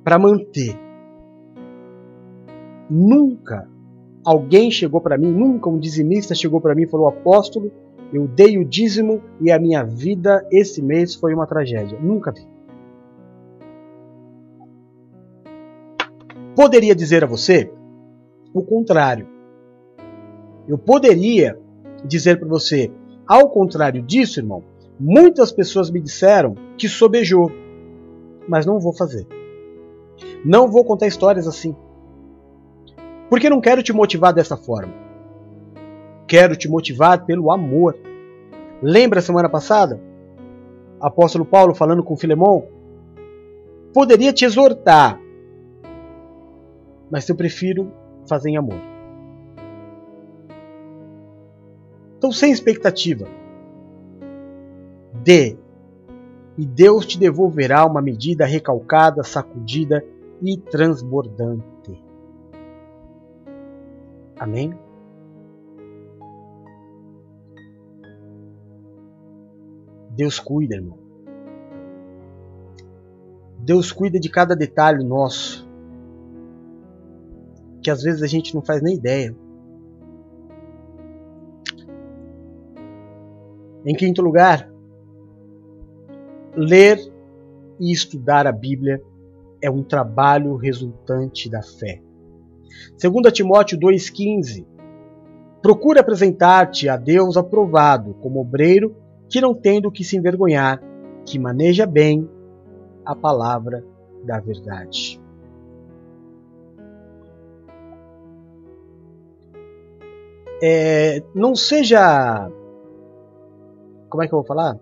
para 0.03 0.19
manter. 0.19 0.79
Nunca 2.89 3.69
alguém 4.25 4.71
chegou 4.71 4.99
para 4.99 5.19
mim, 5.19 5.31
nunca 5.31 5.69
um 5.69 5.79
dizimista 5.79 6.35
chegou 6.35 6.59
para 6.59 6.75
mim 6.75 6.85
e 6.85 6.89
falou: 6.89 7.07
Apóstolo, 7.07 7.71
eu 8.11 8.27
dei 8.27 8.57
o 8.57 8.65
dízimo 8.65 9.21
e 9.43 9.53
a 9.53 9.59
minha 9.59 9.85
vida 9.85 10.47
esse 10.51 10.81
mês 10.81 11.15
foi 11.15 11.35
uma 11.35 11.47
tragédia. 11.47 11.99
Nunca 12.01 12.33
vi. 12.33 12.47
Poderia 16.57 16.95
dizer 16.95 17.25
a 17.25 17.27
você 17.27 17.71
o 18.55 18.63
contrário. 18.63 19.29
Eu 20.67 20.79
poderia 20.79 21.59
dizer 22.07 22.39
para 22.39 22.49
você, 22.49 22.91
ao 23.27 23.51
contrário 23.51 24.01
disso, 24.01 24.41
irmão, 24.41 24.63
muitas 24.99 25.53
pessoas 25.53 25.91
me 25.91 26.01
disseram 26.01 26.55
que 26.77 26.89
sobejou, 26.89 27.51
mas 28.49 28.67
não 28.67 28.79
vou 28.79 28.93
fazer. 28.93 29.27
Não 30.45 30.71
vou 30.71 30.85
contar 30.85 31.07
histórias 31.07 31.47
assim. 31.47 31.75
Porque 33.29 33.51
não 33.51 33.61
quero 33.61 33.83
te 33.83 33.93
motivar 33.93 34.33
dessa 34.33 34.57
forma. 34.57 34.93
Quero 36.27 36.57
te 36.57 36.69
motivar 36.69 37.25
pelo 37.25 37.51
amor. 37.51 37.97
Lembra 38.83 39.21
semana 39.21 39.49
passada? 39.49 40.01
Apóstolo 41.01 41.45
Paulo 41.45 41.75
falando 41.75 42.03
com 42.03 42.17
Filemão? 42.17 42.67
Poderia 43.93 44.33
te 44.33 44.45
exortar, 44.45 45.21
mas 47.11 47.29
eu 47.29 47.37
prefiro 47.37 47.93
fazer 48.29 48.51
em 48.51 48.57
amor. 48.57 48.81
Então, 52.19 52.33
sem 52.33 52.51
expectativa, 52.51 53.29
dê, 55.25 55.57
e 56.57 56.65
Deus 56.65 57.07
te 57.07 57.19
devolverá 57.19 57.85
uma 57.85 58.01
medida 58.01 58.45
recalcada, 58.45 59.25
sacudida 59.25 60.05
e 60.41 60.57
transbordante. 60.57 61.65
Amém? 64.39 64.73
Deus 70.11 70.39
cuida, 70.39 70.77
irmão. 70.77 70.99
Deus 73.59 73.91
cuida 73.91 74.21
de 74.21 74.29
cada 74.29 74.55
detalhe 74.55 75.03
nosso, 75.03 75.67
que 77.83 77.91
às 77.91 78.03
vezes 78.03 78.23
a 78.23 78.27
gente 78.27 78.55
não 78.55 78.63
faz 78.63 78.83
nem 78.83 78.95
ideia. 78.95 79.35
Em 83.87 83.95
quinto 83.95 84.23
lugar, 84.23 84.74
ler 86.57 86.99
e 87.81 87.93
estudar 87.93 88.47
a 88.47 88.53
Bíblia 88.53 89.03
é 89.61 89.71
um 89.71 89.83
trabalho 89.83 90.57
resultante 90.57 91.51
da 91.51 91.63
fé. 91.63 92.01
2 93.01 93.33
Timóteo 93.33 93.79
2,15 93.79 94.67
Procura 95.65 96.01
apresentar-te 96.01 96.91
a 96.91 96.97
Deus 96.99 97.39
aprovado, 97.39 98.13
como 98.21 98.39
obreiro 98.39 98.95
que 99.31 99.41
não 99.41 99.55
tem 99.55 99.81
do 99.81 99.91
que 99.91 100.05
se 100.05 100.15
envergonhar, 100.15 100.79
que 101.25 101.39
maneja 101.39 101.87
bem 101.87 102.29
a 103.03 103.17
palavra 103.17 103.83
da 104.23 104.39
verdade. 104.39 105.19
É, 110.63 111.23
não 111.35 111.55
seja. 111.55 112.51
Como 114.11 114.23
é 114.23 114.29
que 114.29 114.35
eu 114.35 114.39
vou 114.39 114.47
falar? 114.47 114.79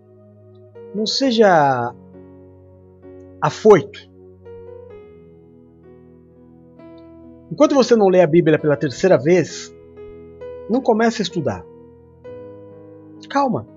Não 0.94 1.06
seja 1.06 1.94
afoito 3.40 4.12
Enquanto 7.52 7.74
você 7.74 7.94
não 7.94 8.08
lê 8.08 8.22
a 8.22 8.26
Bíblia 8.26 8.58
pela 8.58 8.78
terceira 8.78 9.18
vez, 9.18 9.76
não 10.70 10.80
comece 10.80 11.20
a 11.20 11.22
estudar. 11.22 11.62
Calma. 13.28 13.68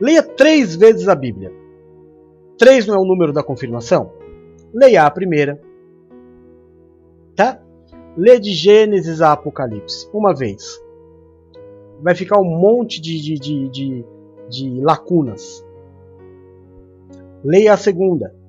Leia 0.00 0.20
três 0.20 0.74
vezes 0.74 1.06
a 1.06 1.14
Bíblia. 1.14 1.52
Três 2.58 2.88
não 2.88 2.96
é 2.96 2.98
o 2.98 3.04
número 3.04 3.32
da 3.32 3.40
confirmação? 3.40 4.12
Leia 4.74 5.04
a 5.04 5.10
primeira. 5.12 5.60
Tá? 7.36 7.62
Lê 8.16 8.40
de 8.40 8.50
Gênesis 8.50 9.22
a 9.22 9.30
Apocalipse. 9.30 10.10
Uma 10.12 10.34
vez. 10.34 10.82
Vai 12.00 12.16
ficar 12.16 12.40
um 12.40 12.58
monte 12.58 13.00
de, 13.00 13.20
de, 13.20 13.34
de, 13.34 13.68
de, 13.68 14.04
de 14.52 14.80
lacunas. 14.80 15.66
Leia 17.42 17.72
a 17.72 17.76
segunda 17.76 18.42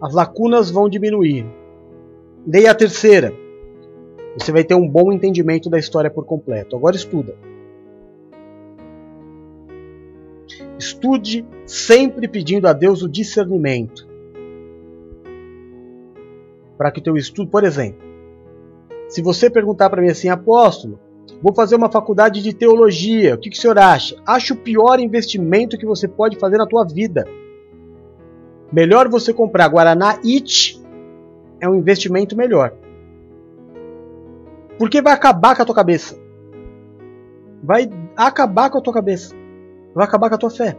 as 0.00 0.14
lacunas 0.14 0.70
vão 0.70 0.88
diminuir. 0.88 1.46
Leia 2.46 2.70
a 2.70 2.74
terceira. 2.74 3.34
Você 4.38 4.50
vai 4.50 4.64
ter 4.64 4.74
um 4.74 4.88
bom 4.88 5.12
entendimento 5.12 5.68
da 5.68 5.78
história 5.78 6.10
por 6.10 6.24
completo. 6.24 6.74
Agora 6.74 6.96
estuda. 6.96 7.36
Estude 10.78 11.46
sempre 11.66 12.26
pedindo 12.26 12.66
a 12.66 12.72
Deus 12.72 13.02
o 13.02 13.08
discernimento. 13.08 14.08
Para 16.78 16.90
que 16.90 17.00
o 17.00 17.02
teu 17.02 17.16
estudo, 17.16 17.50
por 17.50 17.62
exemplo, 17.62 18.00
se 19.06 19.20
você 19.20 19.50
perguntar 19.50 19.90
para 19.90 20.00
mim 20.00 20.08
assim, 20.08 20.30
apóstolo, 20.30 20.98
vou 21.42 21.54
fazer 21.54 21.76
uma 21.76 21.90
faculdade 21.90 22.42
de 22.42 22.52
teologia, 22.52 23.34
o 23.34 23.38
que, 23.38 23.50
que 23.50 23.58
o 23.58 23.60
senhor 23.60 23.78
acha? 23.78 24.16
Acho 24.26 24.54
o 24.54 24.56
pior 24.56 25.00
investimento 25.00 25.78
que 25.78 25.86
você 25.86 26.06
pode 26.06 26.38
fazer 26.38 26.56
na 26.56 26.66
tua 26.66 26.84
vida. 26.84 27.26
Melhor 28.72 29.08
você 29.08 29.32
comprar 29.32 29.68
Guaraná 29.68 30.18
It 30.24 30.80
é 31.60 31.68
um 31.68 31.74
investimento 31.74 32.36
melhor. 32.36 32.72
Porque 34.78 35.02
vai 35.02 35.12
acabar 35.12 35.56
com 35.56 35.62
a 35.62 35.64
tua 35.66 35.74
cabeça. 35.74 36.16
Vai 37.62 37.90
acabar 38.16 38.70
com 38.70 38.78
a 38.78 38.80
tua 38.80 38.94
cabeça. 38.94 39.34
Vai 39.94 40.06
acabar 40.06 40.28
com 40.28 40.36
a 40.36 40.38
tua 40.38 40.50
fé. 40.50 40.76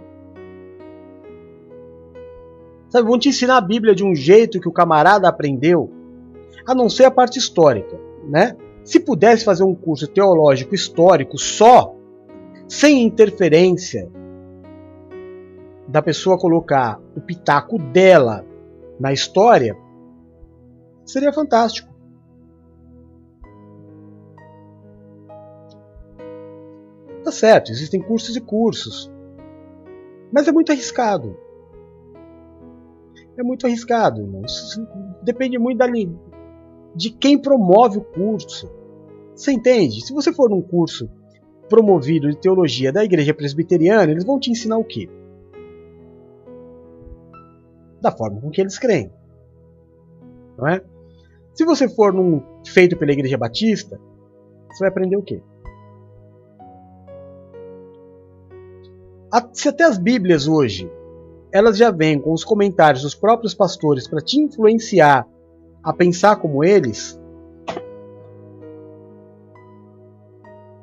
Sabe, 2.89 3.07
vão 3.07 3.17
te 3.17 3.29
ensinar 3.29 3.57
a 3.57 3.61
Bíblia 3.61 3.95
de 3.95 4.03
um 4.03 4.13
jeito 4.13 4.59
que 4.59 4.67
o 4.67 4.71
camarada 4.71 5.27
aprendeu, 5.29 5.89
a 6.67 6.75
não 6.75 6.89
ser 6.89 7.05
a 7.05 7.11
parte 7.11 7.39
histórica, 7.39 7.97
né? 8.27 8.57
Se 8.83 8.99
pudesse 8.99 9.45
fazer 9.45 9.63
um 9.63 9.75
curso 9.75 10.07
teológico 10.07 10.73
histórico 10.73 11.37
só, 11.37 11.95
sem 12.67 13.03
interferência 13.03 14.09
da 15.87 16.01
pessoa 16.01 16.39
colocar 16.39 16.99
o 17.15 17.21
pitaco 17.21 17.77
dela 17.77 18.45
na 18.99 19.11
história, 19.11 19.77
seria 21.05 21.33
fantástico. 21.33 21.91
Tá 27.23 27.31
certo, 27.31 27.71
existem 27.71 28.01
cursos 28.01 28.35
e 28.35 28.41
cursos. 28.41 29.11
Mas 30.31 30.47
é 30.47 30.51
muito 30.51 30.71
arriscado. 30.71 31.37
É 33.37 33.43
muito 33.43 33.67
arriscado. 33.67 34.27
Depende 35.21 35.57
muito 35.57 35.77
da, 35.77 35.87
de 36.95 37.09
quem 37.09 37.37
promove 37.37 37.97
o 37.97 38.03
curso. 38.03 38.69
Você 39.35 39.51
entende? 39.51 40.05
Se 40.05 40.13
você 40.13 40.33
for 40.33 40.49
num 40.49 40.61
curso 40.61 41.09
promovido 41.69 42.29
de 42.29 42.37
teologia 42.37 42.91
da 42.91 43.03
igreja 43.03 43.33
presbiteriana, 43.33 44.11
eles 44.11 44.25
vão 44.25 44.39
te 44.39 44.51
ensinar 44.51 44.77
o 44.77 44.83
quê? 44.83 45.09
Da 48.01 48.11
forma 48.11 48.41
com 48.41 48.49
que 48.49 48.59
eles 48.59 48.77
creem. 48.77 49.11
Não 50.57 50.67
é? 50.67 50.83
Se 51.53 51.65
você 51.65 51.87
for 51.87 52.13
num 52.13 52.41
feito 52.65 52.97
pela 52.97 53.11
igreja 53.11 53.37
batista, 53.37 53.99
você 54.69 54.79
vai 54.79 54.89
aprender 54.89 55.15
o 55.15 55.23
quê? 55.23 55.41
Se 59.53 59.69
até 59.69 59.85
as 59.85 59.97
Bíblias 59.97 60.47
hoje 60.47 60.91
elas 61.51 61.77
já 61.77 61.91
vêm 61.91 62.19
com 62.19 62.31
os 62.31 62.43
comentários 62.43 63.03
dos 63.03 63.13
próprios 63.13 63.53
pastores 63.53 64.07
para 64.07 64.21
te 64.21 64.39
influenciar 64.39 65.27
a 65.83 65.93
pensar 65.93 66.35
como 66.37 66.63
eles, 66.63 67.19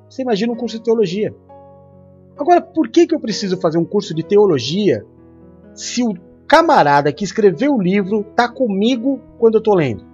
você 0.08 0.22
imagina 0.22 0.52
um 0.52 0.56
curso 0.56 0.78
de 0.78 0.84
teologia. 0.84 1.34
Agora, 2.36 2.60
por 2.60 2.88
que, 2.88 3.06
que 3.06 3.14
eu 3.14 3.20
preciso 3.20 3.60
fazer 3.60 3.78
um 3.78 3.84
curso 3.84 4.14
de 4.14 4.22
teologia 4.22 5.04
se 5.74 6.02
o 6.02 6.14
camarada 6.46 7.12
que 7.12 7.24
escreveu 7.24 7.74
o 7.74 7.82
livro 7.82 8.22
está 8.22 8.48
comigo 8.48 9.20
quando 9.38 9.54
eu 9.54 9.58
estou 9.58 9.74
lendo? 9.74 10.04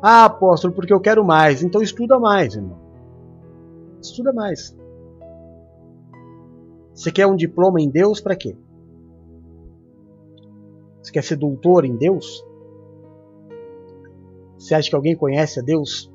Ah, 0.00 0.26
apóstolo, 0.26 0.72
porque 0.72 0.92
eu 0.92 1.00
quero 1.00 1.24
mais. 1.24 1.62
Então 1.62 1.82
estuda 1.82 2.18
mais, 2.18 2.54
irmão. 2.54 2.78
Estuda 4.00 4.32
mais. 4.32 4.76
Você 6.98 7.12
quer 7.12 7.28
um 7.28 7.36
diploma 7.36 7.80
em 7.80 7.88
Deus 7.88 8.20
para 8.20 8.34
quê? 8.34 8.56
Você 11.00 11.12
quer 11.12 11.22
ser 11.22 11.36
doutor 11.36 11.84
em 11.84 11.94
Deus? 11.96 12.44
Você 14.58 14.74
acha 14.74 14.90
que 14.90 14.96
alguém 14.96 15.16
conhece 15.16 15.60
a 15.60 15.62
Deus? 15.62 16.12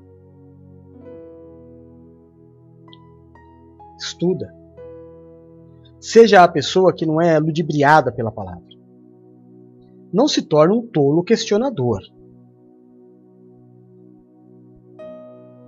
Estuda. 3.97 4.53
Seja 6.01 6.43
a 6.43 6.49
pessoa 6.49 6.93
que 6.93 7.05
não 7.05 7.22
é 7.22 7.39
ludibriada 7.39 8.11
pela 8.11 8.30
palavra. 8.30 8.68
Não 10.11 10.27
se 10.27 10.41
torne 10.41 10.77
um 10.77 10.85
tolo 10.85 11.23
questionador. 11.23 12.01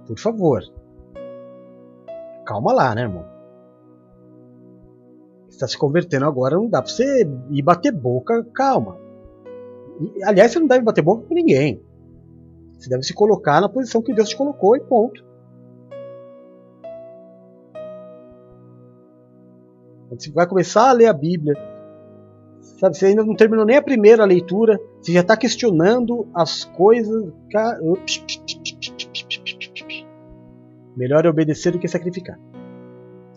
Por 0.08 0.20
favor. 0.20 0.62
Calma 2.46 2.74
lá, 2.74 2.94
né, 2.94 3.04
irmão? 3.04 3.35
Está 5.56 5.70
se 5.70 5.78
convertendo 5.78 6.26
agora, 6.26 6.58
não 6.58 6.68
dá 6.68 6.82
pra 6.82 6.92
você 6.92 7.26
ir 7.50 7.62
bater 7.62 7.92
boca, 7.92 8.46
calma. 8.54 8.98
Aliás, 10.26 10.52
você 10.52 10.60
não 10.60 10.68
deve 10.68 10.84
bater 10.84 11.02
boca 11.02 11.26
com 11.26 11.34
ninguém. 11.34 11.82
Você 12.78 12.90
deve 12.90 13.04
se 13.04 13.14
colocar 13.14 13.62
na 13.62 13.70
posição 13.70 14.02
que 14.02 14.14
Deus 14.14 14.28
te 14.28 14.36
colocou 14.36 14.76
e 14.76 14.82
ponto. 14.82 15.24
Você 20.10 20.30
vai 20.32 20.46
começar 20.46 20.90
a 20.90 20.92
ler 20.92 21.08
a 21.08 21.14
Bíblia, 21.14 21.56
sabe? 22.78 22.98
Você 22.98 23.06
ainda 23.08 23.24
não 23.24 23.34
terminou 23.34 23.66
nem 23.66 23.78
a 23.78 23.82
primeira 23.82 24.26
leitura, 24.26 24.78
você 25.02 25.14
já 25.14 25.22
está 25.22 25.38
questionando 25.38 26.28
as 26.34 26.66
coisas. 26.66 27.32
Melhor 30.98 31.26
é 31.26 31.30
obedecer 31.30 31.72
do 31.72 31.80
que 31.80 31.88
sacrificar. 31.88 32.38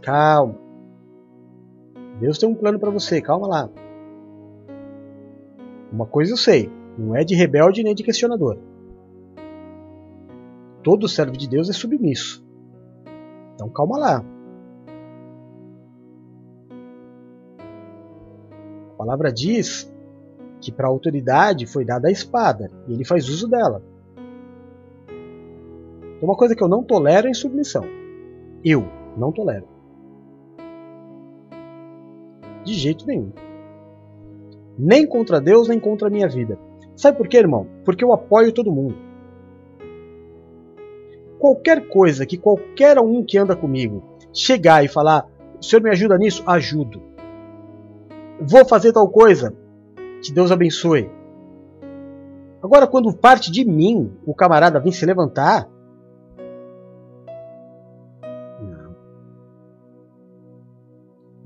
Calma. 0.02 0.67
Deus 2.20 2.38
tem 2.38 2.48
um 2.48 2.54
plano 2.54 2.78
para 2.78 2.90
você, 2.90 3.20
calma 3.20 3.46
lá. 3.46 3.70
Uma 5.92 6.06
coisa 6.06 6.32
eu 6.32 6.36
sei, 6.36 6.70
não 6.98 7.14
é 7.14 7.24
de 7.24 7.34
rebelde 7.34 7.82
nem 7.82 7.94
de 7.94 8.02
questionador. 8.02 8.58
Todo 10.82 11.08
servo 11.08 11.36
de 11.36 11.48
Deus 11.48 11.68
é 11.70 11.72
submisso. 11.72 12.44
Então 13.54 13.68
calma 13.68 13.98
lá. 13.98 14.24
A 18.92 18.96
palavra 18.96 19.32
diz 19.32 19.92
que 20.60 20.72
para 20.72 20.86
a 20.86 20.90
autoridade 20.90 21.66
foi 21.66 21.84
dada 21.84 22.08
a 22.08 22.10
espada 22.10 22.70
e 22.88 22.92
ele 22.92 23.04
faz 23.04 23.28
uso 23.28 23.48
dela. 23.48 23.82
Então, 26.16 26.28
uma 26.28 26.36
coisa 26.36 26.56
que 26.56 26.62
eu 26.62 26.68
não 26.68 26.82
tolero 26.82 27.28
é 27.28 27.30
insubmissão. 27.30 27.84
Eu 28.64 28.84
não 29.16 29.30
tolero. 29.30 29.77
De 32.68 32.74
jeito 32.74 33.06
nenhum. 33.06 33.32
Nem 34.78 35.06
contra 35.06 35.40
Deus, 35.40 35.68
nem 35.68 35.80
contra 35.80 36.08
a 36.08 36.10
minha 36.10 36.28
vida. 36.28 36.58
Sabe 36.94 37.16
por 37.16 37.26
quê, 37.26 37.38
irmão? 37.38 37.66
Porque 37.82 38.04
eu 38.04 38.12
apoio 38.12 38.52
todo 38.52 38.70
mundo. 38.70 38.94
Qualquer 41.38 41.88
coisa 41.88 42.26
que 42.26 42.36
qualquer 42.36 42.98
um 42.98 43.24
que 43.24 43.38
anda 43.38 43.56
comigo 43.56 44.18
chegar 44.34 44.84
e 44.84 44.88
falar: 44.88 45.26
o 45.58 45.64
senhor 45.64 45.82
me 45.82 45.88
ajuda 45.88 46.18
nisso? 46.18 46.42
Ajudo. 46.46 47.00
Vou 48.38 48.66
fazer 48.66 48.92
tal 48.92 49.08
coisa? 49.08 49.56
Que 50.22 50.30
Deus 50.30 50.52
abençoe. 50.52 51.10
Agora, 52.62 52.86
quando 52.86 53.16
parte 53.16 53.50
de 53.50 53.64
mim, 53.64 54.12
o 54.26 54.34
camarada 54.34 54.78
vir 54.78 54.92
se 54.92 55.06
levantar, 55.06 55.70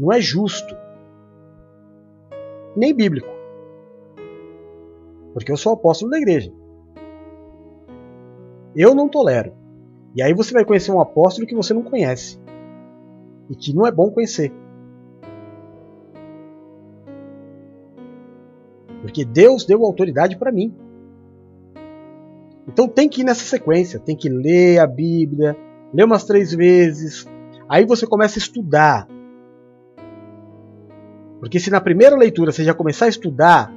Não 0.03 0.13
é 0.13 0.21
justo. 0.21 0.82
Nem 2.77 2.95
bíblico. 2.95 3.29
Porque 5.33 5.51
eu 5.51 5.57
sou 5.57 5.73
apóstolo 5.73 6.11
da 6.11 6.19
igreja. 6.19 6.53
Eu 8.75 8.95
não 8.95 9.09
tolero. 9.09 9.55
E 10.15 10.23
aí 10.23 10.35
você 10.35 10.53
vai 10.53 10.65
conhecer 10.65 10.93
um 10.93 11.01
apóstolo 11.01 11.47
que 11.47 11.55
você 11.55 11.73
não 11.73 11.83
conhece. 11.83 12.39
E 13.51 13.57
que 13.57 13.75
não 13.75 13.87
é 13.87 13.93
bom 13.93 14.11
conhecer. 14.11 14.53
Porque 19.01 19.25
Deus 19.25 19.65
deu 19.65 19.85
autoridade 19.85 20.37
para 20.39 20.53
mim. 20.53 20.75
Então 22.69 22.87
tem 22.87 23.09
que 23.09 23.23
ir 23.23 23.25
nessa 23.25 23.45
sequência, 23.45 23.99
tem 23.99 24.17
que 24.17 24.29
ler 24.29 24.79
a 24.79 24.87
Bíblia, 24.87 25.57
ler 25.93 26.05
umas 26.05 26.25
três 26.25 26.53
vezes. 26.53 27.27
Aí 27.69 27.85
você 27.85 28.07
começa 28.07 28.39
a 28.39 28.43
estudar. 28.43 29.09
Porque 31.43 31.59
se 31.59 31.73
na 31.73 31.81
primeira 31.81 32.15
leitura 32.15 32.53
você 32.53 32.63
já 32.63 32.73
começar 32.73 33.07
a 33.07 33.09
estudar, 33.09 33.75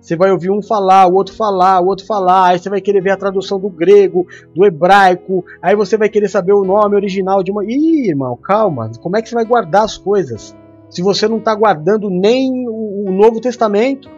você 0.00 0.16
vai 0.16 0.32
ouvir 0.32 0.50
um 0.50 0.62
falar, 0.62 1.06
o 1.06 1.12
outro 1.12 1.34
falar, 1.34 1.78
o 1.78 1.88
outro 1.88 2.06
falar, 2.06 2.46
aí 2.46 2.58
você 2.58 2.70
vai 2.70 2.80
querer 2.80 3.02
ver 3.02 3.10
a 3.10 3.18
tradução 3.18 3.60
do 3.60 3.68
grego, 3.68 4.26
do 4.54 4.64
hebraico, 4.64 5.44
aí 5.60 5.76
você 5.76 5.98
vai 5.98 6.08
querer 6.08 6.30
saber 6.30 6.54
o 6.54 6.64
nome 6.64 6.96
original 6.96 7.42
de 7.42 7.50
uma. 7.50 7.66
Ih, 7.66 8.08
irmão, 8.08 8.34
calma, 8.42 8.90
como 8.98 9.14
é 9.14 9.20
que 9.20 9.28
você 9.28 9.34
vai 9.34 9.44
guardar 9.44 9.84
as 9.84 9.98
coisas? 9.98 10.56
Se 10.88 11.02
você 11.02 11.28
não 11.28 11.36
está 11.36 11.54
guardando 11.54 12.08
nem 12.08 12.66
o, 12.66 13.12
Novo 13.12 13.42
Testamento. 13.42 14.08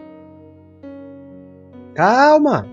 Calma! 1.95 2.65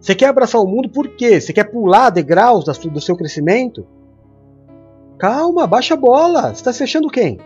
Você 0.00 0.14
quer 0.14 0.28
abraçar 0.28 0.58
o 0.58 0.66
mundo 0.66 0.88
por 0.88 1.06
quê? 1.06 1.38
Você 1.38 1.52
quer 1.52 1.64
pular 1.64 2.08
degraus 2.08 2.64
do 2.64 3.00
seu 3.00 3.14
crescimento? 3.14 3.86
Calma, 5.18 5.66
baixa 5.66 5.92
a 5.92 5.98
bola. 5.98 6.44
Você 6.44 6.52
está 6.52 6.72
se 6.72 6.82
achando 6.82 7.10
quem? 7.10 7.38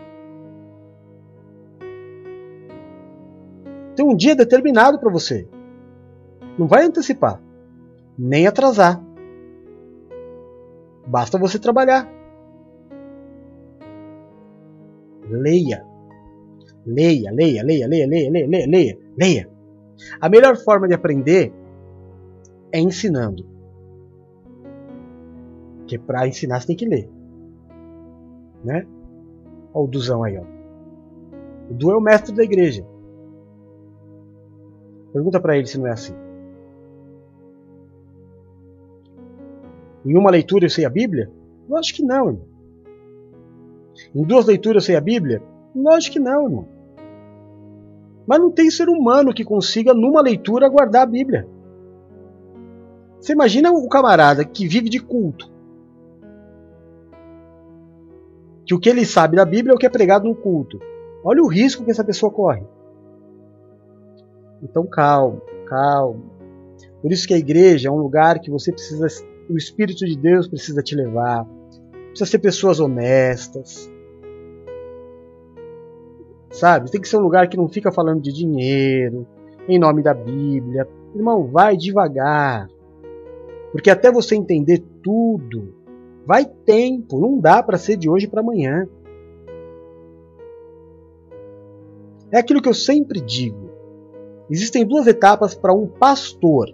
Tem 3.97 4.05
um 4.05 4.15
dia 4.15 4.35
determinado 4.35 4.99
para 4.99 5.11
você. 5.11 5.49
Não 6.55 6.67
vai 6.67 6.85
antecipar, 6.85 7.41
nem 8.15 8.45
atrasar. 8.45 9.03
Basta 11.07 11.39
você 11.39 11.57
trabalhar. 11.57 12.07
Leia. 15.27 15.83
Leia, 16.85 17.31
leia, 17.31 17.63
leia, 17.63 17.87
leia, 17.87 18.07
leia, 18.07 18.29
leia, 18.29 18.47
leia, 18.47 18.67
leia, 18.67 18.99
leia. 19.17 19.49
A 20.21 20.29
melhor 20.29 20.55
forma 20.57 20.87
de 20.87 20.93
aprender 20.93 21.51
é 22.71 22.79
ensinando. 22.79 23.43
Porque 25.79 25.97
para 25.97 26.27
ensinar 26.27 26.59
você 26.59 26.67
tem 26.67 26.75
que 26.75 26.85
ler. 26.85 27.09
Né? 28.63 28.85
Olha 29.73 29.85
o 29.85 29.87
Duzão 29.87 30.23
aí, 30.23 30.37
ó. 30.37 30.43
O 31.71 31.73
Du 31.73 31.89
é 31.89 31.97
o 31.97 32.01
mestre 32.01 32.35
da 32.35 32.43
igreja. 32.43 32.85
Pergunta 35.17 35.39
para 35.39 35.57
ele 35.57 35.65
se 35.65 35.79
não 35.79 35.87
é 35.87 35.91
assim. 35.93 36.13
Em 40.05 40.15
uma 40.15 40.29
leitura 40.29 40.65
eu 40.65 40.69
sei 40.69 40.85
a 40.85 40.91
Bíblia? 40.91 41.31
Lógico 41.67 41.97
que 41.97 42.05
não, 42.05 42.27
irmão. 42.27 42.45
Em 44.13 44.23
duas 44.23 44.45
leituras 44.45 44.83
eu 44.83 44.85
sei 44.85 44.95
a 44.95 45.01
Bíblia? 45.01 45.41
Lógico 45.75 46.13
que 46.13 46.19
não, 46.19 46.43
irmão. 46.43 46.67
Mas 48.27 48.39
não 48.39 48.51
tem 48.51 48.69
ser 48.69 48.89
humano 48.89 49.33
que 49.33 49.43
consiga, 49.43 49.91
numa 49.91 50.21
leitura, 50.21 50.69
guardar 50.69 51.01
a 51.01 51.07
Bíblia. 51.07 51.47
Você 53.19 53.33
imagina 53.33 53.71
o 53.71 53.89
camarada 53.89 54.45
que 54.45 54.67
vive 54.67 54.87
de 54.87 54.99
culto. 54.99 55.51
Que 58.67 58.75
o 58.75 58.79
que 58.79 58.87
ele 58.87 59.03
sabe 59.03 59.35
da 59.35 59.45
Bíblia 59.45 59.73
é 59.73 59.75
o 59.75 59.79
que 59.79 59.87
é 59.87 59.89
pregado 59.89 60.27
no 60.27 60.35
culto. 60.35 60.79
Olha 61.23 61.41
o 61.41 61.47
risco 61.47 61.83
que 61.83 61.89
essa 61.89 62.03
pessoa 62.03 62.31
corre. 62.31 62.76
Então 64.61 64.85
calma, 64.85 65.41
calma. 65.65 66.23
Por 67.01 67.11
isso 67.11 67.27
que 67.27 67.33
a 67.33 67.37
igreja 67.37 67.89
é 67.89 67.91
um 67.91 67.97
lugar 67.97 68.39
que 68.39 68.49
você 68.49 68.71
precisa, 68.71 69.07
o 69.49 69.57
Espírito 69.57 70.05
de 70.05 70.17
Deus 70.17 70.47
precisa 70.47 70.81
te 70.81 70.95
levar. 70.95 71.45
Precisa 72.09 72.31
ser 72.31 72.39
pessoas 72.39 72.79
honestas, 72.79 73.91
sabe? 76.49 76.89
Tem 76.91 76.99
que 76.99 77.07
ser 77.07 77.17
um 77.17 77.21
lugar 77.21 77.47
que 77.47 77.57
não 77.57 77.67
fica 77.67 77.91
falando 77.91 78.21
de 78.21 78.33
dinheiro, 78.33 79.27
em 79.67 79.79
nome 79.79 80.01
da 80.01 80.13
Bíblia. 80.13 80.87
Irmão, 81.15 81.47
vai 81.47 81.77
devagar. 81.77 82.67
Porque 83.71 83.89
até 83.89 84.11
você 84.11 84.35
entender 84.35 84.83
tudo, 85.03 85.75
vai 86.25 86.45
tempo, 86.45 87.19
não 87.19 87.39
dá 87.39 87.61
para 87.61 87.77
ser 87.77 87.97
de 87.97 88.09
hoje 88.09 88.27
para 88.27 88.41
amanhã. 88.41 88.87
É 92.31 92.39
aquilo 92.39 92.61
que 92.61 92.69
eu 92.69 92.73
sempre 92.73 93.21
digo. 93.21 93.66
Existem 94.49 94.85
duas 94.85 95.07
etapas 95.07 95.53
para 95.53 95.73
um 95.73 95.87
pastor. 95.87 96.73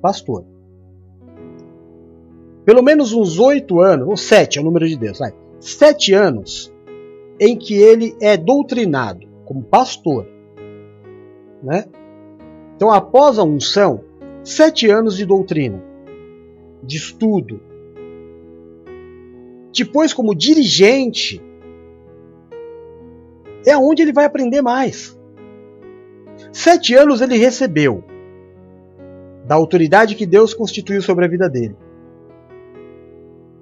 Pastor. 0.00 0.44
Pelo 2.64 2.82
menos 2.82 3.12
uns 3.12 3.38
oito 3.38 3.80
anos, 3.80 4.08
ou 4.08 4.16
sete 4.16 4.58
é 4.58 4.62
o 4.62 4.64
número 4.64 4.88
de 4.88 4.96
Deus, 4.96 5.18
vai. 5.18 5.32
Sete 5.58 6.12
anos 6.12 6.72
em 7.38 7.56
que 7.56 7.74
ele 7.74 8.16
é 8.20 8.36
doutrinado 8.36 9.26
como 9.44 9.62
pastor. 9.62 10.26
Né? 11.62 11.86
Então, 12.76 12.92
após 12.92 13.38
a 13.38 13.44
unção, 13.44 14.04
sete 14.44 14.88
anos 14.88 15.16
de 15.16 15.26
doutrina, 15.26 15.82
de 16.82 16.96
estudo. 16.96 17.60
Depois, 19.76 20.12
como 20.12 20.34
dirigente, 20.34 21.42
é 23.66 23.76
onde 23.76 24.02
ele 24.02 24.12
vai 24.12 24.24
aprender 24.24 24.62
mais. 24.62 25.18
Sete 26.52 26.94
anos 26.94 27.20
ele 27.20 27.36
recebeu 27.36 28.02
da 29.46 29.54
autoridade 29.54 30.14
que 30.14 30.26
Deus 30.26 30.54
constituiu 30.54 31.02
sobre 31.02 31.24
a 31.24 31.28
vida 31.28 31.48
dele. 31.48 31.76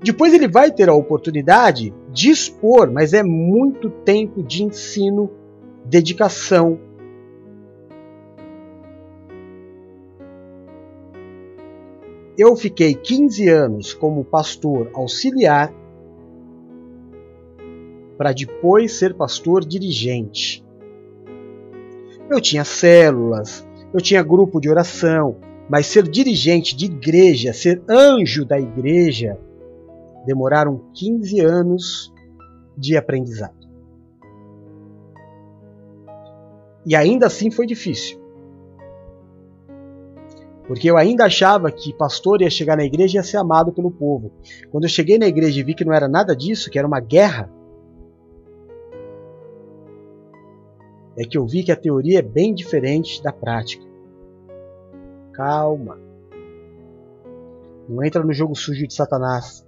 Depois 0.03 0.33
ele 0.33 0.47
vai 0.47 0.71
ter 0.71 0.89
a 0.89 0.95
oportunidade 0.95 1.93
de 2.13 2.31
expor, 2.31 2.91
mas 2.91 3.13
é 3.13 3.23
muito 3.23 3.91
tempo 3.91 4.43
de 4.43 4.63
ensino, 4.63 5.31
dedicação. 5.85 6.79
Eu 12.37 12.55
fiquei 12.55 12.95
15 12.95 13.49
anos 13.49 13.93
como 13.93 14.25
pastor 14.25 14.91
auxiliar 14.95 15.75
para 18.17 18.33
depois 18.33 18.93
ser 18.93 19.15
pastor 19.15 19.65
dirigente. 19.65 20.68
Eu 22.31 22.41
tinha 22.41 22.65
células, 22.65 23.67
eu 23.93 24.01
tinha 24.01 24.23
grupo 24.23 24.61
de 24.61 24.69
oração, 24.69 25.37
mas 25.69 25.87
ser 25.87 26.07
dirigente 26.09 26.77
de 26.77 26.87
igreja, 26.87 27.53
ser 27.53 27.83
anjo 27.89 28.45
da 28.45 28.59
igreja, 28.59 29.39
demoraram 30.27 30.91
15 30.95 31.41
anos 31.41 32.13
de 32.77 32.97
aprendizado. 32.97 33.57
E 36.85 36.95
ainda 36.95 37.27
assim 37.27 37.51
foi 37.51 37.67
difícil. 37.67 38.19
Porque 40.67 40.91
eu 40.91 40.99
ainda 40.99 41.25
achava 41.25 41.73
que 41.73 41.95
pastor 41.95 42.43
ia 42.43 42.51
chegar 42.51 42.77
na 42.77 42.85
igreja 42.85 43.17
e 43.17 43.19
ia 43.19 43.23
ser 43.23 43.39
amado 43.39 43.73
pelo 43.73 43.91
povo. 43.91 44.31
Quando 44.71 44.85
eu 44.85 44.91
cheguei 44.91 45.19
na 45.19 45.27
igreja 45.27 45.59
e 45.59 45.63
vi 45.63 45.75
que 45.75 45.85
não 45.85 45.95
era 45.95 46.07
nada 46.07 46.37
disso, 46.37 46.71
que 46.71 46.79
era 46.79 46.87
uma 46.87 47.01
guerra, 47.01 47.51
é 51.19 51.25
que 51.25 51.37
eu 51.37 51.45
vi 51.45 51.65
que 51.65 51.73
a 51.73 51.77
teoria 51.77 52.21
é 52.21 52.23
bem 52.23 52.55
diferente 52.55 53.21
da 53.21 53.33
prática. 53.33 53.85
Calma. 55.33 55.99
Não 57.89 58.05
entra 58.05 58.23
no 58.23 58.33
jogo 58.33 58.55
sujo 58.55 58.87
de 58.87 58.95
Satanás. 58.95 59.67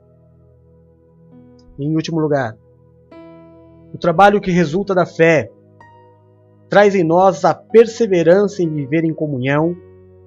Em 1.77 1.93
último 1.97 2.21
lugar, 2.21 2.57
o 3.93 3.99
trabalho 3.99 4.41
que 4.41 4.53
resulta 4.53 4.95
da 4.95 5.05
fé 5.05 5.51
traz 6.69 6.95
em 6.95 7.03
nós 7.03 7.45
a 7.45 7.53
perseverança 7.53 8.63
em 8.63 8.73
viver 8.73 9.03
em 9.03 9.13
comunhão 9.13 9.75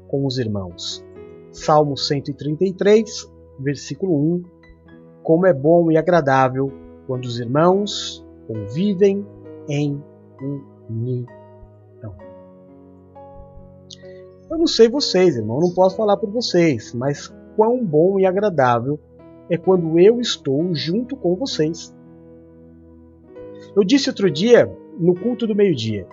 com 0.09 0.25
os 0.25 0.37
irmãos. 0.37 1.05
Salmo 1.53 1.95
133, 1.95 3.31
versículo 3.59 4.13
1. 4.35 4.43
Como 5.23 5.47
é 5.47 5.53
bom 5.53 5.89
e 5.89 5.95
agradável 5.95 6.69
quando 7.07 7.23
os 7.25 7.39
irmãos 7.39 8.25
convivem 8.45 9.25
em 9.69 10.03
união. 10.89 11.25
Eu 14.49 14.57
não 14.57 14.67
sei 14.67 14.87
vocês, 14.87 15.35
irmão, 15.35 15.59
não 15.59 15.73
posso 15.73 15.95
falar 15.95 16.17
por 16.17 16.29
vocês, 16.29 16.93
mas 16.93 17.33
quão 17.55 17.83
bom 17.83 18.19
e 18.19 18.25
agradável 18.25 18.99
é 19.49 19.57
quando 19.57 19.99
eu 19.99 20.19
estou 20.19 20.73
junto 20.75 21.15
com 21.15 21.35
vocês. 21.35 21.95
Eu 23.75 23.83
disse 23.83 24.09
outro 24.09 24.29
dia, 24.29 24.71
no 24.99 25.15
culto 25.15 25.47
do 25.47 25.55
meio-dia, 25.55 26.07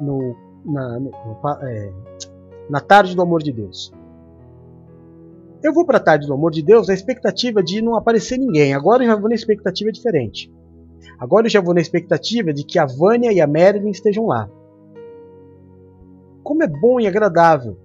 no, 0.00 0.36
na, 0.64 1.00
no, 1.00 1.10
é, 1.62 1.92
na 2.68 2.80
tarde 2.80 3.16
do 3.16 3.22
amor 3.22 3.42
de 3.42 3.52
Deus. 3.52 3.92
Eu 5.62 5.72
vou 5.72 5.86
para 5.86 5.98
a 5.98 6.02
tarde 6.02 6.26
do 6.26 6.34
amor 6.34 6.50
de 6.50 6.62
Deus 6.62 6.88
na 6.88 6.94
expectativa 6.94 7.62
de 7.62 7.80
não 7.80 7.94
aparecer 7.94 8.36
ninguém. 8.36 8.74
Agora 8.74 9.04
eu 9.04 9.06
já 9.08 9.16
vou 9.16 9.28
na 9.28 9.34
expectativa 9.34 9.90
diferente. 9.92 10.52
Agora 11.18 11.46
eu 11.46 11.50
já 11.50 11.60
vou 11.60 11.74
na 11.74 11.80
expectativa 11.80 12.52
de 12.52 12.64
que 12.64 12.78
a 12.78 12.86
Vânia 12.86 13.32
e 13.32 13.40
a 13.40 13.46
Marilyn 13.46 13.90
estejam 13.90 14.26
lá. 14.26 14.48
Como 16.42 16.62
é 16.62 16.66
bom 16.66 17.00
e 17.00 17.06
agradável. 17.06 17.76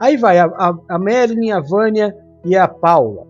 Aí 0.00 0.16
vai 0.16 0.38
a, 0.38 0.46
a, 0.46 0.78
a 0.88 0.98
Marilyn, 0.98 1.50
a 1.50 1.60
Vânia 1.60 2.16
e 2.44 2.56
a 2.56 2.68
Paula. 2.68 3.26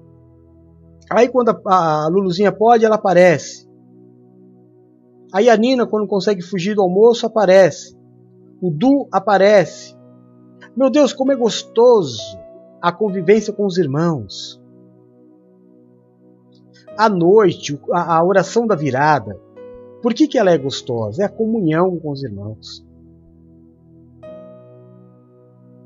Aí 1.11 1.29
quando 1.29 1.51
a, 1.51 2.05
a 2.05 2.09
Luluzinha 2.09 2.53
pode, 2.53 2.85
ela 2.85 2.97
aparece. 2.97 3.69
Aí 5.33 5.49
a 5.49 5.57
Nina, 5.57 5.87
quando 5.87 6.07
consegue 6.07 6.43
fugir 6.43 6.75
do 6.75 6.83
almoço, 6.83 7.27
aparece. 7.27 7.97
O 8.61 8.71
Du 8.71 9.09
aparece. 9.13 9.97
Meu 10.77 10.91
Deus, 10.91 11.13
como 11.13 11.33
é 11.33 11.37
gostoso 11.37 12.23
a 12.81 12.93
convivência 12.93 13.53
com 13.53 13.67
os 13.67 13.79
irmãos. 13.79 14.63
À 16.99 17.09
noite, 17.09 17.81
a, 17.93 18.17
a 18.17 18.25
oração 18.25 18.67
da 18.67 18.75
virada. 18.75 19.39
Por 20.03 20.13
que, 20.13 20.27
que 20.27 20.37
ela 20.37 20.51
é 20.51 20.59
gostosa? 20.59 21.23
É 21.23 21.27
a 21.27 21.29
comunhão 21.29 21.97
com 21.97 22.11
os 22.11 22.25
irmãos. 22.25 22.85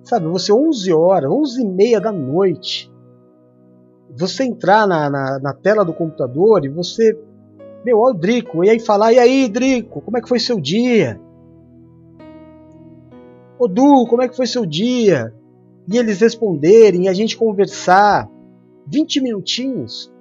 Sabe, 0.02 0.26
você 0.26 0.51
11 0.51 0.90
horas, 0.90 1.30
11 1.30 1.60
e 1.60 1.68
meia 1.68 2.01
da 2.01 2.10
noite, 2.10 2.90
você 4.16 4.44
entrar 4.44 4.86
na, 4.86 5.10
na, 5.10 5.39
na, 5.39 5.52
tela 5.52 5.84
do 5.84 5.93
computador 5.93 6.64
e 6.64 6.68
você. 6.68 7.18
Meu, 7.84 7.98
olha 7.98 8.14
o 8.14 8.18
Drico, 8.18 8.64
e 8.64 8.70
aí 8.70 8.80
falar, 8.80 9.12
e 9.12 9.18
aí, 9.18 9.48
Drico, 9.48 10.01
como 10.01 10.16
é 10.16 10.20
que 10.22 10.28
foi 10.28 10.39
seu 10.39 10.59
dia? 10.59 11.20
Ô 13.59 13.68
Du, 13.68 14.06
como 14.09 14.22
é 14.22 14.28
que 14.28 14.36
foi 14.36 14.47
seu 14.47 14.64
dia? 14.64 15.34
E 15.90 15.98
eles 15.98 16.20
responderem, 16.20 17.05
e 17.05 17.09
a 17.09 17.12
gente 17.12 17.36
conversar. 17.36 18.30
20 18.86 19.20
minutinhos. 19.20 20.11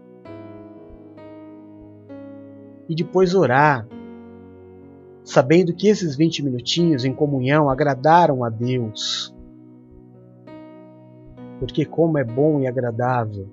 E 2.91 2.95
depois 2.95 3.34
orar. 3.34 3.88
Sabendo 5.23 5.73
que 5.73 5.88
esses 5.88 6.18
20 6.18 6.43
minutinhos 6.43 7.05
em 7.05 7.13
comunhão 7.13 7.69
agradaram 7.69 8.43
a 8.43 8.49
Deus. 8.49 9.34
Porque 11.57 11.85
como 11.85 12.18
é 12.18 12.23
bom 12.26 12.59
e 12.59 12.68
agradável 12.68 13.47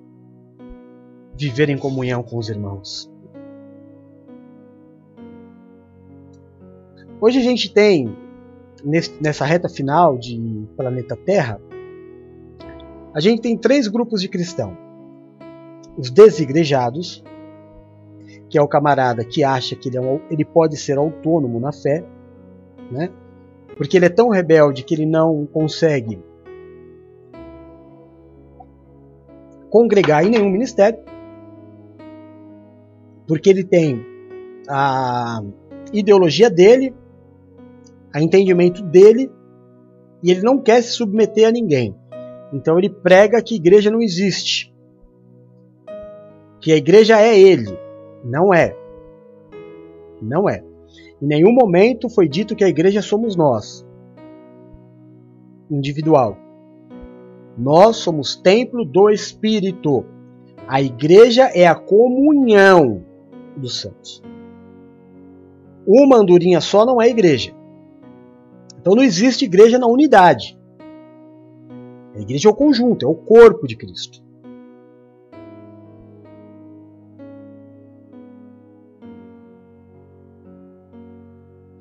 viver 1.37 1.69
em 1.69 1.77
comunhão 1.77 2.21
com 2.21 2.37
os 2.37 2.49
irmãos. 2.49 3.09
Hoje 7.21 7.39
a 7.39 7.41
gente 7.41 7.73
tem, 7.73 8.13
nessa 9.21 9.45
reta 9.45 9.69
final 9.69 10.17
de 10.17 10.67
planeta 10.75 11.15
Terra, 11.15 11.61
a 13.13 13.21
gente 13.21 13.41
tem 13.41 13.57
três 13.57 13.87
grupos 13.87 14.19
de 14.19 14.27
cristão: 14.27 14.77
os 15.97 16.11
desigrejados, 16.11 17.23
que 18.49 18.57
é 18.57 18.61
o 18.61 18.67
camarada 18.67 19.23
que 19.23 19.43
acha 19.43 19.75
que 19.75 19.89
ele, 19.89 19.97
é 19.97 20.01
um, 20.01 20.19
ele 20.29 20.43
pode 20.43 20.75
ser 20.75 20.97
autônomo 20.97 21.59
na 21.59 21.71
fé, 21.71 22.03
né? 22.91 23.11
porque 23.79 23.95
ele 23.95 24.07
é 24.07 24.09
tão 24.09 24.29
rebelde 24.29 24.83
que 24.83 24.93
ele 24.93 25.05
não 25.05 25.45
consegue 25.45 26.19
congregar 29.69 30.25
em 30.25 30.31
nenhum 30.31 30.49
ministério, 30.49 30.99
porque 33.27 33.49
ele 33.49 33.63
tem 33.63 34.03
a 34.67 35.41
ideologia 35.93 36.49
dele, 36.49 36.93
a 38.13 38.21
entendimento 38.21 38.83
dele, 38.83 39.31
e 40.23 40.31
ele 40.31 40.41
não 40.41 40.59
quer 40.59 40.81
se 40.81 40.89
submeter 40.89 41.47
a 41.47 41.51
ninguém. 41.51 41.95
Então 42.51 42.77
ele 42.77 42.89
prega 42.89 43.41
que 43.41 43.55
igreja 43.55 43.91
não 43.91 44.01
existe, 44.01 44.73
que 46.59 46.73
a 46.73 46.75
igreja 46.75 47.21
é 47.21 47.39
ele, 47.39 47.77
não 48.23 48.53
é. 48.53 48.75
Não 50.21 50.49
é. 50.49 50.63
Em 51.21 51.27
nenhum 51.27 51.53
momento 51.53 52.09
foi 52.09 52.27
dito 52.27 52.55
que 52.55 52.63
a 52.63 52.69
igreja 52.69 53.01
somos 53.01 53.35
nós. 53.35 53.85
Individual. 55.69 56.37
Nós 57.57 57.97
somos 57.97 58.35
templo 58.35 58.85
do 58.85 59.09
Espírito. 59.09 60.05
A 60.67 60.81
igreja 60.81 61.45
é 61.53 61.67
a 61.67 61.75
comunhão 61.75 63.03
dos 63.57 63.81
santos. 63.81 64.21
Uma 65.85 66.17
andorinha 66.17 66.61
só 66.61 66.85
não 66.85 67.01
é 67.01 67.09
igreja. 67.09 67.53
Então 68.79 68.95
não 68.95 69.03
existe 69.03 69.45
igreja 69.45 69.77
na 69.77 69.87
unidade. 69.87 70.57
A 72.15 72.19
igreja 72.19 72.47
é 72.47 72.51
o 72.51 72.55
conjunto, 72.55 73.05
é 73.05 73.09
o 73.09 73.15
corpo 73.15 73.67
de 73.67 73.75
Cristo. 73.75 74.23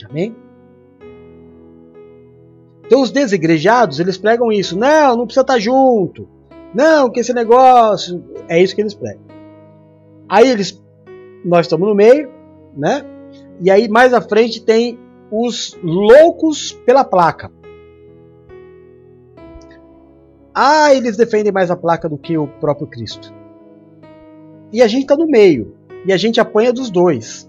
Amém? 0.09 0.35
Então 2.87 3.03
os 3.03 3.11
desigrejados, 3.11 4.01
eles 4.01 4.17
pregam 4.17 4.51
isso. 4.51 4.79
Não, 4.79 5.17
não 5.17 5.27
precisa 5.27 5.43
estar 5.43 5.59
junto. 5.59 6.27
Não, 6.75 7.11
que 7.11 7.21
esse 7.21 7.35
negócio... 7.35 8.25
É 8.49 8.63
isso 8.63 8.75
que 8.75 8.81
eles 8.81 8.95
pregam. 8.95 9.23
Aí 10.29 10.49
eles... 10.49 10.83
Nós 11.45 11.67
estamos 11.67 11.89
no 11.89 11.95
meio, 11.95 12.31
né? 12.77 13.05
E 13.61 13.71
aí 13.71 13.89
mais 13.89 14.15
à 14.15 14.21
frente 14.21 14.65
tem 14.65 14.99
os 15.31 15.79
loucos 15.83 16.73
pela 16.73 17.05
placa. 17.05 17.51
Ah, 20.55 20.93
eles 20.95 21.17
defendem 21.17 21.53
mais 21.53 21.71
a 21.71 21.77
placa 21.77 22.09
do 22.09 22.19
que 22.19 22.37
o 22.37 22.49
próprio 22.49 22.87
Cristo. 22.87 23.33
E 24.73 24.83
a 24.83 24.89
gente 24.89 25.03
está 25.03 25.17
no 25.17 25.27
meio. 25.27 25.77
E 26.07 26.13
a 26.13 26.17
gente 26.17 26.41
apanha 26.41 26.73
dos 26.73 26.91
dois 26.91 27.49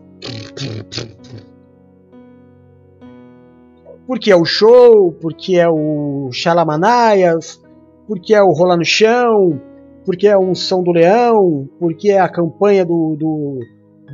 porque 4.09 4.31
é 4.31 4.35
o 4.35 4.43
show, 4.43 5.11
porque 5.21 5.55
é 5.55 5.69
o 5.69 6.31
Chalamanaias, 6.31 7.61
porque 8.07 8.33
é 8.33 8.41
o 8.41 8.51
Rolar 8.51 8.75
no 8.75 8.83
Chão, 8.83 9.61
porque 10.03 10.27
é 10.27 10.35
um 10.35 10.55
São 10.55 10.81
do 10.81 10.91
Leão, 10.91 11.69
porque 11.77 12.09
é 12.09 12.19
a 12.19 12.27
campanha 12.27 12.83
do, 12.83 13.15
do, 13.15 13.59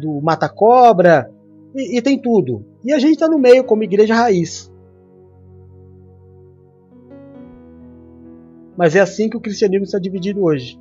do 0.02 0.22
Mata 0.22 0.50
Cobra, 0.50 1.32
e, 1.74 1.98
e 1.98 2.02
tem 2.02 2.22
tudo. 2.22 2.66
E 2.84 2.92
a 2.92 3.00
gente 3.00 3.14
está 3.14 3.30
no 3.30 3.40
meio 3.40 3.64
como 3.64 3.84
igreja 3.84 4.14
raiz. 4.14 4.70
Mas 8.76 8.98
é 8.98 9.00
assim 9.00 9.30
que 9.30 9.38
o 9.38 9.42
cristianismo 9.42 9.86
está 9.86 9.98
dividido 9.98 10.44
hoje. 10.44 10.78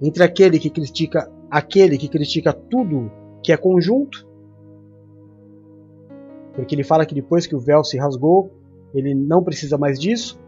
Entre 0.00 0.22
aquele 0.22 0.60
que 0.60 0.70
critica 0.70 1.28
aquele 1.50 1.98
que 1.98 2.06
critica 2.08 2.52
tudo 2.52 3.10
que 3.42 3.52
é 3.52 3.56
conjunto 3.56 4.24
porque 6.56 6.74
ele 6.74 6.82
fala 6.82 7.04
que 7.04 7.14
depois 7.14 7.46
que 7.46 7.54
o 7.54 7.60
véu 7.60 7.84
se 7.84 7.98
rasgou, 7.98 8.50
ele 8.94 9.14
não 9.14 9.44
precisa 9.44 9.76
mais 9.76 10.00
disso, 10.00 10.40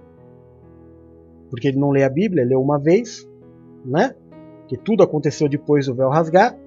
porque 1.50 1.68
ele 1.68 1.78
não 1.78 1.90
lê 1.90 2.02
a 2.02 2.08
Bíblia, 2.08 2.44
leu 2.44 2.60
uma 2.60 2.78
vez, 2.78 3.28
né? 3.84 4.14
Que 4.66 4.76
tudo 4.76 5.02
aconteceu 5.02 5.48
depois 5.48 5.86
do 5.86 5.94
véu 5.94 6.08
rasgar. 6.08 6.58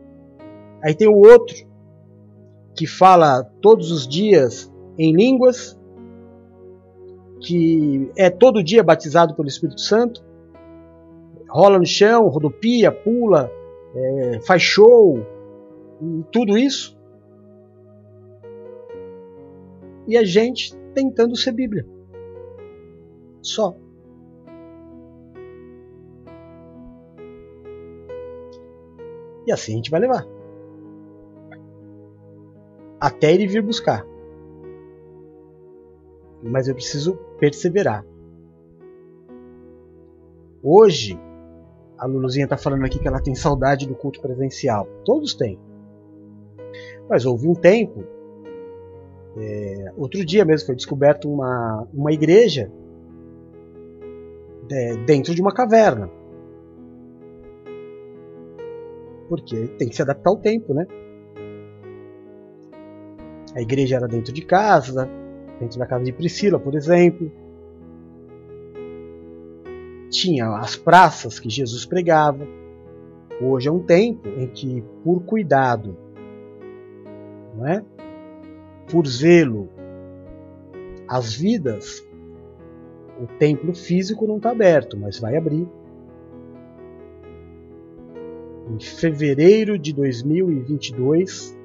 Aí 0.84 0.94
tem 0.94 1.08
o 1.08 1.18
outro 1.18 1.56
que 2.76 2.86
fala 2.86 3.44
todos 3.62 3.92
os 3.92 4.08
dias 4.08 4.72
em 4.98 5.16
línguas, 5.16 5.78
que 7.40 8.12
é 8.16 8.30
todo 8.30 8.64
dia 8.64 8.84
batizado 8.84 9.36
pelo 9.36 9.48
Espírito 9.48 9.82
Santo, 9.82 10.24
rola 11.50 11.80
no 11.80 11.86
chão, 11.86 12.28
rodopia, 12.28 12.92
pula, 12.92 13.52
é, 13.96 14.40
faz 14.46 14.62
show, 14.62 15.20
tudo 16.32 16.58
isso. 16.58 17.01
E 20.12 20.18
a 20.18 20.26
gente 20.26 20.76
tentando 20.94 21.38
ser 21.38 21.54
Bíblia. 21.54 21.88
Só. 23.42 23.78
E 29.48 29.52
assim 29.54 29.72
a 29.72 29.76
gente 29.78 29.90
vai 29.90 30.02
levar. 30.02 30.28
Até 33.00 33.34
ele 33.34 33.48
vir 33.48 33.64
buscar. 33.64 34.06
Mas 36.44 36.68
eu 36.68 36.76
preciso 36.76 37.16
perseverar. 37.40 38.06
Hoje, 40.62 41.18
a 41.98 42.06
Luluzinha 42.06 42.44
está 42.44 42.58
falando 42.58 42.84
aqui 42.84 43.00
que 43.00 43.08
ela 43.08 43.24
tem 43.24 43.34
saudade 43.34 43.88
do 43.88 43.96
culto 43.96 44.20
presencial. 44.20 44.86
Todos 45.06 45.34
têm. 45.36 45.58
Mas 47.08 47.26
houve 47.26 47.48
um 47.48 47.56
tempo 47.56 48.04
é, 49.38 49.94
outro 49.96 50.26
dia 50.26 50.44
mesmo 50.44 50.66
foi 50.66 50.76
descoberto 50.76 51.32
uma, 51.32 51.88
uma 51.94 52.12
igreja 52.12 52.72
é, 54.70 54.96
dentro 55.06 55.34
de 55.34 55.42
uma 55.42 55.54
caverna. 55.54 56.10
Porque 59.30 59.68
tem 59.78 59.88
que 59.88 59.96
se 59.96 60.02
adaptar 60.02 60.30
ao 60.30 60.38
tempo, 60.38 60.74
né? 60.74 60.86
A 63.56 63.62
igreja 63.62 63.98
era 63.98 64.08
dentro 64.08 64.34
de 64.34 64.42
casa, 64.42 65.10
dentro 65.60 65.80
da 65.80 65.86
casa 65.86 66.04
de 66.04 66.12
Priscila, 66.12 66.60
por 66.60 66.76
exemplo. 66.76 67.32
Tinha 70.10 70.58
as 70.58 70.76
praças 70.76 71.40
que 71.40 71.50
Jesus 71.50 71.86
pregava. 71.86 72.46
Hoje 73.42 73.70
é 73.70 73.72
um 73.72 73.80
tempo 73.80 74.28
em 74.28 74.48
que, 74.48 74.84
por 75.04 75.24
cuidado, 75.24 75.98
não 77.56 77.68
é? 77.68 77.84
Por 78.90 79.08
zelo 79.08 79.70
às 81.08 81.34
vidas, 81.34 82.06
o 83.22 83.28
templo 83.38 83.74
físico 83.74 84.26
não 84.26 84.38
está 84.38 84.52
aberto, 84.52 84.98
mas 84.98 85.20
vai 85.20 85.36
abrir. 85.36 85.68
Em 88.70 88.80
fevereiro 88.80 89.78
de 89.78 89.94
2022, 89.94 91.58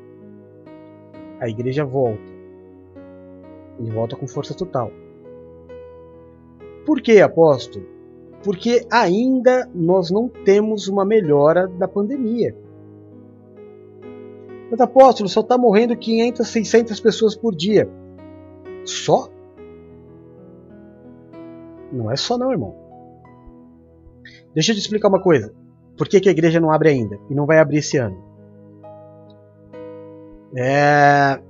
a 1.40 1.48
igreja 1.48 1.84
volta. 1.84 2.36
E 3.78 3.90
volta 3.90 4.16
com 4.16 4.26
força 4.26 4.54
total. 4.54 4.90
Por 6.84 7.00
que, 7.00 7.20
apóstolo? 7.20 7.86
Porque 8.42 8.86
ainda 8.90 9.68
nós 9.74 10.10
não 10.10 10.28
temos 10.28 10.88
uma 10.88 11.04
melhora 11.04 11.68
da 11.68 11.86
pandemia. 11.86 12.54
Mas 14.70 14.80
apóstolo, 14.80 15.28
só 15.28 15.40
está 15.40 15.56
morrendo 15.56 15.96
500, 15.96 16.46
600 16.46 17.00
pessoas 17.00 17.36
por 17.36 17.54
dia. 17.54 17.88
Só? 18.84 19.28
Não 21.92 22.10
é 22.10 22.16
só 22.16 22.36
não, 22.36 22.50
irmão. 22.50 22.74
Deixa 24.54 24.72
eu 24.72 24.74
te 24.74 24.80
explicar 24.80 25.08
uma 25.08 25.22
coisa. 25.22 25.54
Por 25.96 26.08
que, 26.08 26.20
que 26.20 26.28
a 26.28 26.32
igreja 26.32 26.60
não 26.60 26.70
abre 26.70 26.88
ainda? 26.88 27.18
E 27.30 27.34
não 27.34 27.46
vai 27.46 27.58
abrir 27.58 27.78
esse 27.78 27.96
ano? 27.96 28.16
É... 30.54 31.40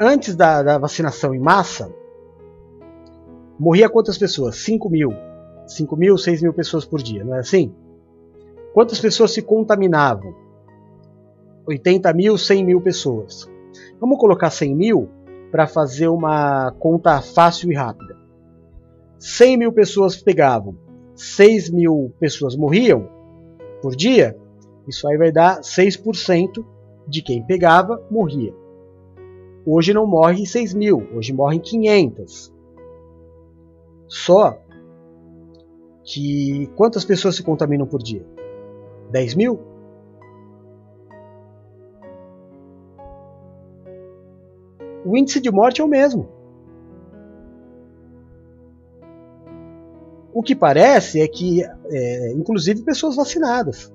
Antes 0.00 0.34
da, 0.34 0.62
da 0.62 0.78
vacinação 0.78 1.34
em 1.34 1.38
massa, 1.38 1.92
morria 3.58 3.88
quantas 3.88 4.18
pessoas? 4.18 4.56
5 4.56 4.88
mil. 4.88 5.12
5 5.66 5.96
mil, 5.96 6.16
6 6.16 6.42
mil 6.42 6.52
pessoas 6.52 6.84
por 6.84 7.02
dia, 7.02 7.24
não 7.24 7.34
é 7.34 7.40
assim? 7.40 7.74
Quantas 8.72 9.00
pessoas 9.00 9.32
se 9.32 9.42
contaminavam? 9.42 10.47
80 11.68 12.12
mil, 12.14 12.38
100 12.38 12.64
mil 12.64 12.80
pessoas. 12.80 13.46
Vamos 14.00 14.18
colocar 14.18 14.50
100 14.50 14.74
mil 14.74 15.08
para 15.52 15.66
fazer 15.66 16.08
uma 16.08 16.72
conta 16.78 17.20
fácil 17.20 17.70
e 17.70 17.74
rápida. 17.74 18.16
100 19.18 19.56
mil 19.58 19.72
pessoas 19.72 20.16
pegavam, 20.16 20.76
6 21.14 21.70
mil 21.70 22.12
pessoas 22.18 22.56
morriam 22.56 23.08
por 23.82 23.94
dia, 23.94 24.36
isso 24.86 25.06
aí 25.06 25.18
vai 25.18 25.30
dar 25.30 25.60
6% 25.60 26.64
de 27.06 27.20
quem 27.20 27.44
pegava 27.44 28.02
morria. 28.10 28.54
Hoje 29.66 29.92
não 29.92 30.06
morre 30.06 30.46
6 30.46 30.72
mil, 30.72 31.06
hoje 31.14 31.32
morrem 31.32 31.60
500. 31.60 32.54
Só 34.06 34.58
que 36.04 36.70
quantas 36.74 37.04
pessoas 37.04 37.36
se 37.36 37.42
contaminam 37.42 37.86
por 37.86 38.02
dia? 38.02 38.24
10 39.10 39.34
mil? 39.34 39.60
O 45.08 45.16
índice 45.16 45.40
de 45.40 45.50
morte 45.50 45.80
é 45.80 45.84
o 45.84 45.88
mesmo. 45.88 46.28
O 50.34 50.42
que 50.42 50.54
parece 50.54 51.22
é 51.22 51.26
que, 51.26 51.62
é, 51.62 52.32
inclusive, 52.34 52.82
pessoas 52.82 53.16
vacinadas. 53.16 53.90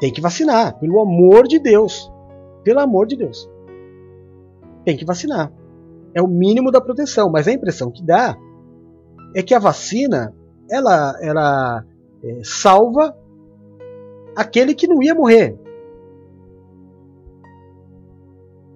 Tem 0.00 0.12
que 0.12 0.20
vacinar, 0.20 0.80
pelo 0.80 1.00
amor 1.00 1.46
de 1.46 1.60
Deus. 1.60 2.12
Pelo 2.64 2.80
amor 2.80 3.06
de 3.06 3.14
Deus. 3.14 3.48
Tem 4.84 4.96
que 4.96 5.04
vacinar. 5.04 5.52
É 6.12 6.20
o 6.20 6.26
mínimo 6.26 6.72
da 6.72 6.80
proteção, 6.80 7.30
mas 7.30 7.46
a 7.46 7.52
impressão 7.52 7.92
que 7.92 8.04
dá 8.04 8.36
é 9.32 9.44
que 9.44 9.54
a 9.54 9.60
vacina 9.60 10.34
ela, 10.68 11.16
ela 11.22 11.84
é, 12.24 12.40
salva 12.42 13.16
aquele 14.34 14.74
que 14.74 14.88
não 14.88 15.00
ia 15.00 15.14
morrer. 15.14 15.56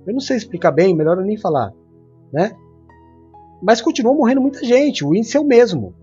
Eu 0.08 0.14
não 0.14 0.20
sei 0.20 0.38
explicar 0.38 0.70
bem, 0.70 0.96
melhor 0.96 1.18
eu 1.18 1.24
nem 1.24 1.36
falar, 1.36 1.70
né? 2.32 2.56
Mas 3.62 3.82
continua 3.82 4.14
morrendo 4.14 4.40
muita 4.40 4.64
gente, 4.64 5.04
o 5.04 5.14
índice 5.14 5.36
é 5.36 5.40
o 5.40 5.44
mesmo. 5.44 5.94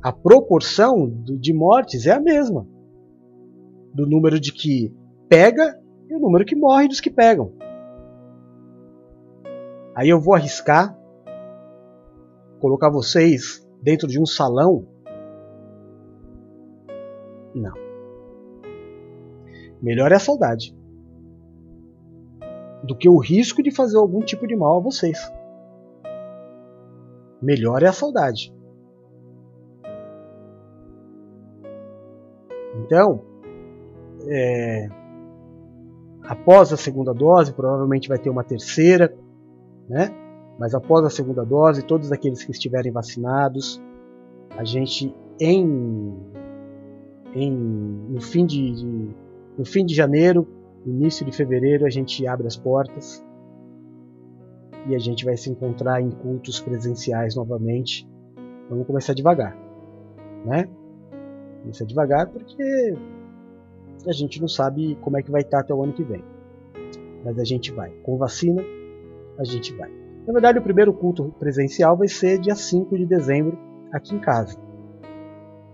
A 0.00 0.12
proporção 0.12 1.10
de 1.24 1.52
mortes 1.52 2.06
é 2.06 2.12
a 2.12 2.20
mesma. 2.20 2.64
Do 3.92 4.06
número 4.06 4.38
de 4.38 4.52
que 4.52 4.94
pega 5.28 5.82
e 6.08 6.14
o 6.14 6.20
número 6.20 6.44
que 6.44 6.54
morre 6.54 6.86
dos 6.86 7.00
que 7.00 7.10
pegam. 7.10 7.52
Aí 9.96 10.08
eu 10.08 10.20
vou 10.20 10.34
arriscar 10.36 10.96
colocar 12.60 12.88
vocês 12.88 13.68
dentro 13.82 14.06
de 14.06 14.20
um 14.20 14.26
salão? 14.26 14.86
Não. 17.52 17.74
Melhor 19.82 20.12
é 20.12 20.14
a 20.14 20.20
saudade 20.20 20.72
do 22.82 22.96
que 22.96 23.08
o 23.08 23.18
risco 23.18 23.62
de 23.62 23.70
fazer 23.70 23.96
algum 23.96 24.20
tipo 24.20 24.46
de 24.46 24.56
mal 24.56 24.78
a 24.78 24.80
vocês. 24.80 25.18
Melhor 27.40 27.82
é 27.82 27.88
a 27.88 27.92
saudade. 27.92 28.52
Então, 32.84 33.22
é, 34.26 34.88
após 36.22 36.72
a 36.72 36.76
segunda 36.76 37.12
dose, 37.12 37.52
provavelmente 37.52 38.08
vai 38.08 38.18
ter 38.18 38.30
uma 38.30 38.44
terceira, 38.44 39.14
né? 39.88 40.10
Mas 40.58 40.74
após 40.74 41.04
a 41.04 41.10
segunda 41.10 41.44
dose, 41.44 41.84
todos 41.84 42.12
aqueles 42.12 42.44
que 42.44 42.52
estiverem 42.52 42.92
vacinados, 42.92 43.82
a 44.56 44.64
gente 44.64 45.14
em, 45.40 46.14
em 47.34 47.50
no 47.50 48.20
fim 48.20 48.46
de, 48.46 48.72
de 48.72 49.16
no 49.58 49.64
fim 49.64 49.84
de 49.84 49.94
janeiro, 49.94 50.46
início 50.86 51.24
de 51.24 51.32
fevereiro, 51.32 51.86
a 51.86 51.90
gente 51.90 52.26
abre 52.26 52.46
as 52.46 52.56
portas 52.56 53.24
e 54.86 54.94
a 54.94 54.98
gente 54.98 55.24
vai 55.24 55.36
se 55.36 55.50
encontrar 55.50 56.00
em 56.00 56.10
cultos 56.10 56.60
presenciais 56.60 57.36
novamente. 57.36 58.08
Vamos 58.68 58.86
começar 58.86 59.14
devagar, 59.14 59.56
né? 60.44 60.68
Começar 61.60 61.84
devagar 61.84 62.28
porque 62.28 62.96
a 64.06 64.12
gente 64.12 64.40
não 64.40 64.48
sabe 64.48 64.96
como 65.00 65.16
é 65.16 65.22
que 65.22 65.30
vai 65.30 65.42
estar 65.42 65.60
até 65.60 65.72
o 65.72 65.82
ano 65.82 65.92
que 65.92 66.02
vem. 66.02 66.24
Mas 67.24 67.38
a 67.38 67.44
gente 67.44 67.70
vai. 67.70 67.90
Com 68.02 68.16
vacina, 68.16 68.62
a 69.38 69.44
gente 69.44 69.72
vai. 69.74 69.90
Na 70.26 70.32
verdade, 70.32 70.58
o 70.58 70.62
primeiro 70.62 70.92
culto 70.92 71.34
presencial 71.38 71.96
vai 71.96 72.08
ser 72.08 72.38
dia 72.38 72.54
5 72.54 72.96
de 72.96 73.06
dezembro, 73.06 73.58
aqui 73.92 74.14
em 74.14 74.20
casa. 74.20 74.58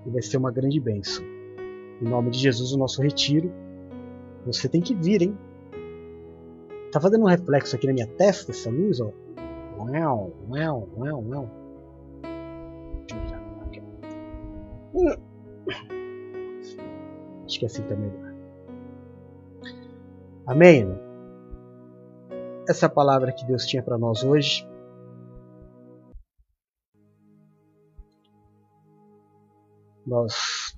E 0.06 0.10
vai 0.10 0.22
ser 0.22 0.36
uma 0.36 0.50
grande 0.50 0.80
bênção. 0.80 1.24
Em 2.00 2.08
nome 2.08 2.30
de 2.30 2.38
Jesus, 2.38 2.72
o 2.72 2.78
nosso 2.78 3.02
retiro. 3.02 3.50
Você 4.52 4.68
tem 4.68 4.80
que 4.80 4.94
vir, 4.94 5.22
hein? 5.22 5.38
Tá 6.90 7.00
fazendo 7.00 7.22
um 7.22 7.28
reflexo 7.28 7.76
aqui 7.76 7.86
na 7.86 7.92
minha 7.92 8.06
testa 8.06 8.50
essa 8.50 8.70
luz, 8.70 9.00
ó. 9.00 9.12
Uau, 9.78 10.32
uau, 10.48 10.88
uau, 10.96 11.24
uau. 11.28 11.50
Deixa 13.06 13.34
eu 13.34 13.62
aqui. 13.62 13.82
Acho 17.44 17.58
que 17.58 17.66
assim 17.66 17.82
tá 17.82 17.94
melhor. 17.94 18.34
Amém? 20.46 21.08
essa 22.68 22.84
é 22.84 22.88
palavra 22.88 23.32
que 23.32 23.46
Deus 23.46 23.64
tinha 23.64 23.82
para 23.82 23.96
nós 23.96 24.22
hoje. 24.22 24.68
Nós 30.06 30.76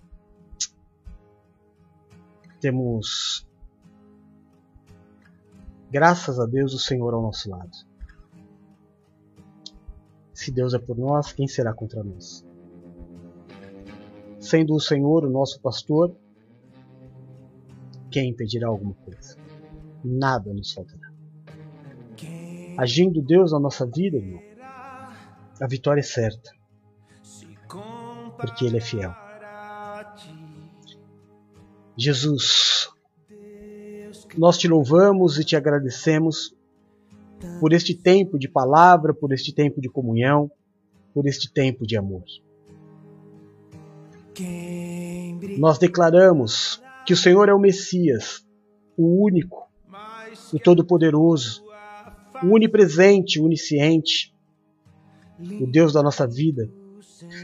temos, 2.60 3.46
graças 5.90 6.38
a 6.38 6.46
Deus, 6.46 6.72
o 6.74 6.78
Senhor 6.78 7.12
ao 7.14 7.22
nosso 7.22 7.50
lado. 7.50 7.70
Se 10.32 10.50
Deus 10.50 10.72
é 10.74 10.78
por 10.78 10.96
nós, 10.96 11.32
quem 11.32 11.46
será 11.46 11.74
contra 11.74 12.02
nós? 12.02 12.46
Sendo 14.38 14.74
o 14.74 14.80
Senhor 14.80 15.24
o 15.24 15.30
nosso 15.30 15.60
pastor, 15.60 16.16
quem 18.10 18.30
impedirá 18.30 18.68
alguma 18.68 18.94
coisa? 18.94 19.36
Nada 20.02 20.52
nos 20.54 20.72
faltará 20.72 21.10
agindo 22.80 23.20
Deus 23.20 23.52
na 23.52 23.60
nossa 23.60 23.86
vida, 23.86 24.16
irmão, 24.16 24.40
a 25.60 25.66
vitória 25.66 26.00
é 26.00 26.02
certa. 26.02 26.50
Porque 28.38 28.64
Ele 28.64 28.78
é 28.78 28.80
fiel. 28.80 29.14
Jesus, 31.94 32.79
nós 34.36 34.58
te 34.58 34.68
louvamos 34.68 35.38
e 35.38 35.44
te 35.44 35.56
agradecemos 35.56 36.54
por 37.58 37.72
este 37.72 37.94
tempo 37.94 38.38
de 38.38 38.48
palavra, 38.48 39.14
por 39.14 39.32
este 39.32 39.52
tempo 39.52 39.80
de 39.80 39.88
comunhão, 39.88 40.50
por 41.14 41.26
este 41.26 41.52
tempo 41.52 41.86
de 41.86 41.96
amor. 41.96 42.24
Nós 45.58 45.78
declaramos 45.78 46.82
que 47.06 47.12
o 47.12 47.16
Senhor 47.16 47.48
é 47.48 47.54
o 47.54 47.58
Messias, 47.58 48.46
o 48.96 49.24
único, 49.24 49.68
o 50.52 50.58
Todo-Poderoso, 50.58 51.64
o 52.42 52.54
onipresente, 52.54 53.40
o 53.40 53.44
onisciente, 53.44 54.34
o 55.60 55.66
Deus 55.66 55.92
da 55.92 56.02
nossa 56.02 56.26
vida, 56.26 56.70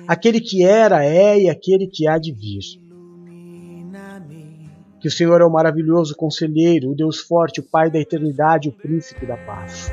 aquele 0.07 0.41
que 0.41 0.65
era, 0.65 1.05
é 1.05 1.39
e 1.39 1.51
aquele 1.51 1.87
que 1.87 2.07
há 2.07 2.19
de 2.19 2.33
vir. 2.33 2.86
Que 5.07 5.09
o 5.09 5.13
Senhor 5.13 5.41
é 5.41 5.45
o 5.45 5.51
maravilhoso 5.53 6.17
conselheiro, 6.17 6.91
o 6.91 6.95
Deus 6.97 7.21
forte, 7.21 7.61
o 7.61 7.63
Pai 7.63 7.89
da 7.89 8.01
eternidade, 8.01 8.69
o 8.69 8.73
príncipe 8.73 9.25
da 9.25 9.37
paz. 9.37 9.89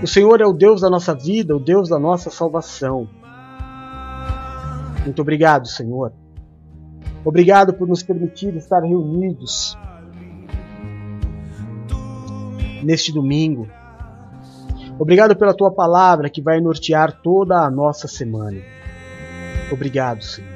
O 0.00 0.06
Senhor 0.06 0.40
é 0.40 0.46
o 0.46 0.52
Deus 0.52 0.80
da 0.80 0.88
nossa 0.88 1.12
vida, 1.16 1.56
o 1.56 1.58
Deus 1.58 1.88
da 1.88 1.98
nossa 1.98 2.30
salvação. 2.30 3.08
Muito 5.02 5.20
obrigado, 5.20 5.66
Senhor. 5.66 6.12
Obrigado 7.24 7.74
por 7.74 7.88
nos 7.88 8.04
permitir 8.04 8.54
estar 8.54 8.84
reunidos 8.84 9.76
neste 12.84 13.12
domingo. 13.12 13.68
Obrigado 14.96 15.34
pela 15.34 15.56
tua 15.56 15.72
palavra 15.72 16.30
que 16.30 16.40
vai 16.40 16.60
nortear 16.60 17.20
toda 17.20 17.66
a 17.66 17.68
nossa 17.68 18.06
semana. 18.06 18.60
Obrigado, 19.72 20.22
Senhor. 20.22 20.53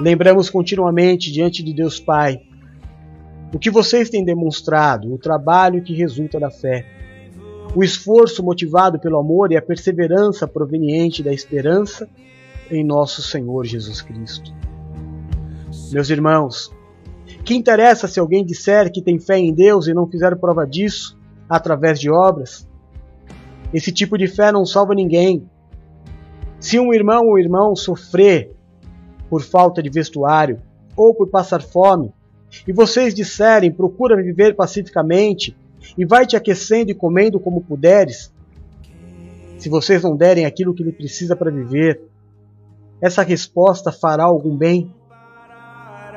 Lembramos 0.00 0.48
continuamente 0.48 1.30
diante 1.30 1.62
de 1.62 1.74
Deus 1.74 2.00
Pai 2.00 2.40
o 3.52 3.58
que 3.58 3.70
vocês 3.70 4.08
têm 4.08 4.24
demonstrado, 4.24 5.12
o 5.12 5.18
trabalho 5.18 5.82
que 5.82 5.92
resulta 5.92 6.40
da 6.40 6.50
fé, 6.50 6.86
o 7.74 7.84
esforço 7.84 8.42
motivado 8.42 8.98
pelo 8.98 9.18
amor 9.18 9.52
e 9.52 9.58
a 9.58 9.62
perseverança 9.62 10.48
proveniente 10.48 11.22
da 11.22 11.34
esperança 11.34 12.08
em 12.70 12.82
nosso 12.82 13.20
Senhor 13.22 13.66
Jesus 13.66 14.00
Cristo. 14.00 14.54
Meus 15.92 16.08
irmãos, 16.08 16.72
que 17.44 17.54
interessa 17.54 18.08
se 18.08 18.18
alguém 18.18 18.44
disser 18.44 18.90
que 18.90 19.02
tem 19.02 19.18
fé 19.18 19.36
em 19.36 19.52
Deus 19.52 19.86
e 19.86 19.92
não 19.92 20.06
fizer 20.06 20.34
prova 20.36 20.66
disso 20.66 21.18
através 21.46 22.00
de 22.00 22.10
obras? 22.10 22.66
Esse 23.74 23.92
tipo 23.92 24.16
de 24.16 24.26
fé 24.26 24.50
não 24.50 24.64
salva 24.64 24.94
ninguém. 24.94 25.46
Se 26.58 26.78
um 26.78 26.94
irmão 26.94 27.26
ou 27.26 27.38
irmão 27.38 27.76
sofrer 27.76 28.56
por 29.30 29.42
falta 29.42 29.80
de 29.80 29.88
vestuário 29.88 30.60
ou 30.96 31.14
por 31.14 31.28
passar 31.28 31.62
fome, 31.62 32.12
e 32.66 32.72
vocês 32.72 33.14
disserem 33.14 33.72
procura 33.72 34.20
viver 34.20 34.56
pacificamente 34.56 35.56
e 35.96 36.04
vai 36.04 36.26
te 36.26 36.36
aquecendo 36.36 36.90
e 36.90 36.94
comendo 36.94 37.38
como 37.38 37.62
puderes, 37.62 38.32
se 39.56 39.68
vocês 39.68 40.02
não 40.02 40.16
derem 40.16 40.46
aquilo 40.46 40.74
que 40.74 40.82
ele 40.82 40.92
precisa 40.92 41.36
para 41.36 41.50
viver, 41.50 42.02
essa 43.00 43.22
resposta 43.22 43.92
fará 43.92 44.24
algum 44.24 44.56
bem? 44.56 44.92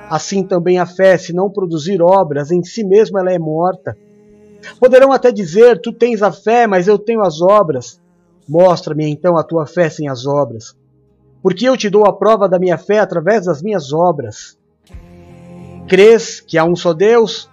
Assim 0.09 0.43
também 0.43 0.79
a 0.79 0.85
fé, 0.85 1.17
se 1.17 1.33
não 1.33 1.49
produzir 1.49 2.01
obras, 2.01 2.51
em 2.51 2.63
si 2.63 2.83
mesma 2.83 3.19
ela 3.19 3.31
é 3.31 3.39
morta. 3.39 3.97
Poderão 4.79 5.11
até 5.11 5.31
dizer: 5.31 5.79
Tu 5.81 5.93
tens 5.93 6.21
a 6.21 6.31
fé, 6.31 6.67
mas 6.67 6.87
eu 6.87 6.97
tenho 6.97 7.21
as 7.21 7.41
obras. 7.41 8.01
Mostra-me 8.47 9.09
então 9.09 9.37
a 9.37 9.43
tua 9.43 9.65
fé 9.65 9.89
sem 9.89 10.09
as 10.09 10.25
obras. 10.25 10.75
Porque 11.43 11.67
eu 11.67 11.75
te 11.75 11.89
dou 11.89 12.05
a 12.05 12.13
prova 12.13 12.47
da 12.47 12.57
minha 12.57 12.77
fé 12.77 12.99
através 12.99 13.45
das 13.45 13.61
minhas 13.61 13.91
obras. 13.91 14.57
Crês 15.89 16.39
que 16.39 16.57
há 16.57 16.63
um 16.63 16.73
só 16.75 16.93
Deus? 16.93 17.49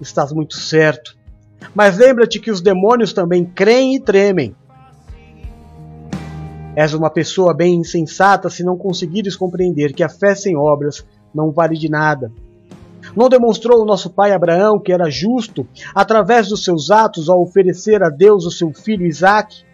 Estás 0.00 0.32
muito 0.32 0.54
certo. 0.56 1.16
Mas 1.74 1.98
lembra-te 1.98 2.38
que 2.38 2.52
os 2.52 2.60
demônios 2.60 3.12
também 3.12 3.44
creem 3.44 3.96
e 3.96 4.00
tremem. 4.00 4.54
És 6.76 6.94
uma 6.94 7.10
pessoa 7.10 7.52
bem 7.52 7.74
insensata 7.74 8.48
se 8.48 8.62
não 8.62 8.76
conseguires 8.76 9.34
compreender 9.34 9.92
que 9.92 10.04
a 10.04 10.08
fé 10.08 10.34
sem 10.36 10.56
obras 10.56 11.04
não 11.34 11.50
vale 11.50 11.76
de 11.76 11.88
nada. 11.88 12.30
Não 13.16 13.28
demonstrou 13.28 13.82
o 13.82 13.86
nosso 13.86 14.10
pai 14.10 14.32
Abraão 14.32 14.78
que 14.78 14.92
era 14.92 15.10
justo 15.10 15.66
através 15.92 16.48
dos 16.48 16.62
seus 16.62 16.90
atos 16.92 17.28
ao 17.28 17.42
oferecer 17.42 18.04
a 18.04 18.08
Deus 18.08 18.44
o 18.46 18.52
seu 18.52 18.72
filho 18.72 19.04
Isaque? 19.04 19.64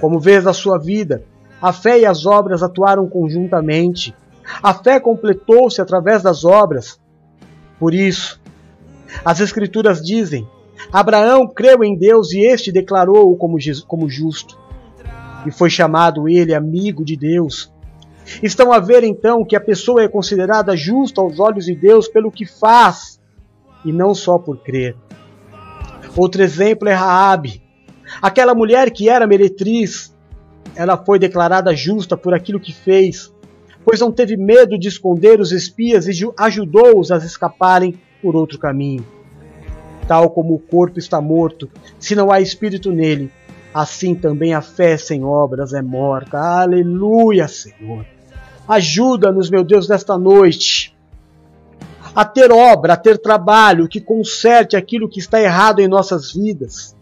Como 0.00 0.20
vês 0.20 0.44
na 0.44 0.52
sua 0.52 0.78
vida, 0.78 1.24
a 1.60 1.72
fé 1.72 2.00
e 2.00 2.06
as 2.06 2.26
obras 2.26 2.62
atuaram 2.62 3.08
conjuntamente. 3.08 4.14
A 4.62 4.74
fé 4.74 5.00
completou-se 5.00 5.80
através 5.80 6.22
das 6.22 6.44
obras. 6.44 7.00
Por 7.78 7.94
isso, 7.94 8.40
as 9.24 9.40
Escrituras 9.40 10.00
dizem: 10.00 10.48
Abraão 10.92 11.46
creu 11.46 11.82
em 11.82 11.96
Deus 11.96 12.32
e 12.32 12.40
este 12.40 12.70
declarou-o 12.70 13.36
como, 13.36 14.08
justo. 14.08 14.58
E 15.46 15.50
foi 15.50 15.70
chamado 15.70 16.28
ele 16.28 16.54
amigo 16.54 17.04
de 17.04 17.16
Deus. 17.16 17.72
Estão 18.42 18.72
a 18.72 18.80
ver 18.80 19.04
então 19.04 19.44
que 19.44 19.54
a 19.54 19.60
pessoa 19.60 20.02
é 20.02 20.08
considerada 20.08 20.76
justa 20.76 21.20
aos 21.20 21.38
olhos 21.38 21.66
de 21.66 21.74
Deus 21.74 22.08
pelo 22.08 22.32
que 22.32 22.44
faz 22.44 23.20
e 23.84 23.92
não 23.92 24.14
só 24.14 24.38
por 24.38 24.58
crer. 24.58 24.96
Outro 26.16 26.42
exemplo 26.42 26.88
é 26.88 26.92
Raabe, 26.92 27.62
aquela 28.20 28.54
mulher 28.54 28.90
que 28.90 29.08
era 29.08 29.26
meretriz. 29.26 30.15
Ela 30.76 30.96
foi 30.96 31.18
declarada 31.18 31.74
justa 31.74 32.16
por 32.16 32.34
aquilo 32.34 32.60
que 32.60 32.72
fez, 32.72 33.32
pois 33.84 34.00
não 34.00 34.12
teve 34.12 34.36
medo 34.36 34.78
de 34.78 34.88
esconder 34.88 35.40
os 35.40 35.52
espias 35.52 36.06
e 36.06 36.12
ajudou-os 36.38 37.10
a 37.10 37.16
escaparem 37.16 37.98
por 38.22 38.36
outro 38.36 38.58
caminho. 38.58 39.04
Tal 40.06 40.30
como 40.30 40.54
o 40.54 40.58
corpo 40.58 40.98
está 40.98 41.20
morto, 41.20 41.68
se 41.98 42.14
não 42.14 42.30
há 42.30 42.40
espírito 42.40 42.92
nele, 42.92 43.32
assim 43.72 44.14
também 44.14 44.54
a 44.54 44.60
fé 44.60 44.96
sem 44.96 45.24
obras 45.24 45.72
é 45.72 45.82
morta. 45.82 46.38
Aleluia, 46.38 47.48
Senhor. 47.48 48.06
Ajuda-nos, 48.68 49.50
meu 49.50 49.64
Deus, 49.64 49.88
nesta 49.88 50.18
noite 50.18 50.96
a 52.16 52.24
ter 52.24 52.50
obra, 52.50 52.94
a 52.94 52.96
ter 52.96 53.18
trabalho 53.18 53.86
que 53.86 54.00
conserte 54.00 54.74
aquilo 54.74 55.06
que 55.06 55.20
está 55.20 55.38
errado 55.38 55.80
em 55.80 55.86
nossas 55.86 56.32
vidas. 56.32 56.95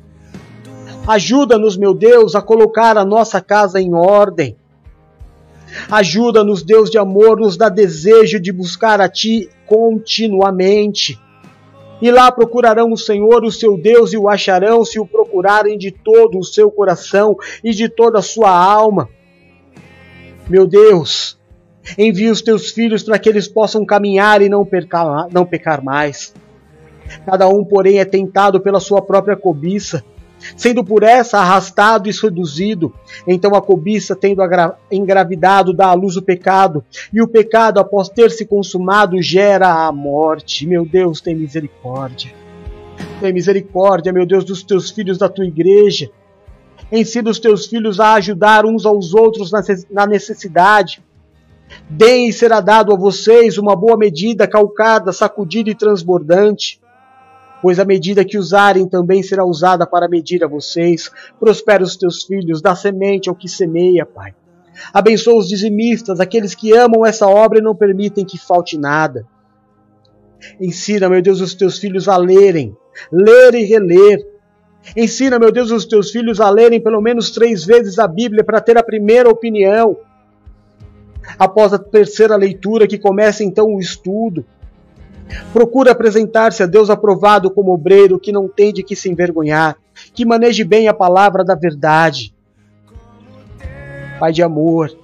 Ajuda-nos, 1.07 1.77
meu 1.77 1.95
Deus, 1.95 2.35
a 2.35 2.43
colocar 2.43 2.97
a 2.97 3.05
nossa 3.05 3.41
casa 3.41 3.81
em 3.81 3.95
ordem. 3.95 4.57
Ajuda-nos, 5.91 6.63
Deus 6.63 6.91
de 6.91 6.99
amor, 6.99 7.41
nos 7.41 7.57
dá 7.57 7.69
desejo 7.69 8.41
de 8.41 8.53
buscar 8.53 9.01
a 9.01 9.09
Ti 9.09 9.49
continuamente. 9.67 11.21
E 12.01 12.11
lá 12.11 12.31
procurarão 12.31 12.93
o 12.93 12.97
Senhor, 12.97 13.45
o 13.45 13.53
seu 13.53 13.77
Deus, 13.77 14.13
e 14.13 14.17
o 14.17 14.29
acharão 14.29 14.85
se 14.85 14.99
o 14.99 15.07
procurarem 15.07 15.79
de 15.79 15.91
todo 15.91 16.39
o 16.39 16.45
seu 16.45 16.71
coração 16.71 17.37
e 17.63 17.73
de 17.73 17.89
toda 17.89 18.19
a 18.19 18.23
sua 18.23 18.51
alma. 18.51 19.09
Meu 20.49 20.67
Deus, 20.67 21.39
Envia 21.99 22.33
os 22.33 22.41
teus 22.41 22.71
filhos 22.71 23.03
para 23.03 23.19
que 23.19 23.29
eles 23.29 23.47
possam 23.47 23.85
caminhar 23.85 24.41
e 24.41 24.49
não, 24.49 24.67
não 25.31 25.45
pecar 25.45 25.85
mais. 25.85 26.35
Cada 27.27 27.47
um, 27.47 27.63
porém, 27.63 27.99
é 27.99 28.05
tentado 28.05 28.61
pela 28.61 28.81
sua 28.81 29.03
própria 29.03 29.37
cobiça, 29.37 30.03
sendo 30.57 30.85
por 30.85 31.03
essa 31.03 31.39
arrastado 31.39 32.09
e 32.09 32.13
seduzido. 32.13 32.93
Então 33.27 33.55
a 33.55 33.63
cobiça, 33.63 34.15
tendo 34.15 34.43
engravidado, 34.91 35.73
dá 35.73 35.89
à 35.89 35.95
luz 35.95 36.17
o 36.17 36.23
pecado, 36.23 36.85
e 37.13 37.21
o 37.21 37.29
pecado, 37.29 37.79
após 37.79 38.09
ter 38.09 38.31
se 38.31 38.47
consumado, 38.47 39.21
gera 39.23 39.87
a 39.87 39.93
morte. 39.93 40.67
Meu 40.67 40.85
Deus, 40.85 41.21
tem 41.21 41.35
misericórdia. 41.35 42.33
Tem 43.21 43.33
misericórdia, 43.33 44.13
meu 44.13 44.27
Deus, 44.27 44.45
dos 44.45 44.63
teus 44.63 44.91
filhos 44.91 45.19
da 45.19 45.29
tua 45.29 45.47
igreja. 45.47 46.11
Ensina 46.93 47.31
os 47.31 47.39
teus 47.39 47.67
filhos 47.67 47.99
a 47.99 48.15
ajudar 48.15 48.67
uns 48.67 48.85
aos 48.85 49.15
outros 49.15 49.51
na 49.91 50.07
necessidade 50.07 51.03
Deem 51.89 52.29
e 52.29 52.33
será 52.33 52.61
dado 52.61 52.93
a 52.93 52.97
vocês 52.97 53.59
uma 53.59 53.77
boa 53.77 53.97
medida, 53.97 54.47
calcada, 54.47 55.13
sacudida 55.13 55.71
e 55.71 55.75
transbordante. 55.75 56.81
Pois 57.65 57.81
a 57.81 57.85
medida 57.87 58.27
que 58.27 58.37
usarem 58.37 58.87
também 58.87 59.23
será 59.23 59.43
usada 59.43 59.87
para 59.87 60.07
medir 60.07 60.45
a 60.45 60.47
vocês. 60.47 61.11
Prospera 61.41 61.83
os 61.83 61.97
teus 61.97 62.23
filhos, 62.23 62.61
dá 62.61 62.77
semente 62.77 63.31
ao 63.31 63.35
que 63.35 63.49
semeia, 63.49 64.05
Pai. 64.05 64.35
Abençoa 64.93 65.39
os 65.39 65.49
dizimistas, 65.49 66.21
aqueles 66.21 66.55
que 66.55 66.77
amam 66.77 67.07
essa 67.07 67.27
obra 67.27 67.59
e 67.59 67.63
não 67.63 67.75
permitem 67.75 68.23
que 68.23 68.37
falte 68.37 68.77
nada. 68.77 69.27
Ensina, 70.61 71.09
meu 71.09 71.23
Deus, 71.23 71.41
os 71.41 71.55
teus 71.55 71.79
filhos 71.79 72.07
a 72.07 72.19
lerem, 72.19 72.77
ler 73.11 73.55
e 73.55 73.65
reler. 73.65 74.19
Ensina, 74.95 75.39
meu 75.39 75.51
Deus, 75.51 75.71
os 75.71 75.87
teus 75.87 76.11
filhos 76.11 76.43
a 76.43 76.51
lerem 76.51 76.83
pelo 76.83 77.01
menos 77.01 77.31
três 77.31 77.65
vezes 77.65 77.99
a 77.99 78.07
Bíblia 78.07 78.45
para 78.45 78.61
ter 78.61 78.77
a 78.77 78.83
primeira 78.83 79.31
opinião 79.31 79.97
após 81.39 81.73
a 81.73 81.79
terceira 81.79 82.37
leitura, 82.37 82.87
que 82.87 82.99
começa 82.99 83.43
então 83.43 83.75
o 83.75 83.81
estudo. 83.81 84.45
Procura 85.53 85.93
apresentar-se 85.93 86.63
a 86.63 86.67
Deus 86.67 86.91
aprovado 86.91 87.51
como 87.51 87.73
obreiro 87.73 88.19
que 88.19 88.33
não 88.33 88.49
tem 88.49 88.73
de 88.73 88.83
que 88.83 88.95
se 88.95 89.11
envergonhar, 89.11 89.77
que 90.13 90.25
maneje 90.25 90.65
bem 90.65 90.89
a 90.89 90.95
palavra 90.95 91.45
da 91.45 91.55
verdade. 91.55 92.35
Pai 94.19 94.33
de 94.33 94.43
amor, 94.43 94.97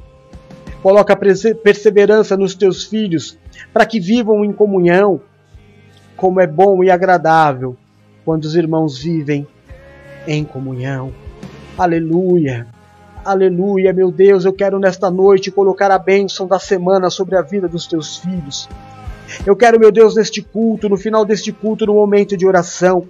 coloca 0.83 1.17
perseverança 1.17 2.37
nos 2.37 2.55
teus 2.55 2.85
filhos 2.85 3.39
para 3.73 3.87
que 3.87 4.01
vivam 4.01 4.45
em 4.45 4.53
comunhão, 4.53 5.21
como 6.17 6.41
é 6.41 6.47
bom 6.47 6.83
e 6.85 6.91
agradável 6.91 7.77
quando 8.25 8.45
os 8.45 8.55
irmãos 8.55 8.99
vivem 8.99 9.47
em 10.27 10.45
comunhão. 10.45 11.13
Aleluia. 11.77 12.67
Aleluia, 13.25 13.93
meu 13.93 14.11
Deus, 14.11 14.45
eu 14.45 14.53
quero 14.53 14.79
nesta 14.79 15.11
noite 15.11 15.51
colocar 15.51 15.91
a 15.91 15.99
bênção 15.99 16.47
da 16.47 16.59
semana 16.59 17.11
sobre 17.11 17.37
a 17.37 17.43
vida 17.43 17.69
dos 17.69 17.87
teus 17.87 18.19
filhos. 18.19 18.69
Eu 19.47 19.57
quero, 19.57 19.79
meu 19.79 19.93
Deus, 19.93 20.17
neste 20.17 20.43
culto, 20.43 20.89
no 20.89 20.97
final 20.97 21.25
deste 21.25 21.53
culto, 21.53 21.87
no 21.87 21.95
momento 21.95 22.37
de 22.37 22.47
oração, 22.47 23.09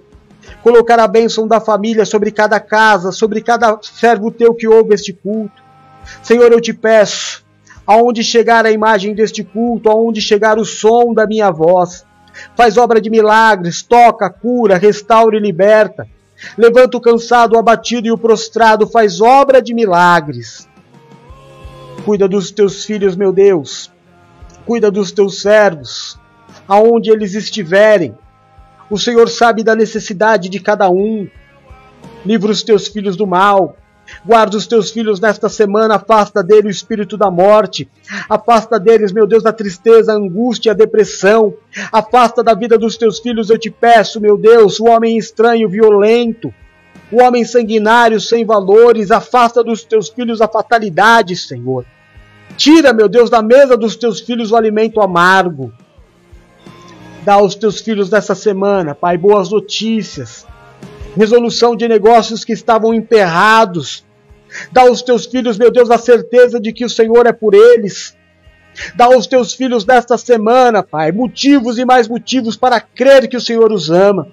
colocar 0.63 0.99
a 0.99 1.07
bênção 1.07 1.47
da 1.47 1.59
família 1.59 2.05
sobre 2.05 2.31
cada 2.31 2.59
casa, 2.59 3.11
sobre 3.11 3.41
cada 3.41 3.79
servo 3.81 4.31
teu 4.31 4.53
que 4.53 4.67
ouve 4.67 4.93
este 4.93 5.13
culto. 5.13 5.61
Senhor, 6.21 6.51
eu 6.51 6.61
te 6.61 6.73
peço, 6.73 7.43
aonde 7.85 8.23
chegar 8.23 8.65
a 8.65 8.71
imagem 8.71 9.13
deste 9.13 9.43
culto, 9.43 9.89
aonde 9.89 10.21
chegar 10.21 10.57
o 10.57 10.65
som 10.65 11.13
da 11.13 11.27
minha 11.27 11.51
voz, 11.51 12.05
faz 12.55 12.77
obra 12.77 13.01
de 13.01 13.09
milagres, 13.09 13.81
toca, 13.81 14.29
cura, 14.29 14.77
restaura 14.77 15.37
e 15.37 15.39
liberta. 15.39 16.07
Levanta 16.57 16.97
o 16.97 17.01
cansado, 17.01 17.55
o 17.55 17.59
abatido 17.59 18.07
e 18.07 18.11
o 18.11 18.17
prostrado, 18.17 18.87
faz 18.87 19.21
obra 19.21 19.61
de 19.61 19.73
milagres. 19.73 20.67
Cuida 22.03 22.27
dos 22.27 22.49
teus 22.49 22.83
filhos, 22.83 23.15
meu 23.15 23.31
Deus. 23.31 23.91
Cuida 24.65 24.91
dos 24.91 25.11
teus 25.11 25.41
servos, 25.41 26.19
aonde 26.67 27.09
eles 27.09 27.33
estiverem. 27.33 28.15
O 28.89 28.97
Senhor 28.97 29.27
sabe 29.29 29.63
da 29.63 29.75
necessidade 29.75 30.49
de 30.49 30.59
cada 30.59 30.89
um. 30.89 31.27
Livra 32.25 32.51
os 32.51 32.61
teus 32.61 32.87
filhos 32.87 33.15
do 33.15 33.25
mal. 33.25 33.77
Guarda 34.25 34.57
os 34.57 34.67
teus 34.67 34.91
filhos 34.91 35.19
nesta 35.19 35.47
semana, 35.47 35.95
afasta 35.95 36.43
dele 36.43 36.67
o 36.67 36.71
espírito 36.71 37.17
da 37.17 37.31
morte, 37.31 37.89
afasta 38.27 38.79
deles, 38.79 39.11
meu 39.11 39.25
Deus, 39.25 39.45
a 39.45 39.53
tristeza, 39.53 40.11
a 40.11 40.15
angústia, 40.15 40.73
a 40.73 40.75
depressão, 40.75 41.53
afasta 41.91 42.43
da 42.43 42.53
vida 42.53 42.77
dos 42.77 42.97
teus 42.97 43.19
filhos, 43.19 43.49
eu 43.49 43.57
te 43.57 43.71
peço, 43.71 44.19
meu 44.19 44.37
Deus, 44.37 44.79
o 44.79 44.85
homem 44.85 45.17
estranho, 45.17 45.69
violento, 45.69 46.53
o 47.11 47.21
homem 47.21 47.43
sanguinário, 47.43 48.19
sem 48.19 48.45
valores, 48.45 49.11
afasta 49.11 49.63
dos 49.63 49.83
teus 49.83 50.09
filhos 50.09 50.41
a 50.41 50.47
fatalidade, 50.47 51.35
Senhor. 51.35 51.85
Tira, 52.61 52.93
meu 52.93 53.09
Deus, 53.09 53.27
da 53.27 53.41
mesa 53.41 53.75
dos 53.75 53.95
teus 53.95 54.19
filhos 54.19 54.51
o 54.51 54.55
alimento 54.55 55.01
amargo. 55.01 55.73
Dá 57.23 57.33
aos 57.33 57.55
teus 57.55 57.81
filhos 57.81 58.07
dessa 58.07 58.35
semana, 58.35 58.93
Pai, 58.93 59.17
boas 59.17 59.49
notícias 59.49 60.45
resolução 61.15 61.75
de 61.75 61.87
negócios 61.87 62.45
que 62.45 62.53
estavam 62.53 62.93
emperrados. 62.93 64.05
Dá 64.71 64.81
aos 64.81 65.01
teus 65.01 65.25
filhos, 65.25 65.57
meu 65.57 65.71
Deus, 65.71 65.89
a 65.89 65.97
certeza 65.97 66.59
de 66.59 66.71
que 66.71 66.85
o 66.85 66.89
Senhor 66.89 67.25
é 67.25 67.33
por 67.33 67.55
eles. 67.55 68.15
Dá 68.95 69.05
aos 69.05 69.25
teus 69.25 69.55
filhos 69.55 69.83
nesta 69.83 70.15
semana, 70.15 70.83
Pai, 70.83 71.11
motivos 71.11 71.79
e 71.79 71.83
mais 71.83 72.07
motivos 72.07 72.55
para 72.55 72.79
crer 72.79 73.27
que 73.27 73.37
o 73.37 73.41
Senhor 73.41 73.71
os 73.71 73.89
ama. 73.89 74.27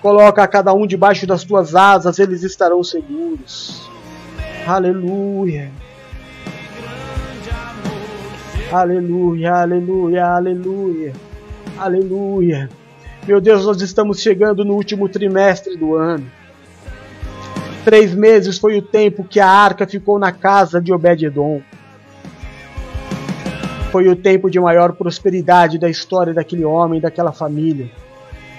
Coloca 0.00 0.42
a 0.42 0.48
cada 0.48 0.72
um 0.72 0.86
debaixo 0.86 1.26
das 1.26 1.44
tuas 1.44 1.74
asas, 1.74 2.18
eles 2.18 2.42
estarão 2.42 2.82
seguros. 2.82 3.86
Aleluia. 4.66 5.83
Aleluia, 8.74 9.54
aleluia, 9.54 10.26
aleluia, 10.26 11.12
aleluia. 11.78 12.68
Meu 13.24 13.40
Deus, 13.40 13.64
nós 13.64 13.80
estamos 13.80 14.18
chegando 14.18 14.64
no 14.64 14.74
último 14.74 15.08
trimestre 15.08 15.76
do 15.76 15.94
ano. 15.94 16.26
Três 17.84 18.12
meses 18.12 18.58
foi 18.58 18.76
o 18.76 18.82
tempo 18.82 19.22
que 19.22 19.38
a 19.38 19.48
arca 19.48 19.86
ficou 19.86 20.18
na 20.18 20.32
casa 20.32 20.82
de 20.82 20.92
Obed-Edom. 20.92 21.62
Foi 23.92 24.08
o 24.08 24.16
tempo 24.16 24.50
de 24.50 24.58
maior 24.58 24.94
prosperidade 24.94 25.78
da 25.78 25.88
história 25.88 26.34
daquele 26.34 26.64
homem, 26.64 27.00
daquela 27.00 27.30
família. 27.30 27.88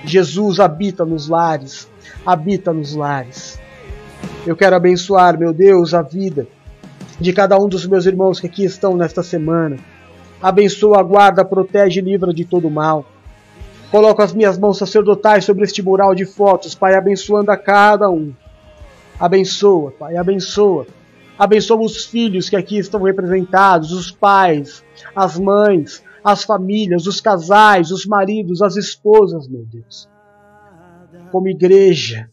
Jesus 0.05 0.61
habita 0.61 1.03
nos 1.03 1.27
lares, 1.27 1.89
habita 2.25 2.71
nos 2.71 2.95
lares. 2.95 3.59
Eu 4.47 4.55
quero 4.55 4.77
abençoar, 4.77 5.37
meu 5.37 5.51
Deus, 5.51 5.93
a 5.93 6.01
vida 6.01 6.47
de 7.19 7.33
cada 7.33 7.57
um 7.57 7.67
dos 7.67 7.85
meus 7.85 8.05
irmãos 8.05 8.39
que 8.39 8.47
aqui 8.47 8.63
estão 8.63 8.95
nesta 8.95 9.21
semana. 9.21 9.75
Abençoa, 10.45 11.01
guarda, 11.01 11.43
protege 11.43 11.99
e 11.99 12.03
livra 12.03 12.31
de 12.31 12.45
todo 12.45 12.69
mal. 12.69 13.03
Coloco 13.89 14.21
as 14.21 14.31
minhas 14.31 14.59
mãos 14.59 14.77
sacerdotais 14.77 15.43
sobre 15.43 15.63
este 15.63 15.81
mural 15.81 16.13
de 16.13 16.23
fotos, 16.23 16.75
Pai, 16.75 16.93
abençoando 16.93 17.49
a 17.49 17.57
cada 17.57 18.11
um. 18.11 18.31
Abençoa, 19.19 19.89
Pai, 19.97 20.15
abençoa. 20.15 20.85
Abençoa 21.35 21.81
os 21.81 22.05
filhos 22.05 22.47
que 22.47 22.55
aqui 22.55 22.77
estão 22.77 23.01
representados, 23.01 23.91
os 23.91 24.11
pais, 24.11 24.83
as 25.15 25.39
mães, 25.39 26.03
as 26.23 26.43
famílias, 26.43 27.07
os 27.07 27.19
casais, 27.19 27.89
os 27.89 28.05
maridos, 28.05 28.61
as 28.61 28.75
esposas, 28.75 29.47
meu 29.47 29.65
Deus. 29.65 30.07
Como 31.31 31.49
igreja, 31.49 32.29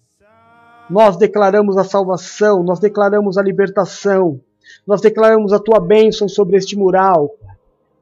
nós 0.90 1.16
declaramos 1.16 1.78
a 1.78 1.84
salvação, 1.84 2.62
nós 2.62 2.78
declaramos 2.78 3.39
a 3.39 3.43
libertação, 3.43 4.39
nós 4.86 5.01
declaramos 5.01 5.51
a 5.55 5.59
tua 5.59 5.80
bênção 5.80 6.28
sobre 6.28 6.59
este 6.59 6.76
mural, 6.76 7.30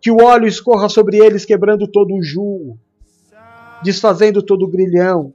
que 0.00 0.10
o 0.10 0.22
óleo 0.22 0.46
escorra 0.46 0.88
sobre 0.88 1.18
eles, 1.18 1.44
quebrando 1.44 1.86
todo 1.86 2.14
o 2.14 2.22
jugo 2.22 2.78
desfazendo 3.82 4.42
todo 4.42 4.64
o 4.64 4.68
grilhão. 4.68 5.32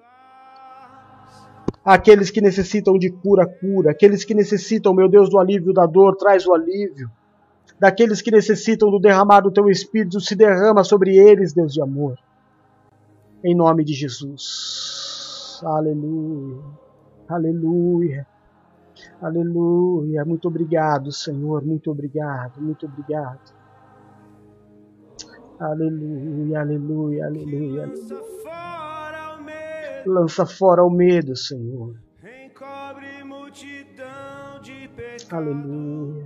Aqueles 1.84 2.32
que 2.32 2.42
necessitam 2.42 2.98
de 2.98 3.12
cura, 3.12 3.46
cura. 3.46 3.92
Aqueles 3.92 4.24
que 4.24 4.34
necessitam, 4.34 4.94
meu 4.94 5.08
Deus, 5.08 5.30
do 5.30 5.40
alívio 5.40 5.74
da 5.74 5.86
dor, 5.86 6.16
traz 6.16 6.46
o 6.48 6.54
alívio. 6.54 7.10
Daqueles 7.80 8.22
que 8.22 8.32
necessitam 8.32 8.90
do 8.90 9.00
derramar 9.00 9.42
do 9.42 9.52
teu 9.52 9.70
Espírito, 9.70 10.20
se 10.20 10.36
derrama 10.36 10.84
sobre 10.84 11.16
eles, 11.16 11.54
Deus 11.54 11.74
de 11.74 11.82
amor. 11.82 12.18
Em 13.44 13.56
nome 13.56 13.84
de 13.84 13.94
Jesus. 13.94 15.62
Aleluia. 15.64 16.64
Aleluia. 17.28 18.28
Aleluia. 19.22 20.26
Muito 20.26 20.48
obrigado, 20.48 21.12
Senhor. 21.12 21.64
Muito 21.64 21.92
obrigado. 21.92 22.60
Muito 22.60 22.88
obrigado. 22.88 23.55
Aleluia, 25.60 26.60
aleluia, 26.60 27.26
aleluia, 27.26 27.84
aleluia. 27.84 27.94
Lança 30.06 30.46
fora 30.46 30.84
o 30.84 30.90
medo, 30.90 31.36
Senhor. 31.36 31.96
Encobre 32.46 33.24
multidão 33.24 34.62
de 34.62 34.88
pecados. 34.90 35.34
Aleluia. 35.34 36.26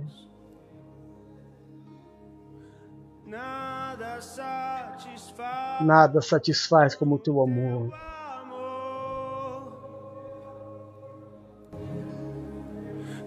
Nada 3.26 4.20
satisfaz, 4.20 5.86
Nada 5.86 6.20
satisfaz 6.20 6.94
como 6.96 7.14
o 7.14 7.18
teu 7.18 7.40
amor. 7.40 7.90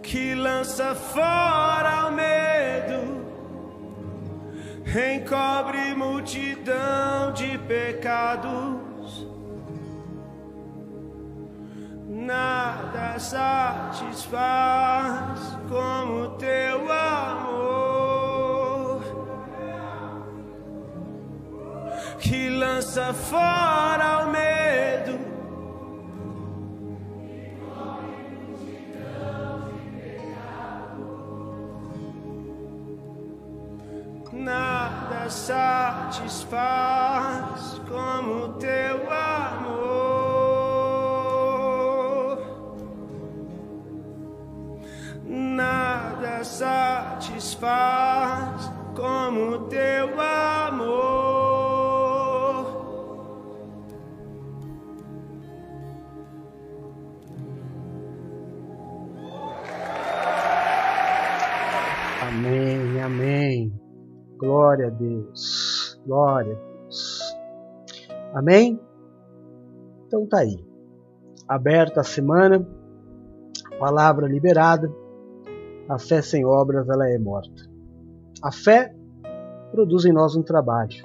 Que 0.04 0.36
lança 0.36 0.94
fora 0.94 2.08
o 2.08 2.12
medo, 2.12 3.23
encobre 4.86 5.96
multidão 5.96 7.32
de 7.34 7.58
pecados. 7.60 9.28
Nada 12.08 13.20
satisfaz 13.20 14.30
como 15.68 16.38
teu 16.38 16.92
amor 16.92 17.74
que 22.20 22.50
lança 22.50 23.14
fora 23.14 24.26
o 24.26 24.32
medo. 24.32 25.23
Nada 34.44 35.30
satisfaz 35.30 36.42
como 37.88 38.54
teu 38.60 39.10
amor. 39.10 40.04
nada 45.56 46.44
satisfaz 46.44 47.64
como 48.96 49.68
teu 49.70 50.20
amor. 50.20 51.54
Amém. 62.22 62.73
Glória 64.44 64.88
a 64.88 64.90
Deus, 64.90 65.98
glória 66.06 66.52
a 66.54 66.82
Deus. 66.82 67.38
Amém? 68.34 68.78
Então 70.06 70.28
tá 70.28 70.40
aí. 70.40 70.60
Aberta 71.48 72.02
a 72.02 72.04
semana, 72.04 72.68
palavra 73.80 74.28
liberada 74.28 74.94
a 75.88 75.98
fé 75.98 76.22
sem 76.22 76.44
obras 76.44 76.90
ela 76.90 77.10
é 77.10 77.18
morta. 77.18 77.70
A 78.42 78.52
fé 78.52 78.94
produz 79.72 80.04
em 80.04 80.12
nós 80.12 80.36
um 80.36 80.44
trabalho. 80.44 81.02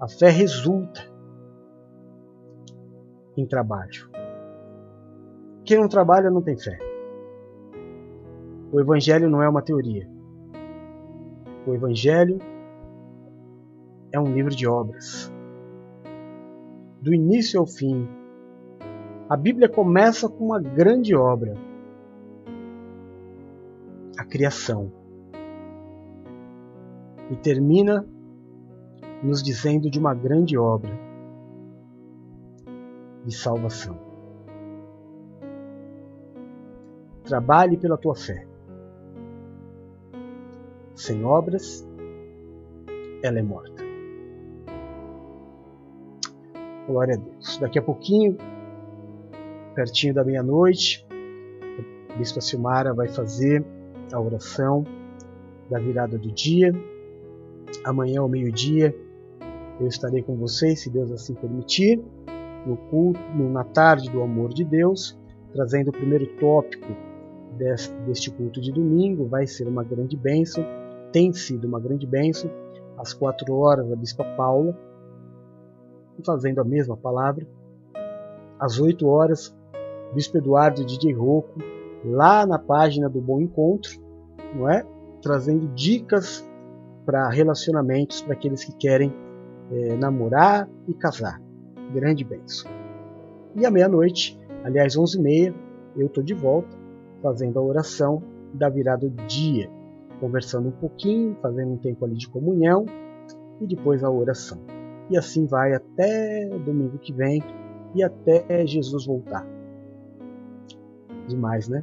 A 0.00 0.06
fé 0.06 0.30
resulta 0.30 1.00
em 3.36 3.44
trabalho. 3.48 4.08
Quem 5.64 5.76
não 5.76 5.88
trabalha 5.88 6.30
não 6.30 6.40
tem 6.40 6.56
fé. 6.56 6.78
O 8.70 8.78
Evangelho 8.80 9.28
não 9.28 9.42
é 9.42 9.48
uma 9.48 9.60
teoria. 9.60 10.19
O 11.66 11.74
Evangelho 11.74 12.38
é 14.12 14.18
um 14.18 14.32
livro 14.32 14.54
de 14.54 14.66
obras. 14.66 15.32
Do 17.00 17.14
início 17.14 17.60
ao 17.60 17.66
fim, 17.66 18.08
a 19.28 19.36
Bíblia 19.36 19.68
começa 19.68 20.28
com 20.28 20.46
uma 20.46 20.60
grande 20.60 21.14
obra 21.14 21.54
a 24.18 24.24
criação. 24.24 24.92
E 27.30 27.36
termina 27.36 28.04
nos 29.22 29.42
dizendo 29.42 29.90
de 29.90 29.98
uma 29.98 30.14
grande 30.14 30.58
obra 30.58 30.90
de 33.24 33.34
salvação. 33.36 33.98
Trabalhe 37.24 37.76
pela 37.76 37.96
tua 37.96 38.14
fé. 38.14 38.49
Sem 41.00 41.24
obras, 41.24 41.88
ela 43.22 43.38
é 43.38 43.42
morta. 43.42 43.82
Glória 46.86 47.14
a 47.14 47.16
Deus. 47.16 47.56
Daqui 47.56 47.78
a 47.78 47.82
pouquinho, 47.82 48.36
pertinho 49.74 50.12
da 50.12 50.22
meia-noite, 50.22 51.06
a 52.10 52.18
Bispa 52.18 52.42
Silmara 52.42 52.92
vai 52.92 53.08
fazer 53.08 53.64
a 54.12 54.20
oração 54.20 54.84
da 55.70 55.78
virada 55.78 56.18
do 56.18 56.30
dia. 56.30 56.70
Amanhã 57.82 58.20
ao 58.20 58.28
meio-dia 58.28 58.94
eu 59.80 59.86
estarei 59.86 60.22
com 60.22 60.36
vocês, 60.36 60.80
se 60.80 60.90
Deus 60.90 61.10
assim 61.10 61.32
permitir, 61.32 61.98
no 62.66 62.76
culto, 62.76 63.18
na 63.50 63.64
tarde 63.64 64.10
do 64.10 64.20
amor 64.20 64.52
de 64.52 64.64
Deus, 64.64 65.18
trazendo 65.54 65.88
o 65.88 65.92
primeiro 65.92 66.26
tópico 66.38 66.94
deste, 68.06 68.30
culto 68.32 68.60
de 68.60 68.70
domingo. 68.70 69.26
Vai 69.28 69.46
ser 69.46 69.66
uma 69.66 69.82
grande 69.82 70.14
bênção, 70.14 70.62
tem 71.12 71.32
sido 71.32 71.66
uma 71.66 71.80
grande 71.80 72.06
bênção. 72.06 72.50
Às 72.98 73.12
quatro 73.14 73.54
horas, 73.54 73.90
a 73.90 73.96
Bispa 73.96 74.24
Paula, 74.36 74.76
fazendo 76.24 76.60
a 76.60 76.64
mesma 76.64 76.96
palavra. 76.96 77.46
Às 78.58 78.78
oito 78.78 79.06
horas, 79.06 79.56
Bispo 80.14 80.38
Eduardo 80.38 80.84
DJ 80.84 81.14
Rocco, 81.14 81.60
lá 82.04 82.44
na 82.44 82.58
página 82.58 83.08
do 83.08 83.20
Bom 83.20 83.40
Encontro, 83.40 83.92
não 84.54 84.68
é? 84.68 84.84
Trazendo 85.22 85.68
dicas 85.68 86.46
para 87.06 87.28
relacionamentos 87.30 88.20
para 88.20 88.34
aqueles 88.34 88.64
que 88.64 88.72
querem 88.72 89.12
é, 89.70 89.96
namorar 89.96 90.68
e 90.86 90.94
casar. 90.94 91.40
Grande 91.92 92.24
bênção. 92.24 92.70
E 93.56 93.64
à 93.64 93.70
meia-noite, 93.70 94.38
aliás, 94.64 94.96
11h30, 94.96 95.54
eu 95.96 96.06
estou 96.06 96.22
de 96.22 96.34
volta 96.34 96.76
fazendo 97.22 97.58
a 97.58 97.62
oração 97.62 98.22
da 98.52 98.68
virada 98.68 99.08
do 99.08 99.26
dia. 99.26 99.70
Conversando 100.20 100.68
um 100.68 100.72
pouquinho, 100.72 101.36
fazendo 101.40 101.72
um 101.72 101.76
tempo 101.78 102.04
ali 102.04 102.14
de 102.14 102.28
comunhão 102.28 102.84
e 103.60 103.66
depois 103.66 104.04
a 104.04 104.10
oração. 104.10 104.58
E 105.08 105.16
assim 105.16 105.46
vai 105.46 105.72
até 105.74 106.48
domingo 106.64 106.98
que 106.98 107.12
vem 107.12 107.42
e 107.94 108.02
até 108.02 108.64
Jesus 108.66 109.06
voltar. 109.06 109.44
Demais, 111.26 111.68
né? 111.68 111.82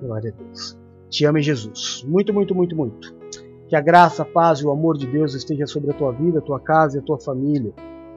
Glória 0.00 0.32
a 0.32 0.42
Deus. 0.42 0.78
Te 1.10 1.24
amo, 1.24 1.40
Jesus. 1.40 2.04
Muito, 2.06 2.32
muito, 2.32 2.54
muito, 2.54 2.76
muito. 2.76 3.14
Que 3.68 3.76
a 3.76 3.80
graça, 3.80 4.22
a 4.22 4.26
paz 4.26 4.60
e 4.60 4.66
o 4.66 4.70
amor 4.70 4.96
de 4.96 5.06
Deus 5.06 5.34
esteja 5.34 5.66
sobre 5.66 5.90
a 5.90 5.94
tua 5.94 6.12
vida, 6.12 6.38
a 6.38 6.42
tua 6.42 6.60
casa 6.60 6.96
e 6.96 7.00
a 7.00 7.02
tua 7.02 7.18
família. 7.18 7.72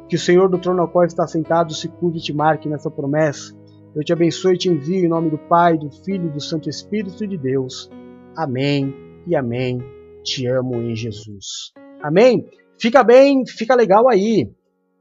Que 0.08 0.16
o 0.16 0.20
Senhor 0.20 0.50
do 0.50 0.58
trono 0.58 0.82
ao 0.82 0.88
qual 0.88 1.06
está 1.06 1.28
sentado 1.28 1.74
se 1.74 1.88
curve 1.88 2.18
e 2.18 2.22
te 2.22 2.34
marque 2.34 2.70
nessa 2.70 2.90
promessa. 2.90 3.54
Eu 3.94 4.04
te 4.04 4.14
abençoe 4.14 4.56
e 4.56 4.58
te 4.58 4.70
envio 4.70 5.06
em 5.06 5.10
nome 5.10 5.30
do 5.30 5.38
Pai, 5.38 5.78
do 5.78 5.90
Filho 5.90 6.28
e 6.28 6.32
do 6.32 6.40
Santo 6.40 6.70
Espírito 6.70 7.28
de 7.28 7.38
Deus. 7.38 7.90
Amém 8.36 9.11
e 9.28 9.36
amém. 9.36 9.80
Te 10.24 10.46
amo 10.48 10.76
em 10.76 10.96
Jesus. 10.96 11.72
Amém? 12.02 12.48
Fica 12.80 13.04
bem, 13.04 13.46
fica 13.46 13.76
legal 13.76 14.10
aí. 14.10 14.50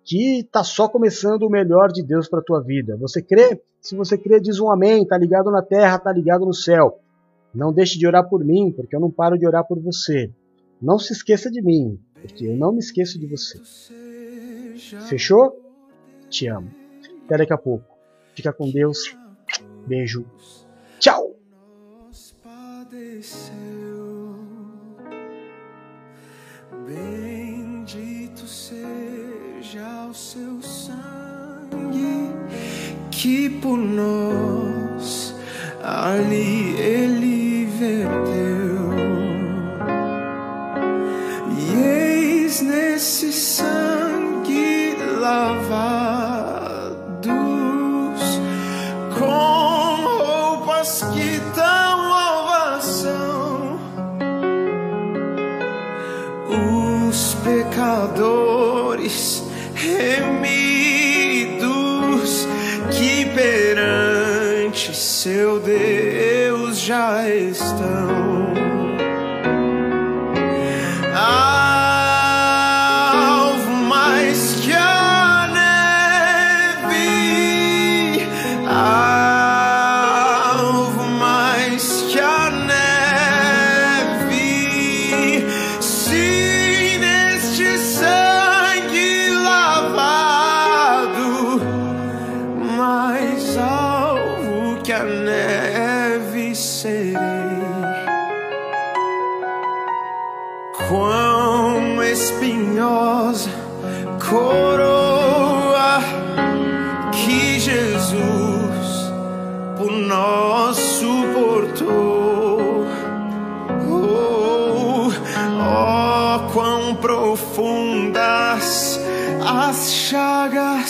Que 0.05 0.47
tá 0.51 0.65
só 0.65 0.89
começando 0.89 1.43
o 1.43 1.51
melhor 1.51 1.89
de 1.93 2.03
Deus 2.03 2.29
para 2.29 2.43
tua 2.43 2.63
vida. 2.63 2.97
Você 2.97 3.23
crê? 3.23 3.61
Se 3.81 3.95
você 3.95 4.19
crê, 4.19 4.41
diz 4.41 4.59
um 4.59 4.71
amém. 4.71 5.07
Tá 5.07 5.17
ligado 5.17 5.51
na 5.51 5.63
terra, 5.63 5.99
tá 5.99 6.13
ligado 6.13 6.45
no 6.45 6.55
céu. 6.55 7.01
Não 7.55 7.73
deixe 7.73 7.99
de 7.99 8.07
orar 8.07 8.29
por 8.29 8.45
mim, 8.45 8.73
porque 8.73 8.95
eu 8.95 9.01
não 9.01 9.11
paro 9.11 9.39
de 9.39 9.47
orar 9.47 9.67
por 9.67 9.79
você. 9.81 10.31
Não 10.81 10.99
se 10.99 11.13
esqueça 11.13 11.51
de 11.51 11.61
mim, 11.61 11.99
porque 12.15 12.47
eu 12.47 12.57
não 12.57 12.73
me 12.73 12.79
esqueço 12.79 13.19
de 13.19 13.27
você. 13.27 13.61
Fechou? 15.09 15.61
Te 16.29 16.47
amo. 16.47 16.71
Até 17.25 17.39
daqui 17.39 17.53
a 17.53 17.59
pouco. 17.59 17.85
Fica 18.35 18.53
com 18.53 18.71
Deus. 18.71 19.17
Beijo. 19.87 20.25
Tchau. 20.99 21.30
Que 33.21 33.51
por 33.51 33.77
nós 33.77 35.35
ali 35.83 36.75
ele 36.79 37.67
verteu. 37.79 38.40